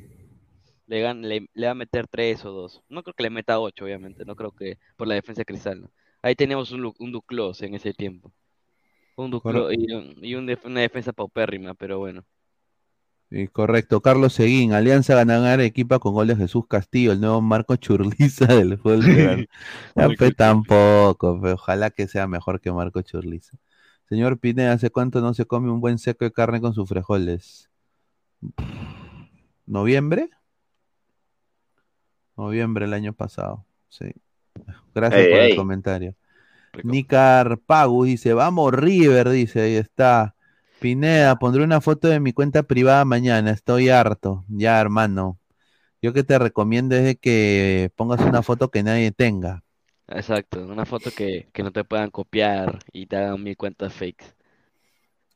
le, 0.91 1.01
gan- 1.03 1.22
le, 1.27 1.47
le 1.53 1.65
va 1.68 1.72
a 1.72 1.76
meter 1.76 2.07
3 2.07 2.45
o 2.45 2.51
2. 2.51 2.81
No 2.89 3.03
creo 3.03 3.13
que 3.15 3.23
le 3.23 3.30
meta 3.31 3.59
8, 3.59 3.85
obviamente. 3.85 4.26
No 4.26 4.35
creo 4.35 4.51
que 4.51 4.77
por 4.97 5.07
la 5.07 5.15
defensa 5.15 5.41
de 5.41 5.45
Cristal. 5.45 5.81
¿no? 5.81 5.91
Ahí 6.22 6.35
teníamos 6.35 6.72
un, 6.72 6.93
un 6.99 7.11
Duclos 7.11 7.61
en 7.63 7.76
ese 7.76 7.93
tiempo. 7.93 8.31
Un 9.15 9.31
Duclos 9.31 9.73
y, 9.73 9.91
un- 9.93 10.15
y 10.23 10.35
un 10.35 10.45
def- 10.47 10.65
una 10.65 10.81
defensa 10.81 11.13
paupérrima, 11.13 11.73
pero 11.76 11.99
bueno. 11.99 12.26
Sí, 13.30 13.47
correcto. 13.47 14.01
Carlos 14.01 14.34
Seguín, 14.34 14.73
Alianza 14.73 15.15
ganará 15.15 15.53
Arequipa 15.53 15.99
con 15.99 16.13
gol 16.13 16.27
de 16.27 16.35
Jesús 16.35 16.65
Castillo, 16.68 17.13
el 17.13 17.22
nuevo 17.22 17.41
Marco 17.41 17.77
Churliza 17.77 18.45
del 18.47 18.77
fútbol 18.77 19.47
pues, 20.18 20.35
tampoco, 20.35 21.39
pero 21.41 21.53
ojalá 21.55 21.91
que 21.91 22.07
sea 22.07 22.27
mejor 22.27 22.59
que 22.59 22.72
Marco 22.73 23.01
Churliza. 23.01 23.57
Señor 24.09 24.38
Pineda, 24.39 24.73
¿hace 24.73 24.89
cuánto 24.89 25.22
no 25.22 25.34
se 25.34 25.45
come 25.45 25.72
un 25.72 25.80
buen 25.80 25.97
seco 25.97 26.26
de 26.26 26.31
carne 26.34 26.59
con 26.59 26.73
sus 26.73 26.89
frijoles? 26.89 27.69
¿Noviembre? 29.65 30.30
Noviembre 32.37 32.85
el 32.85 32.93
año 32.93 33.13
pasado, 33.13 33.65
sí. 33.89 34.05
Gracias 34.93 35.19
Ey, 35.19 35.31
por 35.31 35.41
el 35.41 35.55
comentario. 35.55 36.15
Nicar 36.83 37.59
Pagus 37.59 38.07
dice, 38.07 38.33
vamos 38.33 38.73
River, 38.73 39.29
dice, 39.29 39.61
ahí 39.61 39.75
está. 39.75 40.35
Pineda, 40.79 41.37
pondré 41.37 41.63
una 41.63 41.81
foto 41.81 42.07
de 42.07 42.19
mi 42.19 42.33
cuenta 42.33 42.63
privada 42.63 43.05
mañana, 43.05 43.51
estoy 43.51 43.89
harto. 43.89 44.45
Ya, 44.49 44.79
hermano. 44.81 45.39
Yo 46.01 46.13
que 46.13 46.23
te 46.23 46.39
recomiendo 46.39 46.95
es 46.95 47.17
que 47.19 47.91
pongas 47.95 48.21
una 48.21 48.43
foto 48.43 48.71
que 48.71 48.83
nadie 48.83 49.11
tenga. 49.11 49.63
Exacto, 50.07 50.59
una 50.67 50.85
foto 50.85 51.11
que, 51.11 51.49
que 51.53 51.63
no 51.63 51.71
te 51.71 51.83
puedan 51.83 52.11
copiar 52.11 52.83
y 52.91 53.07
te 53.07 53.15
hagan 53.17 53.41
mil 53.43 53.57
cuentas 53.57 53.93
fakes. 53.93 54.25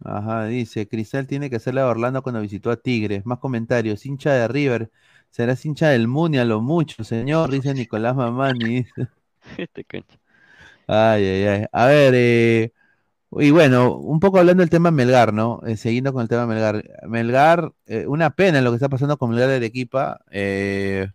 Ajá, 0.03 0.45
dice, 0.45 0.87
Cristal 0.87 1.25
tiene 1.27 1.49
que 1.49 1.55
hacerle 1.57 1.81
a 1.81 1.87
Orlando 1.87 2.21
cuando 2.21 2.41
visitó 2.41 2.69
a 2.71 2.77
Tigres. 2.77 3.25
Más 3.25 3.39
comentarios, 3.39 4.05
hincha 4.05 4.33
de 4.33 4.47
River. 4.47 4.91
Serás 5.35 5.65
hincha 5.65 5.89
del 5.89 6.07
Muni 6.07 6.37
a 6.37 6.45
lo 6.45 6.61
mucho, 6.61 7.03
señor, 7.03 7.51
dice 7.51 7.73
Nicolás 7.73 8.15
Mamani. 8.15 8.85
Este 9.57 9.83
concha. 9.83 10.17
Ay, 10.87 11.25
ay, 11.25 11.43
ay. 11.43 11.65
A 11.73 11.87
ver, 11.87 12.13
eh, 12.15 12.71
y 13.31 13.51
bueno, 13.51 13.97
un 13.97 14.21
poco 14.21 14.39
hablando 14.39 14.61
del 14.61 14.69
tema 14.69 14.91
Melgar, 14.91 15.33
¿no? 15.33 15.59
Eh, 15.67 15.75
siguiendo 15.75 16.13
con 16.13 16.21
el 16.21 16.29
tema 16.29 16.47
Melgar. 16.47 16.85
Melgar, 17.09 17.73
eh, 17.85 18.07
una 18.07 18.29
pena 18.29 18.61
lo 18.61 18.71
que 18.71 18.75
está 18.77 18.87
pasando 18.87 19.17
con 19.17 19.31
Melgar 19.31 19.49
de 19.49 19.57
Arequipa. 19.57 20.21
Eh, 20.31 21.09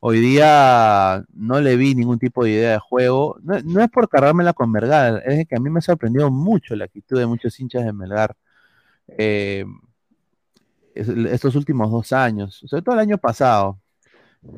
hoy 0.00 0.18
día 0.18 1.24
no 1.32 1.60
le 1.60 1.76
vi 1.76 1.94
ningún 1.94 2.18
tipo 2.18 2.42
de 2.42 2.50
idea 2.50 2.72
de 2.72 2.78
juego. 2.80 3.38
No, 3.44 3.60
no 3.60 3.80
es 3.80 3.90
por 3.90 4.08
cargármela 4.08 4.54
con 4.54 4.72
Melgar, 4.72 5.22
es 5.24 5.46
que 5.46 5.54
a 5.54 5.60
mí 5.60 5.70
me 5.70 5.78
ha 5.78 5.82
sorprendido 5.82 6.32
mucho 6.32 6.74
la 6.74 6.86
actitud 6.86 7.16
de 7.16 7.26
muchos 7.26 7.60
hinchas 7.60 7.84
de 7.84 7.92
Melgar. 7.92 8.34
Eh, 9.06 9.64
estos 10.94 11.54
últimos 11.56 11.90
dos 11.90 12.12
años, 12.12 12.62
sobre 12.66 12.82
todo 12.82 12.94
el 12.94 13.00
año 13.00 13.18
pasado. 13.18 13.78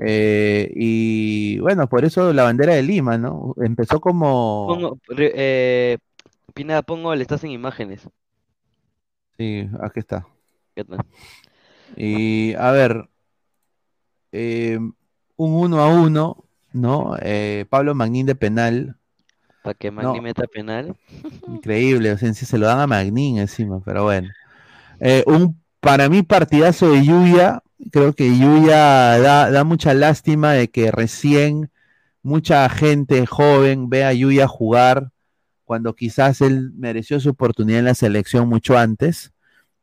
Eh, 0.00 0.72
y 0.74 1.58
bueno, 1.58 1.88
por 1.88 2.04
eso 2.04 2.32
la 2.32 2.44
bandera 2.44 2.74
de 2.74 2.82
Lima, 2.82 3.18
¿no? 3.18 3.54
Empezó 3.62 4.00
como... 4.00 4.66
Pongo, 4.66 4.98
eh, 5.18 5.98
Pineda, 6.54 6.82
pongo, 6.82 7.14
le 7.14 7.22
estás 7.22 7.44
en 7.44 7.50
imágenes. 7.50 8.08
Sí, 9.36 9.68
aquí 9.80 10.00
está. 10.00 10.26
Y 11.96 12.54
a 12.54 12.70
ver, 12.70 13.08
eh, 14.32 14.78
un 15.36 15.52
uno 15.52 15.80
a 15.80 15.88
uno, 15.88 16.44
¿no? 16.72 17.16
Pablo 17.68 17.94
Magnín 17.94 18.26
de 18.26 18.34
penal, 18.34 18.96
Para 19.62 19.74
que 19.74 19.90
Magni 19.90 20.16
No. 20.16 20.22
meta 20.22 20.46
penal. 20.46 20.96
increíble, 21.48 22.12
o 22.12 22.18
sea, 22.18 22.32
se 22.32 22.58
lo 22.58 22.66
dan 22.66 22.80
a 22.80 22.86
Magnín 22.86 23.38
encima, 23.38 23.80
pero 23.84 24.04
bueno. 24.04 24.28
Un, 25.26 25.63
para 25.84 26.08
mí, 26.08 26.22
partidazo 26.22 26.90
de 26.90 27.04
Yuya, 27.04 27.62
creo 27.92 28.14
que 28.14 28.38
Yuya 28.38 29.18
da, 29.18 29.64
mucha 29.64 29.92
lástima 29.92 30.52
de 30.52 30.68
que 30.70 30.90
recién 30.90 31.70
mucha 32.22 32.66
gente 32.70 33.26
joven 33.26 33.90
ve 33.90 34.04
a 34.04 34.14
Yuya 34.14 34.48
jugar 34.48 35.10
cuando 35.64 35.94
quizás 35.94 36.40
él 36.40 36.72
mereció 36.74 37.20
su 37.20 37.30
oportunidad 37.30 37.80
en 37.80 37.84
la 37.84 37.94
selección 37.94 38.48
mucho 38.48 38.78
antes 38.78 39.32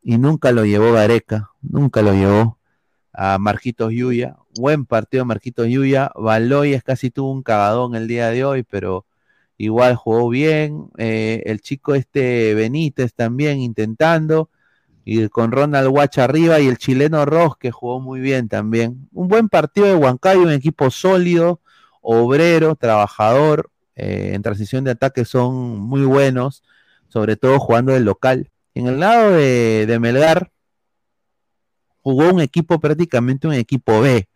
y 0.01 0.17
nunca 0.17 0.51
lo 0.51 0.65
llevó 0.65 0.91
Gareca, 0.91 1.51
nunca 1.61 2.01
lo 2.01 2.13
llevó 2.13 2.57
a 3.13 3.37
Marquitos 3.37 3.93
Yuya. 3.93 4.37
Buen 4.59 4.85
partido 4.87 5.23
Marquitos 5.23 5.67
Yuya. 5.67 6.11
Baloyes 6.15 6.81
casi 6.81 7.11
tuvo 7.11 7.31
un 7.31 7.43
cagadón 7.43 7.93
el 7.95 8.07
día 8.07 8.29
de 8.29 8.43
hoy, 8.43 8.63
pero 8.63 9.05
igual 9.57 9.95
jugó 9.95 10.29
bien. 10.29 10.87
Eh, 10.97 11.43
el 11.45 11.61
chico 11.61 11.93
este 11.93 12.55
Benítez 12.55 13.13
también 13.13 13.59
intentando. 13.59 14.49
Y 15.03 15.27
con 15.29 15.51
Ronald 15.51 15.87
Watch 15.89 16.19
arriba 16.19 16.59
y 16.59 16.67
el 16.67 16.77
chileno 16.77 17.25
Ross 17.25 17.57
que 17.57 17.71
jugó 17.71 17.99
muy 17.99 18.19
bien 18.19 18.47
también. 18.49 19.07
Un 19.11 19.27
buen 19.27 19.49
partido 19.49 19.87
de 19.87 19.95
Huancayo, 19.95 20.41
un 20.41 20.51
equipo 20.51 20.91
sólido, 20.91 21.59
obrero, 22.01 22.75
trabajador. 22.75 23.69
eh, 23.95 24.31
en 24.33 24.41
transición 24.41 24.83
de 24.83 24.91
ataque 24.91 25.25
son 25.25 25.79
muy 25.79 26.03
buenos, 26.05 26.63
sobre 27.09 27.35
todo 27.35 27.59
jugando 27.59 27.93
del 27.93 28.05
local. 28.05 28.49
En 28.73 28.87
el 28.87 28.99
lado 28.99 29.31
de, 29.31 29.97
Melgar, 29.99 30.51
jugó 32.01 32.29
un 32.33 32.41
equipo 32.41 32.79
prácticamente 32.79 33.47
un 33.47 33.53
equipo 33.53 34.01
B, 34.01 34.27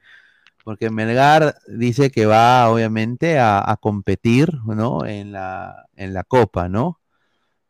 porque 0.64 0.90
Melgar 0.90 1.56
dice 1.68 2.12
que 2.12 2.26
va 2.26 2.70
obviamente 2.70 3.40
a, 3.40 3.60
a 3.72 3.78
competir, 3.78 4.50
¿no? 4.66 5.06
En 5.06 5.32
la, 5.32 5.86
en 5.96 6.14
la 6.14 6.24
Copa, 6.24 6.70
¿no? 6.70 7.00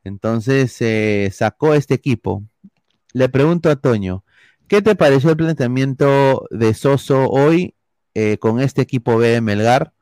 Entonces 0.03 0.77
eh, 0.81 1.29
sacó 1.33 1.73
este 1.73 1.95
equipo. 1.95 2.43
Le 3.15 3.29
pregunto 3.29 3.69
a 3.69 3.77
Toño, 3.77 4.25
¿qué 4.67 4.81
te 4.81 4.93
pareció 4.93 5.29
el 5.29 5.37
planteamiento 5.37 6.47
de 6.51 6.73
Soso 6.73 7.29
hoy 7.29 7.73
eh, 8.13 8.37
con 8.39 8.59
este 8.59 8.81
equipo 8.81 9.15
B 9.15 9.29
de 9.29 9.39
Melgar? 9.39 9.93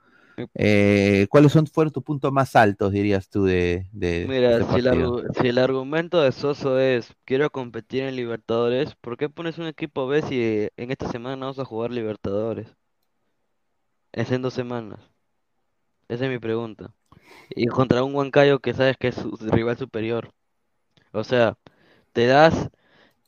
Eh, 0.56 1.27
¿Cuáles 1.30 1.52
son, 1.52 1.68
fueron 1.68 1.94
tus 1.94 2.02
puntos 2.02 2.34
más 2.34 2.56
altos, 2.56 2.91
dirías 2.91 3.30
tú, 3.30 3.44
de, 3.44 3.88
de, 3.91 4.26
Mira, 4.27 4.57
de 4.57 4.65
si 4.65 4.88
el, 4.88 5.23
si 5.40 5.48
el 5.48 5.60
argumento 5.60 6.22
de 6.22 6.31
Soso 6.31 6.80
es 6.80 7.14
quiero 7.23 7.52
competir 7.52 8.02
en 8.02 8.15
Libertadores, 8.15 8.95
¿por 8.95 9.15
qué 9.15 9.30
pones 9.30 9.60
un 9.60 9.68
equipo 9.68 10.07
B 10.07 10.23
si 10.23 10.69
en 10.76 10.90
esta 10.90 11.07
semana 11.11 11.35
no 11.35 11.45
vamos 11.45 11.60
a 11.60 11.65
jugar 11.65 11.91
Libertadores? 11.91 12.76
Es 14.11 14.31
en 14.31 14.41
dos 14.41 14.56
semanas. 14.56 14.99
Esa 16.07 16.26
es 16.26 16.31
mi 16.31 16.40
pregunta. 16.40 16.95
Y 17.52 17.68
contra 17.68 18.03
un 18.03 18.15
Huancayo 18.15 18.57
que 18.57 18.73
sabes 18.73 18.98
que 18.98 19.10
es 19.10 19.15
su 19.15 19.38
rival 19.40 19.77
superior. 19.77 20.34
O 21.11 21.23
sea, 21.23 21.60
te 22.11 22.26
das, 22.26 22.72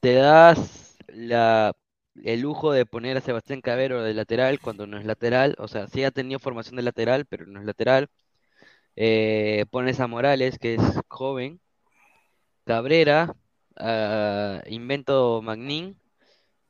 te 0.05 0.13
das 0.13 0.99
el 1.07 2.39
lujo 2.39 2.71
de 2.71 2.85
poner 2.85 3.17
a 3.17 3.21
Sebastián 3.21 3.61
Cabero 3.61 4.03
de 4.03 4.13
lateral 4.13 4.59
cuando 4.59 4.85
no 4.85 4.99
es 4.99 5.05
lateral. 5.05 5.55
O 5.57 5.67
sea, 5.67 5.87
sí 5.87 6.03
ha 6.03 6.11
tenido 6.11 6.37
formación 6.39 6.75
de 6.75 6.83
lateral, 6.83 7.25
pero 7.25 7.47
no 7.47 7.59
es 7.59 7.65
lateral. 7.65 8.07
Eh, 8.95 9.65
pones 9.71 9.99
a 9.99 10.07
Morales, 10.07 10.59
que 10.59 10.75
es 10.75 10.81
joven. 11.07 11.59
Cabrera, 12.65 13.35
ah, 13.77 14.61
Invento 14.67 15.41
Magnin. 15.41 15.99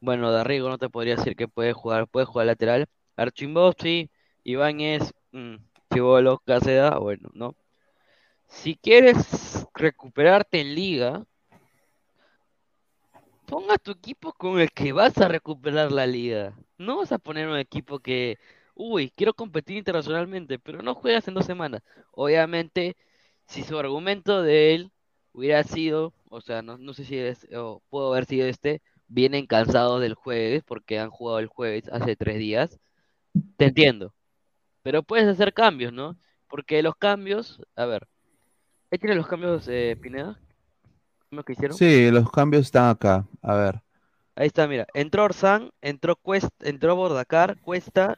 Bueno, 0.01 0.31
Darrigo 0.31 0.69
no 0.69 0.77
te 0.77 0.89
podría 0.89 1.17
decir 1.17 1.35
que 1.35 1.47
puede 1.49 1.73
jugar, 1.73 2.07
puede 2.07 2.25
jugar 2.25 2.47
lateral. 2.47 2.87
Archimbó, 3.17 3.73
sí. 3.77 4.11
Ibáñez, 4.45 5.13
mm, 5.33 5.55
Chibolo, 5.93 6.39
Caseda, 6.45 6.99
bueno, 6.99 7.29
¿no? 7.33 7.55
Si 8.47 8.75
quieres 8.77 9.67
recuperarte 9.75 10.61
en 10.61 10.75
liga, 10.75 11.25
ponga 13.45 13.77
tu 13.77 13.91
equipo 13.91 14.33
con 14.33 14.59
el 14.59 14.71
que 14.71 14.91
vas 14.93 15.17
a 15.17 15.27
recuperar 15.27 15.91
la 15.91 16.07
liga. 16.07 16.53
No 16.77 16.97
vas 16.97 17.11
a 17.11 17.19
poner 17.19 17.47
un 17.47 17.57
equipo 17.57 17.99
que, 17.99 18.37
uy, 18.75 19.11
quiero 19.15 19.33
competir 19.33 19.77
internacionalmente, 19.77 20.59
pero 20.59 20.81
no 20.81 20.95
juegas 20.95 21.27
en 21.27 21.35
dos 21.35 21.45
semanas. 21.45 21.81
Obviamente, 22.11 22.95
si 23.47 23.63
su 23.63 23.77
argumento 23.79 24.41
de 24.41 24.75
él 24.75 24.91
hubiera 25.33 25.63
sido, 25.63 26.13
o 26.29 26.41
sea, 26.41 26.61
no, 26.61 26.77
no 26.77 26.93
sé 26.93 27.05
si 27.05 27.17
es, 27.17 27.47
o 27.55 27.81
puedo 27.89 28.11
haber 28.13 28.25
sido 28.25 28.47
este, 28.47 28.81
vienen 29.07 29.47
cansados 29.47 30.01
del 30.01 30.15
jueves 30.15 30.63
porque 30.63 30.99
han 30.99 31.09
jugado 31.09 31.39
el 31.39 31.47
jueves 31.47 31.89
hace 31.91 32.15
tres 32.15 32.37
días, 32.39 32.79
te 33.57 33.65
entiendo. 33.65 34.13
Pero 34.83 35.03
puedes 35.03 35.27
hacer 35.27 35.53
cambios, 35.53 35.93
¿no? 35.93 36.17
Porque 36.47 36.81
los 36.83 36.95
cambios, 36.95 37.61
a 37.75 37.85
ver, 37.85 38.07
¿ahí 38.91 38.99
tienes 38.99 39.17
los 39.17 39.27
cambios, 39.27 39.67
eh, 39.67 39.97
Pineda? 40.01 40.39
¿Cómo 41.35 41.43
que 41.43 41.51
hicieron? 41.51 41.77
Sí, 41.77 42.09
los 42.11 42.31
cambios 42.31 42.63
están 42.63 42.89
acá. 42.89 43.27
A 43.41 43.55
ver. 43.55 43.81
Ahí 44.37 44.47
está, 44.47 44.69
mira. 44.69 44.87
Entró 44.93 45.25
Orsán, 45.25 45.69
entró 45.81 46.15
Cuesta, 46.15 46.49
entró 46.61 46.95
Bordacar, 46.95 47.59
Cuesta, 47.59 48.17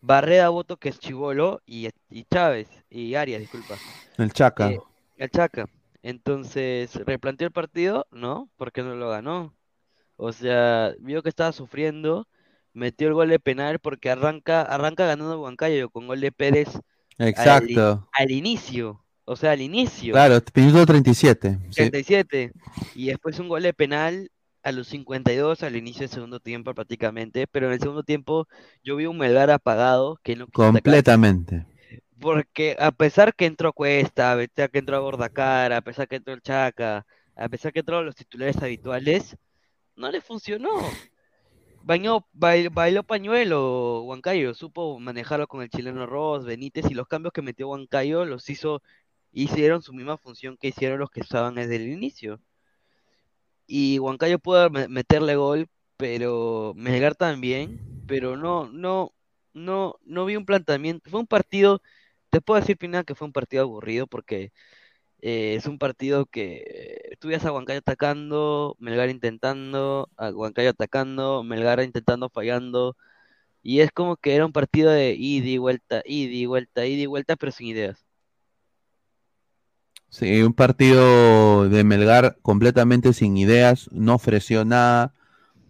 Barreda 0.00 0.48
Boto, 0.48 0.78
que 0.78 0.88
es 0.88 0.98
Chivolo, 0.98 1.60
y, 1.66 1.90
y 2.08 2.24
Chávez, 2.24 2.70
y 2.88 3.14
Arias, 3.14 3.42
disculpa. 3.42 3.74
El 4.16 4.32
Chaca. 4.32 4.70
Eh, 4.70 4.80
el 5.18 5.30
Chaca. 5.30 5.66
Entonces, 6.02 6.94
¿replanteó 6.94 7.46
el 7.46 7.52
partido? 7.52 8.06
No, 8.10 8.48
porque 8.56 8.82
no 8.82 8.94
lo 8.94 9.10
ganó. 9.10 9.54
O 10.16 10.32
sea, 10.32 10.94
vio 11.00 11.22
que 11.22 11.28
estaba 11.28 11.52
sufriendo, 11.52 12.26
metió 12.72 13.08
el 13.08 13.14
gol 13.14 13.28
de 13.28 13.38
penal 13.38 13.80
porque 13.80 14.10
arranca, 14.10 14.62
arranca 14.62 15.04
ganando 15.04 15.42
Huancayo 15.42 15.90
con 15.90 16.06
gol 16.06 16.22
de 16.22 16.32
Pérez 16.32 16.68
al, 17.18 17.28
Exacto. 17.28 18.08
al 18.12 18.30
inicio. 18.30 19.05
O 19.26 19.36
sea, 19.36 19.52
al 19.52 19.60
inicio. 19.60 20.12
Claro, 20.12 20.40
minuto 20.54 20.86
37. 20.86 21.58
sí. 21.70 21.74
37. 21.74 22.52
Y 22.94 23.06
después 23.08 23.38
un 23.38 23.48
gol 23.48 23.62
de 23.62 23.74
penal 23.74 24.30
a 24.62 24.72
los 24.72 24.86
52 24.88 25.62
al 25.62 25.76
inicio 25.76 26.00
del 26.00 26.10
segundo 26.10 26.40
tiempo 26.40 26.72
prácticamente. 26.74 27.46
Pero 27.46 27.66
en 27.66 27.72
el 27.74 27.80
segundo 27.80 28.02
tiempo 28.04 28.46
yo 28.82 28.96
vi 28.96 29.06
un 29.06 29.18
Melgar 29.18 29.50
apagado 29.50 30.18
que 30.22 30.36
no 30.36 30.44
atacar. 30.44 30.72
Completamente. 30.72 31.66
Porque 32.20 32.76
a 32.78 32.92
pesar 32.92 33.34
que 33.34 33.46
entró 33.46 33.72
Cuesta, 33.72 34.32
a 34.32 34.36
pesar 34.36 34.70
que 34.70 34.78
entró 34.78 35.02
Bordacar, 35.02 35.72
a 35.72 35.82
pesar 35.82 36.08
que 36.08 36.16
entró 36.16 36.32
el 36.32 36.40
Chaca, 36.40 37.04
a 37.34 37.48
pesar 37.48 37.72
que 37.72 37.80
entraron 37.80 38.06
los 38.06 38.14
titulares 38.14 38.56
habituales, 38.62 39.36
no 39.96 40.10
le 40.10 40.20
funcionó. 40.20 40.70
Bañó, 41.82 42.26
bail- 42.32 42.70
bailó 42.72 43.04
pañuelo 43.04 44.02
Huancayo, 44.02 44.54
supo 44.54 44.98
manejarlo 44.98 45.46
con 45.46 45.62
el 45.62 45.68
chileno 45.70 46.04
Ross, 46.06 46.44
Benítez 46.44 46.90
y 46.90 46.94
los 46.94 47.06
cambios 47.06 47.32
que 47.32 47.42
metió 47.42 47.68
Huancayo 47.68 48.24
los 48.24 48.48
hizo, 48.50 48.82
hicieron 49.44 49.82
su 49.82 49.92
misma 49.94 50.18
función 50.18 50.56
que 50.58 50.68
hicieron 50.68 50.98
los 51.00 51.10
que 51.10 51.20
estaban 51.20 51.54
desde 51.56 51.76
el 51.76 51.88
inicio. 51.88 52.40
Y 53.66 53.98
Huancayo 53.98 54.38
pudo 54.38 54.70
me- 54.70 54.88
meterle 54.88 55.36
gol, 55.36 55.68
pero 55.96 56.72
Melgar 56.76 57.14
también, 57.16 57.80
pero 58.06 58.36
no, 58.36 58.68
no, 58.70 59.12
no, 59.54 59.96
no 60.04 60.24
vi 60.24 60.36
un 60.36 60.46
planteamiento. 60.46 61.10
Fue 61.10 61.20
un 61.20 61.26
partido, 61.26 61.82
te 62.30 62.40
puedo 62.40 62.60
decir, 62.60 62.76
Pina, 62.78 63.04
que 63.04 63.14
fue 63.14 63.26
un 63.26 63.32
partido 63.32 63.62
aburrido 63.64 64.06
porque 64.06 64.52
eh, 65.22 65.56
es 65.56 65.66
un 65.66 65.78
partido 65.78 66.26
que 66.26 67.16
tú 67.20 67.28
ves 67.30 67.44
a 67.46 67.52
Huancayo 67.52 67.80
atacando, 67.80 68.76
Melgar 68.80 69.10
intentando, 69.10 70.10
a 70.18 70.30
Huancayo 70.30 70.70
atacando, 70.70 71.44
Melgar 71.44 71.82
intentando, 71.82 72.30
fallando, 72.30 72.96
y 73.62 73.80
es 73.82 73.92
como 73.92 74.16
que 74.18 74.34
era 74.36 74.46
un 74.46 74.52
partido 74.52 74.90
de 74.92 75.14
ida 75.18 75.48
y 75.48 75.58
vuelta, 75.58 76.02
ida 76.06 76.32
y 76.34 76.46
vuelta, 76.46 76.86
ida 76.86 77.02
y 77.04 77.06
vuelta, 77.06 77.36
pero 77.36 77.52
sin 77.52 77.68
ideas. 77.68 78.05
Sí, 80.08 80.42
un 80.42 80.54
partido 80.54 81.68
de 81.68 81.84
Melgar 81.84 82.36
completamente 82.42 83.12
sin 83.12 83.36
ideas, 83.36 83.88
no 83.92 84.14
ofreció 84.14 84.64
nada, 84.64 85.12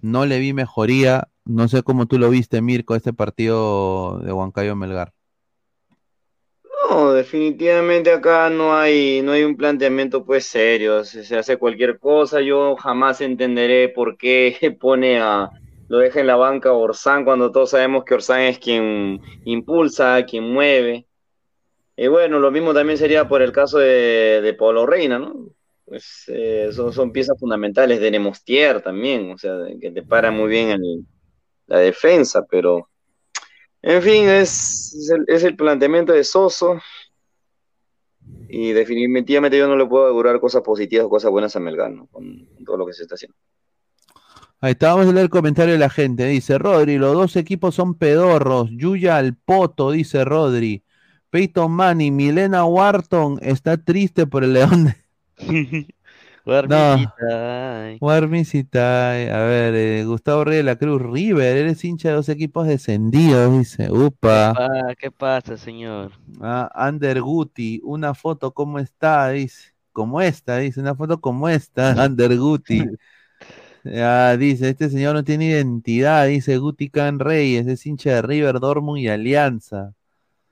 no 0.02 0.24
le 0.26 0.38
vi 0.38 0.52
mejoría, 0.52 1.28
no 1.44 1.68
sé 1.68 1.82
cómo 1.82 2.06
tú 2.06 2.18
lo 2.18 2.30
viste, 2.30 2.60
Mirko, 2.60 2.94
este 2.94 3.12
partido 3.12 4.18
de 4.20 4.32
Huancayo 4.32 4.76
Melgar. 4.76 5.12
No, 6.88 7.12
definitivamente 7.12 8.12
acá 8.12 8.48
no 8.50 8.76
hay, 8.76 9.20
no 9.22 9.32
hay 9.32 9.42
un 9.42 9.56
planteamiento 9.56 10.24
pues 10.24 10.46
serio, 10.46 11.02
se, 11.04 11.36
hace 11.36 11.56
cualquier 11.56 11.98
cosa, 11.98 12.40
yo 12.40 12.76
jamás 12.76 13.20
entenderé 13.20 13.88
por 13.88 14.16
qué 14.16 14.76
pone 14.80 15.18
a, 15.18 15.50
lo 15.88 15.98
deja 15.98 16.20
en 16.20 16.26
la 16.26 16.36
banca 16.36 16.72
Orsán 16.72 17.24
cuando 17.24 17.50
todos 17.50 17.70
sabemos 17.70 18.04
que 18.04 18.14
Orsán 18.14 18.42
es 18.42 18.58
quien 18.58 19.20
impulsa, 19.44 20.24
quien 20.26 20.52
mueve. 20.52 21.06
Y 21.96 22.08
bueno, 22.08 22.38
lo 22.38 22.50
mismo 22.50 22.74
también 22.74 22.98
sería 22.98 23.26
por 23.26 23.40
el 23.42 23.52
caso 23.52 23.78
de, 23.78 24.40
de 24.42 24.54
Pablo 24.54 24.84
Reina, 24.86 25.18
¿no? 25.18 25.50
Pues 25.86 26.24
eh, 26.28 26.70
son, 26.72 27.12
piezas 27.12 27.38
fundamentales 27.38 28.00
de 28.00 28.10
Nemostier 28.10 28.82
también, 28.82 29.30
o 29.30 29.38
sea, 29.38 29.56
que 29.80 29.90
te 29.92 30.02
para 30.02 30.30
muy 30.30 30.48
bien 30.48 30.70
el- 30.70 31.06
la 31.66 31.78
defensa, 31.78 32.44
pero 32.50 32.88
en 33.82 34.02
fin, 34.02 34.28
es, 34.28 35.10
es 35.28 35.44
el, 35.44 35.56
planteamiento 35.56 36.12
de 36.12 36.24
Soso 36.24 36.80
y 38.48 38.72
definitivamente 38.72 39.58
yo 39.58 39.68
no 39.68 39.76
le 39.76 39.86
puedo 39.86 40.06
augurar 40.06 40.40
cosas 40.40 40.62
positivas 40.62 41.06
o 41.06 41.10
cosas 41.10 41.30
buenas 41.30 41.54
a 41.54 41.60
Melgar, 41.60 41.90
¿no? 41.90 42.06
Con, 42.08 42.46
con 42.46 42.64
todo 42.64 42.76
lo 42.78 42.86
que 42.86 42.92
se 42.92 43.02
está 43.02 43.14
haciendo. 43.14 43.36
Ahí 44.60 44.72
está, 44.72 44.88
vamos 44.94 45.06
a 45.08 45.12
leer 45.12 45.24
el 45.24 45.30
comentario 45.30 45.74
de 45.74 45.78
la 45.78 45.90
gente. 45.90 46.26
Dice 46.26 46.58
Rodri, 46.58 46.98
los 46.98 47.14
dos 47.14 47.36
equipos 47.36 47.74
son 47.74 47.94
pedorros. 47.94 48.70
Yuya 48.72 49.18
al 49.18 49.36
poto, 49.36 49.90
dice 49.92 50.24
Rodri. 50.24 50.82
Peyton 51.30 51.70
Manning, 51.70 52.14
Milena 52.14 52.64
Wharton 52.64 53.38
está 53.42 53.76
triste 53.76 54.26
por 54.26 54.44
el 54.44 54.54
león 54.54 54.84
de... 54.84 54.96
Guarmicita, 56.46 59.10
A 59.10 59.46
ver, 59.46 59.74
eh, 59.74 60.04
Gustavo 60.04 60.44
Rey 60.44 60.58
de 60.58 60.62
la 60.62 60.76
Cruz, 60.76 61.02
River, 61.02 61.56
eres 61.56 61.84
hincha 61.84 62.10
de 62.10 62.14
dos 62.14 62.28
equipos 62.28 62.68
descendidos, 62.68 63.58
dice. 63.58 63.90
Upa. 63.90 64.50
Ah, 64.50 64.94
¿qué 64.96 65.10
pasa, 65.10 65.56
señor? 65.56 66.12
Ah, 66.40 66.70
Ander 66.72 67.20
Guti, 67.20 67.80
una 67.82 68.14
foto 68.14 68.52
como 68.52 68.78
está, 68.78 69.30
dice. 69.30 69.72
Como 69.92 70.20
esta, 70.20 70.58
dice, 70.58 70.80
una 70.80 70.94
foto 70.94 71.20
como 71.20 71.48
esta, 71.48 71.90
Ander 72.02 72.36
Guti. 72.36 72.84
Ah, 73.88 74.34
dice, 74.36 74.70
este 74.70 74.90
señor 74.90 75.14
no 75.14 75.22
tiene 75.22 75.44
identidad, 75.44 76.26
dice 76.26 76.58
Guti 76.58 76.90
Can 76.90 77.20
Reyes, 77.20 77.68
es 77.68 77.86
hincha 77.86 78.14
de 78.14 78.22
River, 78.22 78.58
Dortmund 78.58 78.98
y 78.98 79.06
Alianza. 79.06 79.94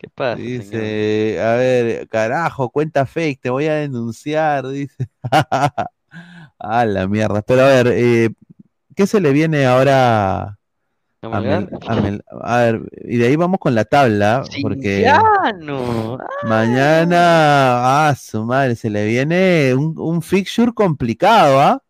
¿Qué 0.04 0.10
pasa, 0.10 0.36
Dice, 0.38 1.40
a 1.40 1.54
ver, 1.54 2.08
carajo, 2.08 2.68
cuenta 2.70 3.06
fake, 3.06 3.40
te 3.40 3.50
voy 3.50 3.66
a 3.66 3.74
denunciar, 3.76 4.68
dice. 4.68 5.08
A 6.58 6.84
la 6.84 7.06
mierda. 7.08 7.42
Pero 7.42 7.62
a 7.62 7.66
ver, 7.66 7.88
eh, 7.88 8.30
¿qué 8.94 9.06
se 9.06 9.20
le 9.20 9.32
viene 9.32 9.66
ahora 9.66 10.42
¿A 10.42 10.56
a, 11.22 11.40
Melgar? 11.40 11.70
Mel- 11.70 11.78
a 11.88 11.94
Mel- 11.96 12.24
a 12.42 12.56
ver, 12.58 12.80
y 13.02 13.16
de 13.16 13.26
ahí 13.28 13.36
vamos 13.36 13.58
con 13.60 13.74
la 13.74 13.84
tabla, 13.84 14.44
porque 14.62 15.06
mañana, 16.46 18.08
ah, 18.08 18.14
su 18.14 18.44
madre, 18.44 18.76
se 18.76 18.90
le 18.90 19.06
viene 19.06 19.74
un, 19.74 19.94
un 19.98 20.20
fixture 20.22 20.72
complicado, 20.72 21.60
¿ah? 21.60 21.82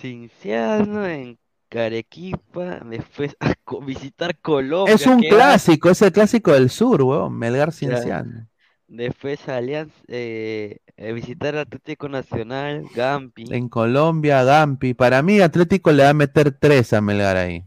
Cinciano 0.00 1.06
en 1.06 1.38
Carequipa, 1.72 2.80
después 2.84 3.34
a 3.40 3.54
co- 3.64 3.80
visitar 3.80 4.38
Colombia. 4.38 4.94
Es 4.94 5.06
un 5.06 5.22
clásico, 5.22 5.88
es 5.88 6.02
el 6.02 6.12
clásico 6.12 6.52
del 6.52 6.68
sur, 6.68 7.00
weón, 7.02 7.38
Melgar 7.38 7.72
Cienciano. 7.72 8.46
Después 8.88 9.48
Alianza, 9.48 9.94
eh, 10.08 10.80
eh, 10.98 11.12
visitar 11.14 11.56
Atlético 11.56 12.10
Nacional, 12.10 12.84
Gampi, 12.94 13.44
En 13.50 13.70
Colombia, 13.70 14.44
Gampi. 14.44 14.92
Para 14.92 15.22
mí, 15.22 15.40
Atlético 15.40 15.92
le 15.92 16.02
va 16.02 16.10
a 16.10 16.14
meter 16.14 16.52
tres 16.52 16.92
a 16.92 17.00
Melgar 17.00 17.38
ahí. 17.38 17.64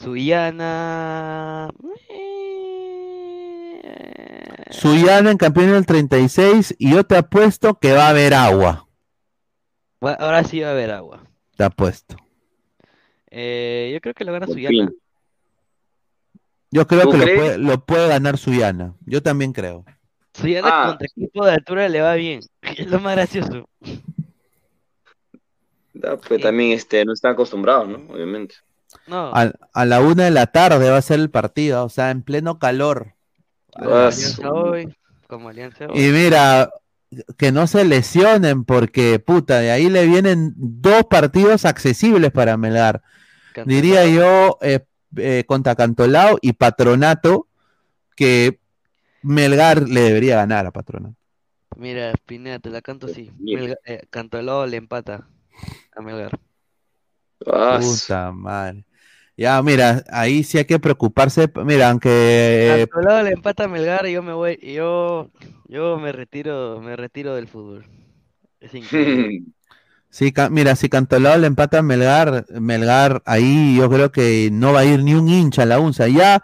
Suyana. 0.00 1.68
Suyana 4.70 5.30
en 5.30 5.36
campeón 5.36 5.72
del 5.72 5.84
36 5.84 6.74
y 6.78 6.90
yo 6.92 7.04
te 7.04 7.16
apuesto 7.18 7.78
que 7.78 7.92
va 7.92 8.06
a 8.06 8.10
haber 8.10 8.32
agua. 8.32 8.88
Ahora 10.00 10.42
sí 10.44 10.60
va 10.60 10.68
a 10.68 10.72
haber 10.72 10.90
agua. 10.90 11.22
Te 11.56 11.64
apuesto. 11.64 12.16
Eh, 13.38 13.90
yo 13.92 14.00
creo 14.00 14.14
que 14.14 14.24
lo 14.24 14.32
gana 14.32 14.46
Suyana. 14.46 14.90
Yo 16.70 16.86
creo 16.86 17.02
¿Tú 17.02 17.10
que 17.10 17.18
lo 17.18 17.24
puede, 17.24 17.58
lo 17.58 17.84
puede 17.84 18.08
ganar 18.08 18.38
Suyana. 18.38 18.94
Yo 19.04 19.22
también 19.22 19.52
creo. 19.52 19.84
Suyana 20.32 20.68
Ah. 20.72 20.86
contra 20.88 21.06
equipo 21.06 21.44
de 21.44 21.52
altura 21.52 21.86
le 21.90 22.00
va 22.00 22.14
bien. 22.14 22.40
Es 22.78 22.86
lo 22.86 22.98
más 22.98 23.14
gracioso. 23.14 23.68
Ah, 26.02 26.16
Pues 26.26 26.40
también 26.42 26.72
este, 26.72 27.04
no 27.04 27.12
están 27.12 27.32
acostumbrados, 27.32 27.88
¿no? 27.88 27.98
Obviamente. 28.12 28.54
No. 29.06 29.30
A, 29.34 29.52
a 29.72 29.84
la 29.84 30.00
una 30.00 30.24
de 30.24 30.30
la 30.30 30.46
tarde 30.46 30.90
va 30.90 30.96
a 30.96 31.02
ser 31.02 31.20
el 31.20 31.30
partido, 31.30 31.84
o 31.84 31.88
sea, 31.90 32.10
en 32.10 32.22
pleno 32.22 32.58
calor. 32.58 33.14
Como 33.72 33.90
Alianza 33.94 34.50
hoy. 34.52 34.96
Como 35.28 35.48
Alianza 35.50 35.86
hoy. 35.88 36.00
Y 36.02 36.08
mira, 36.10 36.70
que 37.36 37.52
no 37.52 37.66
se 37.66 37.84
lesionen 37.84 38.64
porque, 38.64 39.18
puta, 39.18 39.58
de 39.60 39.70
ahí 39.70 39.88
le 39.90 40.06
vienen 40.06 40.54
dos 40.56 41.04
partidos 41.04 41.64
accesibles 41.66 42.30
para 42.32 42.56
Melgar. 42.56 43.02
Diría 43.64 44.06
yo 44.06 44.58
eh, 44.62 44.84
eh, 45.16 45.44
contra 45.46 45.74
Cantolao 45.74 46.38
y 46.40 46.52
Patronato, 46.54 47.48
que 48.16 48.60
Melgar 49.22 49.88
le 49.88 50.02
debería 50.02 50.36
ganar 50.36 50.66
a 50.66 50.72
Patronato. 50.72 51.16
Mira, 51.76 52.12
Pineda, 52.26 52.58
te 52.58 52.70
la 52.70 52.82
canto 52.82 53.06
así. 53.06 53.30
Melga- 53.48 53.78
eh, 53.84 54.02
Cantolao 54.10 54.66
le 54.66 54.76
empata 54.78 55.28
a 55.96 56.02
Melgar. 56.02 56.32
Puta 57.68 58.32
madre. 58.32 58.84
Ya, 59.36 59.62
mira, 59.62 60.04
ahí 60.10 60.44
sí 60.44 60.58
hay 60.58 60.64
que 60.66 60.78
preocuparse. 60.80 61.50
Mira, 61.64 61.90
aunque 61.90 62.88
Cantolao 62.90 63.22
le 63.22 63.30
empata 63.32 63.64
a 63.64 63.68
Melgar 63.68 64.06
y 64.06 64.12
yo 64.12 64.22
me 64.22 64.32
voy, 64.32 64.58
y 64.60 64.74
yo, 64.74 65.30
yo 65.68 65.98
me 65.98 66.12
retiro, 66.12 66.80
me 66.80 66.96
retiro 66.96 67.34
del 67.34 67.48
fútbol. 67.48 67.84
Es 68.60 68.74
increíble. 68.74 69.34
Sí, 70.16 70.32
mira, 70.50 70.74
si 70.76 70.88
Cantolao 70.88 71.36
le 71.36 71.46
empata 71.46 71.80
a 71.80 71.82
Melgar, 71.82 72.46
Melgar 72.58 73.22
ahí 73.26 73.76
yo 73.76 73.90
creo 73.90 74.10
que 74.12 74.48
no 74.50 74.72
va 74.72 74.80
a 74.80 74.84
ir 74.86 75.02
ni 75.04 75.12
un 75.14 75.28
hincha 75.28 75.64
a 75.64 75.66
la 75.66 75.78
UNSA. 75.78 76.08
Ya, 76.08 76.42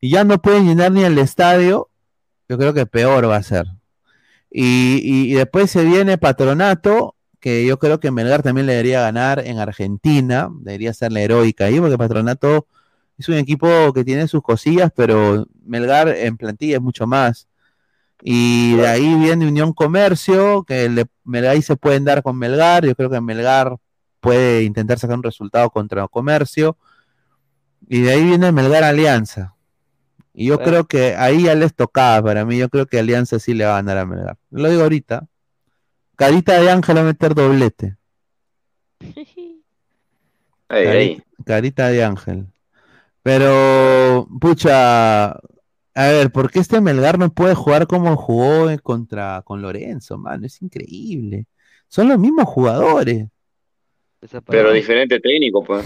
ya 0.00 0.24
no 0.24 0.42
pueden 0.42 0.66
llenar 0.66 0.90
ni 0.90 1.04
el 1.04 1.16
estadio, 1.18 1.88
yo 2.48 2.58
creo 2.58 2.74
que 2.74 2.84
peor 2.86 3.28
va 3.30 3.36
a 3.36 3.42
ser. 3.44 3.66
Y, 4.50 5.00
y- 5.04 5.32
y 5.32 5.34
después 5.34 5.70
se 5.70 5.84
viene 5.84 6.18
Patronato, 6.18 7.16
que 7.40 7.66
yo 7.66 7.78
creo 7.78 8.00
que 8.00 8.10
Melgar 8.10 8.42
también 8.42 8.66
le 8.66 8.72
debería 8.74 9.02
ganar 9.02 9.40
en 9.46 9.58
Argentina, 9.60 10.48
debería 10.60 10.94
ser 10.94 11.12
la 11.12 11.20
heroica 11.22 11.66
ahí, 11.66 11.80
porque 11.80 11.98
Patronato 11.98 12.66
es 13.18 13.28
un 13.28 13.36
equipo 13.36 13.92
que 13.94 14.04
tiene 14.04 14.28
sus 14.28 14.42
cosillas, 14.42 14.90
pero 14.96 15.46
Melgar 15.64 16.08
en 16.08 16.36
plantilla 16.38 16.76
es 16.76 16.82
mucho 16.82 17.06
más. 17.06 17.48
Y 18.24 18.76
de 18.76 18.86
ahí 18.86 19.14
viene 19.16 19.48
Unión 19.48 19.72
Comercio, 19.72 20.62
que 20.62 20.88
le- 20.88 21.48
ahí 21.48 21.60
se 21.60 21.74
pueden 21.76 22.04
dar 22.04 22.22
con 22.22 22.38
Melgar. 22.38 22.86
Yo 22.86 22.94
creo 22.94 23.10
que 23.10 23.20
Melgar 23.20 23.76
puede 24.20 24.62
intentar 24.62 24.98
sacar 25.00 25.16
un 25.16 25.24
resultado 25.24 25.68
contra 25.70 26.06
Comercio. 26.06 26.76
Y 27.88 28.02
de 28.02 28.12
ahí 28.12 28.22
viene 28.24 28.52
Melgar 28.52 28.84
Alianza. 28.84 29.56
Y 30.32 30.46
yo 30.46 30.54
Bueno. 30.56 30.70
creo 30.70 30.84
que 30.86 31.16
ahí 31.16 31.42
ya 31.44 31.54
les 31.56 31.74
tocaba 31.74 32.22
para 32.22 32.44
mí. 32.44 32.56
Yo 32.58 32.68
creo 32.68 32.86
que 32.86 33.00
Alianza 33.00 33.40
sí 33.40 33.54
le 33.54 33.64
va 33.64 33.72
a 33.72 33.82
ganar 33.82 33.98
a 33.98 34.06
Melgar. 34.06 34.38
Lo 34.50 34.70
digo 34.70 34.82
ahorita. 34.82 35.26
Carita 36.14 36.60
de 36.60 36.70
Ángel 36.70 36.96
va 36.96 37.00
a 37.00 37.04
meter 37.04 37.34
doblete. 37.34 37.96
Carita 41.44 41.88
de 41.88 42.04
Ángel. 42.04 42.46
Pero, 43.22 44.28
pucha, 44.40 45.38
a 45.94 46.08
ver, 46.08 46.30
¿por 46.32 46.50
qué 46.50 46.58
este 46.60 46.80
Melgar 46.80 47.18
no 47.18 47.32
puede 47.32 47.54
jugar 47.54 47.86
como 47.86 48.16
jugó 48.16 48.70
en- 48.70 48.78
contra 48.78 49.42
con 49.44 49.60
Lorenzo, 49.62 50.18
mano? 50.18 50.46
Es 50.46 50.60
increíble. 50.62 51.46
Son 51.88 52.08
los 52.08 52.18
mismos 52.18 52.46
jugadores. 52.46 53.26
Pero 54.46 54.72
diferente 54.72 55.20
técnico, 55.20 55.62
pues. 55.64 55.84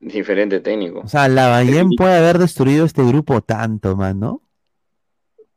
Diferente 0.00 0.60
técnico. 0.60 1.00
O 1.00 1.08
sea, 1.08 1.28
Lavallén 1.28 1.90
puede 1.90 2.16
haber 2.16 2.38
destruido 2.38 2.84
este 2.84 3.02
grupo 3.04 3.40
tanto, 3.40 3.96
mano. 3.96 4.42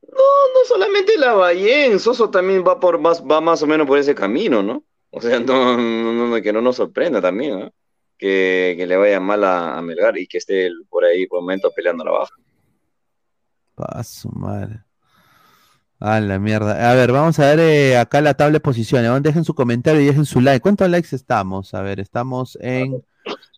No, 0.01 0.17
no 0.53 0.65
solamente 0.67 1.17
la 1.17 1.33
Ballén, 1.33 1.99
Soso 1.99 2.29
también 2.29 2.63
va 2.67 2.79
por 2.79 2.99
más, 2.99 3.23
va 3.23 3.39
más 3.41 3.61
o 3.63 3.67
menos 3.67 3.87
por 3.87 3.97
ese 3.97 4.13
camino, 4.15 4.61
¿no? 4.61 4.83
O 5.09 5.21
sea, 5.21 5.39
no, 5.39 5.77
no, 5.77 6.27
no, 6.27 6.41
que 6.41 6.53
no 6.53 6.61
nos 6.61 6.77
sorprenda 6.77 7.21
también, 7.21 7.59
¿no? 7.59 7.73
Que, 8.17 8.75
que 8.77 8.85
le 8.87 8.95
vaya 8.97 9.19
mal 9.19 9.43
a, 9.43 9.77
a 9.77 9.81
Melgar 9.81 10.17
y 10.17 10.27
que 10.27 10.37
esté 10.37 10.69
por 10.89 11.03
ahí 11.05 11.27
por 11.27 11.41
momentos 11.41 11.73
peleando 11.75 12.03
la 12.03 12.11
baja. 12.11 12.35
Pa' 13.81 14.03
su 14.03 14.29
madre. 14.29 14.83
A 15.99 16.19
la 16.19 16.37
mierda. 16.39 16.91
A 16.91 16.93
ver, 16.95 17.11
vamos 17.11 17.39
a 17.39 17.47
ver 17.55 17.59
eh, 17.59 17.97
acá 17.97 18.21
la 18.21 18.33
tabla 18.35 18.53
de 18.53 18.59
posiciones. 18.59 19.23
Dejen 19.23 19.43
su 19.43 19.53
comentario 19.55 20.01
y 20.01 20.05
dejen 20.05 20.25
su 20.25 20.39
like. 20.41 20.59
¿Cuántos 20.61 20.87
likes 20.89 21.15
estamos? 21.15 21.73
A 21.73 21.81
ver, 21.81 21.99
estamos 21.99 22.57
en 22.61 23.03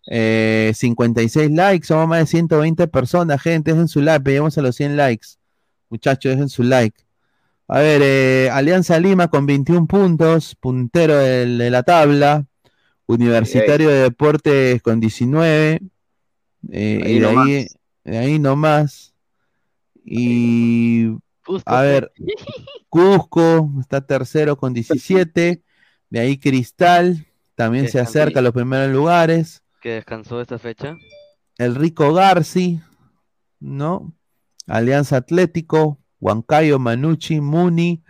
eh, 0.06 0.72
56 0.74 1.50
likes. 1.50 1.86
Somos 1.86 2.08
más 2.08 2.20
de 2.20 2.26
120 2.26 2.86
personas, 2.88 3.40
gente. 3.42 3.72
Dejen 3.72 3.88
su 3.88 4.00
like. 4.02 4.30
Llegamos 4.30 4.56
a 4.58 4.62
los 4.62 4.76
100 4.76 4.96
likes. 4.96 5.28
Muchachos, 5.90 6.32
dejen 6.32 6.48
su 6.48 6.62
like. 6.62 7.02
A 7.68 7.78
ver, 7.80 8.00
eh, 8.04 8.50
Alianza 8.50 8.98
Lima 8.98 9.28
con 9.28 9.46
21 9.46 9.86
puntos, 9.86 10.54
puntero 10.56 11.16
del- 11.16 11.56
de 11.58 11.70
la 11.70 11.82
tabla. 11.82 12.44
Universitario 13.06 13.88
de 13.90 14.02
Deportes 14.02 14.82
con 14.82 15.00
19. 15.00 15.80
eh, 16.70 17.00
y 17.06 17.18
de 17.18 17.20
ahí, 17.46 17.66
de 18.04 18.18
ahí 18.18 18.38
nomás. 18.38 19.13
Y 20.04 21.08
a 21.66 21.80
ver, 21.82 22.12
Cusco 22.88 23.70
está 23.80 24.06
tercero 24.06 24.56
con 24.56 24.72
17. 24.74 25.62
De 26.10 26.20
ahí 26.20 26.38
Cristal 26.38 27.26
también 27.54 27.88
se 27.88 27.98
acerca 28.00 28.40
a 28.40 28.42
los 28.42 28.52
primeros 28.52 28.92
lugares. 28.92 29.62
Que 29.80 29.92
descansó 29.94 30.40
esta 30.40 30.58
fecha. 30.58 30.96
El 31.58 31.74
Rico 31.74 32.12
Garci, 32.12 32.80
¿no? 33.60 34.12
Alianza 34.66 35.16
Atlético, 35.18 35.98
Huancayo, 36.20 36.78
Manucci, 36.78 37.40
Muni. 37.40 38.02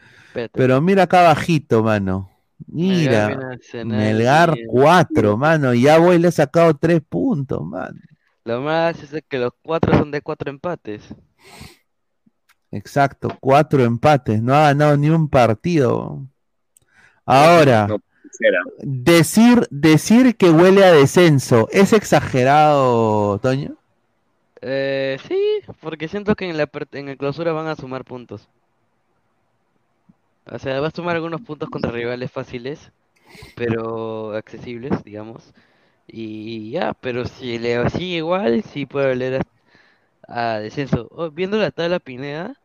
Pero 0.52 0.80
mira 0.80 1.04
acá 1.04 1.20
abajito, 1.20 1.82
mano. 1.82 2.30
Melgar 2.66 2.98
Mira, 2.98 3.26
viene 3.28 3.54
a 3.54 3.58
cenar 3.60 3.98
Melgar 3.98 4.58
y- 4.58 4.66
4, 4.66 5.36
mano. 5.36 5.74
Y 5.74 5.82
ya 5.82 5.98
voy, 5.98 6.18
le 6.18 6.28
he 6.28 6.32
sacado 6.32 6.74
3 6.74 7.00
puntos, 7.08 7.64
mano. 7.64 8.00
Lo 8.44 8.60
más 8.60 9.02
es 9.02 9.24
que 9.28 9.38
los 9.38 9.52
cuatro 9.62 9.96
son 9.96 10.10
de 10.10 10.20
cuatro 10.20 10.50
empates. 10.50 11.02
Exacto, 12.78 13.28
4 13.40 13.84
empates. 13.84 14.42
No 14.42 14.54
ha 14.54 14.62
ganado 14.68 14.96
ni 14.96 15.08
un 15.10 15.28
partido. 15.28 16.28
Ahora, 17.26 17.80
No, 17.86 17.98
decir, 18.82 19.66
decir 19.70 20.36
que 20.36 20.50
huele 20.50 20.84
a 20.84 20.92
descenso, 20.92 21.68
¿es 21.72 21.92
exagerado, 21.92 23.38
Toño? 23.40 23.76
Eh, 24.62 25.18
sí, 25.28 25.60
porque 25.80 26.08
siento 26.08 26.34
que 26.34 26.48
en 26.48 26.56
la 26.56 26.68
en 26.92 27.08
el 27.08 27.16
clausura 27.18 27.52
van 27.52 27.66
a 27.68 27.76
sumar 27.76 28.04
puntos. 28.04 28.48
O 30.46 30.58
sea, 30.58 30.80
va 30.80 30.88
a 30.88 30.90
sumar 30.90 31.16
algunos 31.16 31.40
puntos 31.42 31.70
contra 31.70 31.90
rivales 31.90 32.30
fáciles, 32.32 32.92
pero 33.54 34.34
accesibles, 34.34 35.04
digamos. 35.04 35.54
Y 36.06 36.72
ya, 36.72 36.94
pero 36.94 37.26
si 37.26 37.58
le 37.58 37.88
sigue 37.90 38.18
igual, 38.18 38.62
sí 38.64 38.86
puede 38.86 39.12
oler 39.12 39.42
a, 40.28 40.54
a 40.56 40.60
descenso. 40.60 41.08
Oh, 41.12 41.30
viendo 41.30 41.58
la 41.58 41.70
tabla 41.72 42.00
Pineda, 42.00 42.56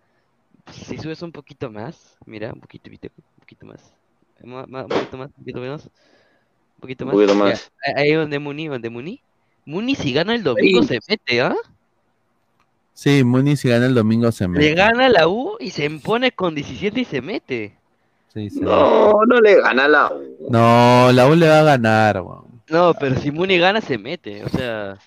si 0.72 0.98
subes 0.98 1.22
un 1.22 1.32
poquito 1.32 1.72
más, 1.72 2.18
mira, 2.26 2.52
un 2.54 2.60
poquito, 2.60 2.90
un 2.90 2.98
poquito 3.40 3.66
más. 3.66 3.94
Un 4.42 4.52
poquito 4.88 5.18
más, 5.18 5.28
un 5.30 5.34
poquito 5.44 5.60
menos. 5.60 5.86
Un 5.86 6.82
poquito 6.82 7.06
Un 7.06 7.08
más. 7.10 7.16
poquito 7.16 7.34
ya, 7.34 7.40
más. 7.44 7.72
Ahí 7.96 8.14
donde 8.14 8.40
Muni, 8.40 8.68
donde 8.68 8.90
Muni. 8.90 9.22
Muni 9.66 9.96
si 9.96 10.14
gana 10.14 10.34
el 10.36 10.44
domingo 10.44 10.82
se 10.84 11.00
mete, 11.08 11.42
¿ah? 11.42 11.56
Sí, 12.94 13.24
Muniz 13.24 13.62
si 13.62 13.70
gana 13.70 13.86
el 13.86 13.94
domingo 13.96 14.32
se 14.32 14.44
Le 14.46 14.50
mete. 14.50 14.74
gana 14.74 15.08
la 15.10 15.28
U 15.28 15.56
y 15.60 15.70
se 15.70 15.86
impone 15.86 16.32
con 16.32 16.54
17 16.56 17.00
y 17.02 17.06
se 17.06 17.22
mete. 17.22 17.78
Sí, 18.34 18.50
No, 18.56 19.14
no 19.26 19.40
le 19.42 19.62
gana 19.62 19.88
la 19.88 20.12
U. 20.14 20.48
No, 20.50 21.12
la 21.12 21.28
U 21.28 21.36
le 21.36 21.48
va 21.48 21.60
a 21.60 21.64
ganar. 21.64 22.22
No, 22.70 22.94
pero 23.00 23.16
si 23.16 23.32
Muni 23.32 23.58
gana, 23.58 23.82
se 23.82 23.98
mete. 23.98 24.44
O 24.44 24.50
sea, 24.50 24.98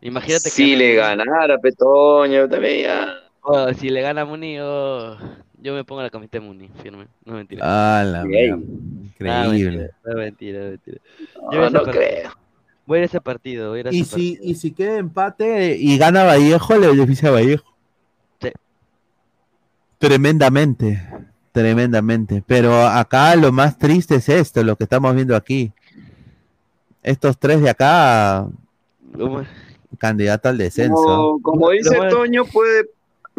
imagínate 0.00 0.44
que. 0.44 0.50
Si 0.50 0.74
le 0.76 0.86
Muni. 0.86 0.96
ganara 0.96 1.58
Petoño, 1.58 2.48
también 2.48 2.82
ya. 2.86 3.14
Oh, 3.42 3.72
si 3.74 3.88
le 3.88 4.02
gana 4.02 4.24
Muni, 4.24 4.56
yo, 4.56 5.16
yo 5.62 5.74
me 5.74 5.84
pongo 5.84 6.02
la 6.02 6.10
camiseta 6.10 6.38
de 6.38 6.44
Muni, 6.46 6.68
firme. 6.82 7.06
No 7.24 7.34
mentira. 7.34 7.62
Ah, 7.64 8.04
la 8.04 8.22
Increíble. 8.22 8.66
mentira, 9.18 9.90
no, 10.04 10.14
mentira, 10.16 10.60
mentira. 10.70 10.98
Yo 11.52 11.60
No, 11.60 11.70
no 11.70 11.82
creo. 11.84 12.30
Voy 12.86 12.96
a 12.96 13.00
ir 13.00 13.02
a 13.04 13.06
ese 13.06 13.20
partido, 13.20 13.70
voy 13.70 13.78
a 13.78 13.80
ir 13.80 13.88
a 13.88 13.92
Y 13.94 14.00
ese 14.00 14.14
si, 14.14 14.32
partido. 14.34 14.50
y 14.50 14.54
si 14.56 14.70
queda 14.72 14.96
empate 14.98 15.76
y 15.78 15.96
gana 15.96 16.24
Vallejo, 16.24 16.76
le 16.76 16.88
beneficia 16.88 17.28
a 17.28 17.32
Vallejo. 17.32 17.74
Sí. 18.42 18.50
Tremendamente, 19.98 21.02
tremendamente. 21.52 22.42
Pero 22.46 22.86
acá 22.86 23.36
lo 23.36 23.52
más 23.52 23.78
triste 23.78 24.16
es 24.16 24.28
esto, 24.28 24.62
lo 24.62 24.76
que 24.76 24.84
estamos 24.84 25.14
viendo 25.14 25.36
aquí. 25.36 25.72
Estos 27.02 27.38
tres 27.38 27.60
de 27.62 27.70
acá, 27.70 28.46
más- 29.14 29.46
candidato 29.98 30.48
al 30.48 30.58
descenso. 30.58 30.94
Como, 30.94 31.42
como 31.42 31.70
dice 31.70 31.96
Toño, 32.10 32.44
puede. 32.46 32.88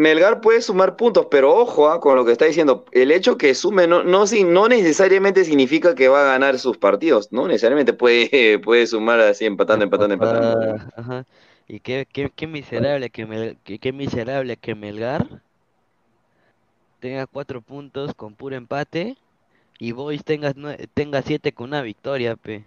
Melgar 0.02 0.41
puede 0.41 0.61
sumar 0.64 0.95
puntos, 0.95 1.28
pero 1.30 1.56
ojo 1.56 1.88
ah, 1.88 1.99
con 1.99 2.15
lo 2.15 2.26
que 2.26 2.32
está 2.32 2.45
diciendo. 2.45 2.86
El 2.91 3.11
hecho 3.11 3.38
que 3.38 3.53
sume 3.53 3.86
no, 3.86 4.03
no, 4.03 4.26
no 4.26 4.68
necesariamente 4.68 5.45
significa 5.45 5.94
que 5.94 6.07
va 6.07 6.22
a 6.22 6.32
ganar 6.34 6.57
sus 6.57 6.78
partidos. 6.78 7.32
No 7.32 7.48
necesariamente 7.48 7.94
puede, 7.94 8.57
puede 8.64 8.88
sumar 8.88 9.19
así 9.19 9.45
empatando, 9.45 9.84
empatando, 9.84 10.15
empatando. 10.15 10.76
Ajá. 10.95 11.26
Y 11.68 11.80
qué, 11.82 12.07
qué, 12.11 12.32
qué 12.36 12.48
miserable 12.48 13.11
que 13.11 13.28
Mel- 13.28 13.57
qué, 13.64 13.78
qué 13.78 13.94
miserable 13.94 14.57
que 14.57 14.73
Melgar 14.73 15.28
tenga 16.99 17.28
cuatro 17.28 17.61
puntos 17.61 18.14
con 18.15 18.34
puro 18.34 18.56
empate 18.56 19.18
y 19.78 19.91
Boys 19.91 20.23
tenga, 20.23 20.53
tenga 20.95 21.22
siete 21.22 21.52
con 21.52 21.69
una 21.69 21.84
victoria, 21.84 22.36
pe. 22.36 22.64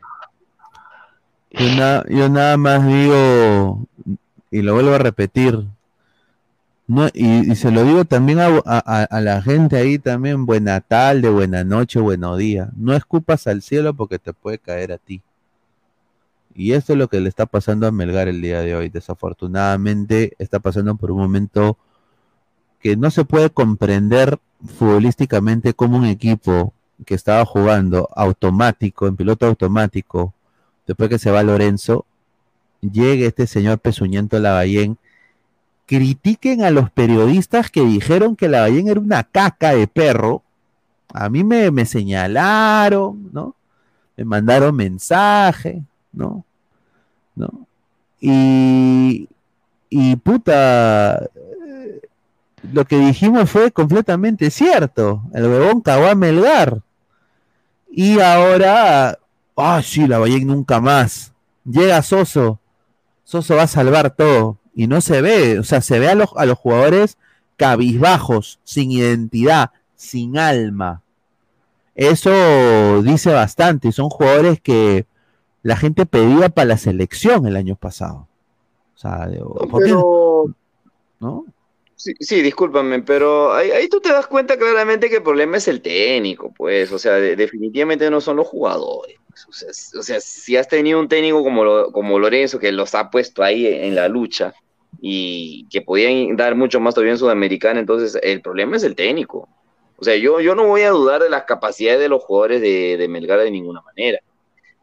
Yo, 1.51 1.67
na- 1.77 2.05
yo 2.09 2.29
nada 2.29 2.57
más 2.57 2.87
digo, 2.87 3.87
y 4.51 4.63
lo 4.63 4.75
vuelvo 4.75 4.95
a 4.95 4.99
repetir, 4.99 5.65
no, 6.87 7.09
y, 7.15 7.55
se 7.57 7.71
lo 7.71 7.85
digo 7.85 8.05
también 8.05 8.41
a- 8.41 8.47
a 8.59 9.21
la 9.21 9.43
gente 9.43 9.77
ahí 9.77 9.99
también, 9.99 10.47
buena 10.47 10.81
tarde, 10.81 11.29
buena 11.31 11.65
noche, 11.65 12.01
buenos 12.01 12.39
días. 12.39 12.69
No 12.77 12.95
escupas 12.95 13.47
al 13.47 13.63
cielo 13.63 13.95
porque 13.95 14.19
te 14.19 14.33
puede 14.33 14.59
caer 14.59 14.93
a 14.93 14.99
ti. 14.99 15.23
Y 16.55 16.73
esto 16.73 16.93
es 16.93 16.99
lo 16.99 17.09
que 17.09 17.21
le 17.21 17.29
está 17.29 17.47
pasando 17.47 17.87
a 17.87 17.91
Melgar 17.93 18.29
el 18.29 18.41
día 18.41 18.61
de 18.61 18.77
hoy. 18.77 18.89
Desafortunadamente 18.89 20.35
está 20.39 20.61
pasando 20.61 20.95
por 20.95 21.11
un 21.11 21.19
momento 21.19 21.77
que 22.81 22.97
no 22.97 23.11
se 23.11 23.25
puede 23.25 23.51
comprender 23.51 24.39
futbolísticamente 24.79 25.75
como 25.75 25.97
un 25.97 26.05
equipo 26.05 26.73
que 27.05 27.15
estaba 27.15 27.45
jugando 27.45 28.09
automático, 28.15 29.09
en 29.09 29.17
piloto 29.17 29.47
automático, 29.47 30.33
después 30.87 31.11
que 31.11 31.19
se 31.19 31.31
va 31.31 31.43
Lorenzo, 31.43 32.07
llegue 32.81 33.27
este 33.27 33.47
señor 33.47 33.79
Pesuñento 33.81 34.39
Lavallén, 34.39 34.97
critiquen 35.87 36.63
a 36.63 36.71
los 36.71 36.91
periodistas 36.91 37.71
que 37.71 37.83
dijeron 37.83 38.37
que 38.37 38.49
Lavallén 38.49 38.89
era 38.89 39.01
una 39.01 39.25
caca 39.25 39.75
de 39.75 39.87
perro. 39.87 40.43
A 41.13 41.29
mí 41.29 41.45
me, 41.45 41.71
me 41.71 41.87
señalaron, 41.87 43.31
¿no? 43.33 43.55
Me 44.17 44.25
mandaron 44.25 44.75
mensaje, 44.75 45.83
¿no? 46.13 46.45
¿No? 47.35 47.67
Y, 48.21 49.29
y 49.91 50.17
puta, 50.17 51.25
eh, 51.25 52.01
lo 52.73 52.85
que 52.85 52.99
dijimos 52.99 53.51
fue 53.51 53.71
completamente 53.71 54.51
cierto. 54.51 55.23
El 55.35 55.45
huevón 55.47 55.81
cagó 55.81 56.07
a 56.07 56.15
Melgar. 56.15 56.81
Y 57.91 58.19
ahora, 58.21 59.19
ah, 59.57 59.83
sí, 59.85 60.07
la 60.07 60.19
Ballén 60.19 60.47
nunca 60.47 60.81
más. 60.81 61.33
Llega 61.65 62.03
Soso. 62.03 62.59
Soso 63.25 63.57
va 63.57 63.63
a 63.63 63.69
salvar 63.69 64.11
todo. 64.11 64.59
Y 64.75 64.87
no 64.87 65.01
se 65.01 65.23
ve, 65.23 65.59
o 65.59 65.65
sea, 65.65 65.81
se 65.81 65.99
ve 65.99 66.09
a 66.09 66.15
los, 66.15 66.31
a 66.37 66.47
los 66.47 66.59
jugadores 66.59 67.17
cabizbajos, 67.57 68.59
sin 68.65 68.91
identidad, 68.91 69.71
sin 69.97 70.37
alma. 70.39 71.03
Eso 71.95 73.03
dice 73.03 73.33
bastante. 73.33 73.93
Son 73.93 74.09
jugadores 74.11 74.61
que 74.61 75.07
la 75.63 75.77
gente 75.77 76.07
pedía 76.07 76.49
para 76.49 76.67
la 76.67 76.79
selección 76.79 77.47
el 77.47 77.57
año 77.57 77.77
pasado. 77.77 78.29
O 78.95 78.99
sea, 78.99 79.27
de- 79.29 79.39
¿por 79.41 79.69
qué? 79.69 79.79
Pero, 79.79 80.47
¿no? 81.21 81.47
sí, 81.97 82.13
sí, 82.21 82.43
discúlpame, 82.43 83.03
pero 83.03 83.53
ahí, 83.55 83.71
ahí 83.71 83.89
tú 83.89 84.01
te 84.01 84.13
das 84.13 84.27
cuenta 84.27 84.59
claramente 84.59 85.09
que 85.09 85.17
el 85.17 85.23
problema 85.23 85.57
es 85.57 85.69
el 85.69 85.81
técnico, 85.81 86.53
pues, 86.57 86.91
o 86.93 86.99
sea, 86.99 87.15
de- 87.15 87.37
definitivamente 87.37 88.11
no 88.11 88.21
son 88.21 88.37
los 88.37 88.47
jugadores. 88.49 89.17
pues, 89.29 89.47
O 89.49 89.53
sea, 89.53 90.01
o 90.01 90.03
sea, 90.03 90.21
si 90.21 90.57
has 90.57 90.69
tenido 90.69 91.01
un 91.01 91.09
técnico 91.09 91.43
como, 91.43 91.65
lo- 91.65 91.93
como 91.93 92.19
Lorenzo 92.19 92.59
que 92.59 92.73
los 92.73 92.95
ha 92.95 93.11
puesto 93.11 93.43
ahí 93.43 93.67
en 93.67 93.95
la 93.95 94.09
lucha 94.09 94.55
y 95.01 95.67
que 95.71 95.83
podían 95.83 96.37
dar 96.37 96.55
mucho 96.55 96.81
más 96.81 96.95
todavía 96.95 97.13
en 97.13 97.19
Sudamericana, 97.19 97.81
entonces 97.81 98.19
el 98.23 98.41
problema 98.41 98.77
es 98.77 98.85
el 98.85 98.95
técnico. 98.95 99.49
O 99.97 100.05
sea, 100.05 100.17
yo, 100.17 100.41
yo 100.41 100.55
no 100.55 100.67
voy 100.67 100.83
a 100.83 100.91
dudar 100.91 101.23
de 101.23 101.31
las 101.31 101.45
capacidades 101.45 102.01
de 102.01 102.09
los 102.09 102.23
jugadores 102.23 102.61
de, 102.61 102.97
de 102.97 103.09
Melgar 103.09 103.39
de 103.41 103.51
ninguna 103.51 103.81
manera. 103.83 104.19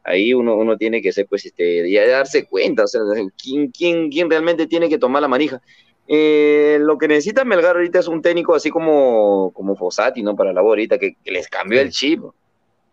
Ahí 0.03 0.33
uno, 0.33 0.55
uno 0.55 0.77
tiene 0.77 1.01
que 1.01 1.11
ser, 1.11 1.27
pues, 1.27 1.45
este, 1.45 1.89
ya 1.91 2.07
darse 2.07 2.45
cuenta, 2.45 2.85
o 2.85 2.87
sea, 2.87 3.01
quién, 3.41 3.69
quién, 3.69 4.09
quién 4.09 4.29
realmente 4.29 4.65
tiene 4.67 4.89
que 4.89 4.97
tomar 4.97 5.21
la 5.21 5.27
manija. 5.27 5.61
Eh, 6.07 6.77
lo 6.81 6.97
que 6.97 7.07
necesita 7.07 7.45
Melgar 7.45 7.75
ahorita 7.75 7.99
es 7.99 8.07
un 8.07 8.21
técnico 8.21 8.55
así 8.55 8.69
como, 8.69 9.51
como 9.53 9.75
Fossati, 9.75 10.23
¿no? 10.23 10.35
Para 10.35 10.53
la 10.53 10.61
ahorita, 10.61 10.97
que, 10.97 11.15
que 11.23 11.31
les 11.31 11.47
cambió 11.47 11.79
el 11.81 11.91
chip. 11.91 12.23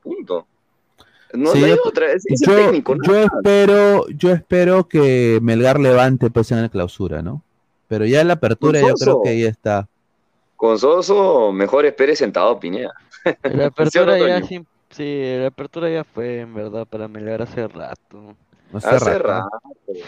Punto. 0.02 0.46
No, 1.34 1.52
Sí, 1.52 1.60
no 1.60 1.66
hay 1.66 1.72
yo- 1.72 1.82
otra, 1.84 2.12
es, 2.12 2.24
es 2.26 2.40
yo, 2.40 2.56
el 2.56 2.64
técnico, 2.64 2.94
yo 3.04 3.12
nada. 3.12 3.24
espero, 3.26 4.08
yo 4.08 4.30
espero 4.32 4.88
que 4.88 5.38
Melgar 5.42 5.78
levante 5.78 6.30
pues 6.30 6.50
en 6.52 6.62
la 6.62 6.68
clausura, 6.68 7.22
¿no? 7.22 7.42
Pero 7.86 8.04
ya 8.06 8.20
en 8.20 8.28
la 8.28 8.34
apertura 8.34 8.80
yo 8.80 8.94
creo 8.94 9.22
que 9.22 9.28
ahí 9.30 9.44
está. 9.44 9.88
Con 10.56 10.78
Soso, 10.78 11.52
mejor 11.52 11.86
espere 11.86 12.16
sentado, 12.16 12.58
Pineda. 12.58 12.92
La 13.24 13.32
¿Sí 13.42 13.48
o 13.48 13.56
no, 13.56 13.64
apertura 13.66 14.18
ya 14.18 14.42
sí, 14.42 14.64
sí, 14.90 15.22
la 15.38 15.46
apertura 15.48 15.90
ya 15.90 16.04
fue 16.04 16.40
en 16.40 16.54
verdad 16.54 16.86
para 16.86 17.08
Melgar 17.08 17.42
hace 17.42 17.66
rato. 17.68 18.34
Hace 18.72 18.88
Hace 18.88 19.18
rato. 19.18 19.28
rato. 19.28 19.60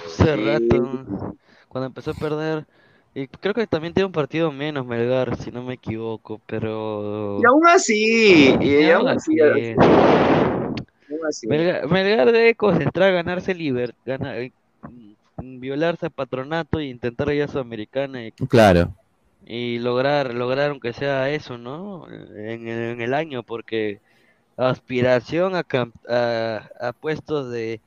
Hace 0.07 0.35
sí. 0.37 0.45
rato. 0.45 1.35
Cuando 1.69 1.87
empezó 1.87 2.11
a 2.11 2.15
perder. 2.15 2.67
Y 3.15 3.27
creo 3.27 3.55
que 3.55 3.67
también 3.67 3.93
tiene 3.93 4.07
un 4.07 4.13
partido 4.13 4.53
menos 4.53 4.87
Melgar, 4.87 5.37
si 5.37 5.51
no 5.51 5.63
me 5.65 5.75
equivoco, 5.75 6.41
pero... 6.47 7.41
Y 7.43 7.47
aún 7.47 7.67
así, 7.67 8.57
y, 8.61 8.69
Y 8.69 8.91
aún 8.91 9.09
aún 9.09 9.17
así, 9.19 9.41
así. 9.41 9.75
Así. 11.29 11.47
Melgar, 11.47 11.89
Melgar 11.89 12.33
debe 12.33 12.55
concentrar, 12.55 13.13
ganarse 13.13 13.55
liber, 13.55 13.95
gana- 14.05 14.39
eh, 14.39 14.53
mm, 15.37 15.61
violarse 15.61 16.07
a 16.07 16.11
patronato 16.11 16.81
y 16.81 16.91
intentar 16.91 17.33
ir 17.33 17.43
a 17.45 17.49
Sudamericana 17.49 18.27
y, 18.27 18.35
Claro. 18.49 18.95
y 19.45 19.79
lograr, 19.79 20.35
lograr 20.35 20.71
aunque 20.71 20.93
sea 20.93 21.31
eso, 21.31 21.59
¿no? 21.59 22.09
En, 22.11 22.69
el- 22.69 22.91
en 22.93 23.01
el 23.01 23.15
año, 23.15 23.43
porque 23.43 24.01
aspiración 24.57 25.55
a, 25.57 25.67
a, 26.09 26.71
a 26.81 26.93
puestos 26.95 27.51
de, 27.53 27.81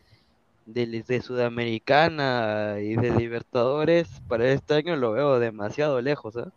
de, 0.65 1.03
de 1.07 1.21
Sudamericana 1.21 2.77
y 2.81 2.95
de 2.95 3.11
Libertadores 3.11 4.09
para 4.27 4.51
este 4.51 4.75
año 4.75 4.95
lo 4.97 5.13
veo 5.13 5.39
demasiado 5.39 6.01
lejos, 6.01 6.37
¿ah? 6.37 6.51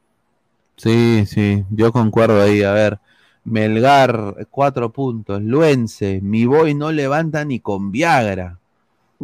Sí, 0.77 1.24
sí, 1.27 1.65
yo 1.70 1.93
concuerdo 1.93 2.40
ahí. 2.43 2.62
A 2.62 2.73
ver, 2.73 2.98
Melgar, 3.47 4.47
cuatro 4.51 4.90
puntos. 4.93 5.40
Luense, 5.40 6.20
mi 6.20 6.47
boy 6.47 6.74
no 6.74 6.90
levanta 6.90 7.44
ni 7.44 7.60
con 7.60 7.93
Viagra. 7.93 8.59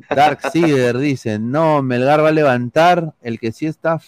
Dark 0.08 0.40
Seeder 0.52 0.96
dice, 0.98 1.38
no, 1.38 1.82
Melgar 1.82 2.22
va 2.22 2.28
a 2.28 2.32
levantar. 2.32 3.14
El 3.20 3.38
que 3.40 3.52
sí 3.52 3.66
está 3.66 4.00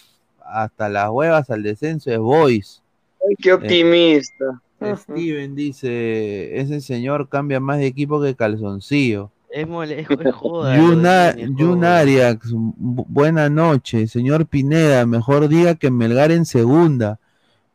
hasta 0.43 0.89
las 0.89 1.09
huevas 1.09 1.49
al 1.49 1.63
descenso 1.63 2.11
es 2.11 2.17
Boys. 2.19 2.81
Ay, 3.27 3.35
qué 3.41 3.53
optimista. 3.53 4.61
Steven 4.81 5.55
dice, 5.55 6.59
ese 6.59 6.79
señor 6.81 7.27
cambia 7.29 7.59
más 7.59 7.79
de 7.79 7.87
equipo 7.87 8.21
que 8.21 8.35
calzoncillo. 8.35 9.31
Es, 9.49 9.67
mole- 9.67 9.99
es, 9.99 10.07
es 10.25 10.33
joda. 10.33 10.77
Yuna, 10.77 11.29
es. 11.29 12.01
Arias, 12.01 12.37
bu- 12.51 13.05
buena 13.07 13.49
noche. 13.49 14.07
Señor 14.07 14.45
Pineda, 14.45 15.05
mejor 15.05 15.47
diga 15.49 15.75
que 15.75 15.91
Melgar 15.91 16.31
en 16.31 16.45
segunda, 16.45 17.19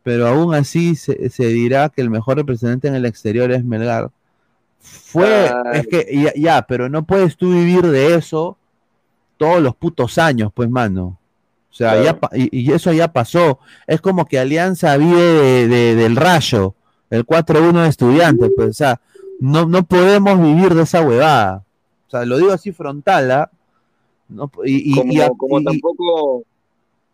pero 0.03 0.27
aún 0.29 0.55
así 0.55 0.97
se, 0.97 1.29
se 1.31 1.47
dirá 1.49 1.89
que 1.89 2.01
el 2.03 2.11
mejor 2.11 2.37
representante 2.39 2.89
en 2.89 2.95
el 2.95 3.07
exterior 3.07 3.51
es 3.53 3.65
Melgar. 3.65 4.11
Fue, 4.79 5.51
es 5.75 5.87
que 5.87 6.07
ya, 6.13 6.33
ya, 6.35 6.63
pero 6.63 6.89
no 6.89 7.05
puedes 7.05 7.37
tú 7.37 7.51
vivir 7.53 7.83
de 7.87 8.15
eso 8.15 8.57
todos 9.37 9.61
los 9.63 9.75
putos 9.77 10.17
años, 10.19 10.51
pues, 10.55 10.71
mano. 10.71 11.19
O 11.71 11.75
sea, 11.75 12.01
Claro. 12.01 12.19
ya 12.33 12.39
y, 12.39 12.61
y 12.71 12.73
eso 12.73 12.93
ya 12.93 13.09
pasó. 13.13 13.59
Es 13.87 14.01
como 14.01 14.25
que 14.27 14.39
Alianza 14.39 14.97
vive 14.97 15.21
de- 15.23 15.69
de- 15.69 15.95
del 15.97 16.17
rayo, 16.17 16.75
el 17.11 17.25
4-1 17.27 17.83
de 17.83 17.89
estudiantes, 17.89 18.51
pues, 18.57 18.69
o 18.71 18.73
sea, 18.73 19.01
no, 19.39 19.67
no 19.67 19.83
podemos 19.85 20.41
vivir 20.41 20.75
de 20.75 20.83
esa 20.83 21.03
huevada. 21.03 21.65
O 22.07 22.11
sea, 22.11 22.25
lo 22.25 22.39
digo 22.39 22.53
así 22.53 22.73
frontal, 22.73 23.31
¿ah? 23.31 23.51
No, 24.29 24.51
y, 24.65 24.93
y- 24.93 24.95
Como, 25.37 25.61
y 25.61 25.65
tampoco, 25.65 26.43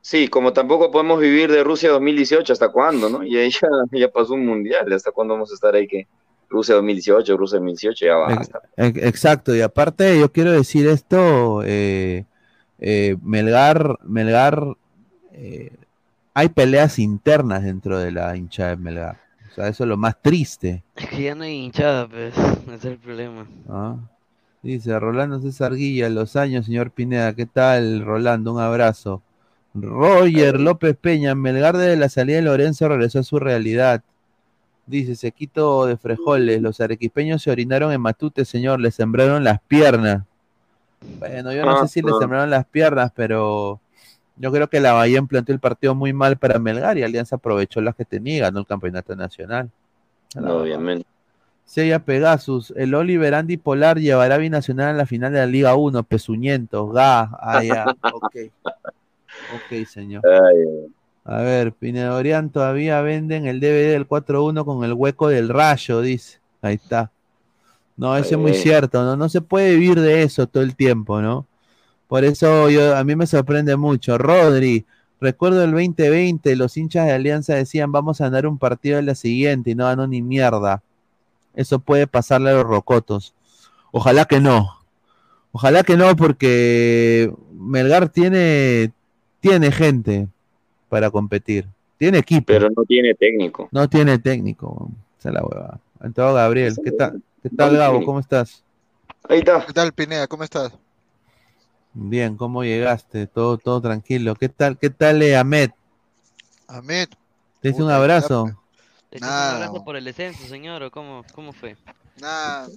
sí, 0.06 0.28
como 0.28 0.52
tampoco 0.52 0.92
podemos 0.92 1.20
vivir 1.20 1.50
de 1.50 1.64
Rusia 1.64 1.90
2018, 1.90 2.52
¿hasta 2.52 2.68
cuándo, 2.68 3.10
no? 3.10 3.24
Y 3.24 3.36
ahí 3.36 3.50
ya, 3.50 3.68
ya 3.92 4.08
pasó 4.08 4.34
un 4.34 4.46
mundial, 4.46 4.90
¿hasta 4.92 5.10
cuándo 5.10 5.34
vamos 5.34 5.50
a 5.50 5.54
estar 5.54 5.74
ahí 5.74 5.88
que 5.88 6.06
Rusia 6.48 6.76
2018, 6.76 7.36
Rusia 7.36 7.58
2018, 7.58 8.06
ya 8.06 8.14
basta. 8.14 8.60
Ex- 8.76 9.02
Exacto, 9.02 9.54
y 9.54 9.60
aparte 9.62 10.18
yo 10.18 10.30
quiero 10.30 10.52
decir 10.52 10.86
esto, 10.86 11.62
eh, 11.64 12.24
eh, 12.78 13.16
Melgar, 13.20 13.98
Melgar, 14.04 14.76
eh, 15.32 15.72
hay 16.34 16.50
peleas 16.50 17.00
internas 17.00 17.64
dentro 17.64 17.98
de 17.98 18.12
la 18.12 18.36
hinchada 18.36 18.70
de 18.70 18.76
Melgar. 18.76 19.18
O 19.50 19.54
sea, 19.56 19.68
eso 19.68 19.84
es 19.84 19.88
lo 19.88 19.96
más 19.96 20.22
triste. 20.22 20.84
Es 20.94 21.08
que 21.08 21.22
ya 21.24 21.34
no 21.34 21.42
hay 21.42 21.64
hinchada, 21.64 22.06
pues, 22.06 22.32
ese 22.36 22.74
es 22.76 22.84
el 22.84 22.98
problema. 22.98 23.48
¿ah? 23.68 23.96
Dice 24.62 24.98
Rolando 25.00 25.40
César 25.40 25.74
Guilla, 25.74 26.08
los 26.10 26.36
años, 26.36 26.66
señor 26.66 26.92
Pineda, 26.92 27.34
¿qué 27.34 27.46
tal, 27.46 28.04
Rolando? 28.04 28.52
Un 28.52 28.60
abrazo. 28.60 29.22
Roger 29.80 30.58
López 30.60 30.96
Peña, 30.96 31.34
Melgar 31.34 31.76
desde 31.76 31.96
la 31.96 32.08
salida 32.08 32.36
de 32.36 32.42
Lorenzo 32.42 32.88
regresó 32.88 33.20
a 33.20 33.22
su 33.22 33.38
realidad. 33.38 34.02
Dice 34.86 35.16
Sequito 35.16 35.86
de 35.86 35.96
Frejoles, 35.96 36.62
los 36.62 36.80
arequipeños 36.80 37.42
se 37.42 37.50
orinaron 37.50 37.92
en 37.92 38.00
Matute, 38.00 38.44
señor, 38.44 38.80
le 38.80 38.90
sembraron 38.90 39.42
las 39.44 39.60
piernas. 39.60 40.22
Bueno, 41.18 41.52
yo 41.52 41.64
no 41.64 41.80
sé 41.82 41.88
si 41.88 42.02
le 42.02 42.10
Ajá. 42.10 42.20
sembraron 42.20 42.50
las 42.50 42.66
piernas, 42.66 43.12
pero 43.14 43.80
Yo 44.38 44.52
creo 44.52 44.68
que 44.68 44.80
la 44.80 44.92
Bahía 44.92 45.22
planteó 45.22 45.54
el 45.54 45.60
partido 45.60 45.94
muy 45.94 46.12
mal 46.12 46.36
para 46.36 46.58
Melgar 46.58 46.98
y 46.98 47.02
Alianza 47.02 47.36
aprovechó 47.36 47.80
las 47.80 47.94
que 47.94 48.04
tenía 48.04 48.36
y 48.36 48.40
ganó 48.40 48.60
el 48.60 48.66
campeonato 48.66 49.16
nacional. 49.16 49.70
No, 50.34 50.58
obviamente. 50.58 51.06
Sella 51.64 51.98
Pegasus, 52.00 52.72
el 52.76 52.94
Oliver 52.94 53.34
Andy 53.34 53.56
Polar 53.56 53.98
llevará 53.98 54.36
a 54.36 54.38
Binacional 54.38 54.90
a 54.90 54.92
la 54.92 55.06
final 55.06 55.32
de 55.32 55.38
la 55.38 55.46
Liga 55.46 55.74
1, 55.74 56.02
Pesuñento, 56.04 56.88
Ga, 56.88 57.30
ah, 57.40 57.64
ya, 57.64 57.86
ok. 58.12 58.36
Ok, 59.54 59.86
señor. 59.86 60.22
Ay, 60.26 60.92
A 61.24 61.42
ver, 61.42 61.72
Pinedorian 61.72 62.50
todavía 62.50 63.00
venden 63.00 63.46
el 63.46 63.60
DVD 63.60 63.92
del 63.92 64.08
4-1 64.08 64.64
con 64.64 64.84
el 64.84 64.92
hueco 64.92 65.28
del 65.28 65.48
rayo, 65.48 66.00
dice. 66.00 66.40
Ahí 66.62 66.74
está. 66.74 67.10
No, 67.96 68.16
eso 68.16 68.34
es 68.34 68.38
muy 68.38 68.54
cierto, 68.54 69.02
¿no? 69.04 69.16
No 69.16 69.28
se 69.28 69.40
puede 69.40 69.74
vivir 69.74 70.00
de 70.00 70.22
eso 70.22 70.46
todo 70.46 70.62
el 70.62 70.76
tiempo, 70.76 71.22
¿no? 71.22 71.46
Por 72.08 72.24
eso 72.24 72.68
yo, 72.68 72.96
a 72.96 73.02
mí 73.04 73.16
me 73.16 73.26
sorprende 73.26 73.76
mucho. 73.76 74.18
Rodri, 74.18 74.84
recuerdo 75.20 75.64
el 75.64 75.72
2020, 75.72 76.54
los 76.56 76.76
hinchas 76.76 77.06
de 77.06 77.12
Alianza 77.12 77.54
decían, 77.54 77.90
vamos 77.90 78.20
a 78.20 78.24
ganar 78.24 78.46
un 78.46 78.58
partido 78.58 78.98
en 78.98 79.06
la 79.06 79.14
siguiente 79.14 79.70
y 79.70 79.74
no 79.74 79.84
ganó 79.84 80.06
ni 80.06 80.22
mierda. 80.22 80.82
Eso 81.54 81.78
puede 81.78 82.06
pasarle 82.06 82.50
a 82.50 82.54
los 82.54 82.64
rocotos. 82.64 83.34
Ojalá 83.90 84.26
que 84.26 84.40
no. 84.40 84.76
Ojalá 85.52 85.82
que 85.82 85.96
no, 85.96 86.14
porque 86.16 87.32
Melgar 87.54 88.10
tiene, 88.10 88.92
tiene 89.48 89.70
gente 89.70 90.28
para 90.88 91.10
competir. 91.10 91.66
Tiene 91.98 92.18
equipo. 92.18 92.46
Pero 92.46 92.68
no 92.68 92.84
tiene 92.84 93.14
técnico. 93.14 93.68
No 93.70 93.88
tiene 93.88 94.18
técnico. 94.18 94.90
Esa 95.18 95.28
es 95.30 95.34
la 95.34 95.44
hueva. 95.44 95.80
Entonces, 96.02 96.34
Gabriel, 96.34 96.76
¿qué 96.82 96.92
tal? 96.92 97.22
¿Qué 97.42 97.50
tal, 97.50 97.76
Gabo? 97.76 98.04
¿Cómo 98.04 98.20
estás? 98.20 98.64
Ahí 99.28 99.38
está. 99.38 99.64
¿Qué 99.64 99.72
tal, 99.72 99.92
Pineda? 99.92 100.26
¿Cómo 100.26 100.44
estás? 100.44 100.72
Bien, 101.94 102.36
¿cómo 102.36 102.62
llegaste? 102.64 103.26
Todo, 103.26 103.56
todo 103.56 103.80
tranquilo. 103.80 104.34
¿Qué 104.34 104.48
tal, 104.48 104.76
qué 104.78 104.90
tal, 104.90 105.22
eh, 105.22 105.36
Ahmed? 105.36 105.70
Ahmed. 106.68 107.08
¿Te 107.60 107.70
hice 107.70 107.82
un 107.82 107.90
abrazo? 107.90 108.46
¿Te 109.08 109.18
echas 109.18 109.30
un 109.30 109.62
abrazo 109.62 109.84
por 109.84 109.96
el 109.96 110.04
descenso, 110.04 110.44
señor? 110.46 110.82
¿O 110.82 110.90
cómo, 110.90 111.24
cómo 111.34 111.52
fue? 111.52 111.76
Nada. 112.20 112.68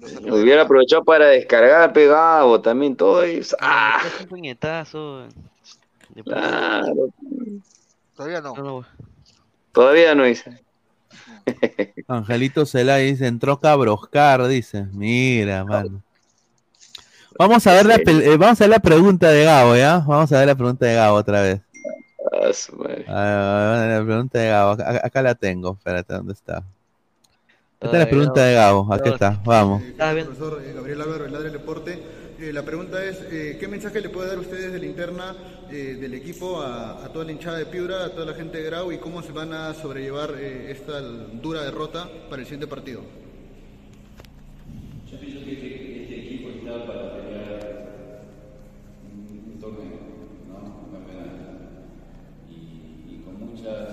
Hubiera 0.00 0.62
aprovechado 0.62 1.04
para 1.04 1.26
descargar 1.26 1.92
pegado 1.92 2.60
también 2.60 2.96
todo 2.96 3.22
eso. 3.22 3.56
¡Ah! 3.60 4.00
Es 4.04 4.22
un 4.22 4.26
puñetazo. 4.26 5.28
Puta. 6.14 6.36
Claro. 6.36 7.10
Todavía 8.16 8.40
no. 8.40 8.84
Todavía 9.72 10.14
no 10.14 10.26
hice. 10.26 10.62
Angelito 12.08 12.66
Celay 12.66 13.12
dice, 13.12 13.26
entró 13.26 13.58
Cabroscar, 13.58 14.46
dice. 14.48 14.86
Mira, 14.92 15.64
mano. 15.64 16.02
Vamos 17.38 17.64
a 17.66 17.72
ver 17.74 17.86
la, 17.86 17.98
pel- 17.98 18.22
eh, 18.22 18.36
vamos 18.36 18.60
a 18.60 18.64
ver 18.64 18.70
la 18.70 18.78
pregunta 18.80 19.28
de 19.30 19.44
Gabo, 19.44 19.76
¿ya? 19.76 19.98
Vamos 19.98 20.32
a 20.32 20.38
ver 20.38 20.46
la 20.48 20.54
pregunta 20.56 20.86
de 20.86 20.94
Gabo 20.94 21.16
otra 21.16 21.40
vez. 21.42 21.60
Ah, 22.32 22.52
su 22.52 22.74
madre. 22.76 23.04
Ah, 23.08 23.86
la 23.98 24.04
pregunta 24.04 24.38
de 24.40 24.48
Gabo, 24.48 24.70
acá, 24.72 25.00
acá 25.04 25.22
la 25.22 25.34
tengo. 25.36 25.74
Espérate, 25.78 26.14
¿dónde 26.14 26.32
está? 26.32 26.64
Esta 27.80 27.92
es 27.96 27.98
la 28.04 28.10
pregunta 28.10 28.42
de 28.44 28.54
Gabo, 28.54 28.92
aquí 28.92 29.08
está, 29.10 29.40
vamos. 29.44 29.80
Eh, 29.82 29.94
profesor 29.96 30.60
eh, 30.64 30.72
Gabriel 30.74 31.00
Álvaro, 31.00 31.24
el 31.26 31.32
Ladre 31.32 31.50
del 31.50 31.58
Deporte. 31.60 32.02
Eh, 32.40 32.52
la 32.52 32.62
pregunta 32.62 33.04
es, 33.04 33.20
eh, 33.32 33.56
¿qué 33.58 33.66
mensaje 33.66 34.00
le 34.00 34.10
puede 34.10 34.28
dar 34.28 34.38
ustedes 34.38 34.72
de 34.72 34.78
la 34.78 34.86
interna 34.86 35.34
eh, 35.70 35.96
del 36.00 36.14
equipo 36.14 36.60
a, 36.62 37.04
a 37.04 37.12
toda 37.12 37.24
la 37.24 37.32
hinchada 37.32 37.58
de 37.58 37.66
Piura, 37.66 38.04
a 38.04 38.10
toda 38.10 38.26
la 38.26 38.34
gente 38.34 38.58
de 38.58 38.64
Grau 38.64 38.92
y 38.92 38.98
cómo 38.98 39.22
se 39.22 39.32
van 39.32 39.52
a 39.52 39.74
sobrellevar 39.74 40.36
esta 40.40 41.00
dura 41.00 41.62
derrota 41.62 42.08
para 42.30 42.40
el 42.40 42.46
siguiente 42.46 42.68
partido? 42.68 43.02
Yo 45.10 45.18
pienso 45.18 45.44
que 45.44 45.52
este, 45.52 46.02
este 46.02 46.16
equipo 46.26 46.50
está 46.50 46.86
para 46.86 47.16
pelear 47.16 47.88
un, 49.02 49.52
un 49.54 49.60
torneo, 49.60 49.98
¿no? 50.48 50.86
Un 50.86 50.92
campeonato. 50.92 51.38
Y, 52.48 53.14
y 53.14 53.22
con 53.24 53.34
muchas 53.40 53.88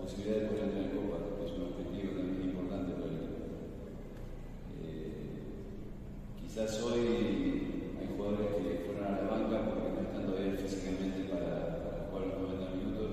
posibilidades 0.00 0.42
de 0.42 0.48
poder 0.48 0.64
entrar 0.64 0.82
en 0.82 0.90
Copa, 0.90 1.16
que 1.38 1.46
es 1.46 1.52
un 1.52 1.62
objetivo 1.62 2.12
también 2.16 2.42
importante 2.50 2.92
para 2.94 3.06
el 3.06 3.16
equipo. 3.18 3.44
Eh, 4.82 5.12
quizás 6.42 6.82
hoy 6.82 7.66
hay 8.00 8.06
jugadores 8.16 8.46
que 8.56 8.84
fueron 8.86 9.04
a 9.04 9.22
la 9.22 9.28
banca 9.30 9.56
porque 9.66 9.90
no 9.94 10.00
están 10.08 10.26
todavía 10.26 10.54
físicamente 10.56 11.28
para, 11.28 11.82
para 11.82 12.08
jugar 12.08 12.26
los 12.26 12.56
90 12.56 12.74
minutos, 12.74 13.10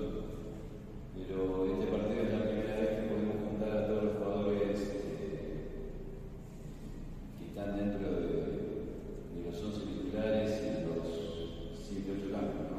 pero 1.14 1.66
este 1.66 1.86
partido 1.86 2.22
es 2.22 2.32
la 2.32 2.42
primera 2.46 2.76
vez 2.80 2.90
que 2.96 3.08
podemos 3.10 3.36
juntar 3.44 3.70
a 3.76 3.86
todos 3.86 4.04
los 4.04 4.14
jugadores 4.16 4.78
eh, 4.80 5.68
que 7.38 7.44
están 7.46 7.76
dentro 7.76 8.06
de, 8.08 8.30
de 9.34 9.38
los 9.44 9.62
11 9.62 9.80
titulares 9.84 10.50
y 10.62 10.86
los 10.86 11.04
7 11.82 12.12
8 12.14 12.30
cambios, 12.32 12.66
¿no? 12.70 12.78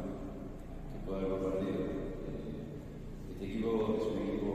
que 0.91 0.99
pueda 1.05 1.19
haber 1.19 1.31
compartido. 1.31 1.79
Eh, 1.85 3.33
este 3.33 3.45
equipo 3.45 3.69
es 3.99 4.03
un 4.07 4.17
equipo 4.27 4.51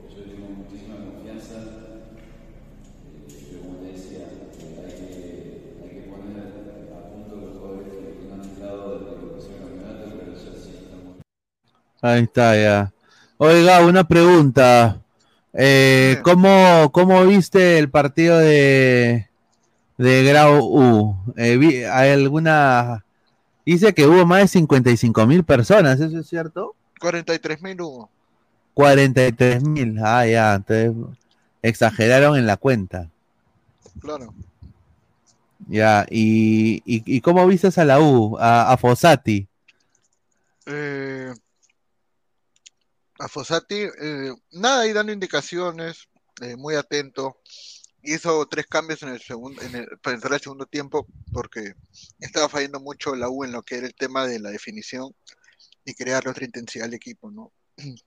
que 0.00 0.14
yo 0.14 0.22
tengo 0.24 0.48
muchísima 0.54 0.96
confianza, 0.96 1.56
eh, 1.58 3.26
pero 3.50 3.60
como 3.62 3.74
te 3.78 3.92
decía, 3.92 4.26
eh, 4.60 4.80
hay, 4.80 4.92
que, 5.00 5.20
hay 5.82 5.90
que 5.96 6.04
poner 6.08 6.36
a 6.40 7.08
punto 7.10 7.36
los 7.36 7.56
jugadores 7.56 7.88
que, 7.88 8.00
que 8.20 8.24
no 8.28 8.34
han 8.34 8.44
entrado 8.48 8.98
desde 8.98 9.16
que 9.16 9.22
empezó 9.26 9.48
el 9.50 9.58
campeonato, 9.60 10.02
pero 10.18 10.32
eso 10.32 10.50
sí 10.54 10.70
están 10.80 11.00
muy 11.04 11.20
Ahí 12.12 12.22
está, 12.24 12.56
ya. 12.56 12.92
Oiga, 13.38 13.84
una 13.84 14.04
pregunta. 14.04 15.00
Eh, 15.52 16.18
¿cómo, 16.22 16.90
¿Cómo 16.92 17.24
viste 17.26 17.78
el 17.78 17.90
partido 17.90 18.38
de, 18.38 19.28
de 19.98 20.24
Grau 20.24 20.58
U? 20.64 21.16
Eh, 21.36 21.56
vi- 21.56 21.84
¿Hay 21.84 22.10
alguna... 22.10 23.04
Dice 23.66 23.92
que 23.94 24.06
hubo 24.06 24.26
más 24.26 24.40
de 24.40 24.48
55 24.48 25.26
mil 25.26 25.44
personas, 25.44 26.00
¿eso 26.00 26.18
es 26.18 26.26
cierto? 26.28 26.74
43 26.98 27.62
mil 27.62 27.80
hubo. 27.80 28.10
43 28.74 29.62
mil. 29.62 29.98
Ah, 30.02 30.26
ya, 30.26 30.54
entonces 30.54 30.92
exageraron 31.62 32.36
en 32.36 32.46
la 32.46 32.56
cuenta. 32.56 33.08
Claro. 34.00 34.34
Ya, 35.68 36.06
y, 36.10 36.76
y, 36.86 37.02
y 37.04 37.20
cómo 37.20 37.46
viste 37.46 37.68
a 37.80 37.84
la 37.84 38.00
U, 38.00 38.36
a, 38.38 38.72
a 38.72 38.76
Fossati? 38.76 39.46
Eh, 40.66 41.32
a 43.20 43.28
Fossati, 43.28 43.82
eh, 43.82 44.32
nada, 44.52 44.80
ahí 44.80 44.92
dando 44.92 45.12
indicaciones, 45.12 46.08
eh, 46.40 46.56
muy 46.56 46.74
atento. 46.74 47.36
Hizo 48.02 48.46
tres 48.46 48.66
cambios 48.66 49.02
en 49.02 49.10
el 49.10 49.20
segundo, 49.20 49.60
en 49.60 49.74
el, 49.74 49.86
para 50.02 50.14
entrar 50.14 50.32
al 50.32 50.40
segundo 50.40 50.64
tiempo, 50.64 51.06
porque 51.32 51.74
estaba 52.18 52.48
fallando 52.48 52.80
mucho 52.80 53.14
la 53.14 53.28
U 53.28 53.44
en 53.44 53.52
lo 53.52 53.62
que 53.62 53.76
era 53.76 53.86
el 53.86 53.94
tema 53.94 54.26
de 54.26 54.40
la 54.40 54.50
definición 54.50 55.14
y 55.84 55.92
crearle 55.92 56.30
otra 56.30 56.46
intensidad 56.46 56.86
al 56.86 56.94
equipo, 56.94 57.30
¿no? 57.30 57.52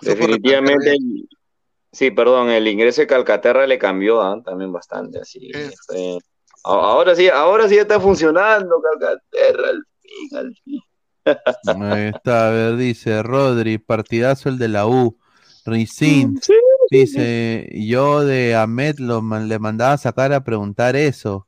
Definitivamente, 0.00 0.96
sí, 1.92 2.10
perdón, 2.10 2.48
el 2.48 2.68
ingreso 2.68 3.02
de 3.02 3.06
Calcaterra 3.06 3.66
le 3.66 3.78
cambió 3.78 4.22
ah, 4.22 4.40
también 4.42 4.72
bastante, 4.72 5.18
así. 5.18 5.50
Ahora 6.64 7.14
sí, 7.14 7.28
ahora 7.28 7.68
sí 7.68 7.76
está 7.76 8.00
funcionando 8.00 8.80
Calcaterra, 8.80 9.68
al 9.68 9.84
fin, 10.00 10.36
al 10.36 10.56
fin. 10.64 10.80
Ahí 11.80 12.08
está, 12.14 12.48
a 12.48 12.50
ver, 12.50 12.76
dice 12.76 13.22
Rodri, 13.22 13.78
partidazo 13.78 14.48
el 14.48 14.58
de 14.58 14.68
la 14.68 14.86
U. 14.86 15.16
Ricin, 15.64 16.40
dice, 16.90 17.68
yo 17.74 18.24
de 18.24 18.54
Ahmed 18.54 18.98
lo 19.00 19.20
man- 19.20 19.48
le 19.48 19.58
mandaba 19.58 19.92
a 19.94 19.98
sacar 19.98 20.32
a 20.32 20.42
preguntar 20.42 20.96
eso. 20.96 21.46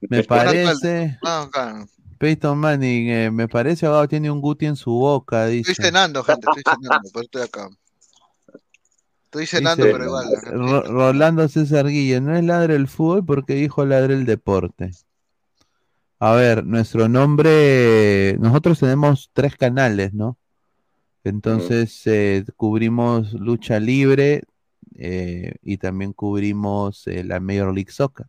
Me 0.00 0.22
parece, 0.22 1.18
No, 1.22 1.50
claro. 1.50 1.86
Peyton 2.18 2.58
Manning, 2.58 3.08
eh, 3.08 3.30
me 3.30 3.48
parece 3.48 3.86
abogado 3.86 4.08
tiene 4.08 4.30
un 4.30 4.40
Guti 4.40 4.66
en 4.66 4.76
su 4.76 4.90
boca, 4.90 5.46
dice. 5.46 5.72
Estoy 5.72 5.86
cenando, 5.86 6.22
gente, 6.22 6.46
estoy 6.54 6.62
cenando, 6.80 7.10
por 7.10 7.22
eso 7.22 7.24
estoy 7.24 7.42
acá. 7.42 7.68
Estoy 9.24 9.46
cenando, 9.46 9.84
Dice, 9.84 9.92
pero 9.96 10.04
igual. 10.04 10.26
Ro- 10.44 10.82
Rolando 10.82 11.48
César 11.48 11.86
Guille, 11.88 12.20
no 12.20 12.36
es 12.36 12.44
ladre 12.44 12.76
el 12.76 12.86
fútbol 12.86 13.24
porque 13.24 13.54
dijo 13.54 13.84
ladre 13.84 14.14
el 14.14 14.26
deporte. 14.26 14.90
A 16.26 16.32
ver, 16.32 16.64
nuestro 16.64 17.06
nombre, 17.06 18.38
nosotros 18.40 18.80
tenemos 18.80 19.28
tres 19.34 19.56
canales, 19.56 20.14
¿no? 20.14 20.38
Entonces 21.22 22.00
eh, 22.06 22.46
cubrimos 22.56 23.34
lucha 23.34 23.78
libre 23.78 24.44
eh, 24.94 25.56
y 25.60 25.76
también 25.76 26.14
cubrimos 26.14 27.06
eh, 27.08 27.24
la 27.24 27.40
Major 27.40 27.74
League 27.74 27.90
Soccer. 27.90 28.24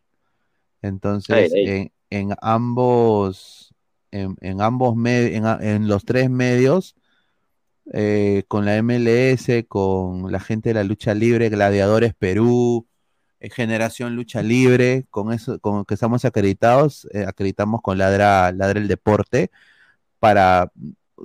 Entonces, 0.81 1.53
Ay, 1.53 1.67
ay. 1.67 1.91
En, 2.09 2.30
en 2.30 2.38
ambos, 2.41 3.73
en, 4.11 4.35
en 4.41 4.59
ambos 4.59 4.93
en, 5.05 5.45
en 5.45 5.88
los 5.88 6.03
tres 6.03 6.30
medios, 6.30 6.97
eh, 7.93 8.43
con 8.49 8.65
la 8.65 8.76
MLS, 8.76 9.63
con 9.69 10.34
la 10.34 10.41
gente 10.41 10.72
de 10.72 10.73
la 10.73 10.84
lucha 10.84 11.13
libre, 11.13 11.47
Gladiadores 11.47 12.13
Perú, 12.13 12.88
Generación 13.40 14.16
Lucha 14.16 14.41
Libre, 14.41 15.06
con 15.10 15.32
eso, 15.32 15.60
con 15.60 15.86
que 15.86 15.94
estamos 15.94 16.26
acreditados, 16.26 17.07
eh, 17.14 17.26
acreditamos 17.28 17.82
con 17.82 17.98
Ladra, 17.98 18.52
Ladra 18.52 18.80
el 18.80 18.88
Deporte, 18.88 19.52
para, 20.20 20.72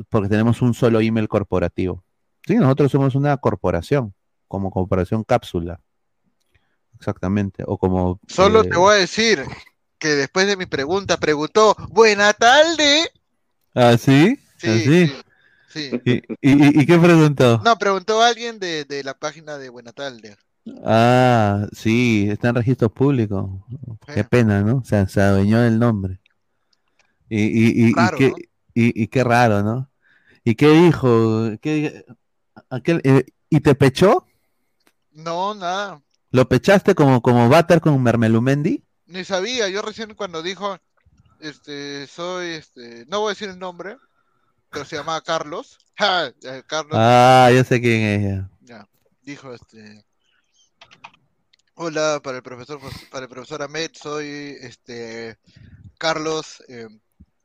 porque 0.09 0.29
tenemos 0.29 0.61
un 0.63 0.75
solo 0.75 1.01
email 1.01 1.29
corporativo. 1.29 2.05
Sí, 2.47 2.57
nosotros 2.57 2.91
somos 2.93 3.15
una 3.15 3.37
corporación, 3.37 4.15
como 4.49 4.71
corporación 4.71 5.25
cápsula. 5.25 5.81
Exactamente. 6.97 7.63
O 7.67 7.79
como. 7.79 8.21
Solo 8.29 8.63
eh, 8.63 8.69
te 8.69 8.77
voy 8.77 8.95
a 8.95 8.99
decir 8.99 9.45
que 9.99 10.09
después 10.09 10.47
de 10.47 10.57
mi 10.57 10.67
pregunta 10.67 11.17
preguntó, 11.17 11.75
buena 11.91 12.33
tarde. 12.33 13.11
¿Ah, 13.75 13.97
sí? 13.97 14.39
Sí, 14.59 14.69
¿Así? 14.69 15.13
sí. 15.69 15.91
¿Y, 16.05 16.13
y- 16.13 16.21
y- 16.43 16.81
y 16.83 16.87
qué 16.87 16.99
preguntó? 16.99 17.59
No, 17.65 17.77
preguntó 17.79 18.21
alguien 18.23 18.59
de, 18.59 18.85
de 18.85 19.03
la 19.05 19.15
página 19.15 19.57
de 19.57 19.69
Buenatalde. 19.71 20.37
Ah, 20.85 21.67
sí, 21.73 22.29
está 22.31 22.49
en 22.49 22.55
registros 22.57 22.93
públicos. 22.93 23.51
Qué 24.15 24.25
pena, 24.25 24.63
¿no? 24.63 24.79
O 24.79 24.85
sea, 24.85 25.09
se 25.09 25.21
adueñó 25.21 25.61
del 25.61 25.79
nombre. 25.79 26.21
Y, 27.29 27.43
y, 27.43 27.87
y, 27.87 27.89
y 27.91 27.95
qué, 28.17 28.31
¿no? 28.31 28.37
y, 28.75 29.03
y 29.03 29.07
qué 29.09 29.25
raro, 29.25 29.63
¿no? 29.63 29.91
¿Y 30.45 30.55
qué 30.55 30.69
dijo? 30.69 31.51
¿Qué, 31.61 32.05
aquel, 32.71 33.01
eh, 33.05 33.25
¿Y 33.49 33.61
te 33.61 33.75
pechó? 33.75 34.27
No, 35.13 35.55
nada. 35.55 36.03
¿Lo 36.31 36.49
pechaste 36.49 36.95
como, 36.95 37.21
como 37.21 37.49
Batar 37.49 37.81
con 37.81 38.03
Mermelumendi? 38.03 38.85
Ni 39.07 39.25
sabía. 39.25 39.69
Yo 39.69 39.83
recién 39.83 40.15
cuando 40.15 40.43
dijo, 40.43 40.79
este, 41.41 42.07
soy, 42.07 42.51
este, 42.51 43.05
no 43.07 43.21
voy 43.21 43.29
a 43.29 43.31
decir 43.31 43.49
el 43.49 43.59
nombre, 43.59 43.97
pero 44.71 44.85
se 44.85 44.97
llamaba 44.97 45.21
Carlos. 45.21 45.79
Ja, 46.01 46.29
eh, 46.29 46.63
Carlos. 46.67 46.95
Ah, 46.95 47.51
yo 47.55 47.63
sé 47.63 47.79
quién 47.79 48.01
es. 48.01 48.43
Ya, 48.63 48.89
dijo 49.21 49.53
este. 49.53 50.03
Hola, 51.83 52.21
para 52.23 52.37
el 52.37 52.43
profesor, 52.43 52.79
para 53.11 53.23
el 53.23 53.31
profesor 53.31 53.63
Ahmed, 53.63 53.93
soy 53.95 54.55
este 54.61 55.39
Carlos 55.97 56.63
eh, 56.69 56.89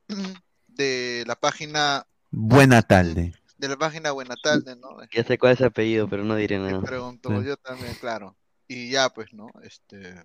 de 0.67 1.23
la 1.25 1.37
página 1.37 2.05
Buena 2.31 2.81
tarde. 2.81 3.33
de 3.57 3.67
la 3.69 3.77
página 3.77 4.11
Buena 4.11 4.35
Tarde, 4.35 4.75
¿no? 4.75 4.89
Ya 5.13 5.23
sé 5.23 5.37
cuál 5.37 5.53
es 5.53 5.59
su 5.59 5.65
apellido, 5.65 6.09
pero 6.09 6.25
no 6.25 6.35
diré 6.35 6.59
nada. 6.59 6.81
Preguntó 6.81 7.41
yo 7.43 7.55
también, 7.55 7.93
claro. 8.01 8.35
Y 8.67 8.89
ya, 8.89 9.07
pues, 9.07 9.31
¿no? 9.31 9.47
Este. 9.63 10.21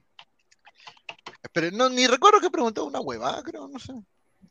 Pero 1.53 1.71
no, 1.71 1.89
ni 1.89 2.09
recuerdo 2.09 2.41
que 2.41 2.51
preguntó 2.51 2.85
una 2.87 2.99
huevada, 2.99 3.45
creo, 3.45 3.69
no 3.69 3.79
sé. 3.79 3.93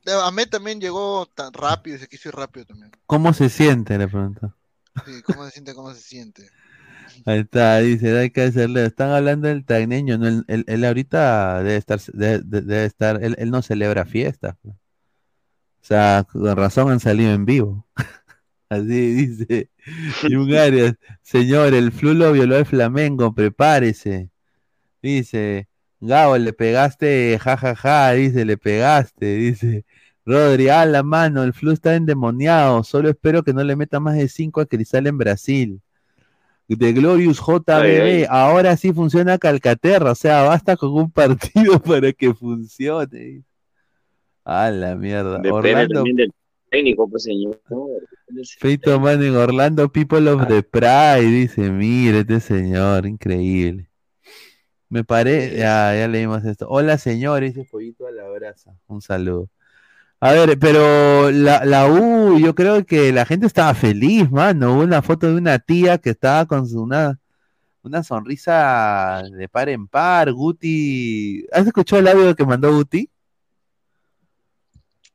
Ahmed 0.06 0.48
también 0.48 0.80
llegó 0.80 1.26
tan 1.36 1.52
rápido, 1.52 1.98
se 1.98 2.07
quiso 2.07 2.30
ir 2.30 2.36
rápido 2.36 2.65
también. 2.65 2.91
¿Cómo 3.06 3.34
se 3.34 3.49
siente? 3.49 3.98
Le 3.98 4.07
preguntó. 4.07 4.56
Sí, 5.06 5.22
¿cómo 5.22 5.44
se 5.44 5.52
siente? 5.52 5.73
¿Cómo 5.73 5.94
se 5.94 5.99
siente? 5.99 6.49
Ahí 7.26 7.40
está, 7.40 7.80
dice, 7.80 8.18
hay 8.18 8.30
que 8.31 8.41
hacerle. 8.44 8.86
Están 8.86 9.11
hablando 9.11 9.48
del 9.48 9.65
tagneño, 9.65 10.18
¿no? 10.18 10.27
Él, 10.27 10.44
él- 10.48 10.65
él 10.68 10.86
ahorita 10.86 11.64
debe 11.64 11.77
estar, 11.77 11.99
debe, 12.14 12.86
estar, 12.86 13.23
él, 13.23 13.36
él 13.40 13.52
no 13.52 13.61
celebra 13.61 14.06
fiestas. 14.06 14.56
pues. 14.61 14.76
O 15.81 15.86
sea, 15.86 16.26
con 16.31 16.56
razón 16.56 16.91
han 16.91 16.99
salido 16.99 17.31
en 17.34 17.45
vivo. 17.45 17.88
Así 18.69 19.14
dice. 19.15 19.72
Y 20.23 20.36
un 20.36 20.53
Arias, 20.56 20.95
señor, 21.22 21.73
el 21.73 21.91
flu 21.91 22.14
lo 22.14 22.31
violó 22.34 22.57
el 22.57 22.65
Flamengo, 22.65 23.34
prepárese. 23.34 24.30
Dice, 25.02 25.69
Gabo, 26.02 26.38
le 26.38 26.53
pegaste, 26.53 27.40
jajaja, 27.41 28.11
dice, 28.14 28.45
le 28.45 28.57
pegaste, 28.57 29.36
dice. 29.36 29.86
Rodri, 30.26 30.69
a 30.69 30.86
la 30.86 31.03
mano, 31.03 31.44
el 31.44 31.53
flu 31.53 31.72
está 31.72 31.95
endemoniado, 31.95 32.84
solo 32.84 33.10
espero 33.10 33.44
que 33.44 33.53
no 33.53 33.64
le 33.64 33.76
meta 33.76 33.99
más 33.99 34.15
de 34.18 34.27
5 34.30 34.61
a 34.61 34.68
Cristal 34.68 35.07
en 35.07 35.18
Brasil. 35.18 35.81
De 36.75 36.93
Glorious 36.93 37.39
JBB, 37.39 38.27
ahora 38.29 38.77
sí 38.77 38.93
funciona 38.93 39.39
Calcaterra, 39.39 40.11
o 40.11 40.15
sea, 40.15 40.43
basta 40.43 40.77
con 40.77 40.93
un 40.93 41.11
partido 41.11 41.79
para 41.81 42.13
que 42.13 42.33
funcione. 42.33 43.43
A 44.45 44.69
la 44.69 44.95
mierda. 44.95 45.37
Depende 45.37 45.51
Orlando, 45.51 45.93
también 45.95 46.15
del 46.15 46.31
técnico, 46.69 47.09
pues 47.09 47.23
señor. 47.23 47.59
Feito 48.59 48.99
Manning, 48.99 49.35
Orlando 49.35 49.91
People 49.91 50.29
of 50.29 50.47
the 50.47 50.61
Pride, 50.61 51.21
dice, 51.21 51.71
mire 51.71 52.19
este 52.19 52.39
señor, 52.39 53.05
increíble. 53.07 53.89
Me 54.89 55.03
parece, 55.03 55.57
ya, 55.57 55.95
ya 55.95 56.07
leímos 56.07 56.43
esto. 56.45 56.67
Hola 56.69 56.97
señor, 56.97 57.41
dice 57.41 57.63
Pollito 57.69 58.07
a 58.07 58.11
la 58.11 58.27
brasa. 58.29 58.75
Un 58.87 59.01
saludo. 59.01 59.49
A 60.21 60.33
ver, 60.33 60.59
pero 60.59 61.31
la, 61.31 61.63
la 61.63 61.87
U, 61.87 62.37
yo 62.39 62.53
creo 62.53 62.85
que 62.85 63.13
la 63.13 63.25
gente 63.25 63.45
estaba 63.47 63.73
feliz, 63.73 64.29
mano. 64.29 64.73
Hubo 64.73 64.81
una 64.83 65.01
foto 65.01 65.27
de 65.27 65.35
una 65.35 65.59
tía 65.59 65.97
que 65.97 66.09
estaba 66.09 66.45
con 66.45 66.67
su- 66.67 66.81
una, 66.83 67.17
una 67.83 68.03
sonrisa 68.03 69.23
de 69.31 69.47
par 69.47 69.69
en 69.69 69.87
par. 69.87 70.31
Guti, 70.33 71.45
¿has 71.53 71.65
escuchado 71.65 72.01
el 72.01 72.07
audio 72.09 72.35
que 72.35 72.45
mandó 72.45 72.73
Guti? 72.73 73.09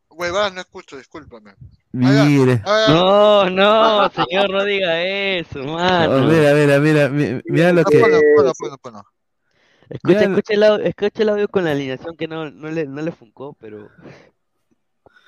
Huevada, 0.09 0.49
no 0.51 0.61
escucho, 0.61 0.97
discúlpame. 0.97 1.55
Mire. 1.93 2.63
No, 2.89 3.51
no, 3.51 4.09
señor, 4.11 4.49
no 4.51 4.65
diga 4.65 5.03
eso, 5.03 5.65
mano. 5.65 6.21
mira, 6.27 6.55
mira, 6.55 6.79
mira, 6.81 7.09
mi- 7.09 7.41
mira 7.47 7.73
lo 7.73 7.85
que. 7.85 7.99
Ponlo, 8.01 8.79
ponlo. 8.81 9.05
Escucha, 9.91 10.23
escucha, 10.25 10.55
el 10.55 10.63
audio, 10.63 10.85
escucha 10.87 11.23
el 11.23 11.29
audio 11.29 11.49
con 11.49 11.65
la 11.65 11.73
alineación 11.73 12.17
que 12.17 12.27
no, 12.27 12.51
no 12.51 12.71
le, 12.71 12.87
no 12.87 13.03
le 13.03 13.13
funcó, 13.13 13.55
pero 13.61 13.91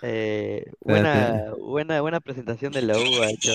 eh, 0.03 0.65
buena, 0.81 1.53
buena, 1.59 2.01
buena 2.01 2.21
presentación 2.21 2.73
de 2.73 2.83
la 2.83 2.99
U 2.99 3.23
ha 3.23 3.31
hecho. 3.31 3.53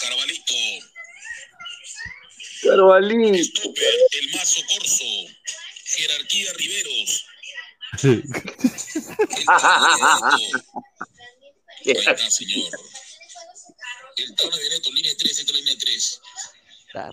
Carvalito. 0.00 0.54
El 2.62 4.30
mazo 4.32 4.62
corso. 4.68 5.04
Jerarquía 5.84 6.52
Riveros. 6.54 7.26
Ahí 11.84 11.92
está, 11.92 12.30
señor. 12.30 12.70
El 14.16 14.34
Tano 14.34 14.56
de 14.56 14.68
Neto, 14.70 14.92
línea 14.92 15.12
3, 15.16 15.38
esta 15.38 15.52
línea 15.52 15.74
3. 15.78 16.20
Ah. 16.94 17.10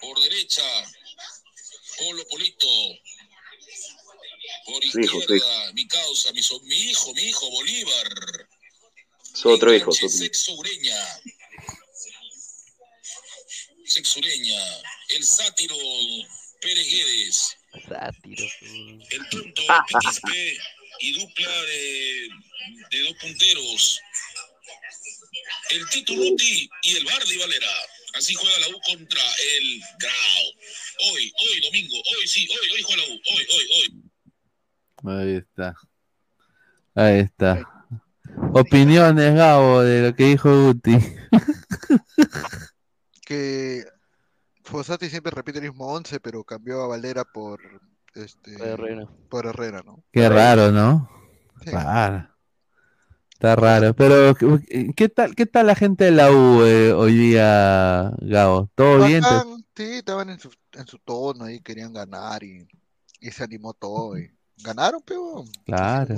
Por 0.00 0.20
derecha, 0.20 0.62
Polo 1.98 2.24
Polito. 2.28 2.66
Por 4.66 4.84
Su 4.84 5.00
hijo, 5.00 5.18
mi 5.74 5.86
causa, 5.86 6.32
mi, 6.32 6.42
so- 6.42 6.60
mi 6.60 6.76
hijo, 6.76 7.12
mi 7.14 7.22
hijo, 7.22 7.50
Bolívar. 7.50 8.48
Su 9.34 9.48
otro 9.50 9.74
hijo, 9.74 9.92
su 9.92 10.06
otro 10.06 10.08
hijo. 10.16 10.24
Sexo 10.24 10.52
Ureña. 10.54 11.20
Sexo 13.84 14.18
Ureña. 14.20 14.60
El 15.10 15.24
sátiro 15.24 15.76
Pérez 16.60 16.86
Guedes. 16.88 17.56
Sátiro. 17.88 18.44
El 19.10 19.28
tonto 19.30 19.62
Piquispe 19.88 20.58
y 21.00 21.12
dupla 21.12 21.62
de, 21.64 22.28
de 22.90 23.02
dos 23.02 23.14
punteros. 23.20 24.00
El 25.70 25.88
Tito 25.90 26.14
Ruti 26.14 26.68
y 26.82 26.96
el 26.96 27.04
Bardi 27.04 27.36
Valera. 27.36 27.72
Así 28.14 28.34
juega 28.34 28.58
la 28.60 28.68
U 28.68 28.80
contra 28.82 29.22
el 29.56 29.80
Grau. 29.98 30.44
Hoy, 31.10 31.32
hoy, 31.36 31.60
domingo, 31.62 31.96
hoy 31.96 32.28
sí, 32.28 32.48
hoy, 32.48 32.70
hoy 32.70 32.82
juega 32.82 33.02
la 33.02 33.08
U. 33.08 33.20
Hoy, 33.32 33.46
hoy, 33.52 33.68
hoy. 33.80 34.03
Ahí 35.04 35.36
está. 35.36 35.74
Ahí 36.94 37.18
está. 37.20 37.58
Opiniones, 38.52 39.34
Gabo, 39.34 39.80
de 39.82 40.02
lo 40.10 40.14
que 40.16 40.24
dijo 40.24 40.50
Guti. 40.66 40.96
Que 43.26 43.84
Fossati 44.64 45.08
siempre 45.08 45.30
repite 45.32 45.58
el 45.58 45.64
mismo 45.70 45.86
11, 45.92 46.20
pero 46.20 46.44
cambió 46.44 46.82
a 46.82 46.86
Valera 46.88 47.24
por 47.24 47.60
este 48.14 48.56
Por 48.58 48.66
Herrera. 48.66 49.08
por 49.30 49.46
Herrera, 49.46 49.82
¿no? 49.84 50.04
Qué 50.12 50.28
raro, 50.28 50.70
¿no? 50.70 51.08
Sí. 51.64 51.70
Raro. 51.70 52.28
Está 53.32 53.56
raro. 53.56 53.94
Pero, 53.94 54.34
¿qué- 54.34 54.92
¿qué 54.94 55.08
tal, 55.08 55.34
qué 55.34 55.46
tal 55.46 55.66
la 55.66 55.74
gente 55.74 56.04
de 56.04 56.10
la 56.12 56.30
U 56.30 56.62
eh, 56.64 56.92
hoy 56.92 57.14
día, 57.14 58.12
Gabo? 58.20 58.70
¿Todo 58.74 59.06
bien? 59.06 59.22
¿Te- 59.22 59.28
Bacán, 59.34 59.64
sí, 59.74 59.82
estaban 59.94 60.30
en 60.30 60.38
su, 60.38 60.50
en 60.72 60.86
su 60.86 60.98
tono 60.98 61.44
ahí, 61.44 61.60
querían 61.60 61.92
ganar 61.92 62.42
y, 62.44 62.68
y 63.20 63.30
se 63.30 63.42
animó 63.44 63.72
todo. 63.74 64.18
Y 64.18 64.30
ganaron, 64.62 65.00
pero 65.04 65.44
Claro. 65.64 66.14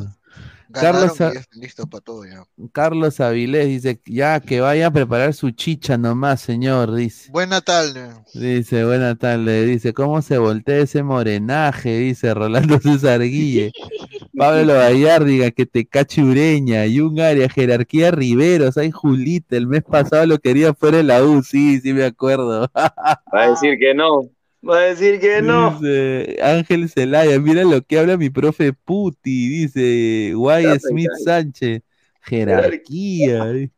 ganaron 0.68 1.08
Carlos, 1.08 1.34
y 1.34 1.38
están 1.38 1.60
listos 1.60 1.86
para 1.88 2.00
todo 2.02 2.24
ya. 2.24 2.44
Carlos 2.72 3.20
Avilés 3.20 3.66
dice, 3.68 4.00
ya 4.06 4.40
que 4.40 4.60
vaya 4.60 4.88
a 4.88 4.90
preparar 4.90 5.32
su 5.32 5.50
chicha 5.52 5.96
nomás, 5.96 6.40
señor, 6.40 6.94
dice. 6.94 7.30
Buena 7.30 7.60
tarde. 7.60 8.10
Dice, 8.34 8.84
buena 8.84 9.14
tarde, 9.14 9.64
dice, 9.64 9.94
¿cómo 9.94 10.20
se 10.22 10.38
voltea 10.38 10.78
ese 10.78 11.02
morenaje? 11.02 11.98
Dice 11.98 12.34
Rolando 12.34 12.78
César 12.80 13.20
Guille. 13.22 13.72
Pablo 14.36 14.74
Gallardiga, 14.74 15.50
que 15.50 15.64
te 15.64 15.86
cache 15.86 16.22
Ureña, 16.22 16.84
y 16.84 17.00
un 17.00 17.18
área, 17.20 17.48
jerarquía 17.48 18.10
Riveros, 18.10 18.76
hay 18.76 18.90
Julita, 18.90 19.56
el 19.56 19.66
mes 19.66 19.82
pasado 19.82 20.26
lo 20.26 20.38
quería 20.38 20.74
fuera 20.74 20.98
de 20.98 21.04
la 21.04 21.24
U, 21.24 21.42
sí, 21.42 21.80
sí 21.80 21.94
me 21.94 22.04
acuerdo. 22.04 22.70
Va 22.74 23.42
a 23.44 23.50
decir 23.50 23.78
que 23.78 23.94
no. 23.94 24.28
Va 24.68 24.78
a 24.78 24.82
decir 24.82 25.20
que 25.20 25.42
no. 25.42 25.78
Dice 25.78 26.38
Ángel 26.42 26.88
Zelaya, 26.88 27.38
mira 27.38 27.62
lo 27.64 27.82
que 27.82 27.98
habla 27.98 28.16
mi 28.16 28.30
profe 28.30 28.72
Puti, 28.72 29.48
dice 29.48 30.32
Guay 30.34 30.78
Smith. 30.80 31.10
Sánchez, 31.24 31.82
jerarquía. 32.22 33.50
eh. 33.52 33.70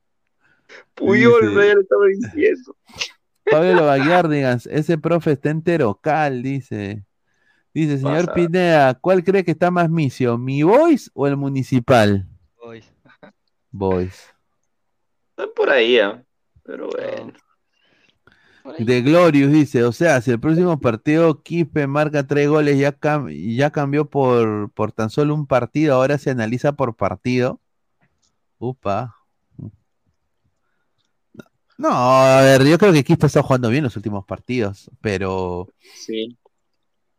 Puyol, 0.94 1.48
Dice- 1.54 1.68
ya 1.68 1.74
le 1.74 1.80
estaba 1.80 2.06
diciendo. 2.06 2.76
Pablo 3.50 3.86
Baguiardigas, 3.86 4.66
ese 4.66 4.98
profe 4.98 5.32
está 5.32 5.50
enterocal, 5.50 6.42
dice. 6.42 7.04
Dice, 7.72 7.98
señor 7.98 8.26
Pasa. 8.26 8.34
Pineda, 8.34 8.94
¿cuál 8.94 9.24
cree 9.24 9.44
que 9.44 9.52
está 9.52 9.70
más 9.70 9.88
misio, 9.88 10.36
mi 10.36 10.62
voice 10.62 11.10
o 11.14 11.26
el 11.26 11.36
municipal? 11.36 12.26
Boys. 12.58 12.92
Voice. 13.70 14.18
Está 15.30 15.46
por 15.54 15.70
ahí, 15.70 15.98
¿ah? 15.98 16.22
Pero 16.64 16.88
bueno. 16.90 17.32
De 18.78 19.02
Glorious 19.02 19.50
dice, 19.52 19.84
o 19.84 19.92
sea, 19.92 20.20
si 20.20 20.30
el 20.30 20.40
próximo 20.40 20.78
partido 20.80 21.42
Quispe 21.42 21.86
marca 21.86 22.26
tres 22.26 22.48
goles, 22.48 22.78
ya, 22.78 22.92
cam- 22.98 23.30
ya 23.56 23.70
cambió 23.70 24.04
por, 24.08 24.70
por 24.72 24.92
tan 24.92 25.10
solo 25.10 25.34
un 25.34 25.46
partido, 25.46 25.94
ahora 25.94 26.18
se 26.18 26.30
analiza 26.30 26.72
por 26.72 26.94
partido. 26.96 27.60
Upa. 28.58 29.14
No, 31.76 31.90
a 31.92 32.42
ver, 32.42 32.64
yo 32.66 32.76
creo 32.78 32.92
que 32.92 33.04
Quispe 33.04 33.26
está 33.26 33.42
jugando 33.42 33.68
bien 33.70 33.84
los 33.84 33.94
últimos 33.96 34.24
partidos, 34.24 34.90
pero 35.00 35.68
Sí. 35.94 36.36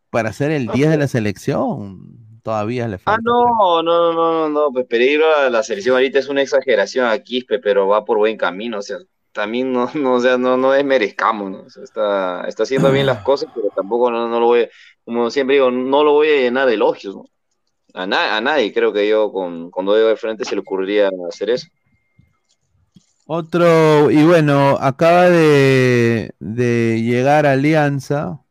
para 0.09 0.33
ser 0.33 0.51
el 0.51 0.67
10 0.67 0.89
de 0.89 0.97
la 0.97 1.07
selección 1.07 2.41
todavía 2.43 2.87
le 2.87 2.95
Ah, 2.95 2.99
falta. 2.99 3.21
no, 3.23 3.81
no, 3.81 4.11
no, 4.13 4.13
no, 4.13 4.49
no, 4.49 4.71
pues 4.73 4.85
peligro 4.85 5.23
a 5.33 5.49
la 5.49 5.63
selección 5.63 5.95
ahorita 5.95 6.19
es 6.19 6.27
una 6.27 6.41
exageración 6.41 7.05
a 7.05 7.17
Quispe, 7.19 7.59
pero 7.59 7.87
va 7.87 8.03
por 8.03 8.17
buen 8.17 8.35
camino, 8.37 8.79
o 8.79 8.81
sea, 8.81 8.97
también 9.31 9.71
no, 9.73 9.89
no, 9.95 10.15
o 10.15 10.19
sea, 10.19 10.37
no, 10.37 10.57
no 10.57 10.71
desmerezcamos, 10.71 11.51
¿no? 11.51 11.61
O 11.63 11.69
sea, 11.69 11.83
está, 11.83 12.47
está 12.47 12.63
haciendo 12.63 12.91
bien 12.91 13.05
las 13.05 13.21
cosas, 13.21 13.49
pero 13.53 13.69
tampoco 13.75 14.11
no, 14.11 14.27
no 14.29 14.39
lo 14.39 14.47
voy, 14.47 14.67
como 15.05 15.29
siempre 15.31 15.55
digo, 15.55 15.71
no 15.71 16.03
lo 16.03 16.13
voy 16.13 16.29
a 16.29 16.35
llenar 16.41 16.67
de 16.67 16.75
elogios, 16.75 17.15
¿no? 17.15 17.25
A, 17.93 18.05
na- 18.05 18.37
a 18.37 18.41
nadie 18.41 18.73
creo 18.73 18.93
que 18.93 19.07
yo 19.07 19.31
con, 19.31 19.71
con 19.71 19.85
Dodo 19.85 20.07
de 20.09 20.15
frente 20.17 20.45
se 20.45 20.55
le 20.55 20.61
ocurriría 20.61 21.09
hacer 21.27 21.49
eso. 21.51 21.67
Otro, 23.25 24.09
y 24.09 24.23
bueno, 24.25 24.77
acaba 24.81 25.29
de, 25.29 26.33
de 26.39 27.01
llegar 27.03 27.45
Alianza. 27.45 28.41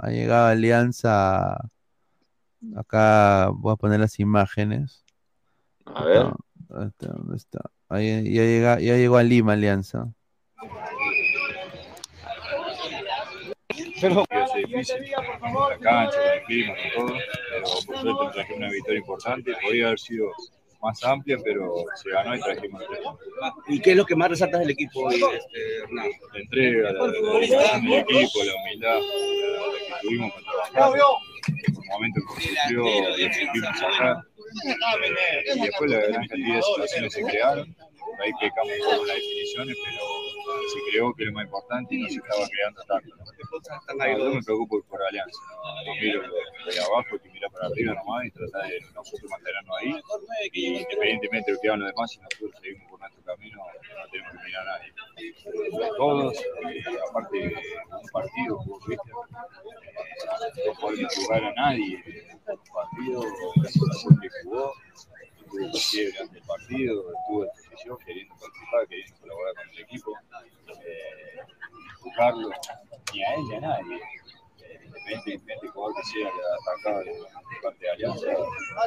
Ha 0.00 0.10
llegado 0.10 0.48
Alianza. 0.48 1.56
Acá 2.76 3.48
voy 3.54 3.72
a 3.72 3.76
poner 3.76 4.00
las 4.00 4.18
imágenes. 4.18 5.04
A 5.86 6.04
ver. 6.04 6.26
Ahí, 7.88 8.24
ya, 8.34 8.42
llega, 8.42 8.80
ya 8.80 8.96
llegó 8.96 9.16
a 9.16 9.22
Lima 9.22 9.52
Alianza. 9.52 10.12
Pero 14.00 14.24
sido 14.24 14.66
difícil, 14.66 14.96
con 15.40 15.70
la 15.70 15.78
cancha, 15.78 16.18
con 16.18 16.28
el 16.32 16.42
clima, 16.44 16.74
con 16.94 17.06
todo, 17.08 17.18
pero 17.50 17.64
por 17.86 17.98
suerte 17.98 18.34
trajimos 18.34 18.58
una 18.58 18.70
victoria 18.70 18.98
importante, 19.00 19.52
podría 19.62 19.86
haber 19.86 19.98
sido 19.98 20.30
más 20.80 21.02
amplia, 21.02 21.38
pero 21.42 21.74
se 21.94 22.10
ganó 22.10 22.36
y 22.36 22.40
trajimos 22.40 22.82
tres. 22.86 23.00
¿Y 23.68 23.80
qué 23.80 23.92
es 23.92 23.96
lo 23.96 24.04
que 24.04 24.14
más 24.14 24.28
resaltas 24.28 24.60
del 24.60 24.70
equipo 24.70 25.00
hoy, 25.06 25.14
este, 25.14 25.76
Hernán? 25.82 26.10
La 26.32 26.40
entrega, 26.40 26.92
la, 26.92 27.06
la 27.06 27.12
dedicación 27.12 27.84
del 27.84 27.98
equipo, 28.00 28.44
la 28.44 28.54
humildad 28.54 29.00
la, 29.00 29.00
la 29.00 30.00
que 30.00 30.06
tuvimos 30.06 30.32
para 30.32 30.70
trabajar, 30.70 30.98
en 31.48 31.76
un 31.76 31.86
momento 31.86 32.20
en 32.20 32.26
construcción 32.26 32.86
y 33.18 33.32
supimos 33.32 33.78
sacar, 33.78 34.16
eh, 34.16 34.33
y 35.54 35.60
después 35.60 35.90
la 35.90 35.98
gran 36.00 36.26
cantidad 36.26 36.56
de 36.56 36.62
situaciones 36.62 37.12
se 37.12 37.22
crearon, 37.22 37.76
ahí 38.20 38.30
pecamos 38.40 38.72
en 38.72 39.06
las 39.06 39.16
definiciones, 39.16 39.76
pero 39.84 40.04
se 40.72 40.90
creó 40.90 41.14
que 41.14 41.24
lo 41.24 41.32
más 41.32 41.44
importante 41.44 41.94
y 41.94 41.98
no 41.98 42.08
se 42.08 42.16
estaba 42.16 42.46
creando 42.48 42.82
tanto. 42.82 43.16
¿no? 43.16 43.24
Yo 44.18 44.34
me 44.34 44.42
preocupo 44.42 44.82
por 44.82 45.02
Alianza, 45.02 45.38
¿no? 45.50 45.84
no 45.84 45.94
miro 46.00 46.22
de 46.22 46.80
abajo, 46.80 47.18
que 47.22 47.28
mira 47.30 47.48
para 47.50 47.66
arriba 47.66 47.94
nomás 47.94 48.26
y 48.26 48.30
tratar 48.30 48.68
de 48.68 48.80
nosotros 48.94 49.30
mantenernos 49.30 49.76
ahí. 49.80 49.94
Y 50.52 50.66
independientemente 50.66 51.50
de 51.50 51.56
lo 51.56 51.60
que 51.60 51.68
hagan 51.68 51.80
los 51.80 51.90
demás, 51.90 52.10
si 52.10 52.18
nosotros 52.20 52.50
seguimos 52.60 52.90
por 52.90 53.00
nuestro 53.00 53.22
camino, 53.24 53.58
no 53.58 54.10
tenemos 54.10 54.32
que 54.32 54.38
mirar 54.44 54.68
a 54.68 54.78
nadie. 54.78 54.94
Eh, 55.16 55.90
Todos, 55.96 56.34
eh, 56.36 56.84
aparte 57.10 57.38
de 57.38 57.46
un 57.46 58.08
partido, 58.12 58.58
viste, 58.88 59.10
eh, 59.10 60.62
no 60.66 60.80
podemos 60.80 61.14
jugar 61.16 61.44
a 61.44 61.52
nadie. 61.54 62.02
Un 62.46 62.58
partido, 62.72 63.24
la 63.62 63.68
situación 63.68 64.20
que 64.20 64.28
jugó, 64.44 64.72
estuvo 64.94 65.78
fiebre 65.78 66.18
ante 66.20 66.38
el 66.38 66.44
partido, 66.44 67.04
estuvo 67.12 67.44
en 67.44 67.50
posición, 67.70 67.98
queriendo 68.04 68.34
participar, 68.36 68.88
queriendo 68.88 69.16
colaborar 69.20 69.54
con 69.54 69.68
el 69.70 69.78
equipo. 69.80 70.12
Eh, 70.86 71.24
ni 73.12 73.22
a 73.22 73.34
él 73.34 73.40
ni 73.48 73.54
a 73.56 73.60
nadie. 73.60 73.96
Eh, 73.96 74.80
Independientemente 74.84 75.60
del 75.62 75.70
jugador 75.70 75.96
que 75.96 76.02
sea 76.04 76.30
que 76.30 76.40
atacado 76.70 77.04
de 77.04 77.12
parte 77.62 77.84
de 77.84 77.90
Alianza, 77.90 78.26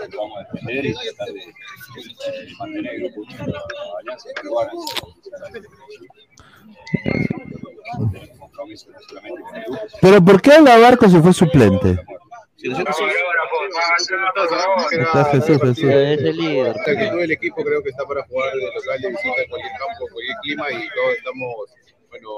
lo 0.09 0.17
vamos 0.17 0.37
a 0.37 0.43
defender 0.43 0.85
y 0.85 0.93
tratar 0.93 1.27
de, 1.27 1.33
de 1.33 2.55
mantener 2.59 2.93
el 2.93 2.99
grupo 3.03 3.21
unido 3.21 3.43
a 3.43 3.99
Alianza, 3.99 4.29
con 4.35 4.45
el 4.45 4.69
grupo, 4.69 5.13
Pero 10.01 10.23
¿por 10.23 10.41
qué 10.41 10.51
Alabarco 10.51 11.09
se 11.09 11.21
fue 11.21 11.33
suplente? 11.33 11.97
Está 14.91 15.25
Jesús, 15.25 15.61
Jesús. 15.61 15.83
Es 15.83 16.19
el 16.21 16.37
líder. 16.37 16.75
La 16.75 16.91
actitud 16.93 17.19
del 17.19 17.31
equipo 17.31 17.63
creo 17.63 17.83
que 17.83 17.89
está 17.89 18.03
para 18.05 18.23
jugar 18.25 18.53
de 18.53 18.61
local, 18.65 19.01
de 19.01 19.09
visita, 19.09 19.41
en 19.41 19.49
cualquier 19.49 19.71
campo, 19.77 20.07
en 20.07 20.13
cualquier 20.13 20.37
clima 20.41 20.71
y 20.71 20.89
todos 20.95 21.11
estamos 21.17 21.53
bueno, 22.09 22.29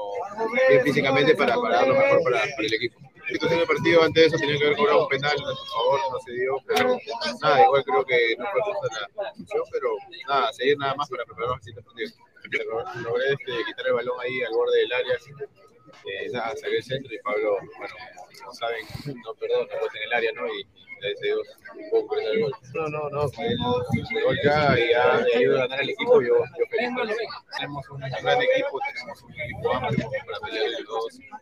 bien 0.68 0.82
físicamente 0.82 1.34
para, 1.36 1.54
para 1.56 1.76
dar 1.76 1.88
lo 1.88 1.94
mejor 1.94 2.22
para, 2.24 2.40
para 2.40 2.66
el 2.66 2.74
equipo. 2.74 2.98
La 3.00 3.28
situación 3.34 3.58
del 3.60 3.68
partido 3.68 4.02
antes 4.02 4.22
de 4.22 4.26
eso 4.28 4.36
tenía 4.38 4.58
que 4.58 4.64
haber 4.64 4.76
cobrado 4.76 5.02
un 5.04 5.08
penal, 5.08 5.32
a 5.32 5.54
su 5.54 5.66
favor, 5.72 6.00
no 6.12 6.18
se 6.20 6.32
dio, 6.32 6.56
pero 6.66 6.98
nada, 7.40 7.64
igual 7.64 7.84
creo 7.84 8.04
que 8.04 8.34
no 8.36 8.44
fue 8.50 8.60
justa 8.62 8.88
la 9.16 9.30
decisión, 9.30 9.62
pero 9.72 9.88
nada, 10.28 10.52
seguir 10.52 10.76
nada 10.78 10.94
más 10.96 11.08
para 11.08 11.24
preparar 11.24 11.50
los 11.50 11.58
siguientes 11.62 11.84
partidos. 11.84 12.14
Log- 12.50 12.94
Logré 13.04 13.24
este, 13.32 13.52
quitar 13.66 13.86
el 13.86 13.92
balón 13.94 14.18
ahí 14.20 14.42
al 14.42 14.52
borde 14.52 14.78
del 14.78 14.92
área, 14.92 15.14
eh, 16.06 16.30
nada, 16.32 16.54
saqué 16.56 16.76
el 16.76 16.82
centro 16.82 17.14
y 17.14 17.18
Pablo, 17.20 17.58
bueno, 17.78 17.94
como 18.38 18.54
saben, 18.54 18.84
no 19.24 19.34
perdón, 19.34 19.68
no 19.68 19.76
en 19.76 20.02
el 20.04 20.12
área, 20.12 20.32
¿no? 20.32 20.46
Y 20.46 20.66
No, 22.74 22.88
no, 22.88 23.08
no, 23.10 23.20
gol 23.22 24.38
ya 24.44 24.78
y 24.78 24.92
ha 24.92 25.14
ayudado 25.14 25.58
a 25.58 25.66
ganar 25.66 25.80
el 25.82 25.90
equipo, 25.90 26.20
yo, 26.20 26.34
yo 26.58 26.64
feliz. 26.70 26.90
Tenemos 27.56 27.88
un 27.90 28.00
gran 28.00 28.42
equipo, 28.42 28.80
tenemos 28.92 29.22
un 29.22 29.32
equipo 29.40 29.72
amplio 29.74 30.10
para 30.26 30.40
pelear 30.40 30.66
en 30.66 30.72
los 30.72 30.84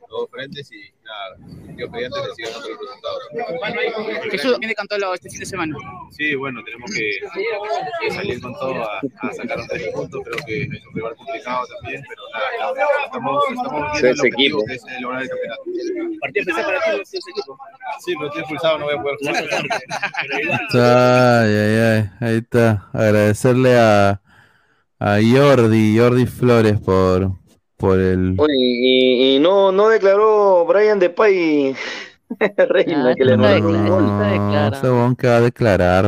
dos, 0.08 0.30
frentes 0.30 0.70
y 0.72 0.92
nada, 1.02 1.36
Dios 1.76 1.90
mediante 1.90 2.18
le 2.18 2.34
sigan 2.34 2.52
dando 2.52 2.68
los 2.68 2.78
resultados. 2.80 3.22
Jesús, 4.30 4.58
viene 4.58 4.74
con 4.74 4.86
todo 4.86 5.14
este 5.14 5.30
fin 5.30 5.40
de 5.40 5.46
semana. 5.46 5.76
Sí, 6.10 6.34
bueno, 6.34 6.62
tenemos 6.64 6.90
que, 6.90 7.10
que 8.00 8.10
salir 8.10 8.40
con 8.40 8.52
todo 8.54 8.82
a, 8.82 9.00
a 9.00 9.32
sacar 9.32 9.58
un 9.58 9.68
tres 9.68 9.88
puntos. 9.92 10.22
Creo 10.24 10.44
que 10.46 10.62
es 10.62 10.86
un 10.86 10.94
rival 10.94 11.14
complicado 11.16 11.66
también, 11.80 12.02
pero 12.08 12.22
nada, 12.32 12.74
estamos, 13.04 13.44
estamos 13.50 14.00
viendo 14.02 14.22
el 14.22 14.28
equipo. 14.28 14.64
que 14.66 14.74
es 14.74 14.82
lograr 15.00 15.22
el 15.22 15.28
campeonato. 15.28 15.62
Partido 16.20 16.42
especial 16.42 16.66
para 16.66 16.80
ti, 16.94 17.00
ese 17.02 17.30
equipo. 17.30 17.58
Sí, 18.04 18.14
pero 18.16 18.26
estoy 18.26 18.40
expulsado, 18.42 18.78
no 18.78 18.84
voy 18.86 18.94
a 18.94 19.02
poder 19.02 19.16
jugar. 19.18 19.47
Ay, 20.74 21.50
ay, 21.54 21.76
ay, 21.76 22.10
ahí 22.20 22.36
está. 22.38 22.88
Agradecerle 22.92 23.78
a, 23.78 24.20
a 24.98 25.18
Jordi, 25.22 25.98
Jordi 25.98 26.26
Flores 26.26 26.80
por, 26.80 27.32
por 27.76 27.98
el... 27.98 28.34
Oye, 28.38 28.54
y, 28.56 29.36
y 29.36 29.38
no, 29.38 29.72
no 29.72 29.88
declaró 29.88 30.64
Brian 30.66 30.98
Depay 30.98 31.74
reina 32.68 33.14
que 33.14 33.24
le 33.24 33.36
No, 33.36 33.48
ese 33.48 34.90
weón 34.90 35.16
que 35.16 35.26
va 35.26 35.36
a 35.36 35.40
declarar. 35.40 36.06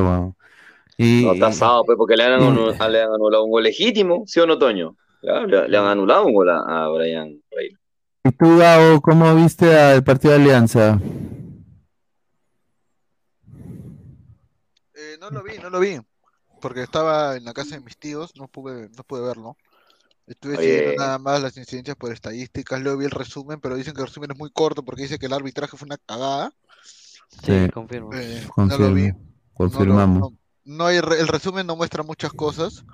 Y, 0.98 1.24
No, 1.24 1.32
está 1.32 1.46
asado, 1.46 1.84
pues, 1.84 1.96
porque 1.96 2.16
le 2.16 2.24
han, 2.24 2.40
anu- 2.40 2.88
le 2.90 3.02
han 3.02 3.12
anulado 3.12 3.44
un 3.44 3.50
gol 3.50 3.62
legítimo, 3.62 4.24
¿sí 4.26 4.38
o 4.40 4.46
no, 4.46 4.58
Toño? 4.58 4.96
Claro, 5.22 5.46
le, 5.46 5.68
le 5.68 5.76
han 5.78 5.86
anulado 5.86 6.26
un 6.26 6.34
gol 6.34 6.50
a, 6.50 6.58
a 6.84 6.88
Brian 6.88 7.40
Reina. 7.50 7.78
¿Y 8.22 8.32
tú, 8.32 8.58
Gabo, 8.58 9.00
cómo 9.00 9.34
viste 9.34 9.74
al 9.74 10.04
partido 10.04 10.34
de 10.34 10.40
Alianza? 10.42 11.00
Eh, 14.94 15.16
no 15.30 15.38
lo 15.38 15.42
vi, 15.44 15.58
no 15.58 15.70
lo 15.70 15.80
vi. 15.80 16.00
Porque 16.60 16.82
estaba 16.82 17.36
en 17.36 17.44
la 17.44 17.52
casa 17.52 17.76
de 17.76 17.80
mis 17.80 17.96
tíos, 17.96 18.32
no 18.36 18.48
pude, 18.48 18.88
no 18.90 19.02
pude 19.04 19.22
verlo. 19.22 19.56
Estuve 20.26 20.58
Oye. 20.58 20.66
siguiendo 20.66 21.02
nada 21.02 21.18
más 21.18 21.40
las 21.42 21.56
incidencias 21.56 21.96
por 21.96 22.12
estadísticas, 22.12 22.80
luego 22.80 22.98
vi 22.98 23.06
el 23.06 23.10
resumen, 23.10 23.60
pero 23.60 23.74
dicen 23.76 23.94
que 23.94 24.00
el 24.02 24.06
resumen 24.06 24.30
es 24.30 24.38
muy 24.38 24.50
corto 24.50 24.84
porque 24.84 25.02
dice 25.02 25.18
que 25.18 25.26
el 25.26 25.32
arbitraje 25.32 25.76
fue 25.76 25.86
una 25.86 25.96
cagada. 25.98 26.52
Sí, 27.28 27.68
confirmo. 27.72 28.10
Eh, 28.12 28.46
no 28.56 28.66
lo 28.78 28.92
vi. 28.94 29.10
confirmo, 29.10 29.54
confirmamos. 29.54 30.20
No, 30.20 30.38
no 30.64 30.86
hay 30.86 31.00
re- 31.00 31.20
el 31.20 31.28
resumen 31.28 31.66
no 31.66 31.76
muestra 31.76 32.02
muchas 32.02 32.32
cosas. 32.32 32.84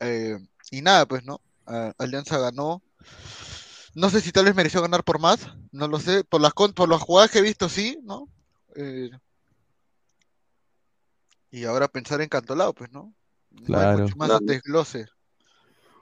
Eh, 0.00 0.38
y 0.70 0.82
nada, 0.82 1.06
pues, 1.06 1.24
¿no? 1.24 1.40
Alianza 1.98 2.38
ganó. 2.38 2.82
No 3.94 4.10
sé 4.10 4.20
si 4.20 4.30
tal 4.32 4.44
vez 4.44 4.54
mereció 4.54 4.82
ganar 4.82 5.04
por 5.04 5.18
más, 5.18 5.48
no 5.72 5.88
lo 5.88 5.98
sé. 6.00 6.24
Por 6.24 6.40
las, 6.40 6.52
con- 6.54 6.72
por 6.72 6.88
las 6.88 7.00
jugadas 7.02 7.30
que 7.30 7.38
he 7.38 7.42
visto, 7.42 7.68
sí, 7.68 7.98
¿no? 8.02 8.28
Eh, 8.74 9.10
y 11.50 11.64
ahora 11.64 11.88
pensar 11.88 12.20
en 12.20 12.28
Cantolao, 12.28 12.74
pues, 12.74 12.90
¿no? 12.92 13.12
No 13.50 13.66
hay 13.66 13.66
Claro. 13.66 14.02
mucho 14.02 14.16
más 14.16 14.40
desglose. 14.42 15.06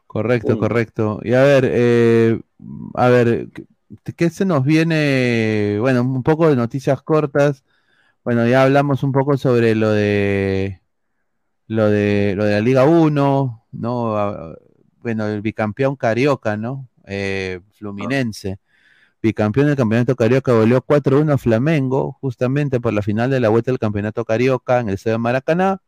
Correcto, 0.07 0.59
correcto. 0.59 1.21
Y 1.25 1.35
a 1.35 1.43
ver, 1.43 1.69
eh, 1.69 2.41
a 2.95 3.09
ver, 3.09 3.49
¿qué, 4.17 4.31
se 4.31 4.45
nos 4.45 4.65
viene? 4.65 5.79
Bueno, 5.81 6.03
un 6.03 6.23
poco 6.23 6.49
de 6.49 6.57
noticias 6.57 7.03
cortas. 7.03 7.65
Bueno, 8.23 8.47
ya 8.47 8.63
hablamos 8.63 9.03
un 9.03 9.13
poco 9.13 9.37
sobre 9.37 9.75
lo 9.75 9.91
de 9.91 10.81
lo 11.67 11.91
de 11.91 12.35
lo 12.37 12.45
de 12.45 12.53
la 12.53 12.61
Liga 12.61 12.85
1, 12.85 13.67
¿no? 13.73 14.17
Ah, 14.17 14.55
Bueno, 15.01 15.27
el 15.27 15.43
bicampeón 15.43 15.97
carioca, 15.97 16.57
¿no? 16.57 16.89
Eh, 17.07 17.61
Fluminense. 17.73 18.61
Bicampeón 19.25 19.69
del 19.69 19.77
campeonato 19.77 20.17
carioca 20.17 20.53
goleó 20.53 20.83
4-1 20.83 21.33
a 21.33 21.39
Flamengo, 21.39 22.19
justamente 22.21 22.79
por 22.79 22.93
la 22.93 23.01
final 23.01 23.31
de 23.31 23.41
la 23.41 23.49
vuelta 23.49 23.71
del 23.71 23.79
campeonato 23.79 24.27
carioca 24.27 24.81
en 24.81 24.89
el 24.91 24.97
Estadio 24.97 25.19
Maracaná. 25.19 25.81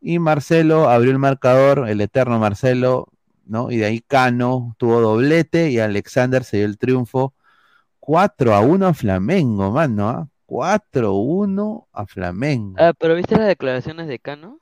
Y 0.00 0.20
Marcelo 0.20 0.88
abrió 0.88 1.10
el 1.10 1.18
marcador, 1.18 1.88
el 1.88 2.00
eterno 2.00 2.38
Marcelo, 2.38 3.08
¿no? 3.46 3.72
Y 3.72 3.78
de 3.78 3.86
ahí 3.86 4.00
Cano 4.00 4.76
tuvo 4.78 5.00
doblete 5.00 5.70
y 5.72 5.80
Alexander 5.80 6.44
se 6.44 6.58
dio 6.58 6.66
el 6.66 6.78
triunfo 6.78 7.34
4 7.98 8.54
a 8.54 8.60
1 8.60 8.86
a 8.86 8.94
Flamengo, 8.94 9.72
mano, 9.72 10.08
¿ah? 10.08 10.28
4-1 10.46 11.88
a 11.92 12.06
Flamengo. 12.06 12.76
Ah, 12.78 12.92
pero 12.96 13.16
¿viste 13.16 13.36
las 13.36 13.48
declaraciones 13.48 14.06
de 14.06 14.20
Cano? 14.20 14.60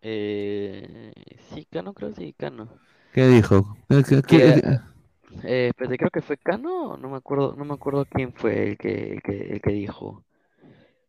Eh, 0.00 1.12
sí, 1.54 1.66
Cano, 1.70 1.92
creo 1.92 2.14
sí, 2.14 2.34
Cano. 2.34 2.68
¿Qué 3.12 3.26
dijo? 3.28 3.76
¿Qué- 3.90 4.02
qué- 4.04 4.22
Que, 4.22 4.38
qué- 4.38 4.80
eh, 5.44 5.68
espérate, 5.68 5.98
creo 5.98 6.10
que 6.10 6.22
fue 6.22 6.36
Cano, 6.36 6.96
no 6.96 7.08
me 7.10 7.16
acuerdo, 7.16 7.54
no 7.56 7.64
me 7.64 7.74
acuerdo 7.74 8.04
quién 8.06 8.32
fue 8.32 8.70
el 8.70 8.78
que, 8.78 9.14
el 9.14 9.22
que, 9.22 9.52
el 9.54 9.60
que 9.60 9.70
dijo. 9.72 10.24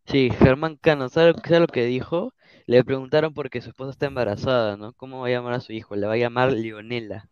Sí, 0.05 0.29
Germán 0.31 0.77
Cano, 0.77 1.09
¿sabe, 1.09 1.33
sabe 1.43 1.61
lo 1.61 1.67
que 1.67 1.85
dijo? 1.85 2.33
Le 2.65 2.83
preguntaron 2.83 3.33
porque 3.33 3.61
su 3.61 3.69
esposa 3.69 3.91
está 3.91 4.05
embarazada, 4.07 4.77
¿no? 4.77 4.93
¿Cómo 4.93 5.21
va 5.21 5.27
a 5.27 5.31
llamar 5.31 5.53
a 5.53 5.59
su 5.61 5.73
hijo? 5.73 5.95
Le 5.95 6.07
va 6.07 6.13
a 6.13 6.17
llamar 6.17 6.51
Leonela. 6.53 7.29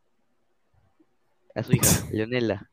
A 1.56 1.64
su 1.64 1.74
hija, 1.74 1.86
Leonela. 2.12 2.70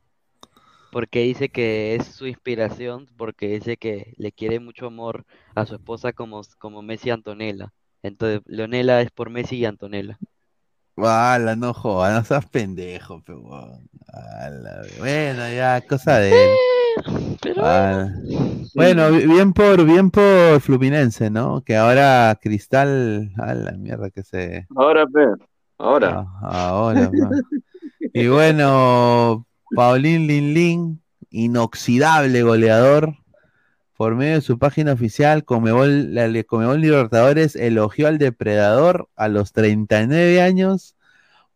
Porque 0.92 1.20
dice 1.22 1.48
que 1.50 1.94
es 1.94 2.06
su 2.06 2.26
inspiración, 2.26 3.08
porque 3.16 3.48
dice 3.48 3.76
que 3.76 4.14
le 4.16 4.32
quiere 4.32 4.60
mucho 4.60 4.86
amor 4.86 5.26
a 5.54 5.66
su 5.66 5.74
esposa 5.74 6.12
como, 6.12 6.42
como 6.58 6.82
Messi 6.82 7.08
y 7.08 7.12
Antonella. 7.12 7.72
Entonces, 8.02 8.42
Leonela 8.46 9.02
es 9.02 9.10
por 9.10 9.30
Messi 9.30 9.56
y 9.56 9.64
Antonella. 9.64 10.18
Ala, 11.06 11.56
no 11.56 11.72
jodas, 11.74 12.12
no 12.14 12.24
seas 12.24 12.46
pendejo, 12.46 13.22
pe, 13.22 13.32
huevón. 13.32 13.88
Ala, 14.42 14.82
bueno, 14.98 15.48
ya, 15.50 15.80
cosa 15.82 16.18
de 16.18 16.30
él. 16.30 16.50
Ala. 17.58 18.12
Bueno, 18.74 19.10
bi- 19.12 19.26
bien 19.26 19.52
por, 19.52 19.84
bien 19.84 20.10
por 20.10 20.60
Fluminense, 20.60 21.30
¿no? 21.30 21.62
Que 21.62 21.76
ahora 21.76 22.38
Cristal, 22.40 23.32
a 23.38 23.54
la 23.54 23.72
mierda 23.72 24.10
que 24.10 24.22
se. 24.22 24.66
Ahora, 24.76 25.06
pe, 25.06 25.24
ahora. 25.78 26.26
Ah, 26.42 26.68
ahora. 26.70 27.10
Y 28.12 28.26
bueno, 28.28 29.46
Paulín 29.74 30.26
Linlin, 30.26 31.02
inoxidable 31.30 32.42
goleador, 32.42 33.14
por 33.98 34.14
medio 34.14 34.36
de 34.36 34.40
su 34.42 34.58
página 34.60 34.92
oficial, 34.92 35.44
Comebol, 35.44 36.14
la 36.14 36.30
Comebol 36.44 36.80
Libertadores 36.80 37.56
elogió 37.56 38.06
al 38.06 38.18
depredador 38.18 39.08
a 39.16 39.26
los 39.26 39.52
39 39.52 40.40
años. 40.40 40.94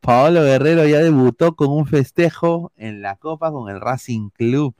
Paolo 0.01 0.43
Guerrero 0.43 0.85
ya 0.85 0.99
debutó 0.99 1.55
con 1.55 1.69
un 1.69 1.87
festejo 1.87 2.73
en 2.75 3.01
la 3.01 3.15
Copa 3.15 3.53
con 3.53 3.71
el 3.71 3.81
Racing 3.81 4.31
Club. 4.31 4.75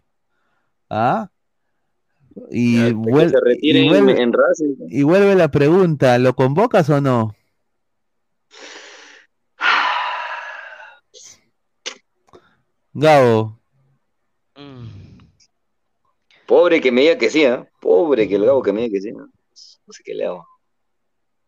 ¿Ah? 0.91 1.31
Y, 2.51 2.91
vuelve, 2.95 3.61
en 3.63 4.33
Racing. 4.33 4.75
y 4.89 5.05
vuelve 5.05 5.37
la 5.37 5.53
pregunta, 5.53 6.19
¿lo 6.19 6.35
convocas 6.35 6.91
o 6.91 7.01
no? 7.01 7.37
Gabo. 12.93 13.63
Pobre 16.53 16.83
que 16.83 16.93
me 16.93 17.01
diga 17.01 17.17
que 17.17 17.31
sí, 17.31 17.47
¿ah? 17.47 17.67
Pobre 17.81 18.29
que 18.29 18.35
el 18.35 18.45
Gabo 18.45 18.61
que 18.63 18.75
me 18.75 18.83
diga 18.83 18.93
que 18.93 19.01
sí. 19.01 19.11
¿no? 19.13 19.21
No 19.21 19.93
sé 19.95 20.03
qué 20.05 20.13
le 20.15 20.27
hago. 20.27 20.47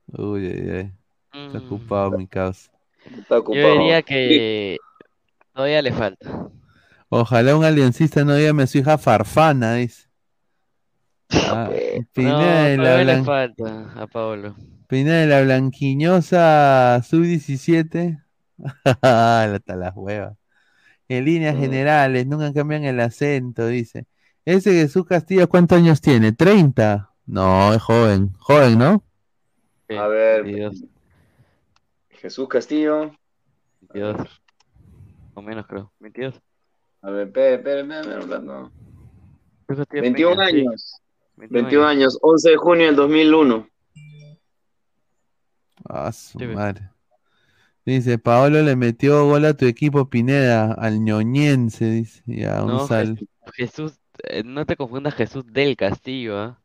Uy, 0.06 0.46
ay, 0.46 0.70
ay. 0.70 1.44
Está 1.46 1.58
ocupado 1.58 2.10
mi 2.12 2.26
causa. 2.26 2.72
Está 3.18 3.34
Yo 3.34 3.40
ocupado. 3.42 3.72
diría 3.80 4.00
que 4.00 4.78
todavía 5.52 5.82
le 5.82 5.92
falta. 5.92 6.48
Ojalá 7.10 7.54
un 7.54 7.64
aliencista 7.66 8.24
no 8.24 8.38
llame 8.38 8.62
a 8.62 8.66
su 8.66 8.78
hija 8.78 8.96
Farfana, 8.96 9.74
dice. 9.74 10.08
Ah, 11.30 11.68
No, 11.70 12.06
Pineda 12.14 12.64
de 12.64 12.76
la 12.78 12.82
todavía 12.84 13.04
le 13.04 13.12
Blan- 13.12 13.24
falta 13.26 13.92
a 14.02 14.06
Paolo. 14.06 14.56
Pineda 14.88 15.20
de 15.20 15.26
la 15.26 15.42
Blanquiñosa 15.42 17.02
Sub-17. 17.06 18.24
Hasta 19.02 19.76
las 19.76 19.92
huevas. 19.94 20.38
En 21.08 21.26
líneas 21.26 21.58
generales, 21.58 22.26
nunca 22.26 22.54
cambian 22.54 22.84
el 22.84 23.00
acento, 23.00 23.66
dice. 23.66 24.06
Ese 24.44 24.72
Jesús 24.72 25.06
Castillo, 25.06 25.48
¿cuántos 25.48 25.78
años 25.78 26.00
tiene? 26.00 26.32
¿30? 26.36 27.08
No, 27.26 27.72
es 27.72 27.82
joven. 27.82 28.32
Joven, 28.38 28.78
¿no? 28.78 29.02
A 29.88 30.06
ver. 30.06 30.72
Jesús 32.10 32.48
Castillo. 32.48 33.16
22. 33.80 34.42
O 35.34 35.42
menos, 35.42 35.66
creo. 35.66 35.92
22. 36.00 36.40
A 37.02 37.10
ver, 37.10 37.26
espera, 37.28 37.54
espera, 37.56 37.80
espera, 38.00 38.70
Castillo 39.66 40.02
21 40.02 40.36
Peña, 40.36 40.48
sí. 40.50 40.56
años. 40.58 41.00
21 41.36 41.62
21 41.62 41.86
años. 41.86 42.18
11 42.20 42.50
de 42.50 42.56
junio 42.56 42.86
del 42.86 42.96
2001. 42.96 43.68
Ah, 45.88 46.12
su 46.12 46.38
madre. 46.38 46.90
Dice, 47.86 48.18
Paolo 48.18 48.62
le 48.62 48.76
metió 48.76 49.26
gol 49.26 49.44
a 49.44 49.54
tu 49.54 49.66
equipo 49.66 50.08
Pineda, 50.08 50.72
al 50.72 51.00
ñoñense, 51.00 51.90
dice. 51.90 52.22
Ya, 52.26 52.62
un 52.62 52.68
No, 52.72 52.86
sal. 52.86 53.18
Jesús, 53.18 53.28
Jesús, 53.54 54.00
eh, 54.28 54.42
no 54.44 54.66
te 54.66 54.76
confundas 54.76 55.14
Jesús 55.14 55.44
del 55.46 55.76
Castillo, 55.76 56.38
¿ah? 56.38 56.60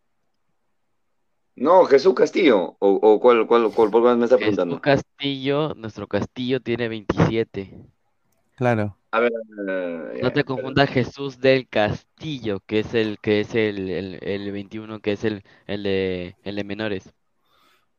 No, 1.56 1.86
Jesús 1.86 2.14
Castillo. 2.14 2.78
¿O, 2.80 2.90
o 2.90 3.20
cuál, 3.20 3.46
cuál, 3.46 3.72
cuál, 3.74 3.92
por 3.92 4.02
cuál 4.02 4.18
me 4.18 4.26
está 4.26 4.38
Jesús 4.38 4.40
preguntando? 4.40 4.80
Castillo, 4.80 5.74
nuestro 5.76 6.08
Castillo 6.08 6.62
tiene 6.62 6.88
27. 6.88 7.78
Claro. 8.56 8.98
A 9.12 9.20
ver, 9.20 9.32
No 10.22 10.32
te 10.32 10.44
confundas 10.44 10.90
Jesús 10.90 11.40
del 11.40 11.68
Castillo, 11.68 12.62
que 12.66 12.80
es 12.80 12.94
el 12.94 13.20
que 13.20 13.42
es 13.42 13.56
el, 13.56 13.90
el, 13.90 14.20
el 14.22 14.52
21, 14.52 15.00
que 15.00 15.14
es 15.14 15.24
el, 15.24 15.44
el 15.68 15.84
de 15.84 16.36
el 16.44 16.56
de 16.56 16.64
menores. 16.64 17.14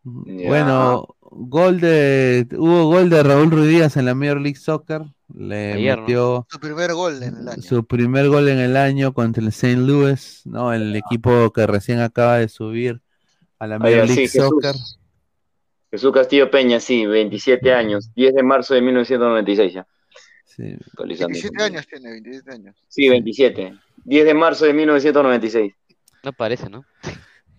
Bueno, 0.02 1.16
gol 1.20 1.80
de, 1.80 2.48
hubo 2.56 2.86
gol 2.86 3.10
de 3.10 3.22
Raúl 3.22 3.50
Ruiz 3.50 3.68
Díaz 3.68 3.96
en 3.96 4.06
la 4.06 4.14
Major 4.14 4.40
League 4.40 4.58
Soccer. 4.58 5.02
Le 5.34 5.72
Ayer, 5.74 5.96
¿no? 5.96 6.02
metió 6.02 6.46
Su 6.50 6.58
primer 6.60 6.92
gol 6.94 7.22
en 7.22 7.36
el 7.36 7.48
año. 7.48 7.62
su 7.62 7.84
primer 7.86 8.28
gol 8.28 8.48
en 8.48 8.58
el 8.58 8.76
año 8.76 9.12
contra 9.12 9.42
el 9.42 9.48
St. 9.48 9.76
Louis, 9.76 10.42
¿no? 10.44 10.72
El 10.72 10.94
equipo 10.96 11.52
que 11.52 11.66
recién 11.66 12.00
acaba 12.00 12.38
de 12.38 12.48
subir 12.48 13.00
a 13.58 13.66
la 13.66 13.76
Ah, 13.76 13.78
Major 13.78 14.06
League 14.06 14.14
sí, 14.14 14.38
Jesús. 14.38 14.48
Soccer. 14.50 14.74
Jesús 15.90 16.12
Castillo 16.12 16.50
Peña, 16.50 16.78
sí, 16.80 17.04
27 17.06 17.72
años. 17.74 18.10
10 18.14 18.34
de 18.34 18.42
marzo 18.42 18.74
de 18.74 18.80
1996 18.82 19.72
ya. 19.74 19.86
Sí. 20.44 20.76
Actualizando. 20.88 21.32
27 21.32 21.62
años 21.64 21.86
tiene, 21.86 22.10
27 22.12 22.50
años. 22.52 22.76
Sí, 22.88 23.08
27. 23.08 23.74
10 24.04 24.24
de 24.24 24.34
marzo 24.34 24.64
de 24.66 24.72
1996. 24.72 25.72
No 26.22 26.32
parece, 26.32 26.68
¿no? 26.68 26.84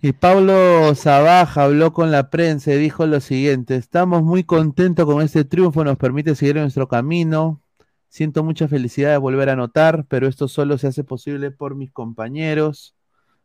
Y 0.03 0.14
Pablo 0.14 0.95
Sabaja 0.95 1.64
habló 1.65 1.94
con 1.94 2.10
la 2.10 2.32
prensa 2.32 2.73
y 2.73 2.78
dijo 2.80 3.06
lo 3.06 3.19
siguiente, 3.19 3.76
estamos 3.76 4.23
muy 4.23 4.44
contentos 4.44 5.06
con 5.06 5.22
este 5.22 5.45
triunfo, 5.45 5.84
nos 5.84 5.98
permite 5.98 6.34
seguir 6.34 6.56
nuestro 6.56 6.88
camino, 6.88 7.61
siento 8.10 8.44
mucha 8.44 8.68
felicidad 8.68 9.11
de 9.11 9.18
volver 9.18 9.49
a 9.49 9.53
anotar, 9.53 10.06
pero 10.07 10.28
esto 10.28 10.48
solo 10.48 10.80
se 10.80 10.88
hace 10.88 11.03
posible 11.03 11.52
por 11.52 11.76
mis 11.76 11.91
compañeros, 11.91 12.95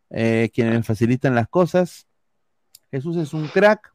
eh, 0.09 0.51
quienes 0.55 0.73
me 0.77 0.83
facilitan 0.83 1.35
las 1.35 1.47
cosas. 1.47 2.07
Jesús 2.91 3.19
es 3.19 3.35
un 3.35 3.49
crack 3.49 3.93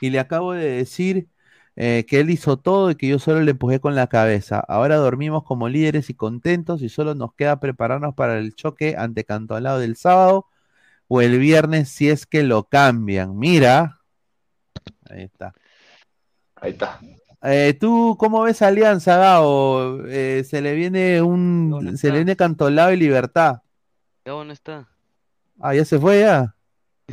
y 0.00 0.08
le 0.08 0.18
acabo 0.18 0.54
de 0.54 0.64
decir 0.66 1.28
eh, 1.76 2.06
que 2.08 2.20
él 2.20 2.30
hizo 2.30 2.56
todo 2.56 2.90
y 2.90 2.94
que 2.94 3.08
yo 3.08 3.18
solo 3.18 3.42
le 3.42 3.50
empujé 3.50 3.80
con 3.80 3.94
la 3.94 4.06
cabeza. 4.06 4.60
Ahora 4.60 4.96
dormimos 4.96 5.44
como 5.44 5.68
líderes 5.68 6.08
y 6.08 6.14
contentos 6.14 6.80
y 6.80 6.88
solo 6.88 7.14
nos 7.14 7.34
queda 7.34 7.60
prepararnos 7.60 8.14
para 8.14 8.38
el 8.38 8.54
choque 8.54 8.94
ante 8.96 9.24
Cantolao 9.24 9.78
del 9.78 9.96
sábado 9.96 10.46
o 11.14 11.20
el 11.20 11.38
viernes 11.38 11.90
si 11.90 12.08
es 12.08 12.24
que 12.24 12.42
lo 12.42 12.64
cambian. 12.64 13.36
Mira. 13.38 14.00
Ahí 15.10 15.24
está. 15.24 15.52
Ahí 16.56 16.70
está. 16.70 17.00
Eh, 17.42 17.76
¿Tú 17.78 18.16
cómo 18.18 18.42
ves 18.42 18.62
Alianza, 18.62 19.18
Gao? 19.18 20.06
Eh, 20.06 20.42
se 20.48 20.62
le 20.62 20.74
viene 20.74 21.20
un. 21.20 21.98
se 21.98 22.08
le 22.08 22.18
viene 22.18 22.34
Cantolao 22.34 22.92
y 22.92 22.96
Libertad. 22.96 23.58
Gabo 24.24 24.42
no 24.44 24.52
está. 24.54 24.88
Ah, 25.60 25.74
ya 25.74 25.84
se 25.84 25.98
fue 25.98 26.20
ya. 26.20 26.54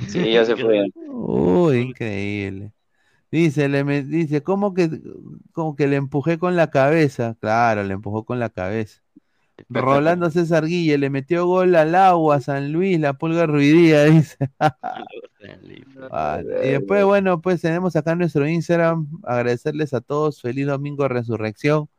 Sí, 0.08 0.32
ya 0.32 0.46
se 0.46 0.56
fue. 0.56 0.86
Uy, 1.08 1.80
increíble. 1.80 2.72
Dice, 3.32 3.68
le 3.68 3.84
me- 3.84 4.04
dice, 4.04 4.42
¿cómo 4.44 4.74
que, 4.74 4.90
como 5.52 5.76
que 5.76 5.88
le 5.88 5.98
empujé 5.98 6.40
con 6.40 6.56
la 6.56 6.70
cabeza? 6.70 7.36
Claro, 7.42 7.84
le 7.84 7.96
empujó 7.96 8.24
con 8.24 8.40
la 8.40 8.50
cabeza. 8.50 9.02
Rolando 9.70 10.30
César 10.30 10.66
Guille 10.66 10.98
le 10.98 11.10
metió 11.10 11.46
gol 11.46 11.76
al 11.76 11.96
agua, 11.96 12.40
San 12.40 12.72
Luis, 12.72 13.00
la 13.00 13.14
pulga 13.14 13.46
ruidía, 13.46 14.04
dice. 14.06 14.38
Y 16.64 16.70
después, 16.70 17.04
bueno, 17.06 17.42
pues 17.42 17.62
tenemos 17.62 17.96
acá 17.96 18.16
nuestro 18.16 18.48
Instagram. 18.48 19.08
Agradecerles 19.24 19.94
a 19.94 20.02
todos. 20.02 20.42
Feliz 20.42 20.68
domingo 20.68 21.08
resurrección. 21.08 21.90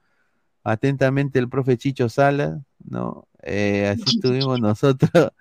Atentamente 0.62 1.38
el 1.38 1.48
profe 1.48 1.78
Chicho 1.78 2.08
Sala, 2.08 2.62
¿no? 2.84 3.26
Eh, 3.42 3.88
así 3.88 4.02
estuvimos 4.16 4.60
nosotros, 4.60 5.32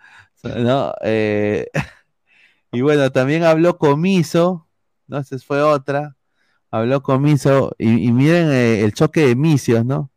¿no? 0.44 0.94
Eh, 1.04 1.68
y 2.72 2.82
bueno, 2.82 3.12
también 3.12 3.44
habló 3.44 3.78
Comiso, 3.78 4.68
¿no? 5.08 5.18
Esa 5.18 5.38
fue 5.40 5.62
otra. 5.62 6.16
Habló 6.72 7.04
Comiso. 7.04 7.76
Y, 7.78 8.08
y 8.08 8.12
miren 8.12 8.50
eh, 8.52 8.84
el 8.84 8.94
choque 8.94 9.28
de 9.28 9.36
misios, 9.36 9.86
¿no? 9.86 10.12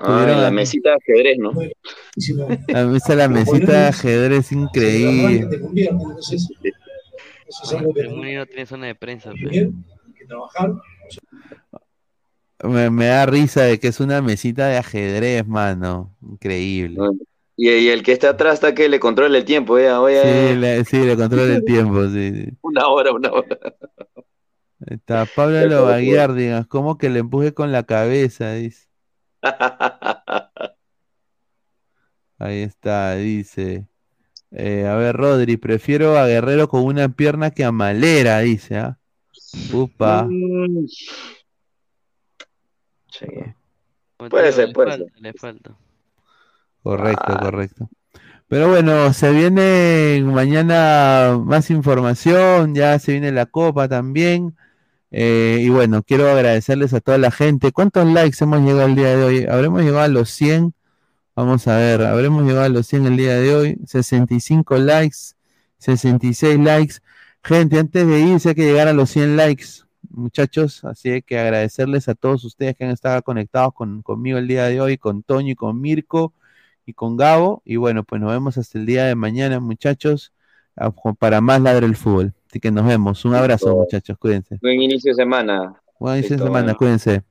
Ah, 0.00 0.26
en 0.30 0.40
la 0.42 0.50
mesita 0.50 0.90
de 0.90 0.96
ajedrez, 0.96 1.38
¿no? 1.38 1.50
a 1.50 2.84
mí 2.84 2.96
esa 2.96 3.14
la 3.14 3.28
mesita 3.28 3.72
de 3.72 3.86
ajedrez 3.88 4.52
increíble. 4.52 5.48
No 8.34 8.46
tiene 8.46 8.66
zona 8.66 8.86
de 8.86 8.94
prensa. 8.94 9.32
pues. 9.42 9.68
Me, 12.64 12.90
me 12.90 13.06
da 13.06 13.24
risa 13.26 13.62
de 13.62 13.78
que 13.78 13.88
es 13.88 14.00
una 14.00 14.20
mesita 14.20 14.66
de 14.68 14.78
ajedrez, 14.78 15.46
mano. 15.46 16.14
Increíble. 16.22 16.98
Y, 17.56 17.70
y 17.70 17.88
el 17.88 18.02
que 18.02 18.12
está 18.12 18.30
atrás 18.30 18.54
está 18.54 18.74
que 18.74 18.88
le 18.88 19.00
controla 19.00 19.36
el 19.38 19.44
tiempo, 19.44 19.78
ya, 19.78 20.00
oye, 20.00 20.20
Sí, 20.22 20.56
le, 20.56 20.84
sí, 20.84 20.98
le 21.04 21.16
controla 21.16 21.54
el 21.56 21.64
tiempo, 21.64 22.06
sí, 22.08 22.32
sí. 22.32 22.52
una 22.62 22.86
hora, 22.88 23.12
una 23.12 23.32
hora. 23.32 23.58
Está 24.86 25.26
Pablo 25.26 25.66
Lobaguiar, 25.66 26.34
digas, 26.34 26.66
¿cómo 26.68 26.98
que 26.98 27.10
le 27.10 27.18
empuje 27.20 27.52
con 27.54 27.72
la 27.72 27.82
cabeza? 27.84 28.52
Dice. 28.52 28.87
Ahí 32.38 32.62
está, 32.62 33.14
dice. 33.16 33.86
Eh, 34.50 34.86
a 34.86 34.94
ver, 34.94 35.16
Rodri, 35.16 35.56
prefiero 35.56 36.16
a 36.18 36.26
Guerrero 36.26 36.68
con 36.68 36.84
una 36.84 37.08
pierna 37.08 37.50
que 37.50 37.64
a 37.64 37.72
Malera, 37.72 38.38
dice, 38.40 38.78
¿ah? 38.78 38.98
Upa. 39.72 40.24
Mm, 40.28 40.86
Sí. 43.10 43.26
Puede 44.16 44.44
digo, 44.44 44.52
ser, 44.52 44.68
le 44.68 44.74
puede 44.74 44.90
falta, 44.90 45.04
ser. 45.12 45.20
le 45.22 45.32
falta. 45.32 45.76
Correcto, 46.82 47.24
Ah. 47.26 47.40
correcto. 47.40 47.88
Pero 48.46 48.68
bueno, 48.68 49.12
se 49.12 49.30
viene 49.32 50.22
mañana 50.24 51.38
más 51.42 51.70
información, 51.70 52.74
ya 52.74 52.98
se 52.98 53.12
viene 53.12 53.32
la 53.32 53.46
copa 53.46 53.88
también. 53.88 54.56
Eh, 55.10 55.60
y 55.62 55.68
bueno, 55.70 56.02
quiero 56.02 56.28
agradecerles 56.30 56.92
a 56.94 57.00
toda 57.00 57.18
la 57.18 57.30
gente. 57.30 57.72
¿Cuántos 57.72 58.06
likes 58.06 58.42
hemos 58.42 58.60
llegado 58.60 58.86
el 58.86 58.94
día 58.96 59.16
de 59.16 59.24
hoy? 59.24 59.46
¿Habremos 59.46 59.82
llegado 59.82 60.00
a 60.00 60.08
los 60.08 60.30
100? 60.30 60.74
Vamos 61.34 61.68
a 61.68 61.76
ver, 61.76 62.02
habremos 62.02 62.44
llegado 62.44 62.64
a 62.64 62.68
los 62.68 62.86
100 62.88 63.06
el 63.06 63.16
día 63.16 63.36
de 63.36 63.54
hoy. 63.54 63.78
65 63.86 64.76
likes, 64.78 65.36
66 65.78 66.58
likes. 66.58 66.96
Gente, 67.42 67.78
antes 67.78 68.06
de 68.06 68.20
irse 68.20 68.50
hay 68.50 68.54
que 68.54 68.64
llegar 68.64 68.88
a 68.88 68.92
los 68.92 69.10
100 69.10 69.36
likes, 69.36 69.66
muchachos. 70.10 70.84
Así 70.84 71.22
que 71.22 71.38
agradecerles 71.38 72.08
a 72.08 72.14
todos 72.14 72.44
ustedes 72.44 72.76
que 72.76 72.84
han 72.84 72.90
estado 72.90 73.22
conectados 73.22 73.72
con, 73.74 74.02
conmigo 74.02 74.38
el 74.38 74.48
día 74.48 74.64
de 74.64 74.80
hoy, 74.80 74.98
con 74.98 75.22
Toño 75.22 75.52
y 75.52 75.54
con 75.54 75.80
Mirko 75.80 76.34
y 76.86 76.92
con 76.94 77.16
Gabo. 77.16 77.62
Y 77.64 77.76
bueno, 77.76 78.04
pues 78.04 78.20
nos 78.20 78.32
vemos 78.32 78.58
hasta 78.58 78.78
el 78.78 78.86
día 78.86 79.04
de 79.04 79.14
mañana, 79.14 79.60
muchachos, 79.60 80.32
para 81.18 81.40
más 81.40 81.60
Ladre 81.60 81.86
el 81.86 81.96
Fútbol. 81.96 82.34
Así 82.48 82.60
que 82.60 82.70
nos 82.70 82.86
vemos. 82.86 83.24
Un 83.24 83.34
abrazo, 83.34 83.66
Listo. 83.66 83.80
muchachos. 83.80 84.18
Cuídense. 84.18 84.58
Buen 84.62 84.80
inicio 84.80 85.10
de 85.10 85.16
semana. 85.16 85.74
Buen 85.98 86.18
inicio 86.18 86.36
de 86.36 86.42
semana. 86.44 86.62
bueno. 86.64 86.78
Cuídense. 86.78 87.22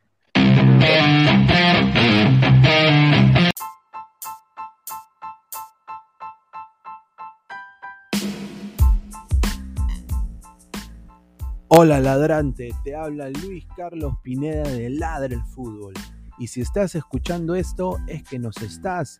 Hola 11.69 11.99
ladrante, 11.99 12.69
te 12.83 12.95
habla 12.95 13.29
Luis 13.29 13.67
Carlos 13.75 14.13
Pineda 14.23 14.63
de 14.63 14.89
Ladre 14.89 15.35
el 15.35 15.43
Fútbol. 15.43 15.93
Y 16.39 16.47
si 16.47 16.61
estás 16.61 16.95
escuchando 16.95 17.55
esto 17.55 17.97
es 18.07 18.23
que 18.23 18.39
nos 18.39 18.57
estás 18.61 19.19